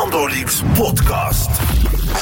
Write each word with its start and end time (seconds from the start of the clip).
Nando 0.00 0.28
Leaks 0.28 0.62
podcast. 0.74 1.60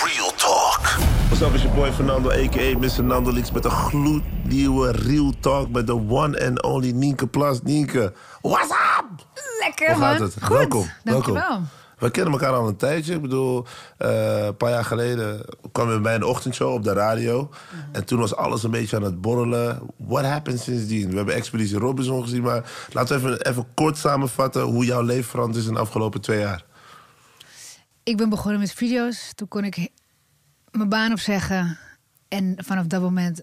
Real 0.05 0.33
talk. 0.37 0.81
What's 1.29 1.41
up, 1.41 1.55
is 1.55 1.63
je 1.63 1.69
boy 1.69 1.93
Fernando, 1.93 2.31
a.k.a. 2.31 2.79
Mr. 2.79 3.05
Nando 3.05 3.33
Leaks... 3.33 3.51
met 3.51 3.65
een 3.65 3.71
gloednieuwe 3.71 4.91
Real 4.91 5.33
Talk 5.41 5.69
met 5.71 5.87
de 5.87 5.93
one 5.93 6.47
and 6.47 6.63
only 6.63 6.91
Nienke 6.91 7.27
Plas. 7.27 7.63
Nienke, 7.63 8.13
what's 8.41 8.71
up? 8.71 9.27
Lekker, 9.61 9.91
Hoe 9.91 9.99
man. 9.99 10.09
gaat 10.09 10.19
het? 10.19 10.35
Goed. 10.43 10.57
Welkom. 10.57 10.91
Dankjewel. 11.05 11.43
welkom. 11.43 11.69
We 11.99 12.11
kennen 12.11 12.33
elkaar 12.33 12.53
al 12.53 12.69
een 12.69 12.77
tijdje. 12.77 13.15
Ik 13.15 13.23
bedoel, 13.23 13.67
eh, 13.99 14.45
een 14.45 14.57
paar 14.57 14.71
jaar 14.71 14.85
geleden 14.85 15.45
kwam 15.73 15.93
je 15.93 16.01
bij 16.01 16.15
een 16.15 16.25
ochtendshow 16.25 16.73
op 16.73 16.85
de 16.85 16.93
radio. 16.93 17.49
Mhm. 17.51 17.83
En 17.93 18.05
toen 18.05 18.19
was 18.19 18.37
alles 18.37 18.63
een 18.63 18.71
beetje 18.71 18.97
aan 18.97 19.03
het 19.03 19.21
borrelen. 19.21 19.81
What 19.97 20.25
happened 20.25 20.61
sindsdien? 20.61 21.11
We 21.11 21.17
hebben 21.17 21.35
Expeditie 21.35 21.79
Robinson 21.79 22.23
gezien, 22.23 22.43
maar 22.43 22.71
laten 22.93 23.21
we 23.21 23.27
even, 23.27 23.47
even 23.47 23.67
kort 23.75 23.97
samenvatten 23.97 24.63
hoe 24.63 24.85
jouw 24.85 25.03
leven 25.03 25.31
veranderd 25.31 25.59
is 25.59 25.67
in 25.67 25.75
de 25.75 25.81
afgelopen 25.81 26.21
twee 26.21 26.39
jaar. 26.39 26.67
Ik 28.09 28.17
ben 28.17 28.29
begonnen 28.29 28.61
met 28.61 28.73
video's. 28.73 29.33
Toen 29.35 29.49
kon 29.49 29.65
ik 29.65 29.89
mijn 30.71 30.89
baan 30.89 31.13
opzeggen. 31.13 31.79
En 32.29 32.55
vanaf 32.59 32.87
dat 32.87 33.01
moment 33.01 33.43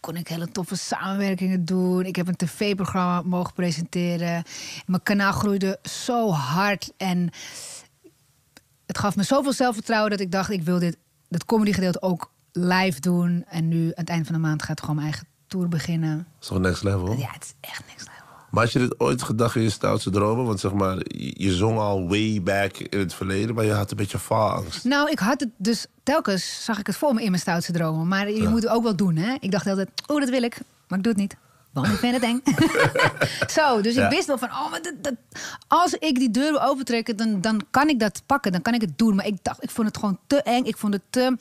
kon 0.00 0.16
ik 0.16 0.28
hele 0.28 0.50
toffe 0.50 0.76
samenwerkingen 0.76 1.64
doen. 1.64 2.04
Ik 2.04 2.16
heb 2.16 2.28
een 2.28 2.36
tv-programma 2.36 3.22
mogen 3.22 3.54
presenteren. 3.54 4.42
Mijn 4.86 5.02
kanaal 5.02 5.32
groeide 5.32 5.78
zo 5.82 6.30
hard. 6.30 6.92
En 6.96 7.30
het 8.86 8.98
gaf 8.98 9.16
me 9.16 9.22
zoveel 9.22 9.52
zelfvertrouwen 9.52 10.10
dat 10.10 10.20
ik 10.20 10.32
dacht... 10.32 10.50
ik 10.50 10.62
wil 10.62 10.78
dit, 10.78 10.96
dat 11.28 11.44
comedy 11.44 11.72
gedeelte 11.72 12.02
ook 12.02 12.32
live 12.52 13.00
doen. 13.00 13.44
En 13.48 13.68
nu, 13.68 13.84
aan 13.84 13.92
het 13.94 14.08
eind 14.08 14.26
van 14.26 14.34
de 14.34 14.40
maand, 14.40 14.62
gaat 14.62 14.80
gewoon 14.80 14.96
mijn 14.96 15.08
eigen 15.08 15.26
tour 15.46 15.68
beginnen. 15.68 16.16
Dat 16.16 16.42
is 16.42 16.46
toch 16.48 16.58
next 16.58 16.82
level? 16.82 17.16
Ja, 17.16 17.30
het 17.30 17.44
is 17.44 17.54
echt 17.60 17.86
niks 17.86 18.06
level. 18.06 18.19
Maar 18.50 18.62
had 18.64 18.72
je 18.72 18.78
dit 18.78 19.00
ooit 19.00 19.22
gedacht 19.22 19.56
in 19.56 19.62
je 19.62 19.70
stoutste 19.70 20.10
dromen? 20.10 20.44
Want 20.44 20.60
zeg 20.60 20.72
maar, 20.72 20.96
je, 21.36 21.52
zong 21.54 21.78
al 21.78 22.08
way 22.08 22.40
back 22.42 22.76
in 22.76 22.98
het 22.98 23.14
verleden, 23.14 23.54
maar 23.54 23.64
je 23.64 23.72
had 23.72 23.90
een 23.90 23.96
beetje 23.96 24.18
faalangst. 24.18 24.84
Nou, 24.84 25.10
ik 25.10 25.18
had 25.18 25.40
het 25.40 25.48
dus 25.56 25.86
telkens 26.02 26.64
zag 26.64 26.78
ik 26.78 26.86
het 26.86 26.96
voor 26.96 27.14
me 27.14 27.22
in 27.22 27.30
mijn 27.30 27.42
stoutste 27.42 27.72
dromen. 27.72 28.08
Maar 28.08 28.30
je 28.30 28.48
moet 28.48 28.62
het 28.62 28.72
ook 28.72 28.82
wel 28.82 28.96
doen, 28.96 29.16
hè? 29.16 29.36
Ik 29.40 29.50
dacht 29.50 29.66
altijd, 29.66 29.88
oh, 30.06 30.20
dat 30.20 30.28
wil 30.28 30.42
ik, 30.42 30.58
maar 30.88 30.98
ik 30.98 31.04
doe 31.04 31.12
het 31.12 31.20
niet. 31.22 31.36
Want 31.72 31.86
ik 31.86 31.94
vind 31.98 32.14
het 32.14 32.22
eng. 32.22 32.40
Zo, 33.56 33.80
dus 33.80 33.94
Ja. 33.94 34.04
ik 34.04 34.10
wist 34.14 34.26
wel 34.26 34.38
van, 34.38 34.48
oh, 34.48 34.70
maar 34.70 34.82
dat, 34.82 34.94
dat- 35.00 35.14
als 35.68 35.92
ik 35.94 36.14
die 36.18 36.30
deur 36.30 36.50
wil 36.50 36.62
opentrekken, 36.62 37.16
dan, 37.16 37.40
dan 37.40 37.62
kan 37.70 37.88
ik 37.88 37.98
dat 37.98 38.22
pakken, 38.26 38.52
dan 38.52 38.62
kan 38.62 38.74
ik 38.74 38.80
het 38.80 38.98
doen. 38.98 39.14
Maar 39.14 39.26
ik 39.26 39.36
dacht, 39.42 39.62
ik 39.62 39.70
vond 39.70 39.86
het 39.86 39.96
gewoon 39.98 40.18
te 40.26 40.42
eng. 40.42 40.64
Ik 40.64 40.76
vond 40.76 40.92
het 40.92 41.02
te 41.10 41.36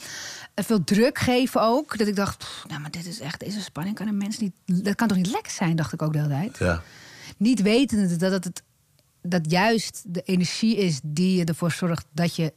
eh, 0.54 0.66
veel 0.66 0.84
druk 0.84 1.18
geven 1.18 1.62
ook. 1.62 1.98
Dat 1.98 2.08
ik 2.08 2.16
dacht, 2.16 2.38
pff, 2.38 2.64
nou, 2.68 2.82
maar 2.82 2.92
dit 2.92 3.06
is 3.06 3.20
echt, 3.20 3.40
deze 3.40 3.62
spanning 3.62 3.96
kan 3.96 4.08
een 4.08 4.18
mens 4.18 4.38
niet, 4.38 4.52
dat 4.66 4.96
kan 4.96 5.08
toch 5.08 5.18
niet 5.18 5.32
lekker 5.32 5.52
zijn, 5.52 5.76
dacht 5.76 5.94
ik 5.94 6.02
ook 6.02 6.14
de 6.14 6.20
hele 6.20 6.30
tijd. 6.30 6.58
Ja. 6.58 6.82
Niet 7.40 7.62
wetende 7.62 8.16
dat 8.16 8.32
het, 8.32 8.44
het 8.44 8.64
dat 9.22 9.52
juist 9.52 10.04
de 10.08 10.22
energie 10.22 10.78
is 10.78 11.00
die 11.04 11.38
je 11.38 11.45
ervoor 11.45 11.72
zorgt 11.72 12.06
dat 12.14 12.36
je 12.36 12.54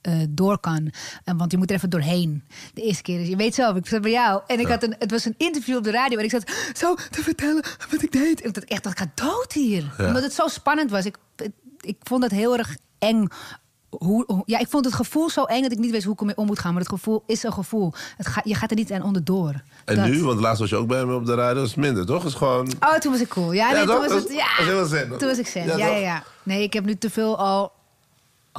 eh, 0.00 0.14
door 0.28 0.58
kan. 0.58 0.92
En 1.24 1.36
want 1.36 1.52
je 1.52 1.58
moet 1.58 1.70
er 1.70 1.76
even 1.76 1.90
doorheen. 1.90 2.44
De 2.74 2.82
eerste 2.82 3.02
keer 3.02 3.20
is, 3.20 3.28
je 3.28 3.36
weet 3.36 3.54
zelf, 3.54 3.76
ik 3.76 3.86
zat 3.86 4.02
bij 4.02 4.10
jou. 4.10 4.42
En 4.46 4.60
ik 4.60 4.66
had 4.66 4.82
een, 4.82 4.94
het 4.98 5.10
was 5.10 5.24
een 5.24 5.34
interview 5.36 5.76
op 5.76 5.84
de 5.84 5.90
radio. 5.90 6.18
En 6.18 6.24
ik 6.24 6.30
zat 6.30 6.52
zo 6.74 6.94
te 6.94 7.22
vertellen 7.22 7.64
wat 7.90 8.02
ik 8.02 8.12
deed. 8.12 8.40
En 8.40 8.52
dat 8.52 8.62
ik 8.62 8.68
echt 8.68 8.82
dacht, 8.82 9.00
ik 9.00 9.06
ga 9.06 9.24
dood 9.26 9.52
hier. 9.52 9.94
Ja. 9.98 10.06
Omdat 10.06 10.22
het 10.22 10.32
zo 10.32 10.46
spannend 10.46 10.90
was. 10.90 11.04
Ik, 11.04 11.16
ik 11.80 11.96
vond 12.02 12.22
het 12.22 12.32
heel 12.32 12.56
erg 12.56 12.76
eng. 12.98 13.28
Hoe, 13.98 14.42
ja, 14.46 14.58
ik 14.58 14.68
vond 14.68 14.84
het 14.84 14.94
gevoel 14.94 15.30
zo 15.30 15.44
eng 15.44 15.62
dat 15.62 15.72
ik 15.72 15.78
niet 15.78 15.90
wist 15.90 16.04
hoe 16.04 16.12
ik 16.12 16.20
ermee 16.20 16.36
om 16.36 16.46
moet 16.46 16.58
gaan. 16.58 16.72
Maar 16.72 16.82
het 16.82 16.90
gevoel 16.90 17.22
is 17.26 17.42
een 17.42 17.52
gevoel. 17.52 17.92
Het 18.16 18.26
ga, 18.26 18.40
je 18.44 18.54
gaat 18.54 18.70
er 18.70 18.76
niet 18.76 18.92
aan 18.92 19.02
onderdoor. 19.02 19.62
En 19.84 19.96
Dat. 19.96 20.06
nu, 20.06 20.22
want 20.22 20.40
laatst 20.40 20.60
was 20.60 20.70
je 20.70 20.76
ook 20.76 20.88
bij 20.88 21.04
me 21.04 21.14
op 21.14 21.26
de 21.26 21.34
radio, 21.34 21.54
dat 21.54 21.66
is 21.66 21.74
minder, 21.74 22.06
toch? 22.06 22.24
is 22.24 22.34
gewoon... 22.34 22.72
Oh, 22.80 22.94
toen 22.94 23.12
was 23.12 23.20
ik 23.20 23.28
cool. 23.28 23.52
Ja, 23.52 23.70
Ja, 23.70 23.76
nee, 23.76 23.86
toen 23.86 23.98
was 23.98 24.12
het. 24.12 24.32
Ja, 24.32 25.16
toen 25.18 25.28
was 25.28 25.38
ik 25.38 25.46
zen. 25.46 25.78
Ja, 25.78 25.86
ja. 25.86 26.22
Nee, 26.42 26.62
ik 26.62 26.72
heb 26.72 26.84
nu 26.84 26.96
te 26.96 27.10
veel 27.10 27.38
al 27.38 27.72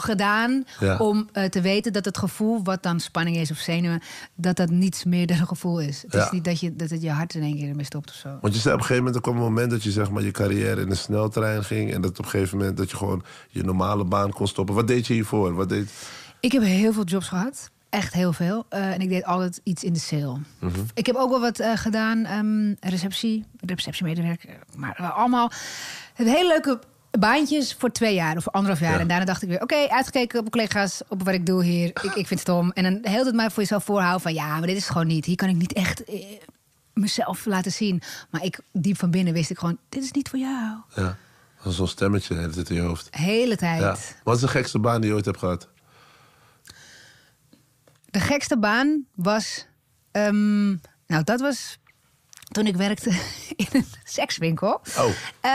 gedaan 0.01 0.63
Ja. 0.79 0.97
om 0.97 1.29
eh, 1.31 1.43
te 1.45 1.61
weten 1.61 1.93
dat 1.93 2.05
het 2.05 2.17
gevoel, 2.17 2.63
wat 2.63 2.83
dan 2.83 2.99
spanning 2.99 3.37
is 3.37 3.51
of 3.51 3.57
zenuwen, 3.57 4.01
dat 4.35 4.55
dat 4.55 4.69
niets 4.69 5.03
meer 5.03 5.27
dan 5.27 5.37
een 5.37 5.47
gevoel 5.47 5.79
is. 5.81 6.01
Het 6.01 6.13
Ja. 6.13 6.25
is 6.25 6.31
niet 6.31 6.43
dat, 6.43 6.59
je, 6.59 6.75
dat 6.75 6.89
het 6.89 7.01
je 7.01 7.09
hart 7.11 7.33
in 7.35 7.41
één 7.41 7.55
keer 7.55 7.69
ermee 7.69 7.85
stopt 7.85 8.09
of 8.09 8.15
zo. 8.15 8.37
Want 8.41 8.53
je 8.53 8.59
zei 8.59 8.73
op 8.73 8.79
een 8.79 8.85
gegeven 8.85 9.03
moment, 9.05 9.15
er 9.15 9.21
kwam 9.21 9.35
een 9.35 9.49
moment 9.51 9.71
dat 9.71 9.83
je 9.83 9.91
zeg 9.91 10.09
maar, 10.11 10.23
je 10.23 10.31
carrière 10.31 10.81
in 10.81 10.89
een 10.89 10.97
sneltrein 10.97 11.63
ging. 11.63 11.93
En 11.93 12.01
dat 12.01 12.19
op 12.19 12.25
een 12.25 12.31
gegeven 12.31 12.57
moment 12.57 12.77
dat 12.77 12.89
je 12.91 12.97
gewoon 12.97 13.23
je 13.49 13.63
normale 13.63 14.05
baan 14.05 14.31
kon 14.31 14.47
stoppen. 14.47 14.75
Wat 14.75 14.87
deed 14.87 15.07
je 15.07 15.13
hiervoor? 15.13 15.53
Wat 15.55 15.69
deed... 15.69 15.91
Ik 16.39 16.51
heb 16.51 16.63
heel 16.63 16.93
veel 16.93 17.03
jobs 17.03 17.27
gehad. 17.27 17.69
Echt 17.89 18.13
heel 18.13 18.33
veel. 18.33 18.65
Eh, 18.69 18.91
en 18.93 18.99
ik 19.01 19.09
deed 19.09 19.23
altijd 19.25 19.59
iets 19.63 19.83
in 19.83 19.93
de 19.93 19.99
sale. 19.99 20.37
Mhm. 20.59 20.79
Ik 20.93 21.05
heb 21.05 21.15
ook 21.15 21.29
wel 21.29 21.39
wat 21.39 21.59
eh, 21.59 21.71
gedaan. 21.75 22.25
ehm, 22.25 22.73
receptie, 22.91 23.45
receptiemedewerker. 23.65 24.49
Maar 24.75 24.95
allemaal 25.15 25.51
hele 26.13 26.47
leuke 26.47 26.79
baantjes 27.11 27.73
voor 27.73 27.91
twee 27.91 28.13
jaar 28.13 28.37
of 28.37 28.49
anderhalf 28.49 28.81
jaar. 28.81 28.93
Ja. 28.93 28.99
En 28.99 29.07
daarna 29.07 29.25
dacht 29.25 29.41
ik 29.41 29.49
weer, 29.49 29.61
oké, 29.61 29.87
uitgekeken 29.89 30.39
op 30.39 30.53
mijn 30.53 30.67
collega's, 30.67 31.01
op 31.07 31.23
wat 31.23 31.33
ik 31.33 31.45
doe 31.45 31.63
hier. 31.63 31.87
Ik, 31.87 32.03
ik 32.03 32.13
vind 32.13 32.29
het 32.29 32.39
stom. 32.39 32.71
En 32.71 32.83
dan 32.83 33.11
heel 33.11 33.25
het 33.25 33.35
maar 33.35 33.51
voor 33.51 33.61
jezelf 33.61 33.83
voorhouden 33.83 34.21
van... 34.21 34.33
ja, 34.33 34.47
maar 34.47 34.67
dit 34.67 34.75
is 34.75 34.83
het 34.83 34.91
gewoon 34.91 35.07
niet. 35.07 35.25
Hier 35.25 35.35
kan 35.35 35.49
ik 35.49 35.55
niet 35.55 35.73
echt 35.73 36.03
eh, 36.03 36.25
mezelf 36.93 37.45
laten 37.45 37.71
zien. 37.71 38.01
Maar 38.29 38.43
ik, 38.43 38.59
diep 38.71 38.97
van 38.97 39.11
binnen 39.11 39.33
wist 39.33 39.49
ik 39.49 39.57
gewoon... 39.59 39.77
dit 39.89 40.03
is 40.03 40.11
niet 40.11 40.29
voor 40.29 40.39
jou. 40.39 40.75
Ja, 40.95 41.17
dat 41.63 41.73
zo'n 41.73 41.87
stemmetje 41.87 42.35
hele 42.35 42.49
tijd 42.49 42.69
in 42.69 42.75
je 42.75 42.81
hoofd. 42.81 43.07
Hele 43.15 43.55
tijd. 43.57 43.81
Ja. 43.81 43.95
Wat 44.23 44.35
is 44.35 44.41
de 44.41 44.47
gekste 44.47 44.79
baan 44.79 45.01
die 45.01 45.09
je 45.09 45.15
ooit 45.15 45.25
hebt 45.25 45.39
gehad? 45.39 45.67
De 48.05 48.19
gekste 48.19 48.57
baan 48.57 49.05
was. 49.15 49.65
ehm, 50.11 50.67
nou, 51.07 51.23
dat 51.23 51.39
was 51.39 51.77
toen 52.47 52.65
ik 52.65 52.75
werkte 52.75 53.09
in 53.55 53.67
een 53.71 53.85
sekswinkel. 54.03 54.81
Oh. 54.97 55.05
Eh, 55.41 55.51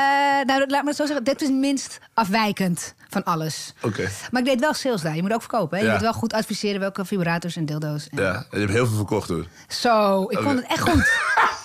nou, 0.47 0.67
laat 0.67 0.83
me 0.83 0.89
het 0.89 0.97
zo 0.97 1.07
zeggen. 1.07 1.25
Dit 1.25 1.43
is 1.43 1.49
minst 1.51 1.99
afwijkend 2.15 2.95
van 3.09 3.25
alles. 3.25 3.75
Oké. 3.83 4.09
Maar 4.31 4.41
ik 4.41 4.47
deed 4.47 4.61
wel 4.61 4.75
sales 4.75 5.01
daar. 5.03 5.17
Je 5.17 5.23
moet 5.23 5.33
ook 5.33 5.41
verkopen. 5.41 5.77
Hè? 5.79 5.83
Je 5.85 5.89
Ja. 5.89 5.95
moet 5.95 6.03
wel 6.05 6.13
goed 6.13 6.33
adviseren 6.33 6.81
welke 6.81 7.05
vibrators 7.05 7.57
en 7.57 7.67
dildo's. 7.67 8.09
En 8.11 8.23
Ja, 8.23 8.35
en 8.35 8.45
je 8.51 8.59
hebt 8.59 8.73
heel 8.73 8.87
veel 8.87 8.97
verkocht 8.97 9.29
hoor. 9.29 9.47
Zo, 9.69 10.23
ik 10.29 10.39
vond 10.39 10.59
het 10.59 10.67
echt 10.69 10.81
goed. 10.89 11.11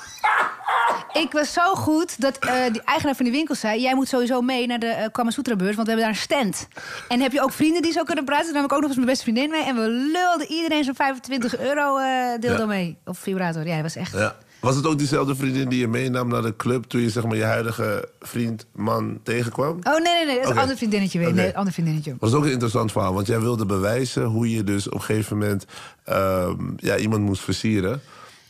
Ik 1.13 1.31
was 1.31 1.53
zo 1.53 1.75
goed 1.75 2.21
dat 2.21 2.37
eh 2.37 2.53
die 2.71 2.81
eigenaar 2.81 3.15
van 3.15 3.25
die 3.25 3.33
winkel 3.33 3.55
zei... 3.55 3.81
jij 3.81 3.95
moet 3.95 4.07
sowieso 4.07 4.41
mee 4.41 4.67
naar 4.67 4.79
de 4.79 4.95
uh, 4.99 5.05
Kamasutra-beurs, 5.11 5.75
want 5.75 5.87
we 5.87 5.93
hebben 5.93 6.11
daar 6.13 6.19
een 6.21 6.21
stand. 6.29 6.67
En 7.07 7.19
heb 7.21 7.31
je 7.31 7.41
ook 7.41 7.51
vrienden 7.51 7.81
die 7.81 7.91
zo 7.91 8.03
kunnen 8.03 8.25
praten? 8.25 8.45
Toen 8.45 8.53
nam 8.53 8.63
ik 8.63 8.71
ook 8.73 8.77
nog 8.79 8.87
eens 8.87 8.95
mijn 8.95 9.07
beste 9.09 9.23
vriendin 9.23 9.49
mee. 9.49 9.63
En 9.63 9.75
we 9.75 9.87
lulden 9.89 10.47
iedereen 10.47 10.83
zo'n 10.83 10.95
25 10.95 11.57
euro 11.57 11.97
eh 11.97 12.39
dildo 12.39 12.57
Ja. 12.61 12.65
mee. 12.65 12.97
Of 13.05 13.19
vibrator. 13.19 13.65
Ja, 13.67 13.73
dat 13.73 13.81
was 13.83 13.95
echt... 13.95 14.11
Ja. 14.13 14.35
Was 14.59 14.75
het 14.75 14.85
ook 14.87 14.97
diezelfde 14.97 15.35
vriendin 15.35 15.69
die 15.69 15.79
je 15.79 15.87
meenam 15.87 16.27
naar 16.27 16.41
de 16.41 16.55
club... 16.55 16.83
toen 16.83 17.01
je 17.01 17.09
zeg 17.09 17.23
maar, 17.23 17.35
je 17.35 17.43
huidige 17.43 18.09
vriend, 18.19 18.65
man 18.75 19.19
tegenkwam? 19.23 19.79
Oh, 19.83 19.93
nee, 19.93 20.01
nee, 20.01 20.25
nee. 20.25 20.35
Dat 20.35 20.43
is 20.43 20.49
een 20.49 20.57
ander 20.57 20.77
vriendinnetje 20.77 21.19
weer. 21.19 21.27
Oké. 21.27 21.35
Nee, 21.35 21.57
ander 21.57 21.73
vriendinnetje. 21.73 22.11
Dat 22.11 22.19
was 22.19 22.33
ook 22.33 22.43
een 22.43 22.51
interessant 22.51 22.91
verhaal, 22.91 23.13
want 23.13 23.27
jij 23.27 23.39
wilde 23.39 23.65
bewijzen 23.65 24.23
hoe 24.23 24.51
je 24.51 24.63
dus 24.63 24.87
op 24.87 24.93
een 24.93 25.01
gegeven 25.01 25.37
moment 25.37 25.65
ehm, 26.03 26.63
ja, 26.75 26.97
iemand 26.97 27.23
moest 27.23 27.41
versieren. 27.41 28.01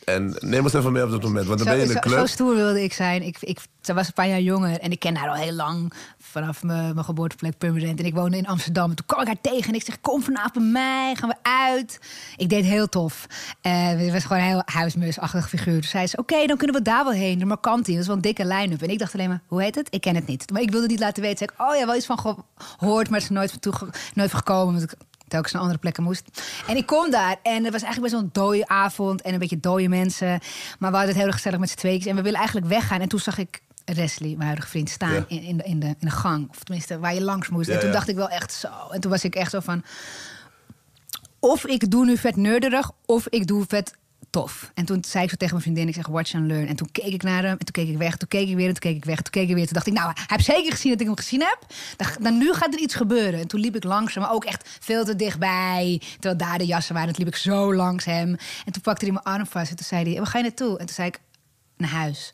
En 0.08 0.34
neem 0.38 0.64
ons 0.64 0.72
even 0.74 0.92
mee 0.92 1.04
op 1.04 1.10
dat 1.10 1.22
moment, 1.22 1.46
want 1.46 1.58
dan 1.58 1.68
ben 1.68 1.76
je 1.76 1.82
in 1.82 1.88
zo, 1.88 1.94
de 1.94 2.00
zo, 2.02 2.08
zo 2.08 2.14
club. 2.16 2.28
stoer 2.28 2.54
wilde 2.54 2.82
ik 2.82 2.92
zijn. 2.92 3.22
Ik, 3.22 3.36
ik, 3.40 3.58
ze 3.80 3.94
was 3.94 4.06
een 4.06 4.12
paar 4.12 4.28
jaar 4.28 4.40
jonger 4.40 4.78
en 4.78 4.90
ik 4.90 4.98
ken 5.00 5.16
haar 5.16 5.28
al 5.28 5.34
heel 5.34 5.52
lang. 5.52 5.92
Vanaf 6.18 6.62
mijn, 6.62 6.94
mijn 6.94 7.04
geboorteplek 7.04 7.58
permanent. 7.58 7.98
En 7.98 8.04
ik 8.06 8.14
woonde 8.14 8.36
in 8.36 8.46
Amsterdam. 8.46 8.90
En 8.90 8.96
toen 8.96 9.06
kwam 9.06 9.20
ik 9.20 9.26
haar 9.26 9.40
tegen 9.40 9.68
en 9.68 9.74
ik 9.74 9.84
zeg: 9.84 10.00
Kom 10.00 10.22
vanavond 10.22 10.52
bij 10.54 10.62
mij, 10.62 11.14
gaan 11.14 11.28
we 11.28 11.36
uit. 11.42 12.00
Ik 12.36 12.48
deed 12.48 12.64
heel 12.64 12.88
tof. 12.88 13.26
Eh 13.60 13.88
het 13.88 14.12
was 14.12 14.22
gewoon 14.24 14.42
een 14.42 14.48
heel 14.48 14.62
huismusachtig 14.64 15.48
figuur. 15.48 15.80
Toen 15.80 15.90
zei 15.90 16.06
ze: 16.06 16.16
Oké, 16.16 16.46
dan 16.46 16.56
kunnen 16.56 16.76
we 16.76 16.82
daar 16.82 17.04
wel 17.04 17.12
heen. 17.12 17.38
De 17.38 17.44
Marcanti, 17.44 17.92
dat 17.92 18.00
is 18.00 18.06
wel 18.06 18.16
een 18.16 18.22
dikke 18.22 18.46
line-up. 18.46 18.82
En 18.82 18.88
ik 18.90 18.98
dacht 18.98 19.14
alleen 19.14 19.28
maar: 19.28 19.42
Hoe 19.46 19.62
heet 19.62 19.74
het? 19.74 19.86
Ik 19.90 20.00
ken 20.00 20.14
het 20.14 20.26
niet. 20.26 20.50
Maar 20.50 20.62
ik 20.62 20.70
wilde 20.70 20.82
het 20.82 20.90
niet 20.90 21.00
laten 21.04 21.22
weten. 21.22 21.38
Zeg 21.38 21.48
ik: 21.50 21.60
Oh 21.66 21.76
ja, 21.76 21.86
wel 21.86 21.96
iets 21.96 22.06
van 22.06 22.18
gehoord, 22.18 23.10
maar 23.10 23.20
het 23.20 23.30
is 23.30 23.36
nooit 23.36 23.50
van, 23.50 23.60
toege- 23.60 23.88
nooit 24.14 24.30
van 24.30 24.38
gekomen. 24.38 24.74
Want 24.74 24.92
ik 24.92 24.98
telkens 25.28 25.52
naar 25.52 25.62
andere 25.62 25.80
plekken 25.80 26.02
moest. 26.02 26.42
En 26.66 26.76
ik 26.76 26.86
kom 26.86 27.10
daar 27.10 27.36
en 27.42 27.64
het 27.64 27.72
was 27.72 27.82
eigenlijk 27.82 28.00
best 28.00 28.12
wel 28.12 28.22
een 28.22 28.30
dode 28.32 28.68
avond 28.68 29.22
en 29.22 29.32
een 29.32 29.38
beetje 29.38 29.60
dode 29.60 29.88
mensen. 29.88 30.28
Maar 30.78 30.90
we 30.90 30.96
hadden 30.96 31.06
het 31.06 31.16
heel 31.16 31.26
erg 31.26 31.34
gezellig 31.34 31.58
met 31.58 31.70
z'n 31.70 31.76
tweeën. 31.76 32.00
En 32.06 32.16
we 32.16 32.22
willen 32.22 32.38
eigenlijk 32.38 32.68
weggaan. 32.68 33.00
En 33.00 33.08
toen 33.08 33.18
zag 33.18 33.38
ik 33.38 33.60
Wesley, 33.84 34.28
mijn 34.28 34.42
huidige 34.42 34.68
vriend, 34.68 34.90
staan 34.90 35.12
Ja. 35.12 35.24
in, 35.28 35.42
in, 35.42 35.56
de, 35.56 35.64
in, 35.64 35.80
de, 35.80 35.86
in 35.86 35.96
de 35.98 36.10
gang. 36.10 36.48
Of 36.50 36.62
tenminste, 36.62 36.98
waar 36.98 37.14
je 37.14 37.22
langs 37.22 37.48
moest. 37.48 37.68
Ja, 37.68 37.74
en 37.74 37.78
toen 37.78 37.88
ja. 37.88 37.94
dacht 37.94 38.08
ik 38.08 38.16
wel 38.16 38.28
echt 38.28 38.52
zo. 38.52 38.68
En 38.90 39.00
toen 39.00 39.10
was 39.10 39.24
ik 39.24 39.34
echt 39.34 39.50
zo 39.50 39.60
van... 39.60 39.84
Of 41.40 41.66
ik 41.66 41.90
doe 41.90 42.04
nu 42.04 42.16
vet 42.16 42.36
nerderig, 42.36 42.90
of 43.06 43.28
ik 43.28 43.46
doe 43.46 43.64
vet 43.68 43.94
tof. 44.30 44.70
En 44.74 44.84
toen 44.84 45.04
zei 45.04 45.24
ik 45.24 45.30
zo 45.30 45.36
tegen 45.36 45.54
mijn 45.54 45.64
vriendin, 45.64 45.88
ik 45.88 45.94
zeg 45.94 46.06
watch 46.06 46.34
and 46.34 46.46
learn. 46.46 46.66
En 46.66 46.76
toen 46.76 46.88
keek 46.92 47.12
ik 47.12 47.22
naar 47.22 47.42
hem, 47.42 47.56
en 47.58 47.64
toen 47.64 47.84
keek 47.84 47.88
ik 47.88 47.98
weg, 47.98 48.16
toen 48.16 48.28
keek 48.28 48.48
ik 48.48 48.54
weer, 48.56 48.66
en 48.66 48.72
toen 48.72 48.80
keek 48.80 48.96
ik 48.96 49.04
weg, 49.04 49.16
en 49.16 49.22
toen 49.22 49.32
keek 49.32 49.48
ik 49.48 49.54
weer. 49.54 49.64
Toen 49.64 49.74
dacht 49.74 49.86
ik, 49.86 49.92
nou, 49.92 50.12
hij 50.14 50.24
heeft 50.26 50.44
zeker 50.44 50.72
gezien 50.72 50.92
dat 50.92 51.00
ik 51.00 51.06
hem 51.06 51.16
gezien 51.16 51.40
heb. 51.40 51.58
Dan, 51.96 52.08
dan 52.20 52.38
nu 52.38 52.52
gaat 52.52 52.74
er 52.74 52.80
iets 52.80 52.94
gebeuren. 52.94 53.40
En 53.40 53.48
toen 53.48 53.60
liep 53.60 53.76
ik 53.76 53.84
langzaam, 53.84 54.22
maar 54.22 54.32
ook 54.32 54.44
echt 54.44 54.78
veel 54.80 55.04
te 55.04 55.16
dichtbij. 55.16 56.02
Terwijl 56.12 56.36
daar 56.36 56.58
de 56.58 56.66
jassen 56.66 56.94
waren, 56.94 57.14
toen 57.14 57.24
liep 57.24 57.34
ik 57.34 57.40
zo 57.40 57.74
langs 57.74 58.04
hem. 58.04 58.36
En 58.64 58.72
toen 58.72 58.82
pakte 58.82 59.04
hij 59.04 59.14
mijn 59.14 59.24
arm 59.24 59.46
vast 59.46 59.70
en 59.70 59.76
toen 59.76 59.86
zei 59.86 60.04
hij, 60.04 60.16
waar 60.16 60.26
ga 60.26 60.38
je 60.38 60.44
naartoe? 60.44 60.78
En 60.78 60.86
toen 60.86 60.94
zei 60.94 61.08
ik, 61.08 61.20
naar 61.76 61.90
huis. 61.90 62.32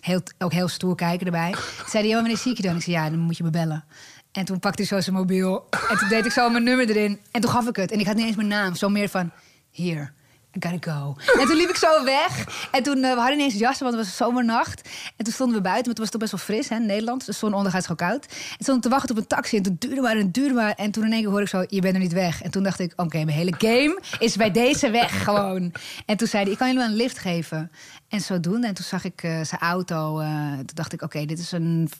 Heel, 0.00 0.22
ook 0.38 0.52
heel 0.52 0.68
stoer 0.68 0.94
kijken 0.94 1.26
erbij. 1.26 1.50
Toen 1.50 1.88
zei 1.88 2.02
hij, 2.02 2.12
maar 2.12 2.20
wanneer 2.20 2.38
zie 2.38 2.50
ik 2.50 2.56
je 2.56 2.62
dan? 2.62 2.76
Ik 2.76 2.82
zei, 2.82 2.96
ja, 2.96 3.10
dan 3.10 3.18
moet 3.18 3.36
je 3.36 3.42
me 3.42 3.50
bellen. 3.50 3.84
En 4.32 4.44
toen 4.44 4.58
pakte 4.58 4.82
hij 4.82 4.86
zo 4.86 5.00
zijn 5.00 5.16
mobiel. 5.16 5.66
En 5.88 5.98
toen 5.98 6.08
deed 6.08 6.24
ik 6.24 6.32
zo 6.32 6.50
mijn 6.50 6.64
nummer 6.64 6.88
erin. 6.88 7.20
En 7.30 7.40
toen 7.40 7.50
gaf 7.50 7.68
ik 7.68 7.76
het. 7.76 7.90
En 7.90 8.00
ik 8.00 8.06
had 8.06 8.16
niet 8.16 8.26
eens 8.26 8.36
mijn 8.36 8.48
naam. 8.48 8.74
Zo 8.74 8.88
meer 8.88 9.08
van, 9.08 9.30
hier. 9.70 10.12
I 10.56 10.68
gotta 10.68 10.92
go. 10.92 11.16
En 11.40 11.46
toen 11.46 11.56
liep 11.56 11.68
ik 11.68 11.76
zo 11.76 12.04
weg. 12.04 12.46
En 12.70 12.82
toen, 12.82 12.96
eh, 12.96 13.12
we 13.12 13.18
hadden 13.18 13.38
ineens 13.38 13.54
jassen, 13.54 13.84
want 13.86 13.96
het 13.98 14.06
was 14.06 14.16
zomernacht. 14.16 14.88
En 15.16 15.24
toen 15.24 15.32
stonden 15.32 15.56
we 15.56 15.62
buiten, 15.62 15.86
maar 15.86 15.94
toen 15.94 16.04
was 16.04 16.12
het 16.12 16.20
toch 16.20 16.30
best 16.30 16.46
wel 16.46 16.56
fris, 16.56 16.68
hè, 16.68 16.76
in 16.76 16.86
Nederland. 16.86 17.26
De 17.26 17.32
zon 17.32 17.54
ondergaat 17.54 17.88
is 17.90 17.96
koud. 17.96 18.26
En 18.26 18.56
stonden 18.58 18.82
te 18.82 18.88
wachten 18.88 19.10
op 19.10 19.16
een 19.16 19.26
taxi. 19.26 19.56
En 19.56 19.62
toen 19.62 19.76
duurde 19.78 20.00
maar 20.00 20.16
en 20.16 20.30
duurde 20.30 20.54
maar. 20.54 20.72
En 20.74 20.90
toen 20.90 21.04
in 21.04 21.12
één 21.12 21.20
keer 21.20 21.28
hoorde 21.30 21.44
ik 21.44 21.50
zo, 21.50 21.64
je 21.68 21.80
bent 21.80 21.94
er 21.94 22.00
niet 22.00 22.12
weg. 22.12 22.42
En 22.42 22.50
toen 22.50 22.62
dacht 22.62 22.78
ik, 22.78 22.92
oké, 22.96 23.24
mijn 23.24 23.36
hele 23.36 23.54
game 23.58 24.00
is 24.18 24.36
bij 24.36 24.50
deze 24.50 24.90
weg 24.90 25.22
gewoon. 25.24 25.72
En 26.06 26.16
toen 26.16 26.28
zei 26.28 26.42
hij, 26.42 26.52
ik 26.52 26.58
kan 26.58 26.66
jullie 26.66 26.82
wel 26.82 26.90
een 26.92 26.96
lift 26.98 27.18
geven. 27.18 27.70
En 28.08 28.20
zo 28.20 28.40
doen. 28.40 28.64
En 28.64 28.74
toen 28.74 28.84
zag 28.84 29.04
ik 29.04 29.22
eh, 29.22 29.30
zijn 29.30 29.60
auto. 29.60 30.18
eh, 30.20 30.52
toen 30.52 30.64
dacht 30.74 30.92
ik, 30.92 31.02
oké, 31.02 31.24
dit 31.24 31.38
is 31.38 31.52
een 31.52 31.90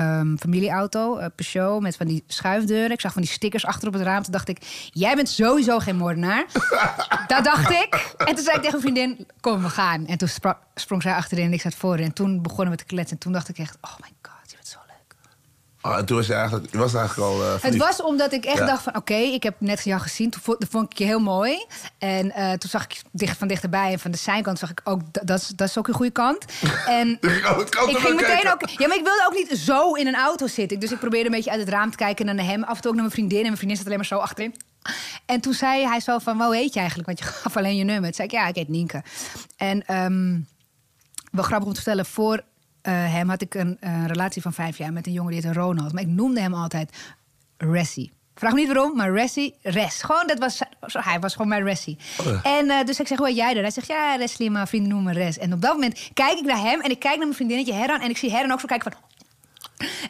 ehm, 0.00 0.36
familieauto, 0.36 1.16
eh, 1.16 1.26
Peugeot, 1.34 1.80
met 1.80 1.96
van 1.96 2.06
die 2.06 2.24
schuifdeuren. 2.26 2.90
Ik 2.90 3.00
zag 3.00 3.12
van 3.12 3.22
die 3.22 3.30
stickers 3.30 3.66
achter 3.66 3.88
op 3.88 3.94
het 3.94 4.02
raam. 4.02 4.22
Toen 4.22 4.32
dacht 4.32 4.48
ik, 4.48 4.88
jij 4.90 5.14
bent 5.14 5.28
sowieso 5.28 5.78
geen 5.78 5.96
moordenaar. 5.96 6.46
dat 7.26 7.44
dacht 7.44 7.70
ik. 7.70 8.14
En 8.18 8.34
toen 8.34 8.44
zei 8.44 8.56
ik 8.56 8.62
tegen 8.62 8.74
een 8.74 8.80
vriendin, 8.80 9.26
kom, 9.40 9.62
we 9.62 9.68
gaan. 9.68 10.06
En 10.06 10.18
toen 10.18 10.28
sprong 10.74 11.02
zij 11.02 11.14
achterin 11.14 11.44
en 11.44 11.52
ik 11.52 11.60
zat 11.60 11.74
voorin. 11.74 12.04
En 12.04 12.12
toen 12.12 12.42
begonnen 12.42 12.70
we 12.70 12.78
te 12.78 12.84
kletsen. 12.84 13.16
En 13.16 13.22
toen 13.22 13.32
dacht 13.32 13.48
ik 13.48 13.58
echt, 13.58 13.78
oh 13.80 13.96
my 14.00 14.08
god, 14.22 14.50
je 14.50 14.56
bent 14.56 14.68
zo 14.68 14.78
leuk. 14.86 15.16
Oh, 15.86 15.96
en 15.98 16.04
toen 16.06 16.16
was 16.16 16.26
je 16.26 16.34
eigenlijk, 16.34 16.74
was 16.74 16.94
eigenlijk 16.94 17.28
al 17.30 17.42
eh, 17.42 17.62
Het 17.62 17.76
was 17.76 18.02
omdat 18.02 18.32
ik 18.32 18.44
echt 18.44 18.58
Ja. 18.58 18.66
dacht 18.66 18.82
van... 18.82 18.96
oké, 18.96 19.14
ik 19.14 19.42
heb 19.42 19.54
net 19.58 19.84
jou 19.84 20.00
gezien, 20.00 20.30
toen 20.30 20.56
vond, 20.68 20.90
ik 20.92 20.98
je 20.98 21.04
heel 21.04 21.18
mooi. 21.20 21.64
En 21.98 22.32
eh, 22.32 22.52
toen 22.52 22.70
zag 22.70 22.84
ik 22.84 23.02
dicht, 23.12 23.38
van 23.38 23.48
dichterbij 23.48 23.92
en 23.92 23.98
van 23.98 24.10
de 24.10 24.16
zijkant 24.16 24.58
zag 24.58 24.70
ik 24.70 24.80
ook... 24.84 25.00
dat- 25.10 25.52
dat 25.56 25.68
is- 25.68 25.78
ook 25.78 25.88
een 25.88 25.94
goede 25.94 26.10
kant. 26.12 26.44
En 26.86 27.08
ik 27.20 27.30
ging 27.32 28.16
meteen 28.16 28.16
kijken. 28.26 28.52
ook... 28.52 28.68
Ja, 28.68 28.86
maar 28.88 28.96
ik 28.96 29.04
wilde 29.04 29.24
ook 29.26 29.34
niet 29.34 29.58
zo 29.58 29.92
in 29.92 30.06
een 30.06 30.16
auto 30.16 30.46
zitten. 30.46 30.80
Dus 30.80 30.92
ik 30.92 30.98
probeerde 30.98 31.26
een 31.26 31.34
beetje 31.34 31.50
uit 31.50 31.60
het 31.60 31.68
raam 31.68 31.90
te 31.90 31.96
kijken 31.96 32.26
naar 32.26 32.44
hem. 32.44 32.62
Af 32.64 32.76
en 32.76 32.80
toe 32.82 32.90
ook 32.90 32.96
naar 32.96 33.04
mijn 33.06 33.10
vriendin. 33.16 33.38
En 33.38 33.44
mijn 33.44 33.56
vriendin 33.56 33.76
zat 33.76 33.86
alleen 33.86 33.98
maar 33.98 34.06
zo 34.06 34.18
achterin. 34.18 34.54
En 35.26 35.40
toen 35.40 35.52
zei 35.54 35.86
hij 35.86 36.00
zo 36.00 36.18
van, 36.18 36.42
hoe 36.42 36.54
heet 36.56 36.72
je 36.72 36.78
eigenlijk? 36.78 37.08
Want 37.08 37.18
je 37.18 37.24
gaf 37.24 37.56
alleen 37.56 37.76
je 37.76 37.84
nummer. 37.84 38.04
Toen 38.04 38.14
zei 38.14 38.28
ik, 38.28 38.34
ja, 38.34 38.46
ik 38.46 38.54
heet 38.54 38.68
Nienke. 38.68 39.02
En 39.56 39.86
ehm, 39.86 40.38
wel 41.30 41.44
grappig 41.44 41.66
om 41.68 41.74
te 41.74 41.80
vertellen, 41.82 42.06
voor 42.06 42.42
hem 42.90 43.28
had 43.28 43.42
ik 43.42 43.54
een 43.54 43.76
eh, 43.80 44.06
relatie 44.06 44.42
van 44.42 44.52
vijf 44.52 44.78
jaar 44.78 44.92
met 44.92 45.06
een 45.06 45.12
jongen 45.12 45.32
die 45.32 45.40
heette 45.42 45.60
Ronald. 45.60 45.92
Maar 45.92 46.02
ik 46.02 46.08
noemde 46.08 46.40
hem 46.40 46.54
altijd 46.54 46.90
Ressie. 47.56 48.12
Vraag 48.34 48.52
me 48.52 48.58
niet 48.58 48.72
waarom, 48.72 48.96
maar 48.96 49.12
Ressie, 49.12 49.54
Res. 49.62 50.02
Gewoon, 50.02 50.26
dat 50.26 50.38
was, 50.38 50.60
hij 50.80 51.20
was 51.20 51.32
gewoon 51.32 51.48
mijn 51.48 51.62
Ressie. 51.64 51.98
Oh 52.20 52.26
En 52.46 52.70
eh, 52.70 52.84
dus 52.86 53.00
ik 53.00 53.06
zeg, 53.06 53.18
hoe 53.18 53.26
heet 53.26 53.36
jij 53.36 53.54
er? 53.56 53.60
Hij 53.62 53.70
zegt, 53.70 53.86
ja, 53.86 54.14
Reslie, 54.14 54.50
maar 54.50 54.68
vrienden 54.68 54.90
noemen 54.92 55.14
me 55.14 55.20
Res. 55.20 55.38
En 55.38 55.52
op 55.52 55.60
dat 55.62 55.72
moment 55.72 56.10
kijk 56.14 56.38
ik 56.38 56.44
naar 56.44 56.60
hem 56.60 56.80
en 56.80 56.90
ik 56.90 56.98
kijk 56.98 57.14
naar 57.14 57.24
mijn 57.24 57.34
vriendinnetje 57.34 57.72
Herran... 57.72 58.00
en 58.00 58.10
ik 58.10 58.16
zie 58.16 58.30
Herran 58.30 58.52
ook 58.52 58.60
zo 58.60 58.66
kijken 58.66 58.92
van... 58.92 59.00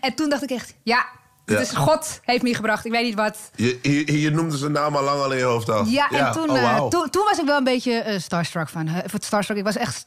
En 0.00 0.14
toen 0.14 0.29
dacht 0.29 0.43
ik 0.43 0.50
echt, 0.50 0.75
ja, 0.82 1.06
is 1.46 1.70
God 1.70 2.20
heeft 2.25 2.43
me 2.43 2.55
gebracht. 2.55 2.84
Ik 2.84 2.93
weet 2.93 3.05
niet 3.05 3.14
wat. 3.14 3.50
Je, 3.55 3.79
je, 3.82 4.20
je 4.20 4.31
noemde 4.31 4.56
zijn 4.56 4.72
naam 4.72 4.96
al 4.96 5.02
lang 5.02 5.20
al 5.20 5.32
in 5.32 5.38
je 5.38 5.44
hoofd 5.44 5.70
al. 5.70 5.84
Ja, 5.84 6.11
en 6.11 6.32
toen, 6.32 6.50
oh, 6.50 6.62
eh, 6.62 6.87
toen, 6.87 7.11
toen 7.11 7.25
was 7.25 7.38
ik 7.38 7.44
wel 7.46 7.56
een 7.58 7.64
beetje 7.64 7.93
eh, 7.99 8.19
starstruck 8.19 8.69
van. 8.69 8.88
eh, 8.88 8.96
Of 9.05 9.12
starstruck, 9.20 9.58
ik 9.58 9.64
was 9.64 9.76
echt 9.76 10.05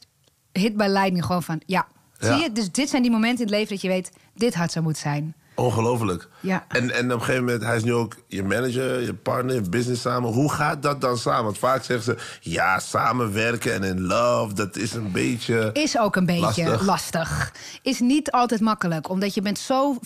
hit 0.52 0.76
by 0.76 0.86
lightning. 0.88 1.24
Gewoon 1.24 1.42
van, 1.42 1.60
Ja. 1.66 1.86
Zie 2.20 2.42
je? 2.42 2.52
Dus 2.52 2.72
dit 2.72 2.88
zijn 2.88 3.02
die 3.02 3.10
momenten 3.10 3.38
in 3.38 3.46
het 3.46 3.54
leven 3.54 3.68
dat 3.68 3.82
je 3.82 3.88
weet... 3.88 4.10
dit 4.34 4.54
had 4.54 4.72
zo 4.72 4.82
moeten 4.82 5.02
zijn. 5.02 5.34
Ongelooflijk. 5.54 6.28
Ja. 6.40 6.64
En, 6.68 6.90
en 6.90 7.04
op 7.04 7.18
een 7.18 7.24
gegeven 7.24 7.44
moment, 7.44 7.62
hij 7.64 7.76
is 7.76 7.84
nu 7.84 7.94
ook 7.94 8.16
je 8.26 8.42
manager, 8.42 9.00
je 9.00 9.14
partner, 9.14 9.54
je 9.54 9.60
business 9.60 10.00
samen. 10.02 10.32
Hoe 10.32 10.52
gaat 10.52 10.82
dat 10.82 11.00
dan 11.00 11.18
samen? 11.18 11.44
Want 11.44 11.58
vaak 11.58 11.84
zeggen 11.84 12.04
ze, 12.04 12.16
ja, 12.50 12.78
samenwerken 12.78 13.74
en 13.74 13.82
in 13.82 14.00
love, 14.00 14.54
dat 14.54 14.76
is 14.76 14.92
een 14.92 15.12
beetje... 15.12 15.70
Is 15.72 15.98
ook 15.98 16.16
een 16.16 16.26
beetje 16.26 16.64
Lastig. 16.64 16.86
lastig. 16.86 17.52
Is 17.82 18.00
niet 18.00 18.30
altijd 18.30 18.60
makkelijk, 18.60 19.08
omdat 19.08 19.34
je 19.34 19.42
bent 19.42 19.58
zo... 19.58 19.98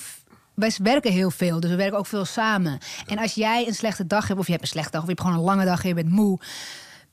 Wij 0.54 0.72
werken 0.82 1.12
heel 1.12 1.30
veel, 1.30 1.60
dus 1.60 1.70
we 1.70 1.76
werken 1.76 1.98
ook 1.98 2.06
veel 2.06 2.24
samen. 2.24 2.78
En 3.06 3.18
als 3.18 3.34
jij 3.34 3.66
een 3.66 3.74
slechte 3.74 4.06
dag 4.06 4.28
hebt, 4.28 4.40
of 4.40 4.46
je 4.46 4.52
hebt 4.52 4.64
een 4.64 4.70
slechte 4.70 4.90
dag... 4.90 5.00
of 5.00 5.06
je 5.06 5.12
hebt 5.14 5.26
gewoon 5.26 5.38
een 5.38 5.46
lange 5.46 5.64
dag 5.64 5.82
en 5.82 5.88
je 5.88 5.94
bent 5.94 6.10
moe... 6.10 6.38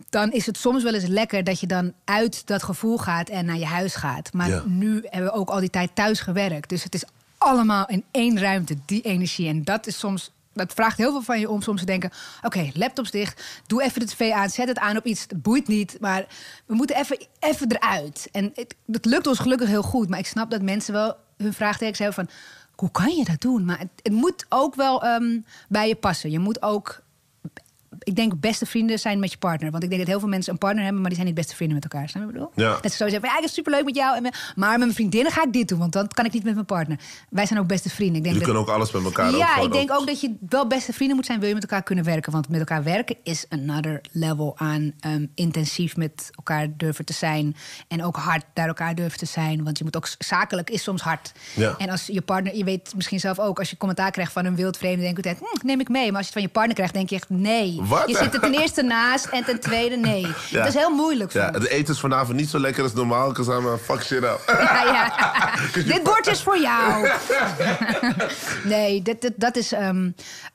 dan 0.10 0.32
is 0.32 0.46
het 0.46 0.58
soms 0.58 0.84
wel 0.84 0.94
eens 0.94 1.06
lekker 1.08 1.44
dat 1.44 1.60
je 1.60 1.68
dan 1.68 1.94
uit 2.06 2.48
dat 2.48 2.64
gevoel 2.64 2.98
gaat... 2.98 3.30
en 3.30 3.46
naar 3.46 3.58
je 3.58 3.66
huis 3.66 3.96
gaat. 3.96 4.34
Maar 4.34 4.50
Ja. 4.50 4.64
nu 4.66 5.02
hebben 5.10 5.32
we 5.32 5.38
ook 5.38 5.50
al 5.50 5.60
die 5.60 5.70
tijd 5.70 5.96
thuis 5.96 6.20
gewerkt. 6.20 6.70
Dus 6.70 6.84
het 6.84 6.94
is 6.94 7.04
allemaal 7.38 7.86
in 7.88 8.04
één 8.12 8.40
ruimte, 8.40 8.76
die 8.86 9.02
energie. 9.02 9.48
En 9.48 9.64
dat 9.64 9.88
is 9.88 10.00
soms... 10.00 10.32
Dat 10.54 10.74
vraagt 10.74 10.98
heel 10.98 11.12
veel 11.12 11.22
van 11.22 11.40
je 11.40 11.50
om 11.50 11.62
soms 11.62 11.80
te 11.80 11.86
denken... 11.86 12.12
oké, 12.42 12.70
laptops 12.74 13.12
dicht, 13.12 13.44
doe 13.68 13.84
even 13.84 14.00
de 14.00 14.06
tv 14.06 14.32
aan, 14.32 14.50
zet 14.50 14.68
het 14.68 14.80
aan 14.80 14.98
op 14.98 15.06
iets, 15.06 15.22
het 15.22 15.42
boeit 15.42 15.68
niet. 15.68 15.98
Maar 16.00 16.26
we 16.66 16.76
moeten 16.76 16.96
even, 16.96 17.18
even 17.40 17.72
eruit. 17.72 18.28
En 18.32 18.52
het, 18.56 18.76
dat 18.86 19.06
lukt 19.06 19.28
ons 19.28 19.40
gelukkig 19.40 19.68
heel 19.68 19.82
goed. 19.84 20.10
Maar 20.10 20.20
ik 20.20 20.26
snap 20.26 20.52
dat 20.52 20.62
mensen 20.62 20.94
wel 20.94 21.16
hun 21.38 21.54
vraagtekens 21.54 21.98
hebben 22.00 22.16
van... 22.16 22.30
hoe 22.76 22.92
kan 22.92 23.16
je 23.16 23.24
dat 23.26 23.42
doen? 23.42 23.66
Maar 23.66 23.80
het, 23.80 23.90
het 24.02 24.14
moet 24.14 24.46
ook 24.50 24.76
wel 24.76 25.04
ehm, 25.04 25.40
bij 25.70 25.88
je 25.88 25.96
passen. 25.96 26.32
Je 26.32 26.40
moet 26.40 26.62
ook 26.62 27.02
ik 28.00 28.16
denk 28.16 28.40
beste 28.40 28.66
vrienden 28.66 29.00
zijn 29.00 29.20
met 29.20 29.32
je 29.32 29.38
partner. 29.38 29.72
Want 29.72 29.84
ik 29.84 29.90
denk 29.90 30.02
dat 30.02 30.10
heel 30.12 30.20
veel 30.20 30.30
mensen 30.30 30.52
een 30.54 30.58
partner 30.60 30.84
hebben, 30.84 31.00
maar 31.02 31.10
die 31.10 31.20
zijn 31.20 31.30
niet 31.32 31.40
beste 31.42 31.56
vrienden 31.56 31.76
met 31.82 31.92
elkaar. 31.92 32.10
Snap 32.10 32.22
je 32.24 32.28
wat 32.32 32.42
ik 32.42 32.50
bedoel? 32.50 32.66
Ja. 32.68 32.80
Dat 32.82 32.92
ze 32.92 32.98
zo 32.98 33.04
zeggen, 33.04 33.22
van, 33.22 33.30
ja, 33.30 33.38
ik 33.38 33.44
is 33.44 33.54
superleuk 33.54 33.84
met 33.86 33.96
jou. 33.96 34.16
En 34.16 34.22
met- 34.22 34.54
maar 34.56 34.70
met 34.70 34.80
mijn 34.80 34.94
vriendinnen 34.94 35.32
ga 35.32 35.44
ik 35.44 35.54
dit 35.54 35.68
doen, 35.68 35.80
want 35.80 35.94
dan 35.94 36.08
kan 36.08 36.26
ik 36.26 36.34
niet 36.34 36.44
met 36.44 36.54
mijn 36.54 36.66
partner. 36.66 37.00
Wij 37.30 37.46
zijn 37.46 37.60
ook 37.60 37.68
beste 37.68 37.90
vrienden. 37.90 38.16
Ik 38.18 38.24
denk 38.24 38.36
dat, 38.36 38.44
kunnen 38.44 38.62
ook 38.62 38.70
alles 38.70 38.92
met 38.92 39.04
elkaar 39.04 39.32
ja, 39.32 39.62
ik 39.62 39.72
denk 39.72 39.92
ook 39.92 40.08
dat 40.08 40.22
je 40.22 40.36
wel 40.50 40.68
beste 40.68 40.94
vrienden 40.94 41.16
moet 41.16 41.26
zijn, 41.26 41.40
wil 41.40 41.48
je 41.48 41.54
met 41.54 41.64
elkaar 41.64 41.84
kunnen 41.84 42.06
werken. 42.06 42.32
Want 42.32 42.50
met 42.50 42.60
elkaar 42.60 42.84
werken 42.84 43.16
is 43.24 43.46
another 43.50 44.02
level 44.12 44.54
aan 44.58 44.94
ehm, 45.00 45.26
intensief 45.36 45.96
met 45.98 46.30
elkaar 46.36 46.68
durven 46.78 47.06
te 47.06 47.14
zijn. 47.14 47.56
En 47.88 48.04
ook 48.04 48.16
hard 48.16 48.44
naar 48.54 48.68
elkaar 48.68 48.96
durven 48.96 49.18
te 49.20 49.26
zijn. 49.26 49.64
Want 49.64 49.78
je 49.78 49.84
moet 49.84 49.96
ook 49.96 50.10
zakelijk 50.18 50.70
is 50.70 50.84
soms 50.84 51.02
hard. 51.02 51.32
Ja. 51.56 51.76
En 51.78 51.90
als 51.90 52.06
je 52.06 52.22
partner, 52.22 52.56
je 52.56 52.64
weet 52.64 52.94
misschien 52.96 53.20
zelf 53.20 53.40
ook, 53.40 53.60
als 53.60 53.70
je 53.70 53.78
commentaar 53.78 54.12
krijgt 54.12 54.32
van 54.32 54.46
een 54.46 54.56
wildvreemde, 54.56 55.02
denk 55.02 55.24
je 55.24 55.30
altijd, 55.30 55.52
hm, 55.62 55.66
neem 55.68 55.80
ik 55.80 55.90
mee. 55.90 56.08
Maar 56.12 56.18
als 56.22 56.28
je 56.28 56.34
het 56.34 56.34
van 56.34 56.42
je 56.42 56.48
partner 56.50 56.76
krijgt, 56.76 56.94
denk 56.94 57.10
je 57.10 57.16
echt 57.16 57.30
nee. 57.30 57.81
Wat? 57.88 58.10
Je 58.10 58.16
zit 58.18 58.34
er 58.34 58.40
ten 58.40 58.54
eerste 58.54 58.82
naast 58.82 59.26
en 59.26 59.44
ten 59.44 59.60
tweede 59.60 59.96
nee. 59.98 60.22
Ja. 60.50 60.58
Dat 60.60 60.68
is 60.68 60.74
heel 60.74 60.90
moeilijk. 60.96 61.32
Ja, 61.34 61.52
het 61.52 61.68
eten 61.68 61.94
is 61.94 62.00
vanavond 62.00 62.38
niet 62.38 62.50
zo 62.50 62.60
lekker 62.60 62.84
als 62.84 62.94
normaal. 62.94 63.30
Ik 63.30 63.38
zei 63.44 63.62
maar, 63.62 63.78
fuck 63.78 64.02
shit 64.04 64.24
up. 64.24 64.44
Ja, 64.48 64.84
ja. 64.84 65.56
dit 65.94 66.04
bord 66.04 66.28
is 66.28 66.42
voor 66.42 66.60
jou. 66.60 67.10
nee, 68.64 69.02
dit, 69.02 69.22
dit- 69.22 69.34
dat, 69.36 69.56
is, 69.56 69.72
ehm, 69.72 70.10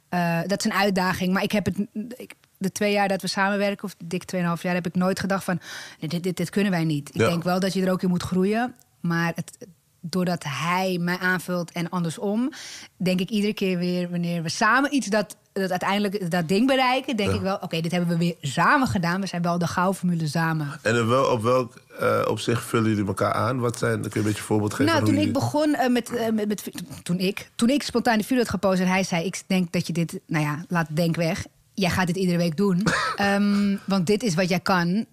eh, 0.09 0.39
dat 0.47 0.59
is 0.59 0.65
een 0.65 0.79
uitdaging. 0.79 1.33
Maar 1.33 1.43
ik 1.43 1.53
heb 1.53 1.65
het. 1.65 1.77
Ik, 2.17 2.35
de 2.59 2.73
twee 2.73 2.93
jaar 2.93 3.09
dat 3.09 3.23
we 3.23 3.29
samenwerken, 3.29 3.85
of 3.85 3.95
dik 4.05 4.23
2,5 4.37 4.41
jaar, 4.63 4.75
heb 4.75 4.87
ik 4.87 4.95
nooit 4.95 5.21
gedacht 5.21 5.45
van 5.45 5.61
dit, 6.01 6.23
dit, 6.23 6.37
dit 6.37 6.51
kunnen 6.51 6.73
wij 6.73 6.85
niet. 6.85 7.09
Ik 7.15 7.21
Ja. 7.21 7.29
denk 7.29 7.43
wel 7.43 7.61
dat 7.61 7.73
je 7.73 7.85
er 7.85 7.93
ook 7.93 8.03
in 8.03 8.09
moet 8.09 8.23
groeien. 8.23 8.75
Maar 9.01 9.33
het, 9.35 9.67
doordat 10.11 10.45
hij 10.49 10.99
mij 11.01 11.19
aanvult 11.19 11.73
en 11.73 11.89
andersom, 11.89 12.53
denk 12.97 13.21
ik 13.21 13.31
iedere 13.31 13.55
keer 13.55 13.79
weer 13.79 14.11
wanneer 14.11 14.43
we 14.43 14.49
samen 14.49 14.95
iets 14.95 15.07
dat, 15.07 15.37
dat 15.53 15.71
uiteindelijk 15.71 16.31
dat 16.31 16.49
ding 16.49 16.67
bereiken, 16.67 17.17
denk 17.17 17.31
Ja. 17.31 17.35
ik 17.37 17.41
wel, 17.43 17.59
oké, 17.61 17.81
dit 17.81 17.91
hebben 17.93 18.11
we 18.11 18.17
weer 18.17 18.35
samen 18.41 18.89
gedaan. 18.89 19.21
We 19.21 19.27
zijn 19.27 19.43
wel 19.43 19.59
de 19.59 19.67
gouden 19.67 20.29
samen. 20.29 20.79
En 20.83 20.95
in 20.97 21.07
wel, 21.07 21.25
op 21.25 21.43
welk 21.43 21.75
eh, 22.01 22.23
opzicht 22.29 22.65
vullen 22.65 22.89
jullie 22.91 23.07
elkaar 23.07 23.33
aan? 23.33 23.59
Wat 23.59 23.79
zijn, 23.79 24.01
kun 24.01 24.11
je 24.13 24.17
een 24.19 24.23
beetje 24.25 24.39
een 24.39 24.45
voorbeeld 24.47 24.75
geven? 24.75 24.93
Nou, 24.93 25.05
toen 25.05 25.15
ik 25.17 25.33
begon 25.33 25.75
eh, 25.75 25.89
met, 25.89 26.15
eh, 26.15 26.33
met, 26.33 26.49
met- 26.49 26.71
Toen 27.03 27.19
ik, 27.19 27.51
toen 27.55 27.69
ik 27.69 27.83
spontaan 27.83 28.19
de 28.19 28.25
video 28.25 28.39
had 28.39 28.49
gepost 28.49 28.81
en 28.81 28.87
hij 28.89 29.03
zei: 29.03 29.25
Ik 29.25 29.43
denk 29.47 29.73
dat 29.73 29.87
je 29.87 29.93
dit. 29.93 30.21
Nou 30.27 30.45
ja, 30.45 30.65
laat 30.69 30.87
denk 30.91 31.17
weg. 31.17 31.45
Jij 31.75 31.91
gaat 31.91 32.07
dit 32.07 32.17
iedere 32.17 32.39
week 32.39 32.57
doen. 32.57 32.83
Ehm, 33.17 33.77
want 33.85 34.07
dit 34.07 34.23
is 34.23 34.35
wat 34.35 34.49
jij 34.49 34.61
kan. 34.61 35.07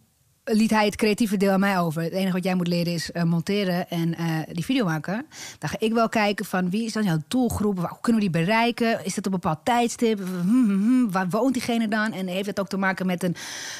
Liet 0.46 0.70
hij 0.70 0.86
het 0.86 0.96
creatieve 0.96 1.38
deel 1.38 1.52
aan 1.52 1.60
mij 1.60 1.80
over. 1.80 2.02
Het 2.02 2.12
enige 2.14 2.34
wat 2.34 2.44
jij 2.44 2.56
moet 2.56 2.68
leren 2.68 2.94
is 2.94 3.12
eh, 3.12 3.24
monteren 3.24 3.90
en 3.90 4.16
eh, 4.16 4.26
die 4.52 4.66
video 4.66 4.86
maken. 4.86 5.26
Dan 5.60 5.70
ga 5.70 5.76
ik 5.80 5.94
wel 5.94 6.10
kijken 6.10 6.46
van 6.46 6.70
wie 6.70 6.86
is 6.86 6.94
dan 6.94 7.04
jouw 7.04 7.18
doelgroep? 7.28 7.78
Hoe 7.78 7.98
kunnen 8.02 8.22
we 8.22 8.30
die 8.30 8.42
bereiken? 8.42 9.06
Is 9.06 9.14
dat 9.16 9.26
op 9.28 9.34
een 9.34 9.40
bepaald 9.40 9.60
tijdstip? 9.66 10.20
Hm, 10.20 10.50
hm, 10.50 10.70
hm. 10.70 11.10
Waar 11.12 11.30
woont 11.30 11.54
diegene 11.54 11.88
dan? 11.88 12.12
En 12.14 12.28
heeft 12.28 12.46
het 12.46 12.60
ook 12.60 12.68
te 12.68 12.78
maken 12.78 13.06
met, 13.06 13.24
een, 13.24 13.36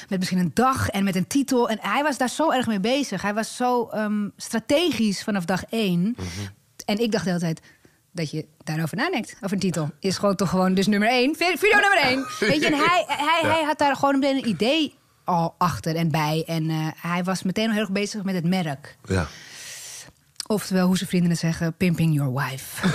met 0.08 0.18
misschien 0.18 0.38
een 0.38 0.50
dag 0.54 0.88
en 0.88 1.04
met 1.04 1.16
een 1.16 1.26
titel? 1.26 1.68
En 1.68 1.78
hij 1.80 2.02
was 2.02 2.18
daar 2.18 2.28
zo 2.30 2.50
erg 2.50 2.66
mee 2.66 2.80
bezig. 2.80 3.22
Hij 3.22 3.34
was 3.34 3.56
zo 3.56 3.88
ehm, 3.88 4.28
strategisch 4.36 5.22
vanaf 5.22 5.44
dag 5.44 5.64
één. 5.64 6.16
En 6.86 6.98
ik 6.98 7.12
dacht 7.12 7.24
de 7.24 7.30
hele 7.30 7.42
tijd 7.42 7.60
dat 8.12 8.30
je 8.30 8.46
daarover 8.64 8.96
nadenkt, 8.96 9.34
over 9.40 9.52
een 9.52 9.58
titel. 9.62 9.90
Is 10.00 10.18
gewoon 10.18 10.36
toch 10.36 10.48
gewoon 10.48 10.74
dus 10.74 10.86
nummer 10.86 11.08
één. 11.08 11.34
Vi- 11.36 11.56
Video 11.58 11.78
nummer 11.80 12.02
één. 12.02 12.26
Weet 12.50 12.60
je, 12.60 12.66
en 12.66 12.74
hij, 12.74 13.04
hij, 13.06 13.40
Ja. 13.42 13.48
hij 13.54 13.62
had 13.64 13.78
daar 13.78 13.96
gewoon 13.96 14.18
meteen 14.18 14.36
een 14.36 14.48
idee 14.48 14.94
al 15.24 15.54
achter 15.58 15.96
en 15.96 16.10
bij. 16.10 16.44
En 16.46 16.70
eh, 16.70 16.76
hij 16.96 17.24
was 17.24 17.42
meteen 17.42 17.66
al 17.66 17.72
heel 17.72 17.80
erg 17.80 17.90
bezig 17.90 18.22
met 18.22 18.34
het 18.34 18.44
merk. 18.44 18.96
Ja. 19.04 19.26
Oftewel, 20.46 20.86
hoe 20.86 20.96
zijn 20.96 21.08
vrienden 21.08 21.36
zeggen, 21.36 21.74
pimping 21.76 22.14
your 22.14 22.32
wife. 22.32 22.88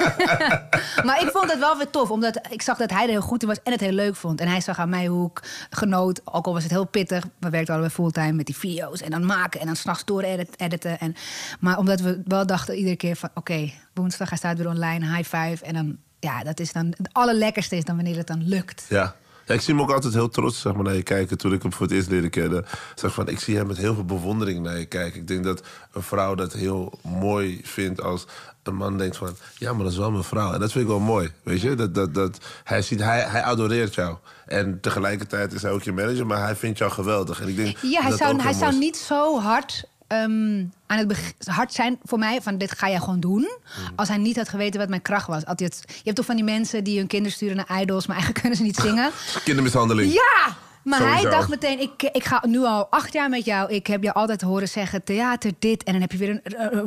maar 1.06 1.20
ik 1.22 1.28
vond 1.32 1.50
het 1.50 1.58
wel 1.58 1.76
weer 1.76 1.90
tof, 1.90 2.10
omdat 2.10 2.40
ik 2.50 2.62
zag 2.62 2.76
dat 2.76 2.90
hij 2.90 3.02
er 3.02 3.08
heel 3.08 3.20
goed 3.20 3.42
in 3.42 3.48
was 3.48 3.62
en 3.62 3.72
het 3.72 3.80
heel 3.80 3.92
leuk 3.92 4.16
vond. 4.16 4.40
En 4.40 4.48
hij 4.48 4.60
zag 4.60 4.78
aan 4.78 4.88
mij 4.88 5.06
hoe 5.06 5.30
ik 5.30 5.66
genoot, 5.70 6.20
ook 6.24 6.46
al 6.46 6.52
was 6.52 6.62
het 6.62 6.72
heel 6.72 6.84
pittig. 6.86 7.24
We 7.38 7.50
werkten 7.50 7.74
allebei 7.74 7.94
fulltime 7.94 8.32
met 8.32 8.46
die 8.46 8.56
video's 8.56 9.00
en 9.00 9.10
dan 9.10 9.26
maken 9.26 9.60
en 9.60 9.66
dan 9.66 9.76
s'nachts 9.76 10.04
door 10.04 10.22
edit- 10.22 10.60
editen. 10.60 10.98
En, 10.98 11.14
maar 11.60 11.78
omdat 11.78 12.00
we 12.00 12.22
wel 12.24 12.46
dachten 12.46 12.74
iedere 12.76 12.96
keer 12.96 13.16
van, 13.16 13.30
oké, 13.34 13.72
woensdag 13.94 14.28
hij 14.28 14.38
staat 14.38 14.56
weer 14.58 14.68
online, 14.68 15.16
high 15.16 15.36
five. 15.36 15.64
En 15.64 15.74
dan, 15.74 15.96
ja, 16.20 16.42
dat 16.42 16.60
is 16.60 16.72
dan, 16.72 16.86
het 16.86 17.08
allerlekkerste 17.12 17.76
is 17.76 17.84
dan 17.84 17.96
wanneer 17.96 18.16
het 18.16 18.26
dan 18.26 18.48
lukt. 18.48 18.86
Ja. 18.88 19.14
Ja, 19.46 19.54
ik 19.54 19.60
zie 19.60 19.74
hem 19.74 19.82
ook 19.82 19.92
altijd 19.92 20.14
heel 20.14 20.28
trots 20.28 20.60
zeg 20.60 20.74
maar, 20.74 20.84
naar 20.84 20.94
je 20.94 21.02
kijken. 21.02 21.38
Toen 21.38 21.52
ik 21.52 21.62
hem 21.62 21.72
voor 21.72 21.86
het 21.86 21.94
eerst 21.94 22.10
leerde 22.10 22.28
kennen. 22.28 22.64
Zeg 22.94 23.14
van, 23.14 23.28
ik 23.28 23.40
zie 23.40 23.56
hem 23.56 23.66
met 23.66 23.76
heel 23.76 23.94
veel 23.94 24.04
bewondering 24.04 24.62
naar 24.62 24.78
je 24.78 24.86
kijken. 24.86 25.20
Ik 25.20 25.28
denk 25.28 25.44
dat 25.44 25.62
een 25.92 26.02
vrouw 26.02 26.34
dat 26.34 26.52
heel 26.52 26.98
mooi 27.02 27.60
vindt 27.64 28.02
als 28.02 28.26
een 28.62 28.74
man 28.74 28.98
denkt 28.98 29.16
van... 29.16 29.36
ja, 29.58 29.72
maar 29.72 29.82
dat 29.82 29.92
is 29.92 29.98
wel 29.98 30.10
mijn 30.10 30.24
vrouw. 30.24 30.52
En 30.52 30.60
dat 30.60 30.72
vind 30.72 30.84
ik 30.84 30.90
wel 30.90 31.00
mooi, 31.00 31.32
weet 31.42 31.60
je. 31.60 31.74
Dat, 31.74 31.94
dat, 31.94 32.14
dat, 32.14 32.38
hij, 32.64 32.82
ziet, 32.82 33.00
hij, 33.00 33.20
hij 33.20 33.42
adoreert 33.42 33.94
jou. 33.94 34.16
En 34.46 34.80
tegelijkertijd 34.80 35.52
is 35.52 35.62
hij 35.62 35.70
ook 35.70 35.82
je 35.82 35.92
manager, 35.92 36.26
maar 36.26 36.42
hij 36.42 36.56
vindt 36.56 36.78
jou 36.78 36.90
geweldig. 36.90 37.40
En 37.40 37.48
ik 37.48 37.56
denk 37.56 37.76
Ja, 37.82 38.02
hij 38.02 38.16
zou, 38.16 38.42
hij 38.42 38.52
zou 38.52 38.78
niet 38.78 38.96
zo 38.96 39.40
hard 39.40 39.84
ehm, 40.06 40.64
aan 40.86 40.98
het 40.98 41.34
hard 41.44 41.72
zijn 41.72 41.98
voor 42.02 42.18
mij 42.18 42.42
van 42.42 42.58
dit 42.58 42.72
ga 42.72 42.88
jij 42.88 42.98
gewoon 42.98 43.20
doen. 43.20 43.40
Mm. 43.40 43.92
Als 43.96 44.08
hij 44.08 44.16
niet 44.16 44.36
had 44.36 44.48
geweten 44.48 44.80
wat 44.80 44.88
mijn 44.88 45.02
kracht 45.02 45.26
was. 45.26 45.42
Het, 45.44 45.82
je 45.86 46.00
hebt 46.04 46.16
toch 46.16 46.26
van 46.26 46.36
die 46.36 46.44
mensen 46.44 46.84
die 46.84 46.98
hun 46.98 47.06
kinderen 47.06 47.36
sturen 47.36 47.56
naar 47.56 47.80
idols, 47.80 48.06
maar 48.06 48.16
eigenlijk 48.16 48.40
kunnen 48.44 48.58
ze 48.58 48.64
niet 48.64 48.76
zingen. 48.76 49.10
Kindermishandeling. 49.44 50.12
Ja! 50.12 50.56
Maar 50.86 50.98
Sowieso. 50.98 51.20
hij 51.22 51.30
dacht 51.30 51.48
meteen, 51.48 51.80
ik, 51.80 52.02
ik 52.02 52.24
ga 52.24 52.42
nu 52.46 52.58
al 52.58 52.86
acht 52.86 53.12
jaar 53.12 53.28
met 53.28 53.44
jou. 53.44 53.72
Ik 53.72 53.86
heb 53.86 54.02
je 54.02 54.12
altijd 54.12 54.40
horen 54.40 54.68
zeggen, 54.68 55.04
theater 55.04 55.52
dit. 55.58 55.82
En 55.82 55.92
dan 55.92 56.00
heb 56.00 56.12
je 56.12 56.18
weer 56.18 56.30
een 56.30 56.42
eh, 56.42 56.78
eh, 56.78 56.84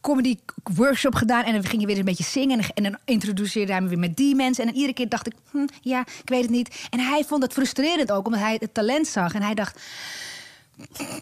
comedy 0.00 0.36
workshop 0.74 1.14
gedaan. 1.14 1.44
En 1.44 1.52
dan 1.52 1.64
ging 1.64 1.80
je 1.80 1.86
weer 1.86 1.98
een 1.98 2.04
beetje 2.04 2.24
zingen. 2.24 2.58
En, 2.58 2.68
en 2.74 2.82
dan 2.82 2.98
introduceerde 3.04 3.72
hij 3.72 3.80
me 3.80 3.88
weer 3.88 3.98
met 3.98 4.16
die 4.16 4.34
mensen. 4.34 4.62
En 4.62 4.68
dan 4.68 4.78
iedere 4.78 4.94
keer 4.94 5.08
dacht 5.08 5.26
ik, 5.26 5.32
hm, 5.50 5.66
ja, 5.80 6.00
ik 6.00 6.28
weet 6.28 6.42
het 6.42 6.50
niet. 6.50 6.86
En 6.90 7.00
hij 7.00 7.24
vond 7.24 7.42
het 7.42 7.52
frustrerend 7.52 8.12
ook, 8.12 8.26
omdat 8.26 8.40
hij 8.40 8.56
het 8.60 8.74
talent 8.74 9.06
zag. 9.06 9.34
En 9.34 9.42
hij 9.42 9.54
dacht, 9.54 9.80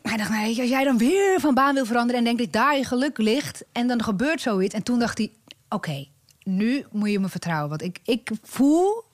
hij 0.03 0.17
dacht, 0.17 0.31
nee, 0.31 0.61
als 0.61 0.69
jij 0.69 0.85
dan 0.85 0.99
weer 0.99 1.41
van 1.41 1.55
baan 1.55 1.75
wil 1.75 1.87
veranderen... 1.87 2.19
en 2.19 2.25
denkt 2.25 2.53
dat 2.53 2.63
daar 2.63 2.77
je 2.77 2.85
geluk 2.85 3.19
ligt, 3.19 3.65
en 3.73 3.87
dan 3.87 4.03
gebeurt 4.03 4.41
zoiets. 4.41 4.75
En 4.75 4.83
toen 4.83 4.99
dacht 4.99 5.19
hij, 5.19 5.33
oké, 5.69 6.07
nu 6.43 6.85
moet 6.91 7.11
je 7.11 7.21
me 7.21 7.29
vertrouwen. 7.29 7.69
Want 7.69 7.83
ik, 7.83 7.99
ik 8.05 8.31
voel 8.43 9.05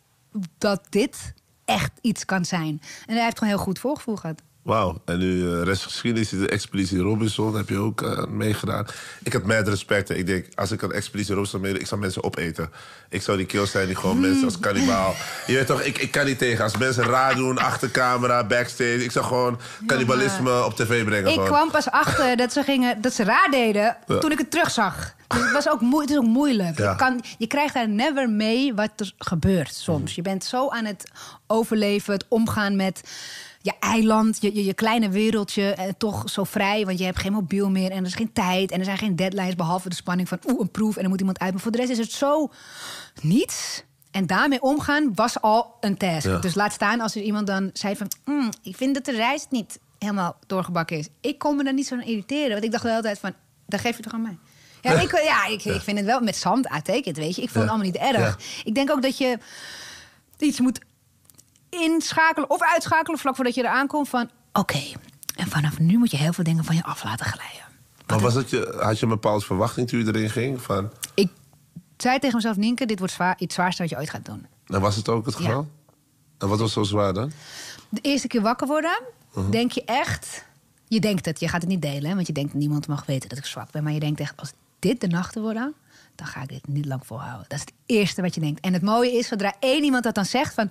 dat 0.59 0.87
dit 0.89 1.35
echt 1.65 1.93
iets 2.01 2.25
kan 2.25 2.45
zijn. 2.45 2.81
En 3.07 3.15
hij 3.15 3.25
heeft 3.25 3.39
gewoon 3.39 3.55
heel 3.55 3.63
goed 3.63 3.79
voorgevoel 3.79 4.17
gehad. 4.17 4.43
Wauw, 4.63 5.01
en 5.05 5.19
nu 5.19 5.37
uh, 5.43 5.63
restgeschiedenis, 5.63 6.29
de 6.29 6.49
Expeditie 6.49 6.99
Robinson 6.99 7.57
heb 7.57 7.69
je 7.69 7.79
ook 7.79 8.03
eh, 8.03 8.25
meegedaan. 8.27 8.87
Ik 9.23 9.33
had 9.33 9.43
mad 9.43 9.69
respect. 9.69 10.11
Ik 10.11 10.27
denk, 10.27 10.47
als 10.55 10.71
ik 10.71 10.83
aan 10.83 10.93
Expeditie 10.93 11.35
Robinson 11.35 11.61
meedoe, 11.61 11.81
ik 11.81 11.87
zou 11.87 12.01
mensen 12.01 12.25
opeten. 12.25 12.71
Ik 13.09 13.23
zou 13.23 13.37
die 13.37 13.47
kills 13.47 13.71
zijn 13.71 13.87
die 13.87 13.97
gewoon 13.97 14.21
mensen 14.21 14.45
als 14.45 14.59
kannibaal... 14.59 15.15
Je 15.47 15.55
weet 15.55 15.67
toch, 15.67 15.83
ik, 15.83 15.99
ik 15.99 16.11
kan 16.11 16.27
niet 16.27 16.39
tegen. 16.39 16.65
Als 16.65 16.77
mensen 16.77 17.05
raar 17.05 17.35
doen, 17.35 17.59
achter 17.59 17.91
camera, 17.91 18.45
backstage... 18.45 19.05
Ik 19.05 19.11
zou 19.11 19.25
gewoon 19.25 19.59
cannibalisme 19.87 20.65
op 20.65 20.75
tv 20.75 21.05
brengen. 21.05 21.27
Ik 21.29 21.33
gewoon. 21.33 21.47
kwam 21.49 21.71
pas 21.71 21.91
achter 21.91 22.37
dat 22.37 22.53
ze, 22.53 22.63
gingen, 22.63 23.01
dat 23.01 23.13
ze 23.13 23.25
raar 23.25 23.49
deden 23.51 23.97
Ja. 24.07 24.19
toen 24.19 24.33
ik 24.33 24.39
het 24.39 24.51
terugzag. 24.51 25.15
Dus 25.29 25.41
het, 25.43 25.53
was 25.53 25.69
ook 25.69 25.81
moe- 25.81 26.01
het 26.01 26.11
is 26.11 26.17
ook 26.17 26.25
moeilijk. 26.27 26.79
Ja. 26.79 26.91
Je, 26.91 26.97
kan, 26.97 27.23
je 27.39 27.47
krijgt 27.47 27.75
daar 27.75 27.89
never 27.89 28.31
mee 28.31 28.75
wat 28.75 28.91
er 28.97 29.13
gebeurt 29.19 29.75
soms. 29.75 30.15
Je 30.15 30.23
bent 30.23 30.45
zo 30.45 30.69
aan 30.69 30.85
het 30.85 31.11
overleven, 31.47 32.13
het 32.13 32.25
omgaan 32.29 32.77
met 32.77 33.03
je 33.63 33.73
eiland, 33.81 34.39
je, 34.41 34.55
je, 34.55 34.65
je 34.65 34.75
kleine 34.75 35.09
wereldje. 35.09 35.71
En 35.71 35.97
toch 35.97 36.31
zo 36.31 36.45
vrij, 36.45 36.85
want 36.87 36.99
je 36.99 37.05
hebt 37.05 37.19
geen 37.19 37.33
mobiel 37.33 37.71
meer 37.71 37.91
en 37.91 37.99
er 37.99 38.05
is 38.07 38.15
geen 38.15 38.33
tijd. 38.33 38.71
En 38.71 38.79
er 38.79 38.85
zijn 38.85 38.99
geen 38.99 39.17
deadlines, 39.17 39.55
behalve 39.55 39.89
de 39.89 39.95
spanning 39.95 40.29
van 40.29 40.39
oeh, 40.51 40.61
een 40.61 40.71
proef 40.71 40.95
en 40.97 41.01
dan 41.01 41.11
moet 41.11 41.21
iemand 41.21 41.39
uit. 41.39 41.53
Maar 41.53 41.61
voor 41.63 41.71
de 41.73 41.79
rest 41.79 41.91
is 41.91 41.99
het 41.99 42.13
zo 42.13 42.51
niets. 43.21 43.83
En 44.11 44.27
daarmee 44.27 44.63
omgaan 44.63 45.15
was 45.15 45.41
al 45.41 45.75
een 45.81 45.97
task. 45.97 46.27
Ja. 46.27 46.39
Dus 46.39 46.55
laat 46.55 46.73
staan 46.73 47.01
als 47.01 47.15
er 47.15 47.23
iemand 47.23 47.47
dan 47.47 47.71
zei 47.73 47.97
van... 47.97 48.07
"Mm, 48.25 48.51
ik 48.63 48.77
vind 48.77 48.95
dat 48.95 49.05
de 49.05 49.13
reis 49.13 49.47
niet 49.51 49.79
helemaal 49.99 50.37
doorgebakken 50.47 50.99
is. 50.99 51.09
Ik 51.21 51.39
kon 51.39 51.57
me 51.57 51.65
daar 51.65 51.73
niet 51.75 51.87
zo 51.87 51.95
aan 51.95 52.03
irriteren. 52.03 52.51
Want 52.51 52.65
ik 52.65 52.71
dacht 52.71 52.83
de 52.83 52.89
hele 52.91 53.03
tijd 53.03 53.19
van, 53.19 53.33
dan 53.67 53.79
geef 53.81 53.97
je 53.97 54.03
toch 54.03 54.13
aan 54.13 54.23
mij. 54.23 54.39
Ja, 54.81 55.01
ik, 55.01 55.23
ja, 55.25 55.47
ik, 55.47 55.65
ik 55.65 55.81
vind 55.81 55.97
het 55.97 56.07
wel 56.07 56.21
met 56.21 56.37
zand 56.37 56.69
uittekend, 56.69 57.17
weet 57.17 57.37
je. 57.37 57.43
Ik 57.43 57.49
vond 57.51 57.65
het 57.65 57.65
Ja. 57.65 57.69
allemaal 57.71 57.87
niet 57.87 57.97
erg. 57.97 58.39
Ja. 58.39 58.65
Ik 58.65 58.75
denk 58.75 58.91
ook 58.91 59.03
dat 59.03 59.19
je 59.19 59.39
iets 60.39 60.61
moet 60.61 60.81
inschakelen 61.81 62.51
of 62.51 62.63
uitschakelen... 62.63 63.19
vlak 63.19 63.35
voordat 63.37 63.55
je 63.55 63.61
eraan 63.63 63.87
komt 63.87 64.09
van... 64.09 64.31
oké, 64.53 64.83
en 65.37 65.47
vanaf 65.47 65.79
nu 65.79 65.99
moet 65.99 66.11
je 66.11 66.17
heel 66.17 66.33
veel 66.33 66.45
dingen 66.45 66.65
van 66.65 66.75
je 66.77 66.85
af 66.85 67.05
laten 67.05 67.27
glijden. 67.27 67.61
Maar 68.07 68.21
was 68.21 68.35
het 68.35 68.51
je, 68.51 68.79
had 68.81 68.97
je 68.99 69.03
een 69.03 69.09
bepaalde 69.13 69.45
verwachting 69.45 69.89
toen 69.89 69.99
je 69.99 70.07
erin 70.07 70.31
ging? 70.31 70.63
Van, 70.63 70.91
Ik 71.15 71.31
zei 71.97 72.19
tegen 72.19 72.37
mezelf, 72.37 72.57
Nienke, 72.57 72.87
dit 72.87 72.99
wordt 72.99 73.15
zwaar, 73.15 73.35
iets 73.39 73.55
zwaarste 73.55 73.83
wat 73.83 73.91
je 73.91 73.97
ooit 73.97 74.11
gaat 74.11 74.25
doen. 74.25 74.47
en 74.67 74.81
was 74.81 74.97
het 74.97 75.09
ook 75.09 75.27
het 75.27 75.39
Ja. 75.39 75.45
geval? 75.45 75.69
En 76.39 76.49
wat 76.49 76.59
was 76.59 76.73
zo 76.73 76.83
zwaar 76.83 77.13
dan? 77.13 77.33
de 77.89 78.01
eerste 78.01 78.27
keer 78.27 78.41
wakker 78.41 78.67
worden, 78.67 79.01
Mhm. 79.35 79.51
denk 79.51 79.73
je 79.73 79.85
echt. 79.85 80.45
Je 80.89 81.01
denkt 81.01 81.25
het, 81.25 81.41
je 81.41 81.49
gaat 81.49 81.61
het 81.61 81.71
niet 81.71 81.83
delen, 81.83 82.15
want 82.15 82.27
je 82.27 82.33
denkt 82.33 82.55
niemand 82.55 82.87
mag 82.87 83.07
weten 83.07 83.29
dat 83.29 83.39
ik 83.39 83.45
zwak 83.45 83.71
ben. 83.71 83.83
Maar 83.83 83.93
je 83.93 84.01
denkt 84.01 84.21
echt, 84.21 84.37
als 84.37 84.53
dit 84.79 85.01
de 85.01 85.07
nachten 85.07 85.43
worden, 85.43 85.75
dan 86.15 86.27
ga 86.27 86.43
ik 86.43 86.49
dit 86.49 86.67
niet 86.69 86.87
lang 86.87 87.07
volhouden. 87.07 87.45
Dat 87.49 87.59
is 87.59 87.65
het 87.65 87.75
eerste 87.87 88.23
wat 88.23 88.35
je 88.35 88.41
denkt. 88.41 88.61
En 88.61 88.73
het 88.73 88.83
mooie 88.83 89.13
is, 89.13 89.27
zodra 89.29 89.55
één 89.61 89.83
iemand 89.85 90.05
dat 90.05 90.15
dan 90.15 90.25
zegt 90.25 90.55
van... 90.55 90.71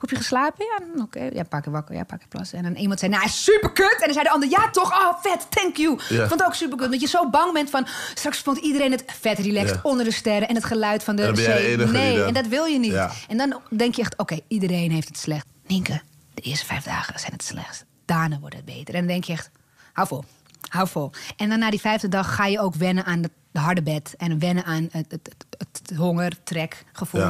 Heb 0.00 0.10
je 0.10 0.16
geslapen? 0.16 0.64
Ja, 0.64 0.84
hm, 0.94 1.00
oké. 1.00 1.28
Ja, 1.32 1.42
paar 1.42 1.60
keer 1.60 1.72
wakker, 1.72 1.94
ja, 1.94 2.04
paar 2.04 2.18
keer 2.18 2.28
plassen. 2.28 2.58
En 2.58 2.64
dan 2.64 2.74
iemand 2.74 2.98
zei, 2.98 3.10
nou, 3.12 3.28
super 3.28 3.72
kut. 3.72 3.94
En 3.98 4.04
dan 4.04 4.12
zei 4.12 4.24
de 4.24 4.30
ander, 4.30 4.48
ja 4.50 4.70
toch, 4.70 4.90
oh, 4.92 5.22
vet, 5.22 5.46
thank 5.50 5.76
you. 5.76 5.98
Ja. 6.08 6.22
Ik 6.22 6.28
vond 6.28 6.40
het 6.40 6.44
ook 6.44 6.54
super 6.54 6.78
kut. 6.78 6.90
Dat 6.90 7.00
je 7.00 7.06
zo 7.06 7.30
bang 7.30 7.52
bent 7.52 7.70
van, 7.70 7.86
straks 8.14 8.38
vond 8.38 8.58
iedereen 8.58 8.90
het 8.90 9.04
vet 9.20 9.38
relaxed 9.38 9.74
Ja. 9.74 9.80
onder 9.82 10.04
de 10.04 10.10
sterren. 10.12 10.48
En 10.48 10.54
het 10.54 10.64
geluid 10.64 11.02
van 11.04 11.16
de 11.16 11.30
zee. 11.34 11.76
Nee, 11.76 12.16
dan- 12.16 12.26
en 12.26 12.34
dat 12.34 12.46
wil 12.46 12.64
je 12.64 12.78
niet. 12.78 12.92
Ja. 12.92 13.10
En 13.28 13.36
dan 13.36 13.60
denk 13.76 13.94
je 13.94 14.00
echt, 14.02 14.18
oké, 14.18 14.38
iedereen 14.48 14.90
heeft 14.90 15.08
het 15.08 15.18
slecht. 15.18 15.46
Nienke, 15.66 16.00
de 16.34 16.42
eerste 16.42 16.66
vijf 16.66 16.84
dagen 16.84 17.20
zijn 17.20 17.32
het 17.32 17.44
slechtst. 17.44 17.84
Daarna 18.04 18.38
wordt 18.38 18.54
het 18.56 18.64
beter. 18.64 18.94
En 18.94 19.00
dan 19.00 19.08
denk 19.08 19.24
je 19.24 19.32
echt, 19.32 19.50
hou 19.92 20.08
vol, 20.08 20.24
hou 20.68 20.88
vol. 20.88 21.10
En 21.36 21.48
dan 21.48 21.58
na 21.58 21.70
die 21.70 21.80
vijfde 21.80 22.08
dag 22.08 22.34
ga 22.34 22.46
je 22.46 22.60
ook 22.60 22.74
wennen 22.74 23.04
aan 23.04 23.20
de, 23.22 23.30
de 23.52 23.58
harde 23.58 23.82
bed. 23.82 24.14
En 24.16 24.38
wennen 24.38 24.64
aan 24.64 24.88
het, 24.90 25.06
het, 25.10 25.34
het, 25.58 25.80
het 25.86 25.96
honger, 25.96 26.42
trek, 26.42 26.84
gevoel. 26.92 27.20
Ja. 27.20 27.26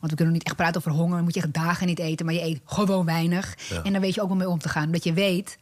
Want 0.00 0.10
we 0.10 0.16
kunnen 0.16 0.24
nog 0.24 0.32
niet 0.32 0.44
echt 0.44 0.56
praten 0.56 0.76
over 0.76 0.90
honger. 0.90 1.14
Dan 1.14 1.24
moet 1.24 1.34
je 1.34 1.40
echt 1.40 1.54
dagen 1.54 1.86
niet 1.86 1.98
eten, 1.98 2.26
maar 2.26 2.34
je 2.34 2.42
eet 2.42 2.60
gewoon 2.64 3.04
weinig. 3.04 3.56
Ja. 3.68 3.82
En 3.82 3.92
dan 3.92 4.00
weet 4.00 4.14
je 4.14 4.22
ook 4.22 4.28
wel 4.28 4.36
mee 4.36 4.48
om 4.48 4.58
te 4.58 4.68
gaan. 4.68 4.86
Omdat 4.86 5.04
je 5.04 5.12
weet, 5.12 5.58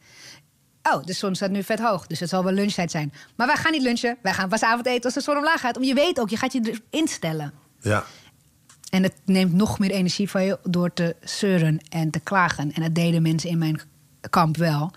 oh, 0.83 1.03
de 1.05 1.13
zon 1.13 1.35
staat 1.35 1.49
nu 1.49 1.63
vet 1.63 1.79
hoog. 1.79 2.07
Dus 2.07 2.19
het 2.19 2.29
zal 2.29 2.43
wel 2.43 2.53
lunchtijd 2.53 2.91
zijn. 2.91 3.13
Maar 3.35 3.47
wij 3.47 3.55
gaan 3.55 3.71
niet 3.71 3.81
lunchen. 3.81 4.17
Wij 4.21 4.33
gaan 4.33 4.49
pas 4.49 4.63
avond 4.63 4.85
eten 4.85 5.03
als 5.03 5.13
de 5.13 5.21
zon 5.21 5.37
omlaag 5.37 5.59
gaat. 5.59 5.77
Om 5.77 5.83
je 5.83 5.93
weet 5.93 6.19
ook, 6.19 6.29
je 6.29 6.37
gaat 6.37 6.53
je 6.53 6.61
er 6.61 6.81
instellen. 6.89 7.53
Ja. 7.81 8.03
En 8.89 9.03
het 9.03 9.13
neemt 9.25 9.53
nog 9.53 9.79
meer 9.79 9.91
energie 9.91 10.29
van 10.29 10.43
je 10.43 10.59
door 10.63 10.93
te 10.93 11.15
zeuren 11.23 11.79
en 11.89 12.09
te 12.09 12.19
klagen. 12.19 12.73
En 12.73 12.81
dat 12.81 12.95
deden 12.95 13.21
mensen 13.21 13.49
in 13.49 13.57
mijn 13.57 13.81
kamp 14.29 14.57
wel. 14.57 14.91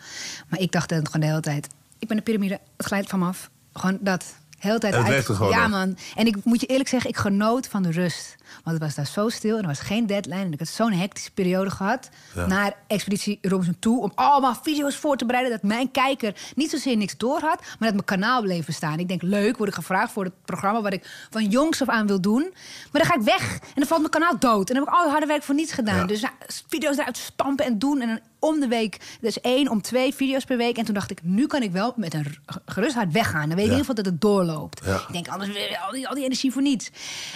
Maar 0.48 0.60
ik 0.60 0.72
dacht 0.72 0.88
dan 0.88 1.06
gewoon 1.06 1.20
de 1.20 1.26
hele 1.26 1.40
tijd... 1.40 1.68
ik 1.98 2.08
ben 2.08 2.16
de 2.16 2.22
piramide, 2.22 2.60
het 2.76 2.86
glijdt 2.86 3.08
van 3.08 3.18
me 3.18 3.26
af. 3.26 3.50
Gewoon 3.72 3.98
dat. 4.00 4.34
De 4.64 4.70
hele 4.70 4.80
tijd 4.80 4.94
het 4.94 5.40
uit. 5.40 5.52
Ja, 5.52 5.68
man. 5.68 5.96
En 6.14 6.26
ik 6.26 6.36
moet 6.44 6.60
je 6.60 6.66
eerlijk 6.66 6.88
zeggen, 6.88 7.10
ik 7.10 7.16
genoot 7.16 7.68
van 7.68 7.82
de 7.82 7.90
rust. 7.90 8.36
Want 8.64 8.76
het 8.76 8.84
was 8.86 8.94
daar 8.94 9.06
zo 9.06 9.28
stil 9.28 9.56
en 9.56 9.62
er 9.62 9.68
was 9.68 9.80
geen 9.80 10.06
deadline. 10.06 10.44
En 10.44 10.52
ik 10.52 10.58
had 10.58 10.68
zo'n 10.68 10.92
hectische 10.92 11.30
periode 11.30 11.70
gehad... 11.70 12.08
Ja. 12.34 12.46
naar 12.46 12.72
Expeditie 12.86 13.38
Robinson 13.42 13.76
toe... 13.78 14.02
om 14.02 14.12
allemaal 14.14 14.54
video's 14.62 14.96
voor 14.96 15.16
te 15.16 15.26
bereiden... 15.26 15.52
dat 15.52 15.62
mijn 15.62 15.90
kijker 15.90 16.34
niet 16.54 16.70
zozeer 16.70 16.96
niks 16.96 17.16
door 17.16 17.40
had... 17.40 17.60
maar 17.60 17.76
dat 17.78 17.92
mijn 17.92 18.04
kanaal 18.04 18.42
bleef 18.42 18.66
bestaan. 18.66 18.98
Ik 18.98 19.08
denk, 19.08 19.22
leuk, 19.22 19.56
word 19.56 19.68
ik 19.68 19.74
gevraagd 19.74 20.12
voor 20.12 20.24
het 20.24 20.44
programma... 20.44 20.82
wat 20.82 20.92
ik 20.92 21.26
van 21.30 21.46
jongs 21.48 21.82
af 21.82 21.88
aan 21.88 22.06
wil 22.06 22.20
doen. 22.20 22.54
Maar 22.92 23.02
dan 23.02 23.10
ga 23.10 23.14
ik 23.14 23.22
weg 23.22 23.52
en 23.52 23.74
dan 23.74 23.86
valt 23.86 24.00
mijn 24.00 24.12
kanaal 24.12 24.38
dood. 24.38 24.68
En 24.68 24.74
dan 24.74 24.84
heb 24.84 24.92
ik 24.92 24.98
al 24.98 25.02
het 25.02 25.10
harde 25.10 25.26
werk 25.26 25.42
voor 25.42 25.54
niets 25.54 25.72
gedaan. 25.72 25.96
Ja. 25.96 26.04
Dus 26.04 26.20
nou, 26.20 26.34
video's 26.68 26.96
eruit 26.96 27.16
stampen 27.16 27.64
en 27.64 27.78
doen... 27.78 28.00
en 28.00 28.08
dan 28.08 28.20
om 28.44 28.60
de 28.60 28.68
week, 28.68 29.16
dus 29.20 29.40
één 29.40 29.68
om 29.68 29.82
twee 29.82 30.14
video's 30.14 30.44
per 30.44 30.56
week. 30.56 30.76
En 30.76 30.84
toen 30.84 30.94
dacht 30.94 31.10
ik, 31.10 31.18
nu 31.22 31.46
kan 31.46 31.62
ik 31.62 31.70
wel 31.72 31.92
met 31.96 32.14
een 32.14 32.26
gerust 32.66 32.94
hart 32.94 33.12
weggaan. 33.12 33.48
Dan 33.48 33.56
weet 33.56 33.64
ik 33.66 33.70
Ja. 33.70 33.72
in 33.72 33.78
ieder 33.78 33.86
geval 33.86 33.94
dat 33.94 34.06
het 34.06 34.20
doorloopt. 34.20 34.80
Ja. 34.84 34.94
Ik 34.96 35.12
denk, 35.12 35.28
anders 35.28 35.52
weer 35.52 35.78
al 35.86 35.92
die, 35.92 36.08
al 36.08 36.14
die 36.14 36.24
energie 36.24 36.52
voor 36.52 36.62
niets. 36.62 36.90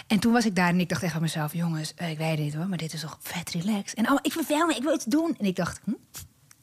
En 0.06 0.18
toen 0.18 0.32
was 0.32 0.44
ik 0.44 0.54
daar 0.56 0.68
en 0.68 0.80
ik 0.80 0.88
dacht 0.88 1.00
tegen 1.00 1.20
mezelf... 1.20 1.52
jongens, 1.52 1.92
eh, 1.96 2.10
ik 2.10 2.18
weet 2.18 2.38
het 2.38 2.54
hoor, 2.54 2.66
maar 2.68 2.78
dit 2.78 2.92
is 2.92 3.00
toch 3.00 3.18
vet 3.20 3.50
relaxed. 3.50 3.94
En 3.98 4.10
oh, 4.10 4.18
ik 4.22 4.32
verveel 4.32 4.66
me, 4.66 4.74
ik 4.74 4.82
wil 4.82 4.94
iets 4.94 5.04
doen. 5.04 5.34
En 5.38 5.46
ik 5.46 5.56
dacht, 5.56 5.80
hm, 5.84 5.92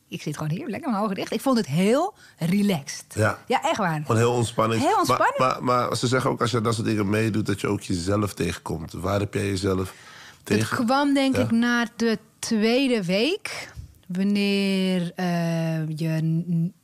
ik 0.07 0.21
zit 0.21 0.37
gewoon 0.37 0.51
hier, 0.51 0.67
lekker 0.67 0.91
mijn 0.91 1.03
ogen 1.03 1.15
dicht. 1.15 1.31
Ik 1.33 1.41
vond 1.41 1.57
het 1.57 1.67
heel 1.67 2.13
relaxed. 2.37 3.05
Ja. 3.15 3.39
ja 3.47 3.61
echt 3.63 3.77
waar. 3.77 4.01
Gewoon 4.01 4.17
heel 4.17 4.31
ontspanning. 4.33 4.81
Heel 4.81 4.97
ontspanning. 4.97 5.37
Maar, 5.37 5.63
maar, 5.63 5.87
maar 5.87 5.97
ze 5.97 6.07
zeggen 6.07 6.29
ook 6.29 6.41
als 6.41 6.51
je 6.51 6.61
dat 6.61 6.73
soort 6.73 6.87
dingen 6.87 7.09
meedoet, 7.09 7.45
dat 7.45 7.61
je 7.61 7.67
ook 7.67 7.81
jezelf 7.81 8.33
tegenkomt. 8.33 8.91
Waar 8.93 9.19
heb 9.19 9.33
jij 9.33 9.45
jezelf 9.45 9.93
Het 10.37 10.45
tegen? 10.45 10.85
kwam 10.85 11.13
denk 11.13 11.35
Ja. 11.35 11.41
ik 11.41 11.51
na 11.51 11.85
de 11.95 12.19
tweede 12.39 13.03
week. 13.05 13.73
Wanneer 14.07 15.11
eh, 15.15 15.87
je 15.87 16.21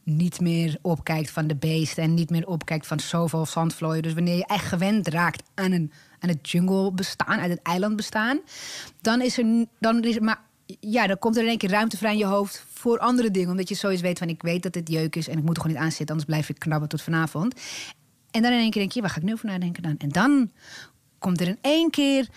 niet 0.03 0.39
meer 0.39 0.77
opkijkt 0.81 1.31
van 1.31 1.47
de 1.47 1.55
beest 1.55 1.97
en 1.97 2.13
niet 2.13 2.29
meer 2.29 2.47
opkijkt 2.47 2.87
van 2.87 2.99
zoveel 2.99 3.45
zandvlooien. 3.45 4.03
Dus 4.03 4.13
wanneer 4.13 4.37
je 4.37 4.45
echt 4.45 4.65
gewend 4.65 5.07
raakt 5.07 5.43
aan, 5.53 5.71
een, 5.71 5.91
aan 6.19 6.29
het 6.29 6.49
jungle 6.49 6.91
bestaan, 6.91 7.39
aan 7.39 7.49
het 7.49 7.61
eiland 7.61 7.95
bestaan, 7.95 8.39
dan 9.01 9.21
is 9.21 9.37
er, 9.37 9.65
dan 9.79 10.03
is 10.03 10.19
maar, 10.19 10.41
ja, 10.79 11.07
dan 11.07 11.19
komt 11.19 11.35
er 11.35 11.41
in 11.41 11.47
één 11.47 11.57
keer 11.57 11.69
ruimte 11.69 11.97
vrij 11.97 12.11
in 12.11 12.17
je 12.17 12.25
hoofd 12.25 12.65
voor 12.73 12.99
andere 12.99 13.31
dingen. 13.31 13.49
Omdat 13.49 13.69
je 13.69 13.75
zoiets 13.75 14.01
weet 14.01 14.17
van 14.17 14.29
ik 14.29 14.41
weet 14.41 14.63
dat 14.63 14.73
dit 14.73 14.89
jeuk 14.89 15.15
is 15.15 15.27
en 15.27 15.37
ik 15.37 15.43
moet 15.43 15.55
er 15.55 15.61
gewoon 15.61 15.77
niet 15.77 15.85
aan 15.85 15.91
zitten, 15.91 16.09
anders 16.09 16.25
blijf 16.25 16.49
ik 16.49 16.59
knabben 16.59 16.89
tot 16.89 17.01
vanavond. 17.01 17.53
En 18.31 18.41
dan 18.41 18.51
in 18.51 18.59
één 18.59 18.69
keer 18.71 18.81
denk 18.81 18.93
je, 18.93 19.01
waar 19.01 19.09
ga 19.09 19.17
ik 19.17 19.23
nu 19.23 19.33
over 19.33 19.45
nadenken 19.45 19.83
dan? 19.83 19.95
En 19.97 20.09
dan 20.09 20.51
komt 21.19 21.41
er 21.41 21.47
in 21.47 21.57
één 21.61 21.89
keer 21.89 22.27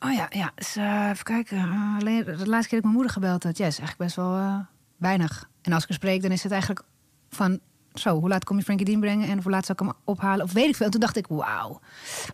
Oh 0.00 0.12
ja, 0.12 0.26
ja. 0.30 0.52
Dus, 0.54 0.76
eh, 0.76 1.08
even 1.10 1.24
kijken. 1.24 1.58
Alleen 2.00 2.24
de 2.24 2.32
laatste 2.32 2.46
keer 2.46 2.54
dat 2.56 2.72
ik 2.72 2.82
mijn 2.82 2.94
moeder 2.94 3.12
gebeld 3.12 3.42
had, 3.42 3.56
ja, 3.56 3.66
is 3.66 3.78
eigenlijk 3.78 3.98
best 3.98 4.16
wel 4.16 4.36
eh, 4.36 4.58
weinig. 4.96 5.48
En 5.62 5.72
als 5.72 5.82
ik 5.82 5.88
haar 5.88 5.98
spreek, 5.98 6.22
dan 6.22 6.30
is 6.30 6.42
het 6.42 6.52
eigenlijk 6.52 6.82
van... 7.30 7.60
Zo, 7.94 8.18
hoe 8.18 8.28
laat 8.28 8.44
kom 8.44 8.56
je 8.56 8.62
Frankie 8.62 8.86
Dean 8.86 9.00
brengen 9.00 9.28
en 9.28 9.42
hoe 9.42 9.50
laat 9.50 9.66
zal 9.66 9.74
ik 9.74 9.80
hem 9.80 9.92
ophalen? 10.04 10.44
Of 10.44 10.52
weet 10.52 10.68
ik 10.68 10.76
veel. 10.76 10.86
En 10.86 10.92
toen 10.92 11.00
dacht 11.00 11.16
ik, 11.16 11.26
wauw, 11.26 11.80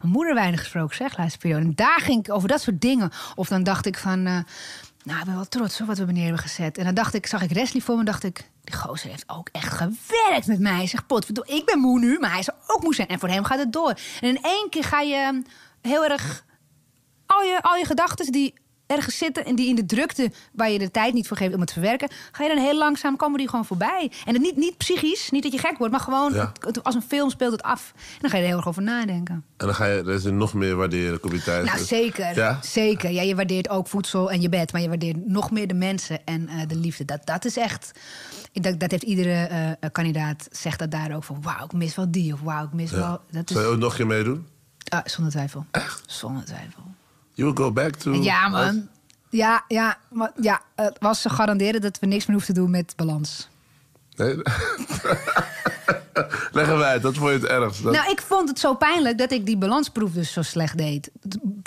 mijn 0.00 0.12
moeder 0.12 0.34
weinig 0.34 0.60
gesproken, 0.60 0.96
zeg, 0.96 1.18
laatste 1.18 1.38
periode. 1.38 1.64
En 1.64 1.74
daar 1.74 2.00
ging 2.00 2.26
ik 2.26 2.34
over 2.34 2.48
dat 2.48 2.60
soort 2.60 2.80
dingen. 2.80 3.10
Of 3.34 3.48
dan 3.48 3.62
dacht 3.62 3.86
ik 3.86 3.98
van, 3.98 4.22
Nou, 4.22 5.18
ik 5.18 5.24
ben 5.24 5.34
wel 5.34 5.48
trots 5.48 5.80
op 5.80 5.86
wat 5.86 5.98
we 5.98 6.12
neer 6.12 6.22
hebben 6.22 6.42
gezet. 6.42 6.78
En 6.78 6.84
dan 6.84 6.94
dacht 6.94 7.14
ik, 7.14 7.26
zag 7.26 7.42
ik 7.42 7.50
Wesley 7.50 7.82
voor 7.82 7.96
me 7.96 8.04
dacht 8.04 8.24
ik... 8.24 8.50
die 8.64 8.74
gozer 8.74 9.10
heeft 9.10 9.24
ook 9.26 9.48
echt 9.52 9.72
gewerkt 9.72 10.46
met 10.46 10.60
mij. 10.60 10.86
Zeg, 10.86 11.06
pot, 11.06 11.48
ik 11.50 11.64
ben 11.64 11.78
moe 11.78 11.98
nu, 11.98 12.18
maar 12.18 12.32
hij 12.32 12.42
zou 12.42 12.56
ook 12.66 12.82
moe 12.82 12.94
zijn. 12.94 13.08
En 13.08 13.18
voor 13.18 13.28
hem 13.28 13.44
gaat 13.44 13.58
het 13.58 13.72
door. 13.72 13.94
En 14.20 14.28
in 14.28 14.42
één 14.42 14.66
keer 14.70 14.84
ga 14.84 15.00
je 15.00 15.42
heel 15.80 16.04
erg... 16.04 16.44
al 17.36 17.42
je, 17.42 17.58
al 17.62 17.76
je 17.76 17.84
gedachten 17.84 18.32
die 18.32 18.54
ergens 18.86 19.18
zitten 19.18 19.44
en 19.44 19.54
die 19.54 19.68
in 19.68 19.74
de 19.74 19.86
drukte 19.86 20.30
waar 20.52 20.70
je 20.70 20.78
de 20.78 20.90
tijd 20.90 21.14
niet 21.14 21.28
voor 21.28 21.36
geeft 21.36 21.52
om 21.54 21.58
het 21.58 21.66
te 21.68 21.72
verwerken, 21.74 22.08
ga 22.32 22.42
je 22.44 22.54
dan 22.54 22.64
heel 22.64 22.78
langzaam 22.78 23.16
komen 23.16 23.38
die 23.38 23.48
gewoon 23.48 23.64
voorbij. 23.64 24.12
En 24.24 24.32
het 24.32 24.42
niet, 24.42 24.56
niet 24.56 24.76
psychisch, 24.76 25.30
niet 25.30 25.42
dat 25.42 25.52
je 25.52 25.58
gek 25.58 25.78
wordt, 25.78 25.92
maar 25.92 26.02
gewoon 26.02 26.32
Ja. 26.34 26.52
het- 26.60 26.84
als 26.84 26.94
een 26.94 27.02
film 27.02 27.30
speelt 27.30 27.52
het 27.52 27.62
af. 27.62 27.92
En 27.96 28.18
dan 28.20 28.30
ga 28.30 28.36
je 28.36 28.42
er 28.42 28.48
heel 28.48 28.56
erg 28.58 28.68
over 28.68 28.82
nadenken. 28.82 29.34
En 29.56 29.66
dan 29.66 29.74
ga 29.74 29.86
je 29.86 29.98
er 29.98 30.10
is 30.10 30.24
nog 30.24 30.54
meer 30.54 30.76
waarderen, 30.76 31.20
kom 31.20 31.32
je 31.32 31.42
thuis. 31.42 31.66
Nou, 31.70 31.84
zeker. 31.84 32.36
Ja? 32.36 32.58
Zeker. 32.62 33.10
Ja, 33.10 33.22
je 33.22 33.34
waardeert 33.34 33.68
ook 33.68 33.86
voedsel 33.88 34.30
en 34.30 34.40
je 34.40 34.48
bed, 34.48 34.72
maar 34.72 34.80
je 34.80 34.88
waardeert 34.88 35.26
nog 35.26 35.50
meer 35.50 35.66
de 35.66 35.74
mensen 35.74 36.20
en 36.24 36.48
eh, 36.48 36.60
de 36.68 36.76
liefde. 36.76 37.04
Dat, 37.04 37.26
dat 37.26 37.44
is 37.44 37.56
echt. 37.56 37.90
Dat, 38.52 38.80
dat 38.80 38.90
heeft 38.90 39.02
iedere 39.02 39.32
eh, 39.80 39.90
kandidaat 39.92 40.48
zegt 40.50 40.78
dat 40.78 40.90
daar 40.90 41.14
ook 41.16 41.24
van. 41.24 41.42
Wauw, 41.42 41.64
ik 41.64 41.72
mis 41.72 41.94
wel 41.94 42.10
die 42.10 42.32
of 42.32 42.40
wauw, 42.40 42.64
ik 42.64 42.72
mis 42.72 42.90
Ja. 42.90 42.96
wel. 42.96 43.20
Dat 43.30 43.50
is 43.50 43.56
Zou 43.56 43.68
je 43.68 43.72
ook 43.74 43.78
nog 43.78 43.90
een 43.90 43.96
keer 43.96 44.06
meedoen? 44.06 44.46
ah, 44.88 45.00
zonder 45.04 45.32
twijfel. 45.32 45.66
Echt? 45.70 46.02
Zonder 46.06 46.44
twijfel. 46.44 46.82
You 47.34 47.52
will 47.52 47.64
go 47.64 47.72
back 47.72 47.94
to... 47.96 48.12
Ja, 48.12 48.48
man. 48.48 48.88
Ja, 49.30 49.64
ja, 49.68 49.98
maar, 50.10 50.30
ja, 50.40 50.60
het 50.76 50.96
was 51.00 51.20
ze 51.22 51.28
garanderen 51.30 51.80
dat 51.80 51.98
we 51.98 52.06
niks 52.06 52.26
meer 52.26 52.36
hoeven 52.36 52.54
te 52.54 52.60
doen 52.60 52.70
met 52.70 52.92
balans. 52.96 53.48
Nee? 54.16 54.36
Leg 56.52 56.66
hem 56.66 56.80
uit, 56.82 57.02
dat 57.02 57.14
vond 57.16 57.28
je 57.28 57.34
het 57.34 57.44
ergst. 57.44 57.82
Dat- 57.82 57.92
Nou, 57.92 58.10
ik 58.10 58.20
vond 58.20 58.48
het 58.48 58.58
zo 58.58 58.74
pijnlijk 58.74 59.18
dat 59.18 59.30
ik 59.32 59.46
die 59.46 59.56
balansproef 59.56 60.12
dus 60.12 60.32
zo 60.32 60.42
slecht 60.42 60.78
deed. 60.78 61.10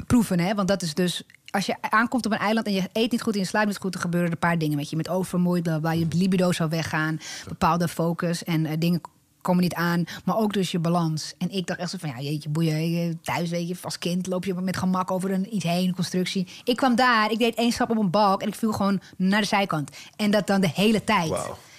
Proeven, 0.07 0.39
hè? 0.39 0.53
Want 0.53 0.67
dat 0.67 0.81
is 0.81 0.93
dus. 0.93 1.23
Als 1.49 1.65
je 1.65 1.75
aankomt 1.81 2.25
op 2.25 2.31
een 2.31 2.37
eiland 2.37 2.65
en 2.67 2.73
je 2.73 2.89
eet 2.93 3.11
niet 3.11 3.21
goed 3.21 3.33
en 3.33 3.39
je 3.39 3.45
slaapt 3.45 3.67
niet 3.67 3.77
goed, 3.77 3.93
dan 3.93 4.01
gebeuren 4.01 4.27
er 4.29 4.33
een 4.35 4.39
paar 4.49 4.57
dingen 4.57 4.77
met 4.77 4.89
je. 4.89 4.95
Met 4.95 5.09
oververmoeid, 5.09 5.69
waar 5.81 5.95
je 5.97 6.07
libido 6.09 6.51
zou 6.51 6.69
weggaan, 6.69 7.19
bepaalde 7.47 7.87
focus 7.87 8.43
en 8.43 8.65
eh, 8.65 8.73
dingen 8.79 9.01
komen 9.45 9.63
niet 9.63 9.73
aan, 9.73 10.03
maar 10.25 10.37
ook 10.37 10.53
dus 10.53 10.71
je 10.71 10.79
balans. 10.79 11.33
En 11.37 11.51
ik 11.51 11.67
dacht 11.67 11.79
echt 11.79 11.89
zo 11.89 11.97
van, 11.99 12.09
ja, 12.09 12.19
jeetje, 12.19 12.49
boeien, 12.49 13.19
thuis 13.21 13.49
weet 13.49 13.67
je, 13.67 13.75
als 13.81 13.97
kind 13.99 14.27
loop 14.27 14.45
je 14.45 14.53
met 14.53 14.77
gemak 14.77 15.11
over 15.11 15.31
een 15.31 15.55
iets 15.55 15.63
heen, 15.65 15.87
een 15.87 15.95
constructie. 15.95 16.47
Ik 16.63 16.75
kwam 16.75 16.95
daar, 16.95 17.31
ik 17.31 17.37
deed 17.39 17.55
één 17.55 17.71
stap 17.71 17.89
op 17.89 17.97
een 17.97 18.09
balk 18.09 18.41
en 18.41 18.47
ik 18.47 18.55
viel 18.55 18.71
gewoon 18.71 19.01
naar 19.17 19.41
de 19.41 19.47
zijkant. 19.47 19.89
En 20.15 20.31
dat 20.31 20.47
dan 20.47 20.61
de 20.61 20.69
hele 20.73 21.03
tijd. 21.03 21.31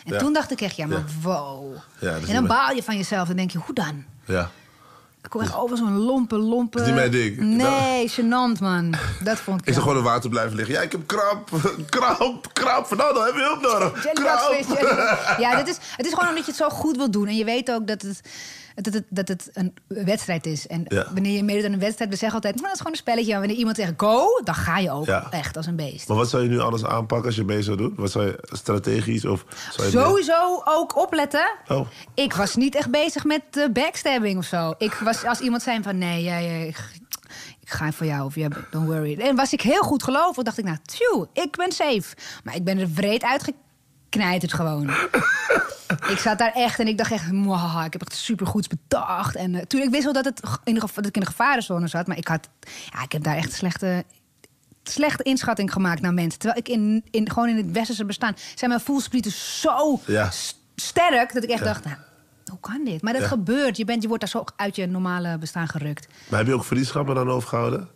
En 0.04 0.12
Ja. 0.12 0.18
toen 0.18 0.32
dacht 0.32 0.50
ik 0.50 0.60
echt, 0.60 0.76
ja, 0.76 0.86
maar 0.86 1.04
wow. 1.22 1.74
Ja, 2.00 2.14
en 2.26 2.32
dan 2.34 2.46
baal 2.46 2.74
je 2.74 2.82
van 2.82 2.96
jezelf 2.96 3.28
en 3.28 3.36
denk 3.36 3.50
je, 3.50 3.58
hoe 3.58 3.74
dan? 3.74 4.04
Ja. 4.26 4.50
Ik 5.26 5.32
kom 5.32 5.40
echt 5.40 5.56
over 5.56 5.76
zo'n 5.76 5.96
lompe, 5.96 6.38
lompe... 6.38 6.80
Is 6.80 6.86
niet 6.86 6.94
mijn 6.94 7.10
ding. 7.10 7.38
Nee, 7.38 8.10
gênant, 8.10 8.60
man. 8.60 8.94
Dat 9.22 9.38
vond 9.38 9.60
ik 9.60 9.66
Is 9.66 9.76
er 9.76 9.82
gewoon 9.82 9.96
in 9.96 10.02
water 10.02 10.30
blijven 10.30 10.56
liggen? 10.56 10.74
Ja, 10.74 10.80
ik 10.80 10.92
heb 10.92 11.06
kramp, 11.06 11.50
kramp, 11.88 12.52
kramp. 12.52 12.86
Fernando, 12.86 13.24
heb 13.24 13.34
je 13.34 13.40
hulp 13.40 13.60
nodig? 13.60 14.06
Kramp. 14.12 15.38
Ja, 15.38 15.56
dat 15.56 15.68
is, 15.68 15.76
het 15.96 16.06
is 16.06 16.12
gewoon 16.12 16.28
omdat 16.28 16.44
je 16.44 16.50
het 16.50 16.60
zo 16.60 16.68
goed 16.68 16.96
wil 16.96 17.10
doen. 17.10 17.26
En 17.26 17.36
je 17.36 17.44
weet 17.44 17.70
ook 17.70 17.86
dat 17.86 18.02
het, 18.02 18.20
dat 18.82 18.94
het, 18.94 19.04
dat 19.08 19.28
het 19.28 19.50
een 19.52 19.74
wedstrijd 19.86 20.46
is. 20.46 20.66
En 20.66 20.82
Ja. 20.88 21.06
wanneer 21.12 21.36
je 21.36 21.42
meedoet 21.42 21.64
aan 21.64 21.72
een 21.72 21.78
wedstrijd, 21.78 22.10
we 22.10 22.16
zeggen 22.16 22.34
altijd... 22.36 22.54
Nou, 22.54 22.66
dat 22.66 22.74
is 22.74 22.80
gewoon 22.80 22.92
een 22.92 23.02
spelletje. 23.02 23.38
Wanneer 23.38 23.56
iemand 23.56 23.76
zegt 23.76 23.92
go, 23.96 24.26
dan 24.44 24.54
ga 24.54 24.78
je 24.78 24.90
ook 24.90 25.06
Ja. 25.06 25.30
echt 25.30 25.56
als 25.56 25.66
een 25.66 25.76
beest. 25.76 26.08
Maar 26.08 26.16
wat 26.16 26.30
zou 26.30 26.42
je 26.42 26.48
nu 26.48 26.60
anders 26.60 26.84
aanpakken 26.84 27.26
als 27.26 27.36
je 27.36 27.44
mee 27.44 27.62
zou 27.62 27.76
doen? 27.76 27.92
Wat 27.96 28.10
zou 28.10 28.24
je 28.26 28.38
strategisch 28.42 29.24
of... 29.24 29.44
Zou 29.70 29.86
je 29.90 29.98
Sowieso 29.98 30.62
ook 30.64 30.96
opletten. 30.96 31.48
Oh. 31.68 31.86
Ik 32.14 32.32
was 32.34 32.56
niet 32.56 32.74
echt 32.74 32.90
bezig 32.90 33.24
met 33.24 33.42
eh, 33.50 33.68
backstabbing 33.72 34.38
of 34.38 34.44
zo. 34.44 34.74
Ik 34.78 34.92
was, 34.94 35.24
als 35.24 35.40
iemand 35.40 35.62
zei 35.62 35.82
van 35.82 35.98
nee, 35.98 36.22
jij, 36.22 36.44
jij- 36.44 36.66
ik, 37.60 37.72
ga 37.72 37.92
voor 37.92 38.06
jou 38.06 38.24
of 38.24 38.34
ja, 38.34 38.48
don't 38.70 38.86
worry. 38.86 39.18
En 39.20 39.36
was 39.36 39.52
ik 39.52 39.60
heel 39.60 39.82
goed 39.82 40.02
gelovig, 40.02 40.42
dacht 40.44 40.58
ik 40.58 40.64
nou, 40.64 40.76
tjoe, 40.84 41.28
ik 41.32 41.56
ben 41.56 41.72
safe. 41.72 42.16
Maar 42.44 42.54
ik 42.54 42.64
ben 42.64 42.78
er 42.78 42.88
vreed 44.16 44.32
uitgeknijterd 44.32 44.52
gewoon. 44.52 44.90
ik 46.12 46.18
zat 46.18 46.38
daar 46.38 46.52
echt 46.54 46.78
en 46.78 46.86
ik 46.88 46.98
dacht 46.98 47.12
echt, 47.12 47.32
"Mwah, 47.32 47.82
ik 47.86 47.92
heb 47.92 48.02
echt 48.02 48.14
supergoeds 48.14 48.68
bedacht. 48.68 49.34
En 49.36 49.54
eh, 49.54 49.62
toen 49.62 49.80
ik 49.80 49.90
wist 49.90 50.04
wel 50.04 50.12
dat, 50.12 50.24
het 50.24 50.40
in 50.64 50.74
de, 50.74 50.80
dat 50.94 51.06
ik 51.06 51.14
in 51.14 51.20
de 51.20 51.26
gevarenzone 51.26 51.86
zat, 51.88 52.06
maar 52.06 52.16
ik 52.16 52.28
had, 52.28 52.48
ja, 52.92 53.02
ik 53.02 53.12
heb 53.12 53.22
daar 53.22 53.36
echt 53.36 53.52
slechte 53.52 54.04
slechte 54.82 55.22
inschatting 55.22 55.72
gemaakt 55.72 56.00
naar 56.00 56.14
mensen. 56.14 56.38
Terwijl 56.40 56.60
ik 56.60 56.68
in, 56.68 57.04
in, 57.10 57.30
gewoon 57.30 57.48
in 57.48 57.56
het 57.56 57.70
westerse 57.72 58.04
bestaan... 58.04 58.34
zijn 58.54 58.70
mijn 58.70 58.82
voelsprieten 58.82 59.30
zo 59.32 60.00
Ja. 60.06 60.30
sterk... 60.76 61.32
dat 61.32 61.42
ik 61.42 61.50
echt 61.50 61.58
Ja. 61.58 61.64
dacht, 61.64 61.84
nou, 61.84 61.96
hoe 62.46 62.60
kan 62.60 62.84
dit? 62.84 63.02
Maar 63.02 63.12
dat 63.12 63.22
Ja. 63.22 63.28
gebeurt. 63.28 63.76
Je, 63.76 63.84
bent, 63.84 64.02
je 64.02 64.08
wordt 64.08 64.22
daar 64.22 64.32
zo 64.32 64.44
uit 64.56 64.76
je 64.76 64.86
normale 64.86 65.38
bestaan 65.38 65.68
gerukt. 65.68 66.06
Maar 66.28 66.38
heb 66.38 66.48
je 66.48 66.54
ook 66.54 66.64
vriendschappen 66.64 67.14
dan 67.14 67.30
overgehouden? 67.30 67.88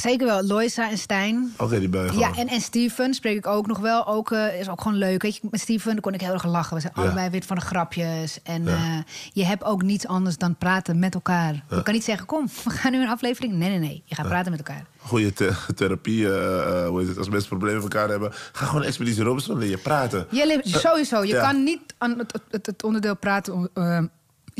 Zeker 0.00 0.26
wel. 0.26 0.42
Loisa 0.42 0.90
en 0.90 0.98
Stijn. 0.98 1.52
Oké, 1.58 1.78
die 1.80 1.90
je 1.90 2.10
Ja, 2.18 2.36
en, 2.36 2.48
en 2.48 2.60
Steven 2.60 3.14
spreek 3.14 3.36
ik 3.36 3.46
ook 3.46 3.66
nog 3.66 3.78
wel. 3.78 4.06
Ook, 4.06 4.30
eh, 4.32 4.60
is 4.60 4.68
ook 4.68 4.80
gewoon 4.80 4.98
leuk. 4.98 5.22
Weet 5.22 5.34
je, 5.36 5.40
met 5.50 5.60
Steven 5.60 6.00
kon 6.00 6.14
ik 6.14 6.20
heel 6.20 6.32
erg 6.32 6.44
lachen. 6.44 6.74
We 6.74 6.80
zijn 6.80 6.92
Ja. 6.96 7.02
allebei 7.02 7.30
weer 7.30 7.42
van 7.42 7.56
de 7.56 7.62
grapjes. 7.62 8.38
En 8.42 8.64
Ja. 8.64 8.70
eh, 8.70 8.98
je 9.32 9.44
hebt 9.44 9.64
ook 9.64 9.82
niets 9.82 10.06
anders 10.06 10.36
dan 10.36 10.56
praten 10.56 10.98
met 10.98 11.14
elkaar. 11.14 11.64
Je 11.70 11.82
kan 11.82 11.94
niet 11.94 12.04
zeggen, 12.04 12.26
kom, 12.26 12.48
we 12.64 12.70
gaan 12.70 12.92
nu 12.92 13.02
een 13.02 13.08
aflevering. 13.08 13.52
Nee, 13.54 13.68
nee, 13.68 13.78
nee. 13.78 14.02
Je 14.04 14.14
gaat 14.14 14.28
praten 14.28 14.50
met 14.50 14.60
elkaar. 14.60 14.84
Goede 14.98 15.32
the- 15.32 15.54
therapie, 15.74 16.32
eh, 16.34 16.86
hoe 16.88 16.98
heet 16.98 17.08
het? 17.08 17.18
Als 17.18 17.28
mensen 17.28 17.48
problemen 17.48 17.82
met 17.82 17.92
elkaar 17.92 18.08
hebben, 18.08 18.30
ga 18.52 18.66
gewoon 18.66 18.82
Expeditie 18.82 19.22
Robinson 19.22 19.58
leer 19.58 19.68
je 19.70 19.78
praten. 19.78 20.26
Je 20.30 20.60
sowieso. 20.64 21.22
Je 21.22 21.34
ja. 21.34 21.40
kan 21.50 21.62
niet 21.64 21.80
aan 21.98 22.18
het, 22.18 22.40
het, 22.50 22.66
het 22.66 22.82
onderdeel 22.84 23.16
praten. 23.16 23.70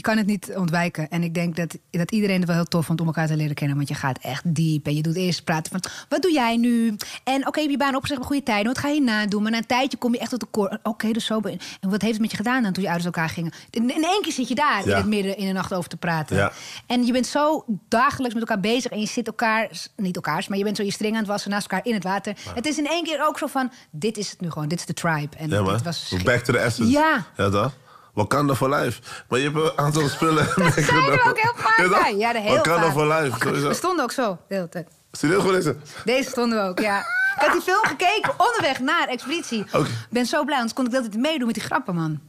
Je 0.01 0.07
kan 0.07 0.17
het 0.17 0.27
niet 0.27 0.53
ontwijken. 0.57 1.09
En 1.11 1.23
ik 1.23 1.35
denk 1.35 1.57
dat, 1.57 1.77
dat 1.91 2.11
iedereen 2.11 2.37
het 2.37 2.47
wel 2.47 2.55
heel 2.57 2.65
tof 2.65 2.87
vond 2.87 3.01
om 3.01 3.07
elkaar 3.07 3.27
te 3.27 3.37
leren 3.37 3.55
kennen. 3.55 3.77
Want 3.77 3.89
je 3.89 3.95
gaat 3.95 4.19
echt 4.19 4.55
diep. 4.55 4.87
En 4.87 4.95
je 4.95 5.03
doet 5.03 5.17
eerst 5.17 5.45
praten 5.45 5.71
van, 5.73 5.91
wat 6.09 6.23
doe 6.23 6.33
jij 6.33 6.57
nu? 6.57 6.97
En 7.25 7.47
oké, 7.47 7.61
heb 7.61 7.71
je 7.71 7.77
baan 7.77 7.95
opgezegd 7.95 8.21
op 8.21 8.27
goede 8.27 8.43
tijden. 8.43 8.67
Wat 8.67 8.79
ga 8.79 8.89
je 8.89 9.01
na 9.01 9.27
doen? 9.27 9.43
Maar 9.43 9.51
na 9.51 9.59
een 9.59 9.67
tijdje 9.67 9.99
kom 9.99 10.13
je 10.13 10.19
echt 10.19 10.31
tot 10.31 10.41
de 10.41 10.47
koor. 10.51 10.79
Oké, 10.83 11.11
dus 11.13 11.25
zo. 11.25 11.41
ben- 11.41 11.59
En 11.81 11.91
wat 11.91 12.01
heeft 12.01 12.13
het 12.13 12.21
met 12.21 12.31
je 12.31 12.37
gedaan 12.37 12.63
dan 12.63 12.73
toen 12.73 12.83
je 12.83 12.89
ouders 12.89 13.07
elkaar 13.15 13.29
gingen? 13.29 13.53
In, 13.71 13.83
in 13.95 14.05
één 14.05 14.23
keer 14.23 14.33
zit 14.33 14.49
je 14.49 14.55
daar 14.55 14.83
Ja. 14.85 14.91
in 14.91 14.97
het 14.97 15.07
midden 15.07 15.37
in 15.37 15.47
de 15.47 15.53
nacht 15.53 15.75
over 15.75 15.91
te 15.91 15.97
praten. 15.97 16.37
Ja. 16.37 16.53
En 16.87 17.07
je 17.07 17.13
bent 17.13 17.27
zo 17.27 17.65
dagelijks 17.89 18.35
met 18.35 18.49
elkaar 18.49 18.61
bezig. 18.63 18.91
En 18.91 19.01
je 19.01 19.07
zit 19.07 19.27
elkaar, 19.27 19.71
niet 19.97 20.17
elkaars, 20.17 20.49
maar 20.49 20.59
je 20.59 20.65
bent 20.65 20.77
zo 20.77 20.83
je 20.83 20.93
string 20.93 21.13
aan 21.13 21.19
het 21.21 21.29
wassen 21.29 21.51
naast 21.51 21.71
elkaar 21.71 21.87
in 21.87 21.95
het 21.95 22.05
water. 22.05 22.37
Het 22.55 22.67
is 22.67 22.79
in 22.79 22.87
één 22.87 23.05
keer 23.05 23.27
ook 23.27 23.39
zo 23.39 23.47
van, 23.47 23.71
dit 23.91 24.17
is 24.17 24.31
het 24.31 24.41
nu 24.41 24.51
gewoon. 24.51 24.69
Dit 24.69 24.79
is 24.79 24.87
de 24.87 24.95
tribe. 24.95 25.37
En 25.37 25.49
Ja, 25.49 25.63
was 25.63 26.15
Back 26.25 26.41
to 26.41 26.53
the 26.53 26.59
essence. 26.59 26.91
Ja. 26.91 27.27
Ja, 27.37 27.49
dan. 27.49 27.71
Wakanda 28.15 28.55
for 28.55 28.69
life. 28.75 29.01
Maar 29.29 29.39
je 29.39 29.45
hebt 29.51 29.57
een 29.57 29.79
aantal 29.79 30.09
spullen 30.17 30.47
Dat 30.57 30.73
zeiden 30.73 30.95
we 31.05 31.23
ook 31.29 31.39
heel 31.41 31.53
vaak. 31.57 31.77
Ja, 31.77 32.07
Ja, 32.09 32.33
de 32.33 32.41
heel 32.41 32.55
Wakanda 32.57 32.83
vaak. 32.83 32.93
for 32.93 33.07
life. 33.07 33.51
We 33.69 33.75
stonden 33.75 34.05
ook 34.05 34.13
zo, 34.13 34.39
de 34.49 34.55
hele 34.55 34.69
tijd. 34.69 34.89
Serieus 35.13 35.41
gewoon 35.41 35.55
deze? 35.55 35.77
Deze 36.05 36.31
stonden 36.31 36.63
we 36.63 36.69
ook, 36.69 36.79
ja. 36.81 36.99
Ik 36.99 37.47
had 37.47 37.53
die 37.53 37.61
film 37.61 37.85
gekeken 37.85 38.33
onderweg 38.37 38.81
naar 38.81 39.09
Expeditie. 39.09 39.61
Ik 39.73 39.87
ben 40.11 40.27
zo 40.27 40.45
blij, 40.45 40.57
anders 40.57 40.75
kon 40.75 40.85
ik 40.85 40.91
de 40.91 40.97
hele 40.97 41.09
tijd 41.09 41.23
meedoen 41.23 41.47
met 41.47 41.55
die 41.55 41.65
grappen, 41.65 41.95
man. 41.95 42.21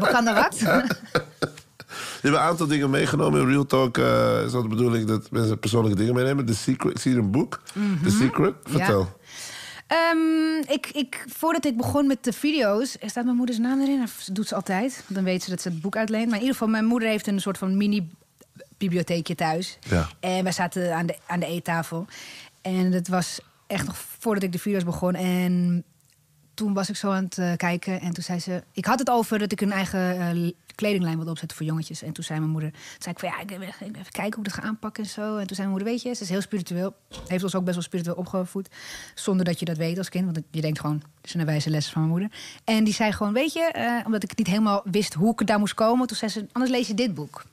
Wat 0.00 0.10
kan 0.10 0.24
dat 0.24 0.34
wat? 0.34 0.58
Je 0.58 2.30
hebt 2.30 2.34
een 2.42 2.48
aantal 2.48 2.66
dingen 2.66 2.90
meegenomen 2.90 3.40
in 3.40 3.48
Real 3.48 3.66
Talk. 3.66 3.98
eh, 3.98 4.42
is 4.44 4.52
dat 4.52 4.62
de 4.62 4.68
bedoeling 4.68 5.06
dat 5.08 5.30
mensen 5.30 5.58
persoonlijke 5.58 5.98
dingen 5.98 6.14
meenemen? 6.14 6.44
The 6.46 6.54
Secret. 6.54 6.92
Ik 6.94 6.98
zie 7.00 7.12
hier 7.12 7.20
een 7.20 7.30
boek. 7.30 7.60
The 8.04 8.10
Secret. 8.10 8.54
Vertel. 8.64 9.00
Mhm. 9.00 9.10
Ehm, 9.86 10.72
ik, 10.72 10.86
ik, 10.86 11.24
voordat 11.28 11.64
ik 11.64 11.76
begon 11.76 12.06
met 12.06 12.24
de 12.24 12.32
video's, 12.32 12.96
staat 13.00 13.24
mijn 13.24 13.36
moeders 13.36 13.58
naam 13.58 13.80
erin. 13.80 14.00
Dat 14.00 14.28
doet 14.32 14.48
ze 14.48 14.54
altijd. 14.54 14.94
Want 14.94 15.14
dan 15.14 15.24
weet 15.24 15.42
ze 15.42 15.50
dat 15.50 15.60
ze 15.60 15.68
het 15.68 15.80
boek 15.80 15.96
uitleent. 15.96 16.26
Maar 16.26 16.34
in 16.34 16.40
ieder 16.40 16.56
geval, 16.56 16.72
mijn 16.72 16.84
moeder 16.84 17.08
heeft 17.08 17.26
een 17.26 17.40
soort 17.40 17.58
van 17.58 17.76
mini 17.76 18.10
bibliotheekje 18.76 19.34
thuis. 19.34 19.78
Ja. 19.80 20.08
En 20.20 20.42
wij 20.42 20.52
zaten 20.52 20.94
aan 20.94 21.06
de, 21.06 21.16
aan 21.26 21.40
de 21.40 21.46
eettafel. 21.46 22.06
En 22.62 22.92
het 22.92 23.08
was 23.08 23.40
echt 23.66 23.86
nog 23.86 23.96
voordat 24.18 24.42
ik 24.42 24.52
de 24.52 24.58
video's 24.58 24.84
begon. 24.84 25.14
En 25.14 25.84
toen 26.54 26.74
was 26.74 26.88
ik 26.88 26.96
zo 26.96 27.10
aan 27.10 27.24
het 27.24 27.38
eh, 27.38 27.52
kijken. 27.56 28.00
En 28.00 28.12
toen 28.12 28.22
zei 28.22 28.38
ze... 28.38 28.62
Ik 28.72 28.84
had 28.84 28.98
het 28.98 29.10
over 29.10 29.38
dat 29.38 29.52
ik 29.52 29.60
een 29.60 29.72
eigen 29.72 30.20
eh, 30.20 30.52
kledinglijn 30.74 31.16
wilde 31.16 31.30
opzetten 31.30 31.56
voor 31.56 31.66
jongetjes. 31.66 32.02
En 32.02 32.12
toen 32.12 32.24
zei 32.24 32.38
mijn 32.38 32.50
moeder... 32.50 32.70
Toen 32.70 32.80
zei 32.98 33.14
ik 33.14 33.20
van 33.20 33.28
ja, 33.28 33.40
ik 33.40 33.48
wil 33.48 33.60
even 33.60 34.10
kijken 34.10 34.34
hoe 34.34 34.44
ik 34.44 34.52
dat 34.52 34.52
ga 34.52 34.62
aanpakken 34.62 35.02
en 35.02 35.08
zo. 35.08 35.36
En 35.36 35.46
toen 35.46 35.56
zei 35.56 35.68
mijn 35.68 35.68
moeder, 35.68 35.88
weet 35.88 36.02
je, 36.02 36.14
ze 36.14 36.22
is 36.22 36.28
heel 36.28 36.40
spiritueel. 36.40 36.94
Heeft 37.26 37.42
ons 37.42 37.54
ook 37.54 37.64
best 37.64 37.74
wel 37.74 37.84
spiritueel 37.84 38.16
opgevoed. 38.16 38.68
Zonder 39.14 39.44
dat 39.44 39.58
je 39.58 39.64
dat 39.64 39.76
weet 39.76 39.98
als 39.98 40.08
kind. 40.08 40.24
Want 40.24 40.40
je 40.50 40.60
denkt 40.60 40.80
gewoon, 40.80 41.02
het 41.16 41.24
is 41.24 41.34
een 41.34 41.44
wijze 41.44 41.70
les 41.70 41.88
van 41.88 42.00
mijn 42.00 42.12
moeder. 42.12 42.38
En 42.64 42.84
die 42.84 42.94
zei 42.94 43.12
gewoon, 43.12 43.32
weet 43.32 43.52
je, 43.52 43.62
eh, 43.62 44.06
omdat 44.06 44.22
ik 44.22 44.36
niet 44.36 44.46
helemaal 44.46 44.82
wist 44.84 45.14
hoe 45.14 45.32
ik 45.36 45.46
daar 45.46 45.58
moest 45.58 45.74
komen. 45.74 46.06
Toen 46.06 46.16
zei 46.16 46.30
ze, 46.30 46.46
anders 46.52 46.72
lees 46.72 46.86
je 46.86 46.94
dit 46.94 47.14
boek. 47.14 47.44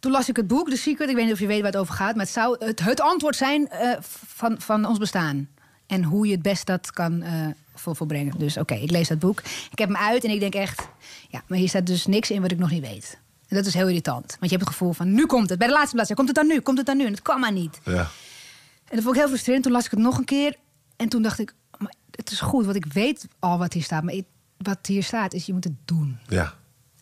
Toen 0.00 0.12
las 0.12 0.28
ik 0.28 0.36
het 0.36 0.46
boek, 0.46 0.70
The 0.70 0.76
Secret. 0.76 1.08
Ik 1.08 1.14
weet 1.14 1.24
niet 1.24 1.34
of 1.34 1.40
je 1.40 1.46
weet 1.46 1.60
waar 1.60 1.70
het 1.70 1.80
over 1.80 1.94
gaat. 1.94 2.14
Maar 2.14 2.24
het 2.24 2.34
zou 2.34 2.64
het, 2.64 2.80
het 2.80 3.00
antwoord 3.00 3.36
zijn 3.36 3.68
van, 4.00 4.60
van 4.60 4.84
ons 4.84 4.98
bestaan. 4.98 5.48
En 5.86 6.04
hoe 6.04 6.26
je 6.26 6.32
het 6.32 6.42
best 6.42 6.66
dat 6.66 6.90
kan 6.90 7.24
vol, 7.74 7.94
volbrengen. 7.94 8.38
Dus 8.38 8.56
oké, 8.56 8.74
ik 8.74 8.90
lees 8.90 9.08
dat 9.08 9.18
boek. 9.18 9.40
Ik 9.70 9.78
heb 9.78 9.88
hem 9.88 9.96
uit 9.96 10.24
en 10.24 10.30
ik 10.30 10.40
denk 10.40 10.54
echt... 10.54 10.88
Ja, 11.28 11.42
maar 11.46 11.58
hier 11.58 11.68
staat 11.68 11.86
dus 11.86 12.06
niks 12.06 12.30
in 12.30 12.42
wat 12.42 12.50
ik 12.50 12.58
nog 12.58 12.70
niet 12.70 12.86
weet. 12.88 13.18
En 13.48 13.56
dat 13.56 13.66
is 13.66 13.74
heel 13.74 13.88
irritant. 13.88 14.26
Want 14.26 14.50
je 14.50 14.56
hebt 14.56 14.60
het 14.60 14.68
gevoel 14.68 14.92
van, 14.92 15.12
nu 15.12 15.26
komt 15.26 15.48
het. 15.50 15.58
Bij 15.58 15.66
de 15.66 15.72
laatste 15.72 15.94
bladzijde, 15.94 16.22
komt 16.22 16.36
het 16.36 16.46
dan 16.46 16.56
nu? 16.56 16.60
Komt 16.60 16.78
het 16.78 16.86
dan 16.86 16.96
nu? 16.96 17.04
En 17.04 17.10
het 17.10 17.22
kwam 17.22 17.40
maar 17.40 17.52
niet. 17.52 17.80
Ja. 17.84 18.08
En 18.88 18.94
dat 18.94 19.02
vond 19.02 19.14
ik 19.14 19.20
heel 19.20 19.28
frustrerend. 19.30 19.62
Toen 19.64 19.72
las 19.72 19.84
ik 19.84 19.90
het 19.90 20.00
nog 20.00 20.18
een 20.18 20.24
keer. 20.24 20.56
En 20.96 21.08
toen 21.08 21.22
dacht 21.22 21.38
ik, 21.38 21.54
maar 21.78 21.94
het 22.10 22.30
is 22.30 22.40
goed, 22.40 22.64
want 22.64 22.76
ik 22.76 22.86
weet 22.92 23.26
al 23.38 23.58
wat 23.58 23.72
hier 23.72 23.82
staat. 23.82 24.02
Maar 24.02 24.14
wat 24.56 24.86
hier 24.86 25.02
staat 25.02 25.32
is, 25.32 25.46
je 25.46 25.52
moet 25.52 25.64
het 25.64 25.72
doen. 25.84 26.18
Ja. 26.28 26.54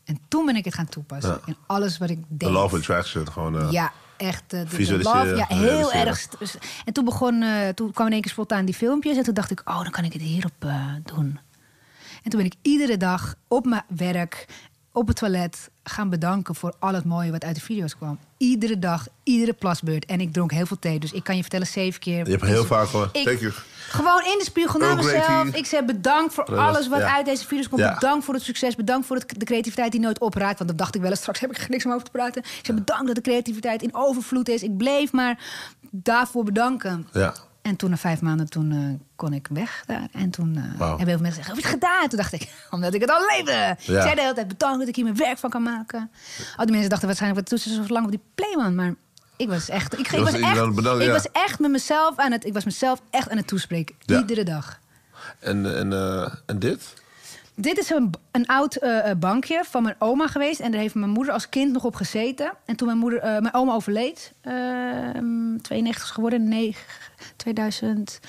En 0.05 0.18
toen 0.29 0.47
ben 0.47 0.57
ik 0.57 0.64
het 0.64 0.75
gaan 0.75 0.88
toepassen. 0.88 1.31
Ja. 1.31 1.40
In 1.47 1.57
alles 1.66 1.99
wat 1.99 2.11
ik 2.11 2.18
deed. 2.29 2.51
law 2.51 2.64
of 2.64 2.75
attraction. 2.75 3.33
Gewoon, 3.33 3.61
eh, 3.61 3.70
Ja, 3.70 3.92
echt 4.26 4.52
eh, 4.52 4.60
de, 4.70 4.76
de 4.76 4.98
love. 4.98 5.34
Ja, 5.37 5.46
heel 5.48 5.92
erg. 5.92 6.28
En 6.84 6.92
toen, 6.92 7.04
begon, 7.04 7.42
eh, 7.42 7.68
toen 7.68 7.92
kwam 7.92 8.06
in 8.06 8.12
één 8.12 8.22
keer 8.22 8.30
spontaan 8.30 8.64
die 8.64 8.74
filmpjes. 8.74 9.16
En 9.16 9.22
toen 9.22 9.34
dacht 9.34 9.50
ik, 9.50 9.62
oh, 9.64 9.82
dan 9.82 9.90
kan 9.90 10.04
ik 10.04 10.12
het 10.12 10.22
hierop 10.22 10.52
eh, 10.58 10.94
doen. 11.04 11.38
En 12.22 12.30
toen 12.30 12.40
ben 12.40 12.50
ik 12.50 12.54
iedere 12.62 12.96
dag 12.96 13.34
op 13.48 13.64
mijn 13.64 13.84
werk, 13.88 14.46
op 14.94 15.07
het 15.09 15.16
toilet, 15.16 15.70
gaan 15.83 16.11
bedanken 16.11 16.54
voor 16.54 16.74
al 16.78 16.94
het 16.94 17.04
mooie 17.04 17.30
wat 17.30 17.44
uit 17.44 17.54
de 17.54 17.61
video's 17.61 17.96
kwam. 17.96 18.18
Iedere 18.37 18.78
dag, 18.78 19.07
iedere 19.22 19.52
plasbeurt. 19.52 20.04
En 20.04 20.20
ik 20.20 20.33
dronk 20.33 20.52
heel 20.52 20.66
veel 20.66 20.78
thee. 20.78 20.98
Dus 20.98 21.12
ik 21.12 21.24
kan 21.24 21.35
je 21.37 21.40
vertellen, 21.40 21.66
zeven 21.66 22.00
keer. 22.00 22.24
Je 22.24 22.30
hebt 22.30 22.42
heel 22.42 22.64
vaak 22.64 22.87
gewoon, 22.88 23.09
Ik- 23.12 23.24
thank 23.24 23.38
you. 23.40 23.52
Gewoon 23.88 24.24
in 24.24 24.35
de 24.38 24.44
spiegel 24.44 24.78
naar 24.78 24.96
mezelf. 24.96 25.54
Ik 25.54 25.66
zeg 25.66 25.85
bedankt 25.85 26.35
voor 26.35 26.57
alles 26.57 26.88
wat 26.88 26.98
ja. 26.98 27.14
uit 27.14 27.26
deze 27.26 27.46
video's 27.46 27.68
komt. 27.68 27.80
Ja. 27.80 27.94
Bedankt 27.94 28.24
voor 28.24 28.35
het 28.35 28.42
succes. 28.42 28.74
Bedankt 28.76 29.07
voor 29.07 29.16
het, 29.16 29.35
de 29.38 29.44
creativiteit 29.44 29.92
die 29.92 30.00
nooit 30.00 30.18
opraakt. 30.20 30.59
Want 30.59 30.70
dat 30.70 30.78
dacht 30.78 30.94
ik 30.94 31.00
wel 31.00 31.11
eens. 31.11 31.20
Straks 31.20 31.40
heb 31.40 31.50
ik 31.50 31.68
niks 31.68 31.85
om 31.85 31.92
over 31.92 32.04
te 32.04 32.11
praten. 32.11 32.42
Ik 32.42 32.61
zeg 32.62 32.76
bedankt 32.76 33.07
dat 33.07 33.14
de 33.14 33.20
creativiteit 33.20 33.83
in 33.83 33.94
overvloed 33.94 34.48
is. 34.48 34.62
Ik 34.62 34.76
bleef 34.76 35.12
maar 35.12 35.38
daarvoor 35.90 36.44
bedanken. 36.44 37.09
Ja. 37.12 37.35
En 37.64 37.77
toen 37.77 37.90
na 37.90 37.96
vijf 37.96 38.20
maanden 38.20 38.50
toen, 38.50 38.72
eh, 38.72 39.07
kon 39.16 39.33
ik 39.33 39.48
weg 39.50 39.83
daar. 39.87 40.09
En 40.12 40.31
toen 40.31 40.57
eh 40.57 40.62
hebben 40.62 40.96
heel 40.96 41.07
veel 41.07 41.18
mensen 41.18 41.42
gezegd, 41.42 41.46
heb 41.46 41.57
je 41.57 41.62
het 41.62 41.70
gedaan? 41.70 42.09
Toen 42.09 42.18
dacht 42.18 42.33
ik, 42.33 42.53
omdat 42.70 42.94
ik 42.94 43.00
het 43.00 43.11
al 43.11 43.20
leefde. 43.31 43.77
Ik 43.79 44.03
zei 44.03 44.14
de 44.14 44.20
hele 44.20 44.35
tijd 44.35 44.48
bedankt 44.48 44.79
dat 44.79 44.88
ik 44.88 44.96
hier 44.96 45.05
mijn 45.05 45.16
werk 45.16 45.38
van 45.38 45.50
kan 45.50 45.62
maken. 45.62 46.11
Al 46.57 46.64
die 46.64 46.72
mensen 46.72 46.90
dachten 46.90 47.07
waarschijnlijk, 47.09 47.40
wat 47.40 47.59
doet 47.59 47.61
ze 47.68 47.85
zo 47.85 47.92
lang 47.92 48.05
op 48.05 48.11
die 48.11 48.20
playman? 48.35 48.74
Maar 48.74 48.94
ik 49.37 49.48
was 49.48 49.68
echt, 49.68 49.92
ik, 49.98 49.98
ik 49.98 50.20
was 50.20 50.33
echt, 50.33 50.74
bedankt, 50.74 51.00
ik 51.00 51.07
ja. 51.07 51.12
was 51.12 51.31
echt 51.33 51.59
met 51.59 51.70
mezelf 51.70 52.16
aan 52.16 52.33
het, 52.33 52.44
ik 52.44 52.53
was 52.53 52.64
mezelf 52.64 53.03
echt 53.11 53.31
aan 53.31 53.37
het 53.37 53.46
toespreken. 53.46 53.94
Ja. 53.98 54.18
Iedere 54.18 54.42
dag. 54.42 54.81
En, 55.38 55.77
en, 55.77 55.92
eh, 55.92 56.35
en 56.46 56.59
dit? 56.59 56.94
Dit 57.57 57.79
is 57.79 57.90
een, 57.90 58.14
een 58.31 58.46
oud 58.46 58.79
bankje 59.18 59.62
van 59.64 59.83
mijn 59.83 59.96
oma 59.98 60.27
geweest. 60.27 60.61
En 60.61 60.70
daar 60.70 60.81
heeft 60.81 60.94
mijn 60.94 61.11
moeder 61.11 61.33
als 61.33 61.48
kind 61.48 61.72
nog 61.72 61.85
op 61.85 61.94
gezeten. 61.94 62.53
En 62.64 62.77
toen 62.77 62.87
mijn, 62.87 62.98
moeder, 62.98 63.20
mijn 63.22 63.55
oma 63.55 63.72
overleed, 63.72 64.33
ehm 64.40 65.57
92 65.62 66.05
is 66.05 66.11
geworden, 66.11 66.48
nee, 66.48 66.77
2000, 67.44 68.20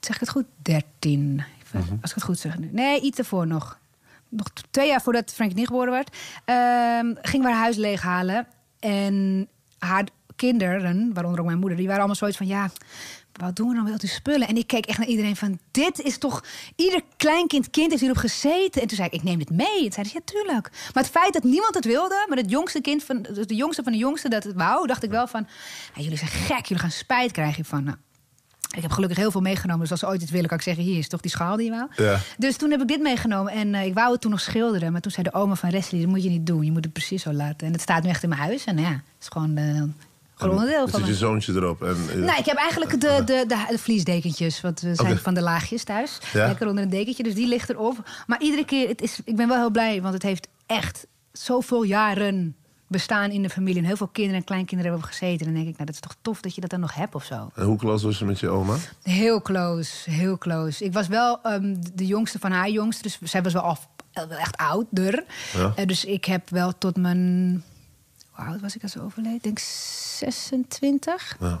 zeg 0.00 0.14
ik 0.14 0.20
het 0.20 0.30
goed? 0.30 0.44
13. 0.62 1.44
Even, 1.62 1.80
Mhm. 1.80 1.92
Als 2.00 2.10
ik 2.10 2.14
het 2.16 2.24
goed 2.24 2.38
zeg. 2.38 2.58
nu. 2.58 2.68
Nee, 2.72 3.00
iets 3.00 3.18
ervoor 3.18 3.46
nog. 3.46 3.78
Nog 4.28 4.46
twee 4.70 4.88
jaar 4.88 5.02
voordat 5.02 5.32
Frank 5.32 5.54
niet 5.54 5.66
geboren 5.66 5.92
werd. 5.92 6.16
ehm 6.44 7.14
gingen 7.22 7.46
we 7.46 7.52
haar 7.52 7.62
huis 7.62 7.76
leeghalen. 7.76 8.46
En 8.80 9.48
haar 9.78 10.04
kinderen, 10.36 11.12
waaronder 11.14 11.40
ook 11.40 11.46
mijn 11.46 11.58
moeder, 11.58 11.76
die 11.76 11.86
waren 11.86 12.00
allemaal 12.00 12.18
zoiets 12.18 12.36
van 12.36 12.46
ja. 12.46 12.70
Wat 13.32 13.56
doen 13.56 13.68
we 13.68 13.74
dan 13.74 13.82
met 13.84 13.92
al 13.92 13.98
die 13.98 14.08
spullen? 14.08 14.48
En 14.48 14.56
ik 14.56 14.66
keek 14.66 14.86
echt 14.86 14.98
naar 14.98 15.06
iedereen 15.06 15.36
van... 15.36 15.58
dit 15.70 16.00
is 16.00 16.18
toch... 16.18 16.44
Ieder 16.76 17.00
kleinkind 17.16 17.70
kind 17.70 17.88
heeft 17.90 18.00
hierop 18.00 18.18
gezeten. 18.18 18.82
En 18.82 18.88
toen 18.88 18.96
zei 18.96 19.08
ik, 19.08 19.14
ik 19.14 19.22
neem 19.22 19.38
dit 19.38 19.50
mee. 19.50 19.84
En 19.86 19.92
zeiden 19.92 20.06
ze, 20.06 20.12
ja, 20.14 20.20
tuurlijk. 20.24 20.70
Maar 20.94 21.02
het 21.02 21.12
feit 21.12 21.32
dat 21.32 21.42
niemand 21.44 21.74
het 21.74 21.84
wilde... 21.84 22.24
maar 22.28 22.38
het 22.38 22.50
jongste 22.50 22.80
kind 22.80 23.04
van... 23.04 23.22
de 23.22 23.54
jongste 23.54 23.82
van 23.82 23.92
de 23.92 23.98
jongste 23.98 24.28
dat 24.28 24.44
het 24.44 24.54
wou... 24.56 24.86
dacht 24.86 25.02
ik 25.02 25.10
wel 25.10 25.26
van... 25.26 25.46
jullie 25.94 26.18
zijn 26.18 26.30
gek, 26.30 26.66
jullie 26.66 26.82
gaan 26.82 26.90
spijt 26.90 27.32
krijgen. 27.32 27.84
Nou, 27.84 27.96
ik 28.76 28.82
heb 28.82 28.90
gelukkig 28.90 29.18
heel 29.18 29.30
veel 29.30 29.40
meegenomen. 29.40 29.80
Dus 29.80 29.90
als 29.90 30.00
ze 30.00 30.06
ooit 30.06 30.22
iets 30.22 30.30
willen, 30.30 30.48
kan 30.48 30.56
ik 30.56 30.62
zeggen... 30.64 30.84
hier 30.84 30.98
is 30.98 31.08
toch 31.08 31.20
die 31.20 31.30
schaal 31.30 31.56
die 31.56 31.64
je 31.64 31.70
wou. 31.70 31.88
Ja. 31.96 32.18
Dus 32.38 32.56
toen 32.56 32.70
heb 32.70 32.80
ik 32.80 32.88
dit 32.88 33.00
meegenomen. 33.00 33.52
En 33.52 33.74
eh, 33.74 33.84
ik 33.86 33.94
wou 33.94 34.12
het 34.12 34.20
toen 34.20 34.30
nog 34.30 34.40
schilderen. 34.40 34.92
Maar 34.92 35.00
toen 35.00 35.12
zei 35.12 35.22
de 35.22 35.38
oma 35.38 35.54
van 35.54 35.70
Wesley... 35.70 36.00
dat 36.00 36.10
moet 36.10 36.22
je 36.22 36.28
niet 36.28 36.46
doen. 36.46 36.64
Je 36.64 36.72
moet 36.72 36.84
het 36.84 36.92
precies 36.92 37.22
zo 37.22 37.32
laten. 37.32 37.66
En 37.66 37.72
het 37.72 37.82
staat 37.82 38.02
nu 38.02 38.08
echt 38.08 38.22
in 38.22 38.28
mijn 38.28 38.40
huis. 38.40 38.64
En 38.64 38.78
ja, 38.78 38.90
het 38.90 39.02
is 39.20 39.28
gewoon... 39.28 39.56
eh 39.56 39.82
gewoon 40.34 40.54
onderdeel 40.54 40.80
Dan 40.80 40.88
van 40.90 41.00
zit 41.00 41.08
je 41.08 41.14
zoontje 41.14 41.52
erop. 41.52 41.82
En, 41.82 41.96
eh, 42.10 42.16
Nou, 42.16 42.38
ik 42.38 42.44
heb 42.44 42.56
eigenlijk 42.56 43.00
de, 43.00 43.22
de, 43.24 43.44
de, 43.46 43.66
de 43.70 43.78
vliesdekentjes. 43.78 44.60
Want 44.60 44.80
we 44.80 44.94
zijn 44.94 45.18
van 45.18 45.34
de 45.34 45.42
laagjes 45.42 45.84
thuis. 45.84 46.18
Ja. 46.32 46.46
Lekker 46.46 46.68
onder 46.68 46.84
een 46.84 46.90
dekentje. 46.90 47.22
Dus 47.22 47.34
die 47.34 47.46
ligt 47.46 47.70
erop. 47.70 48.10
Maar 48.26 48.40
iedere 48.40 48.64
keer, 48.64 48.88
het 48.88 49.02
is, 49.02 49.20
ik 49.24 49.36
ben 49.36 49.48
wel 49.48 49.58
heel 49.58 49.70
blij. 49.70 50.02
Want 50.02 50.14
het 50.14 50.22
heeft 50.22 50.48
echt 50.66 51.06
zoveel 51.32 51.82
jaren 51.82 52.56
bestaan 52.90 53.30
in 53.30 53.42
de 53.42 53.50
familie. 53.50 53.80
En 53.80 53.86
heel 53.86 53.96
veel 53.96 54.08
kinderen 54.12 54.40
en 54.40 54.44
kleinkinderen 54.44 54.92
hebben 54.92 55.10
gezeten. 55.10 55.46
En 55.46 55.52
dan 55.52 55.54
denk 55.54 55.68
ik, 55.68 55.74
nou, 55.74 55.86
dat 55.86 55.94
is 55.94 56.00
toch 56.00 56.16
tof 56.22 56.40
dat 56.40 56.54
je 56.54 56.60
dat 56.60 56.70
dan 56.70 56.80
nog 56.80 56.94
hebt 56.94 57.14
of 57.14 57.24
zo. 57.24 57.50
En 57.54 57.64
hoe 57.64 57.78
close 57.78 58.06
was 58.06 58.18
je 58.18 58.24
met 58.24 58.40
je 58.40 58.48
oma? 58.48 58.76
Heel 59.02 59.42
close, 59.42 60.10
heel 60.10 60.38
close. 60.38 60.84
Ik 60.84 60.92
was 60.92 61.08
wel 61.08 61.42
ehm, 61.42 61.76
de 61.94 62.06
jongste 62.06 62.38
van 62.38 62.50
haar 62.50 62.70
jongste. 62.70 63.02
Dus 63.02 63.18
zij 63.22 63.42
was 63.42 63.52
wel 63.52 63.78
wel 64.12 64.38
echt 64.38 64.56
ouder. 64.56 65.24
Ja. 65.52 65.72
Eh, 65.76 65.86
dus 65.86 66.04
ik 66.04 66.24
heb 66.24 66.50
wel 66.50 66.78
tot 66.78 66.96
mijn... 66.96 67.64
Hoe 68.30 68.44
oud 68.44 68.60
was 68.60 68.76
ik 68.76 68.82
als 68.82 68.92
ze 68.92 69.02
overleed? 69.02 69.34
Ik 69.34 69.42
denk 69.42 69.58
26. 69.58 71.36
Ja. 71.40 71.60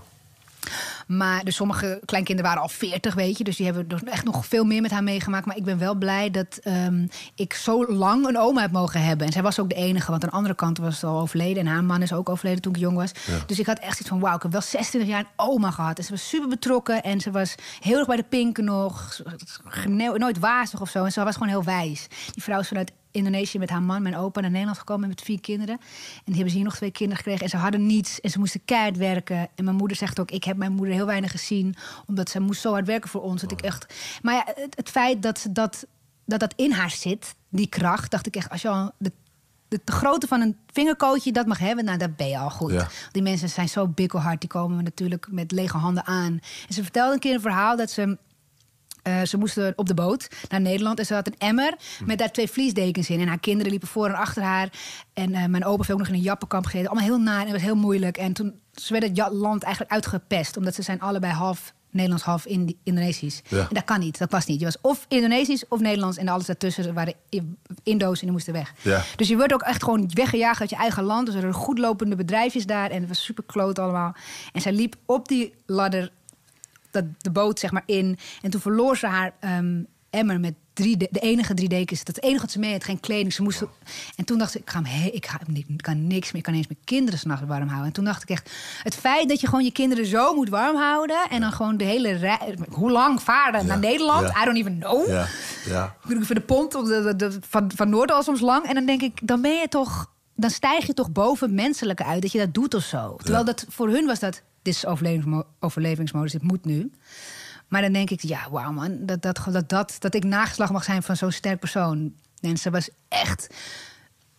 Maar 1.06 1.44
dus 1.44 1.56
sommige 1.56 2.00
kleinkinderen 2.04 2.50
waren 2.50 2.68
al 2.68 2.74
40, 2.74 3.14
weet 3.14 3.38
je. 3.38 3.44
Dus 3.44 3.56
die 3.56 3.66
hebben 3.66 3.88
dus 3.88 4.02
echt 4.02 4.24
nog 4.24 4.46
veel 4.46 4.64
meer 4.64 4.82
met 4.82 4.90
haar 4.90 5.02
meegemaakt. 5.02 5.46
Maar 5.46 5.56
ik 5.56 5.64
ben 5.64 5.78
wel 5.78 5.94
blij 5.94 6.30
dat 6.30 6.58
ehm, 6.62 7.06
ik 7.34 7.54
zo 7.54 7.86
lang 7.86 8.26
een 8.26 8.38
oma 8.38 8.60
heb 8.60 8.72
mogen 8.72 9.02
hebben. 9.02 9.26
En 9.26 9.32
zij 9.32 9.42
was 9.42 9.60
ook 9.60 9.68
de 9.68 9.74
enige, 9.74 10.10
want 10.10 10.22
aan 10.22 10.28
de 10.28 10.36
andere 10.36 10.54
kant 10.54 10.78
was 10.78 10.98
ze 10.98 11.06
al 11.06 11.20
overleden. 11.20 11.66
En 11.66 11.72
haar 11.72 11.84
man 11.84 12.02
is 12.02 12.12
ook 12.12 12.28
overleden 12.28 12.62
toen 12.62 12.74
ik 12.74 12.80
jong 12.80 12.96
was. 12.96 13.12
Dus 13.46 13.58
ik 13.58 13.66
had 13.66 13.78
echt 13.78 14.00
iets 14.00 14.08
van, 14.08 14.20
wauw, 14.20 14.36
ik 14.36 14.42
heb 14.42 14.52
wel 14.52 14.60
26 14.60 15.10
jaar 15.10 15.20
een 15.20 15.26
oma 15.36 15.70
gehad. 15.70 15.98
En 15.98 16.04
ze 16.04 16.10
was 16.10 16.28
super 16.28 16.48
betrokken. 16.48 17.02
En 17.02 17.20
ze 17.20 17.30
was 17.30 17.54
heel 17.80 17.98
erg 17.98 18.06
bij 18.06 18.16
de 18.16 18.22
pinken 18.22 18.64
nog. 18.64 19.20
Nooit 19.86 20.38
wazig 20.38 20.80
of 20.80 20.90
zo. 20.90 21.04
En 21.04 21.12
ze 21.12 21.24
was 21.24 21.34
gewoon 21.34 21.48
heel 21.48 21.64
wijs. 21.64 22.06
Die 22.32 22.42
vrouw 22.42 22.60
is 22.60 22.68
vanuit 22.68 22.92
Indonesië 23.10 23.58
met 23.58 23.70
haar 23.70 23.82
man, 23.82 24.02
mijn 24.02 24.16
opa, 24.16 24.40
naar 24.40 24.50
Nederland 24.50 24.78
gekomen 24.78 25.08
met 25.08 25.20
vier 25.20 25.40
kinderen. 25.40 25.74
En 25.74 26.22
die 26.24 26.34
hebben 26.34 26.50
ze 26.50 26.56
hier 26.56 26.66
nog 26.66 26.76
twee 26.76 26.90
kinderen 26.90 27.22
gekregen. 27.22 27.44
En 27.44 27.50
ze 27.50 27.56
hadden 27.56 27.86
niets. 27.86 28.20
En 28.20 28.30
ze 28.30 28.38
moesten 28.38 28.64
keihard 28.64 28.96
werken. 28.96 29.48
En 29.54 29.64
mijn 29.64 29.76
moeder 29.76 29.96
zegt 29.96 30.20
ook, 30.20 30.30
ik 30.30 30.44
heb 30.44 30.56
mijn 30.56 30.72
moeder 30.72 30.94
heel 30.94 31.06
weinig 31.06 31.30
gezien. 31.30 31.74
Omdat 32.06 32.30
ze 32.30 32.40
moest 32.40 32.60
zo 32.60 32.72
hard 32.72 32.86
werken 32.86 33.10
voor 33.10 33.22
ons. 33.22 33.40
Dat 33.40 33.52
ik 33.52 33.60
echt... 33.60 33.94
Maar 34.22 34.34
ja, 34.34 34.44
het, 34.54 34.76
het 34.76 34.88
feit 34.88 35.22
dat, 35.22 35.38
ze 35.38 35.52
dat, 35.52 35.86
dat 36.24 36.40
dat 36.40 36.52
in 36.56 36.72
haar 36.72 36.90
zit, 36.90 37.34
die 37.48 37.68
kracht, 37.68 38.10
dacht 38.10 38.26
ik 38.26 38.36
echt, 38.36 38.50
als 38.50 38.62
je 38.62 38.68
al 38.68 38.92
de, 38.98 39.12
de, 39.68 39.80
de 39.84 39.92
grootte 39.92 40.26
van 40.26 40.40
een 40.40 40.56
vingerkootje 40.72 41.32
dat 41.32 41.46
mag 41.46 41.58
hebben, 41.58 41.84
nou, 41.84 41.98
dan 41.98 42.14
ben 42.16 42.28
je 42.28 42.38
al 42.38 42.50
goed. 42.50 42.72
Ja. 42.72 42.88
Die 43.12 43.22
mensen 43.22 43.48
zijn 43.48 43.68
zo 43.68 43.88
bikkelhard, 43.88 44.40
die 44.40 44.48
komen 44.48 44.84
natuurlijk 44.84 45.26
met 45.30 45.52
lege 45.52 45.76
handen 45.76 46.06
aan. 46.06 46.40
En 46.68 46.74
ze 46.74 46.82
vertelde 46.82 47.14
een 47.14 47.20
keer 47.20 47.34
een 47.34 47.40
verhaal 47.40 47.76
dat 47.76 47.90
ze 47.90 48.18
eh, 49.02 49.22
ze 49.22 49.36
moesten 49.36 49.72
op 49.76 49.86
de 49.86 49.94
boot 49.94 50.28
naar 50.48 50.60
Nederland 50.60 50.98
en 50.98 51.06
ze 51.06 51.14
had 51.14 51.26
een 51.26 51.38
emmer 51.38 51.76
met 52.04 52.18
daar 52.18 52.32
twee 52.32 52.50
vliesdekens 52.50 53.10
in. 53.10 53.20
En 53.20 53.28
haar 53.28 53.38
kinderen 53.40 53.70
liepen 53.70 53.88
voor 53.88 54.06
en 54.06 54.14
achter 54.14 54.42
haar. 54.42 54.68
En 55.12 55.34
eh, 55.34 55.46
mijn 55.46 55.64
opa 55.64 55.76
heeft 55.76 55.90
ook 55.92 55.98
nog 55.98 56.08
in 56.08 56.14
een 56.14 56.20
jappenkamp 56.20 56.64
gegeten. 56.64 56.90
Allemaal 56.90 57.08
heel 57.08 57.20
naar 57.20 57.38
en 57.38 57.42
het 57.44 57.52
was 57.52 57.62
heel 57.62 57.76
moeilijk. 57.76 58.16
En 58.16 58.32
toen 58.32 58.60
ze 58.72 58.92
werden 58.92 59.24
het 59.24 59.32
land 59.32 59.62
eigenlijk 59.62 59.92
uitgepest, 59.92 60.56
omdat 60.56 60.74
ze 60.74 60.82
zijn 60.82 61.00
allebei 61.00 61.32
half 61.32 61.72
Nederlands, 61.90 62.24
half 62.24 62.46
Indi- 62.46 62.78
Indonesisch. 62.82 63.42
Ja. 63.48 63.58
En 63.58 63.74
dat 63.74 63.84
kan 63.84 64.00
niet, 64.00 64.18
dat 64.18 64.30
was 64.30 64.46
niet. 64.46 64.58
Je 64.58 64.64
was 64.64 64.76
of 64.80 65.04
Indonesisch 65.08 65.68
of 65.68 65.80
Nederlands 65.80 66.16
en 66.16 66.28
alles 66.28 66.46
daartussen 66.46 66.94
waren 66.94 67.14
Indo's 67.82 68.18
en 68.18 68.24
die 68.24 68.30
moesten 68.30 68.52
weg. 68.52 68.74
Ja. 68.82 69.02
Dus 69.16 69.28
je 69.28 69.36
wordt 69.36 69.52
ook 69.52 69.62
echt 69.62 69.84
gewoon 69.84 70.10
weggejaagd 70.14 70.60
uit 70.60 70.70
je 70.70 70.76
eigen 70.76 71.02
land. 71.02 71.26
Dus 71.26 71.34
er 71.34 71.40
waren 71.40 71.56
goedlopende 71.56 72.16
bedrijfjes 72.16 72.66
daar 72.66 72.90
en 72.90 73.00
het 73.00 73.08
was 73.08 73.24
super 73.24 73.44
kloot 73.46 73.78
allemaal. 73.78 74.14
En 74.52 74.60
zij 74.60 74.72
liep 74.72 74.94
op 75.06 75.28
die 75.28 75.54
ladder 75.66 76.10
dat, 76.90 77.04
de 77.18 77.30
boot 77.30 77.58
zeg 77.58 77.70
maar 77.70 77.82
in. 77.86 78.18
En 78.42 78.50
toen 78.50 78.60
verloor 78.60 78.96
ze 78.96 79.06
haar 79.06 79.32
ehm, 79.40 79.82
emmer 80.10 80.40
met 80.40 80.54
drie 80.72 80.96
de, 80.96 81.08
de 81.10 81.20
enige 81.20 81.54
drie 81.54 81.68
dekens. 81.68 82.04
Dat 82.04 82.14
het 82.16 82.24
enige 82.24 82.40
wat 82.40 82.50
ze 82.50 82.58
mee 82.58 82.72
had, 82.72 82.84
geen 82.84 83.00
kleding. 83.00 83.32
Ze 83.32 83.42
moest, 83.42 83.62
en 84.16 84.24
toen 84.24 84.38
dacht 84.38 84.54
ik, 84.54 84.60
ik, 84.60 84.70
ga 84.70 84.82
hem, 84.82 84.92
he- 85.02 85.08
ik, 85.12 85.26
ga, 85.26 85.38
hem 85.44 85.54
niet- 85.54 85.68
ik 85.68 85.82
kan 85.82 86.06
niks 86.06 86.26
meer. 86.26 86.36
Ik 86.36 86.42
kan 86.42 86.54
eens 86.54 86.66
mijn 86.66 86.80
kinderen 86.84 87.18
s'nachts 87.20 87.44
warm 87.46 87.66
houden. 87.66 87.86
En 87.86 87.92
toen 87.92 88.04
dacht 88.04 88.22
ik 88.22 88.28
echt, 88.30 88.50
het 88.82 88.94
feit 88.94 89.28
dat 89.28 89.40
je 89.40 89.46
gewoon 89.46 89.64
je 89.64 89.72
kinderen 89.72 90.06
zo 90.06 90.34
moet 90.34 90.48
warm 90.48 90.76
houden... 90.76 91.20
en 91.30 91.40
dan 91.40 91.52
gewoon 91.52 91.76
de 91.76 91.84
hele 91.84 92.12
rij... 92.12 92.56
Hoe 92.70 92.90
lang 92.90 93.22
varen 93.22 93.66
naar 93.66 93.78
Nederland? 93.78 94.28
ja. 94.28 94.42
I 94.42 94.44
don't 94.44 94.56
even 94.56 94.78
know. 94.78 95.08
Ja, 95.08 95.26
ja. 95.66 95.96
Ik 96.08 96.28
de 96.28 96.40
pont 96.40 96.74
op 96.74 96.84
de, 96.84 97.02
de, 97.02 97.16
de- 97.16 97.38
van, 97.48 97.70
van 97.74 97.88
Noord 97.88 98.12
al 98.12 98.22
soms 98.22 98.40
lang. 98.40 98.64
En 98.64 98.74
dan 98.74 98.86
denk 98.86 99.02
ik, 99.02 99.18
dan 99.22 99.40
ben 99.42 99.52
je 99.54 99.68
toch... 99.68 100.12
Dan 100.34 100.50
stijg 100.50 100.86
je 100.86 100.94
toch 100.94 101.10
boven 101.10 101.54
menselijke 101.54 102.04
uit 102.04 102.22
dat 102.22 102.32
je 102.32 102.38
dat 102.38 102.54
doet 102.54 102.74
of 102.74 102.82
zo. 102.82 103.16
Terwijl 103.16 103.38
Ja. 103.38 103.44
dat 103.52 103.64
voor 103.68 103.88
hun 103.88 104.06
was 104.06 104.18
dat, 104.18 104.42
is 104.76 104.86
overlevingsmo- 104.86 105.46
overlevingsmodus, 105.60 106.32
dit 106.32 106.42
moet 106.42 106.64
nu. 106.64 106.90
Maar 107.68 107.82
dan 107.82 107.92
denk 107.92 108.10
ik, 108.10 108.22
ja, 108.22 108.50
wauw 108.50 108.72
man, 108.72 108.98
dat, 109.00 109.22
dat, 109.22 109.40
dat, 109.52 109.68
dat, 109.68 109.96
dat 109.98 110.14
ik 110.14 110.24
nageslag 110.24 110.72
mag 110.72 110.84
zijn 110.84 111.02
van 111.02 111.16
zo'n 111.16 111.32
sterk 111.32 111.60
persoon. 111.60 112.12
En 112.40 112.56
ze 112.56 112.70
was 112.70 112.90
echt... 113.08 113.54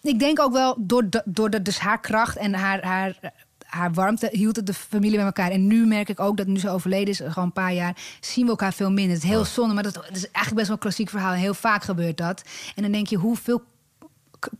Ik 0.01 0.19
denk 0.19 0.39
ook 0.39 0.53
wel, 0.53 0.75
door, 0.79 1.09
de, 1.09 1.21
door 1.25 1.49
de, 1.49 1.61
dus 1.61 1.79
haar 1.79 1.99
kracht 1.99 2.37
en 2.37 2.53
haar, 2.53 2.83
haar, 2.85 3.33
haar 3.65 3.93
warmte 3.93 4.29
hield 4.31 4.55
het 4.55 4.65
de 4.65 4.73
familie 4.73 5.15
bij 5.15 5.25
elkaar. 5.25 5.51
En 5.51 5.67
nu 5.67 5.85
merk 5.85 6.09
ik 6.09 6.19
ook 6.19 6.37
dat 6.37 6.47
nu 6.47 6.59
ze 6.59 6.69
overleden 6.69 7.07
is, 7.07 7.17
gewoon 7.17 7.43
een 7.43 7.51
paar 7.51 7.73
jaar, 7.73 7.97
zien 8.19 8.43
we 8.43 8.49
elkaar 8.49 8.73
veel 8.73 8.91
minder. 8.91 9.13
Het 9.13 9.23
is 9.23 9.29
heel 9.29 9.45
zonde, 9.45 9.73
maar 9.73 9.83
dat, 9.83 9.93
dat 9.93 10.03
is 10.11 10.31
eigenlijk 10.31 10.55
best 10.55 10.67
wel 10.67 10.75
een 10.75 10.81
klassiek 10.81 11.09
verhaal. 11.09 11.33
En 11.33 11.39
heel 11.39 11.53
vaak 11.53 11.83
gebeurt 11.83 12.17
dat. 12.17 12.41
En 12.75 12.83
dan 12.83 12.91
denk 12.91 13.07
je, 13.07 13.17
hoeveel 13.17 13.63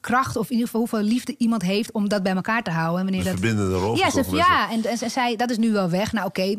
kracht 0.01 0.35
of 0.35 0.45
in 0.45 0.51
ieder 0.51 0.65
geval 0.65 0.79
hoeveel 0.81 1.01
liefde 1.01 1.35
iemand 1.37 1.61
heeft 1.61 1.91
om 1.91 2.09
dat 2.09 2.23
bij 2.23 2.33
elkaar 2.35 2.63
te 2.63 2.71
houden. 2.71 2.97
En 2.99 3.03
wanneer 3.03 3.23
De 3.23 3.29
dat... 3.29 3.39
verbindende 3.39 3.75
rol. 3.77 3.95
Ja, 3.97 4.09
ze, 4.09 4.23
ja 4.31 4.71
en, 4.71 4.85
en 4.85 4.97
ze 4.97 5.09
zei, 5.09 5.35
dat 5.35 5.49
is 5.49 5.57
nu 5.57 5.71
wel 5.71 5.89
weg. 5.89 6.11
Nou, 6.11 6.27
oké, 6.27 6.55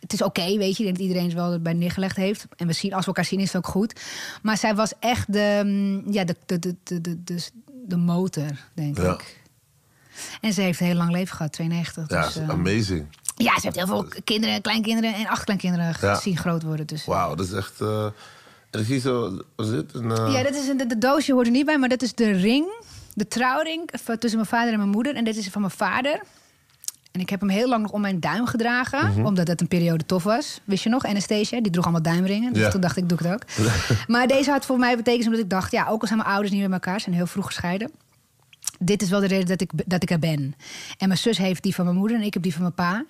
het 0.00 0.12
is 0.12 0.22
oké, 0.22 0.56
weet 0.56 0.76
je. 0.76 0.84
Ik 0.84 0.84
denk 0.84 0.96
dat 0.96 0.98
iedereen 1.06 1.24
het 1.24 1.34
wel 1.34 1.52
erbij 1.52 1.72
neergelegd 1.72 2.16
heeft. 2.16 2.46
En 2.56 2.66
we 2.66 2.72
zien, 2.72 2.92
als 2.92 3.00
we 3.00 3.06
elkaar 3.06 3.24
zien, 3.24 3.40
is 3.40 3.46
het 3.52 3.56
ook 3.56 3.66
goed. 3.72 4.00
Maar 4.42 4.56
zij 4.56 4.74
was 4.74 4.92
echt 5.00 5.32
de, 5.32 5.60
mm, 5.64 6.12
ja, 6.12 6.24
de, 6.24 6.36
de, 6.46 6.58
de, 6.58 6.74
de, 6.84 7.00
de, 7.00 7.24
de, 7.24 7.42
de 7.86 7.96
motor, 7.96 8.50
denk 8.74 8.98
Ja. 8.98 9.12
ik. 9.12 9.36
En 10.40 10.52
ze 10.52 10.60
heeft 10.60 10.80
een 10.80 10.86
heel 10.86 10.94
lang 10.96 11.10
leven 11.10 11.36
gehad, 11.36 11.52
92. 11.52 12.08
Ja, 12.10 12.22
dus, 12.26 12.36
eh, 12.36 12.48
amazing. 12.48 13.06
ja, 13.36 13.54
ze 13.54 13.60
heeft 13.62 13.76
heel 13.76 13.86
veel 13.86 14.06
kinderen, 14.24 14.60
kleinkinderen 14.60 15.14
en 15.14 15.26
achterkleinkinderen 15.26 15.86
Ja. 16.00 16.14
gezien 16.14 16.36
groot 16.36 16.62
worden. 16.62 16.86
Dus, 16.86 17.04
Wauw, 17.04 17.34
dat 17.34 17.46
is 17.46 17.52
echt... 17.52 17.80
eh, 17.80 18.06
en 18.70 19.00
zo... 19.00 19.42
Dit? 19.56 19.94
Een, 19.94 20.10
eh, 20.10 20.32
Ja, 20.32 20.42
dat 20.42 20.54
is 20.54 20.68
een, 20.68 20.76
de, 20.76 20.86
de 20.86 20.98
doosje 20.98 21.32
hoort 21.32 21.46
er 21.46 21.52
niet 21.52 21.66
bij, 21.66 21.78
maar 21.78 21.88
dat 21.88 22.02
is 22.02 22.14
de 22.14 22.30
ring. 22.30 22.66
De 23.14 23.28
trouwring 23.28 23.90
van- 24.02 24.18
tussen 24.18 24.38
mijn 24.38 24.50
vader 24.50 24.72
en 24.72 24.78
mijn 24.78 24.90
moeder. 24.90 25.14
En 25.14 25.24
dit 25.24 25.36
is 25.36 25.48
van 25.48 25.60
mijn 25.60 25.72
vader. 25.72 26.20
En 27.12 27.20
ik 27.20 27.30
heb 27.30 27.40
hem 27.40 27.48
heel 27.48 27.68
lang 27.68 27.82
nog 27.82 27.90
om 27.92 28.00
mijn 28.00 28.20
duim 28.20 28.46
gedragen. 28.46 29.10
Mhm. 29.10 29.24
Omdat 29.26 29.48
het 29.48 29.60
een 29.60 29.68
periode 29.68 30.06
tof 30.06 30.22
was. 30.22 30.60
Wist 30.64 30.82
je 30.82 30.88
nog? 30.88 31.04
Anastasia, 31.04 31.60
die 31.60 31.72
droeg 31.72 31.84
allemaal 31.84 32.02
duimringen. 32.02 32.52
Dus 32.52 32.62
Ja. 32.62 32.68
toen 32.70 32.80
dacht 32.80 32.96
ik, 32.96 33.08
doe 33.08 33.18
ik 33.18 33.24
het 33.24 33.32
ook. 33.34 33.68
maar 34.06 34.26
deze 34.26 34.50
had 34.50 34.66
voor 34.66 34.78
mij 34.78 34.96
betekend 34.96 35.24
omdat 35.24 35.40
ik 35.40 35.50
dacht... 35.50 35.72
ja, 35.72 35.86
ook 35.88 36.00
al 36.00 36.06
zijn 36.06 36.18
mijn 36.18 36.30
ouders 36.30 36.52
niet 36.52 36.62
met 36.62 36.72
elkaar, 36.72 37.00
zijn 37.00 37.14
heel 37.14 37.26
vroeg 37.26 37.46
gescheiden. 37.46 37.90
Dit 38.78 39.02
is 39.02 39.08
wel 39.10 39.20
de 39.20 39.26
reden 39.26 39.46
dat 39.46 39.60
ik, 39.60 39.70
dat 39.86 40.02
ik 40.02 40.10
er 40.10 40.18
ben. 40.18 40.54
En 40.98 41.08
mijn 41.08 41.18
zus 41.20 41.38
heeft 41.38 41.62
die 41.62 41.74
van 41.74 41.84
mijn 41.84 41.96
moeder 41.96 42.16
en 42.16 42.22
ik 42.22 42.34
heb 42.34 42.42
die 42.42 42.52
van 42.52 42.62
mijn 42.62 42.74
pa. 42.74 43.04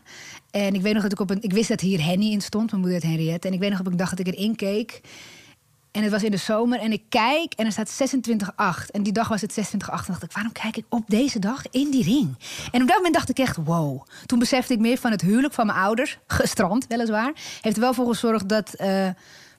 En 0.50 0.74
ik 0.74 0.80
weet 0.82 0.92
nog 0.94 1.02
dat 1.02 1.12
ik 1.12 1.20
op 1.20 1.30
een... 1.30 1.42
Ik 1.42 1.52
wist 1.52 1.68
dat 1.68 1.80
hier 1.80 2.04
Henny 2.04 2.30
in 2.32 2.40
stond, 2.40 2.70
mijn 2.70 2.82
moeder 2.82 3.00
heet 3.00 3.10
Henriette. 3.10 3.48
En 3.48 3.54
ik 3.54 3.60
weet 3.60 3.70
nog 3.70 3.82
dat 3.82 3.92
ik 3.92 3.98
dacht 3.98 4.16
dat 4.16 4.26
ik 4.26 4.34
erin 4.34 4.56
keek... 4.56 5.00
En 5.98 6.04
het 6.04 6.12
was 6.12 6.22
in 6.22 6.30
de 6.30 6.36
zomer 6.36 6.80
en 6.80 6.92
ik 6.92 7.02
kijk 7.08 7.52
en 7.54 7.66
er 7.66 7.72
staat 7.72 8.16
26-8. 8.86 8.90
En 8.90 9.02
die 9.02 9.12
dag 9.12 9.28
was 9.28 9.40
het 9.40 9.58
26-8. 9.58 9.62
En 9.78 10.02
dacht 10.06 10.22
ik, 10.22 10.32
waarom 10.32 10.52
kijk 10.52 10.76
ik 10.76 10.84
op 10.88 11.04
deze 11.06 11.38
dag 11.38 11.62
in 11.70 11.90
die 11.90 12.02
ring? 12.02 12.36
En 12.72 12.82
op 12.82 12.88
dat 12.88 12.96
moment 12.96 13.14
dacht 13.14 13.28
ik 13.28 13.38
echt, 13.38 13.56
wow. 13.56 14.02
Toen 14.26 14.38
besefte 14.38 14.72
ik 14.72 14.78
meer 14.78 14.98
van 14.98 15.10
het 15.10 15.20
huwelijk 15.20 15.54
van 15.54 15.66
mijn 15.66 15.78
ouders. 15.78 16.18
Gestrand, 16.26 16.86
weliswaar. 16.86 17.32
Heeft 17.60 17.76
er 17.76 17.82
wel 17.82 17.94
voor 17.94 18.06
gezorgd 18.06 18.48
dat, 18.48 18.74
eh, 18.74 19.08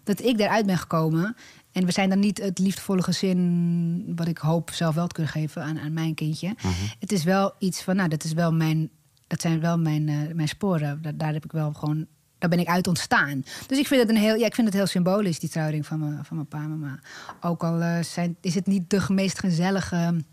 dat 0.04 0.22
ik 0.22 0.40
eruit 0.40 0.66
ben 0.66 0.78
gekomen. 0.78 1.36
En 1.72 1.86
we 1.86 1.92
zijn 1.92 2.10
dan 2.10 2.20
niet 2.20 2.38
het 2.38 2.60
liefdevolle 2.60 3.04
gezin... 3.04 4.14
wat 4.16 4.28
ik 4.28 4.38
hoop 4.38 4.70
zelf 4.74 4.96
wel 4.96 5.08
te 5.08 5.14
kunnen 5.14 5.32
geven 5.32 5.64
aan, 5.64 5.80
aan 5.80 5.94
mijn 5.94 6.14
kindje. 6.14 6.56
Het 7.00 7.12
is 7.12 7.24
wel 7.24 7.54
iets 7.58 7.82
van, 7.82 7.96
nou, 7.96 8.10
dat, 8.10 8.24
is 8.24 8.34
wel 8.34 8.52
mijn, 8.52 8.90
dat 9.28 9.42
zijn 9.42 9.60
wel 9.60 9.78
mijn, 9.78 10.10
eh, 10.10 10.34
mijn 10.34 10.48
sporen. 10.48 11.02
Daar, 11.02 11.18
daar 11.18 11.34
heb 11.34 11.46
ik 11.46 11.52
wel 11.52 11.74
gewoon 11.74 12.08
daar 12.40 12.50
ben 12.50 12.60
ik 12.60 12.68
uit 12.68 12.88
ontstaan. 12.88 13.44
Dus 13.68 13.78
ik 13.78 13.88
vind 13.88 14.02
het, 14.02 14.10
een 14.10 14.18
heel, 14.18 14.36
ja, 14.36 14.46
ik 14.46 14.56
vind 14.56 14.68
het 14.68 14.76
heel 14.76 14.86
symbolisch, 14.88 15.40
die 15.40 15.50
trouwring 15.50 15.86
van 15.86 16.00
mijn, 16.00 16.26
van 16.26 16.36
mijn 16.36 16.48
pa 16.48 16.58
en 16.58 16.70
mama. 16.80 17.00
Ook 17.42 17.64
al 17.64 17.82
eh, 17.82 18.04
zijn, 18.04 18.38
is 18.42 18.56
het 18.56 18.68
niet 18.68 18.90
de 18.90 19.06
meest 19.08 19.40
gezellige... 19.40 20.24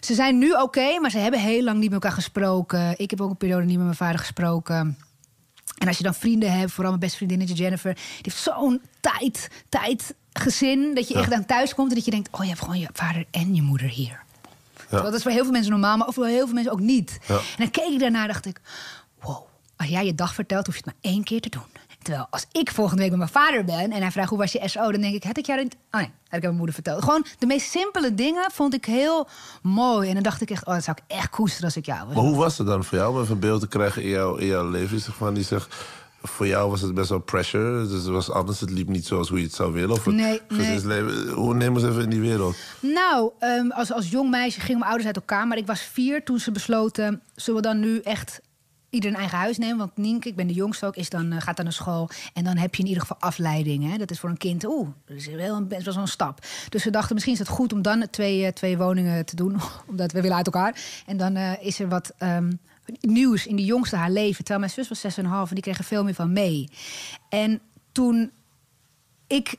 Ze 0.00 0.14
zijn 0.14 0.38
nu 0.38 0.52
oké, 0.52 1.00
maar 1.00 1.10
ze 1.10 1.18
hebben 1.18 1.40
heel 1.40 1.62
lang 1.62 1.76
niet 1.78 1.90
met 1.90 2.02
elkaar 2.02 2.16
gesproken. 2.16 2.94
Ik 2.96 3.10
heb 3.10 3.20
ook 3.20 3.30
een 3.30 3.36
periode 3.36 3.64
niet 3.64 3.76
met 3.76 3.84
mijn 3.84 3.96
vader 3.96 4.18
gesproken. 4.18 4.98
En 5.78 5.88
als 5.88 5.96
je 5.96 6.02
dan 6.02 6.14
vrienden 6.14 6.52
hebt, 6.52 6.70
vooral 6.70 6.88
mijn 6.88 7.00
beste 7.00 7.16
vriendinnetje 7.16 7.54
Jennifer... 7.54 7.94
die 7.94 8.04
heeft 8.20 8.36
zo'n 8.36 8.80
tijd, 9.00 9.48
tijd 9.68 10.14
gezin... 10.32 10.94
dat 10.94 11.08
je 11.08 11.14
Ja. 11.14 11.20
echt 11.20 11.32
aan 11.32 11.44
thuis 11.44 11.74
komt 11.74 11.88
en 11.88 11.94
dat 11.94 12.04
je 12.04 12.10
denkt... 12.10 12.28
oh, 12.30 12.40
je 12.42 12.48
hebt 12.48 12.60
gewoon 12.60 12.78
je 12.78 12.88
vader 12.92 13.24
en 13.30 13.54
je 13.54 13.62
moeder 13.62 13.88
hier. 13.88 14.22
Ja. 14.90 15.00
Dat 15.00 15.14
is 15.14 15.22
voor 15.22 15.30
heel 15.30 15.42
veel 15.42 15.52
mensen 15.52 15.70
normaal, 15.70 15.96
maar 15.96 16.12
voor 16.12 16.26
heel 16.26 16.44
veel 16.44 16.54
mensen 16.54 16.72
ook 16.72 16.80
niet. 16.80 17.18
Ja. 17.26 17.34
En 17.36 17.42
dan 17.56 17.70
keek 17.70 17.92
ik 17.92 17.98
daarna 17.98 18.26
dacht 18.26 18.46
ik... 18.46 18.60
als 19.84 19.92
jij 19.92 20.04
je 20.04 20.14
dag 20.14 20.34
vertelt, 20.34 20.66
hoef 20.66 20.76
je 20.76 20.82
het 20.84 20.94
maar 20.94 21.12
één 21.12 21.24
keer 21.24 21.40
te 21.40 21.48
doen. 21.48 21.62
Terwijl 22.02 22.26
als 22.30 22.46
ik 22.52 22.70
volgende 22.70 23.02
week 23.02 23.10
met 23.10 23.18
mijn 23.18 23.30
vader 23.30 23.64
ben... 23.64 23.92
en 23.92 24.00
hij 24.00 24.10
vraagt 24.10 24.28
hoe 24.28 24.38
was 24.38 24.52
je 24.52 24.68
SO, 24.68 24.90
dan 24.92 25.00
denk 25.00 25.14
ik... 25.14 25.24
had 25.24 25.38
ik 25.38 25.46
jou 25.46 25.62
niet... 25.62 25.76
Oh 25.90 26.00
nee, 26.00 26.10
had 26.10 26.12
ik 26.28 26.32
aan 26.32 26.40
mijn 26.40 26.56
moeder 26.56 26.74
verteld. 26.74 27.04
Gewoon 27.04 27.26
de 27.38 27.46
meest 27.46 27.70
simpele 27.70 28.14
dingen 28.14 28.50
vond 28.52 28.74
ik 28.74 28.84
heel 28.84 29.28
mooi. 29.62 30.08
En 30.08 30.14
dan 30.14 30.22
dacht 30.22 30.40
ik 30.40 30.50
echt, 30.50 30.66
oh, 30.66 30.74
dat 30.74 30.84
zou 30.84 30.96
ik 31.04 31.16
echt 31.16 31.30
koesteren 31.30 31.64
als 31.64 31.76
ik 31.76 31.86
jou 31.86 32.06
was. 32.06 32.14
Maar 32.14 32.24
hoe 32.24 32.36
was 32.36 32.58
het 32.58 32.66
dan 32.66 32.84
voor 32.84 32.98
jou 32.98 33.14
om 33.14 33.20
even 33.20 33.34
een 33.34 33.40
beeld 33.40 33.60
te 33.60 33.68
krijgen 33.68 34.02
in 34.02 34.08
jouw, 34.08 34.34
in 34.34 34.46
jouw 34.46 34.70
leven? 34.70 35.00
Zeg 35.00 35.18
maar, 35.18 35.34
die 35.34 35.44
zegt, 35.44 35.74
voor 36.22 36.46
jou 36.46 36.70
was 36.70 36.80
het 36.80 36.94
best 36.94 37.08
wel 37.08 37.18
pressure. 37.18 37.86
Dus 37.86 38.02
het 38.02 38.06
was 38.06 38.30
anders, 38.30 38.60
het 38.60 38.70
liep 38.70 38.88
niet 38.88 39.06
zoals 39.06 39.28
hoe 39.28 39.38
je 39.38 39.44
het 39.44 39.54
zou 39.54 39.72
willen. 39.72 39.90
Of 39.90 40.04
het 40.04 40.14
Nee, 40.14 40.40
nee. 40.48 41.28
Hoe 41.30 41.54
neem 41.54 41.74
ons 41.74 41.84
even 41.84 42.02
in 42.02 42.10
die 42.10 42.20
wereld? 42.20 42.56
Nou, 42.80 43.30
ehm, 43.38 43.70
als, 43.70 43.92
als 43.92 44.10
jong 44.10 44.30
meisje 44.30 44.60
gingen 44.60 44.78
mijn 44.78 44.90
ouders 44.90 45.06
uit 45.06 45.16
elkaar. 45.16 45.46
Maar 45.46 45.58
ik 45.58 45.66
was 45.66 45.80
vier 45.80 46.24
toen 46.24 46.38
ze 46.38 46.50
besloten... 46.50 47.22
zullen 47.34 47.62
we 47.62 47.66
dan 47.68 47.80
nu 47.80 47.98
echt 47.98 48.40
ieder 48.94 49.10
een 49.10 49.16
eigen 49.16 49.38
huis 49.38 49.58
nemen? 49.58 49.78
Want 49.78 49.96
Nienke, 49.96 50.28
ik 50.28 50.36
ben 50.36 50.46
de 50.46 50.52
jongste 50.52 50.86
ook, 50.86 50.96
is 50.96 51.10
dan, 51.10 51.32
eh, 51.32 51.40
gaat 51.40 51.56
dan 51.56 51.64
naar 51.64 51.74
school. 51.74 52.08
En 52.34 52.44
dan 52.44 52.56
heb 52.56 52.74
je 52.74 52.82
in 52.82 52.88
ieder 52.88 53.02
geval 53.02 53.20
afleiding. 53.20 53.90
Hè? 53.90 53.98
Dat 53.98 54.10
is 54.10 54.20
voor 54.20 54.30
een 54.30 54.36
kind, 54.36 54.64
oeh, 54.64 54.88
dat 55.04 55.16
is 55.16 55.26
wel 55.26 55.56
een, 55.56 55.68
best 55.68 55.84
wel 55.84 55.94
zo'n 55.94 56.06
stap. 56.06 56.46
Dus 56.68 56.84
we 56.84 56.90
dachten, 56.90 57.14
misschien 57.14 57.34
is 57.34 57.40
het 57.40 57.48
goed 57.48 57.72
om 57.72 57.82
dan 57.82 58.06
twee, 58.10 58.44
eh, 58.44 58.52
twee 58.52 58.78
woningen 58.78 59.26
te 59.26 59.36
doen. 59.36 59.60
Omdat 59.90 60.12
we 60.12 60.20
willen 60.20 60.36
uit 60.36 60.46
elkaar. 60.46 61.02
En 61.06 61.16
dan 61.16 61.36
eh, 61.36 61.52
is 61.60 61.80
er 61.80 61.88
wat... 61.88 62.12
ehm, 62.18 62.50
nieuws 63.00 63.46
in 63.46 63.56
de 63.56 63.64
jongste 63.64 63.96
haar 63.96 64.10
leven. 64.10 64.44
Terwijl 64.44 64.58
mijn 64.58 64.70
zus 64.70 64.88
was 64.88 65.18
6,5 65.18 65.24
en 65.24 65.54
die 65.54 65.62
kreeg 65.62 65.78
er 65.78 65.84
veel 65.84 66.04
meer 66.04 66.14
van 66.14 66.32
mee. 66.32 66.68
En 67.28 67.60
toen 67.92 68.30
ik 69.26 69.56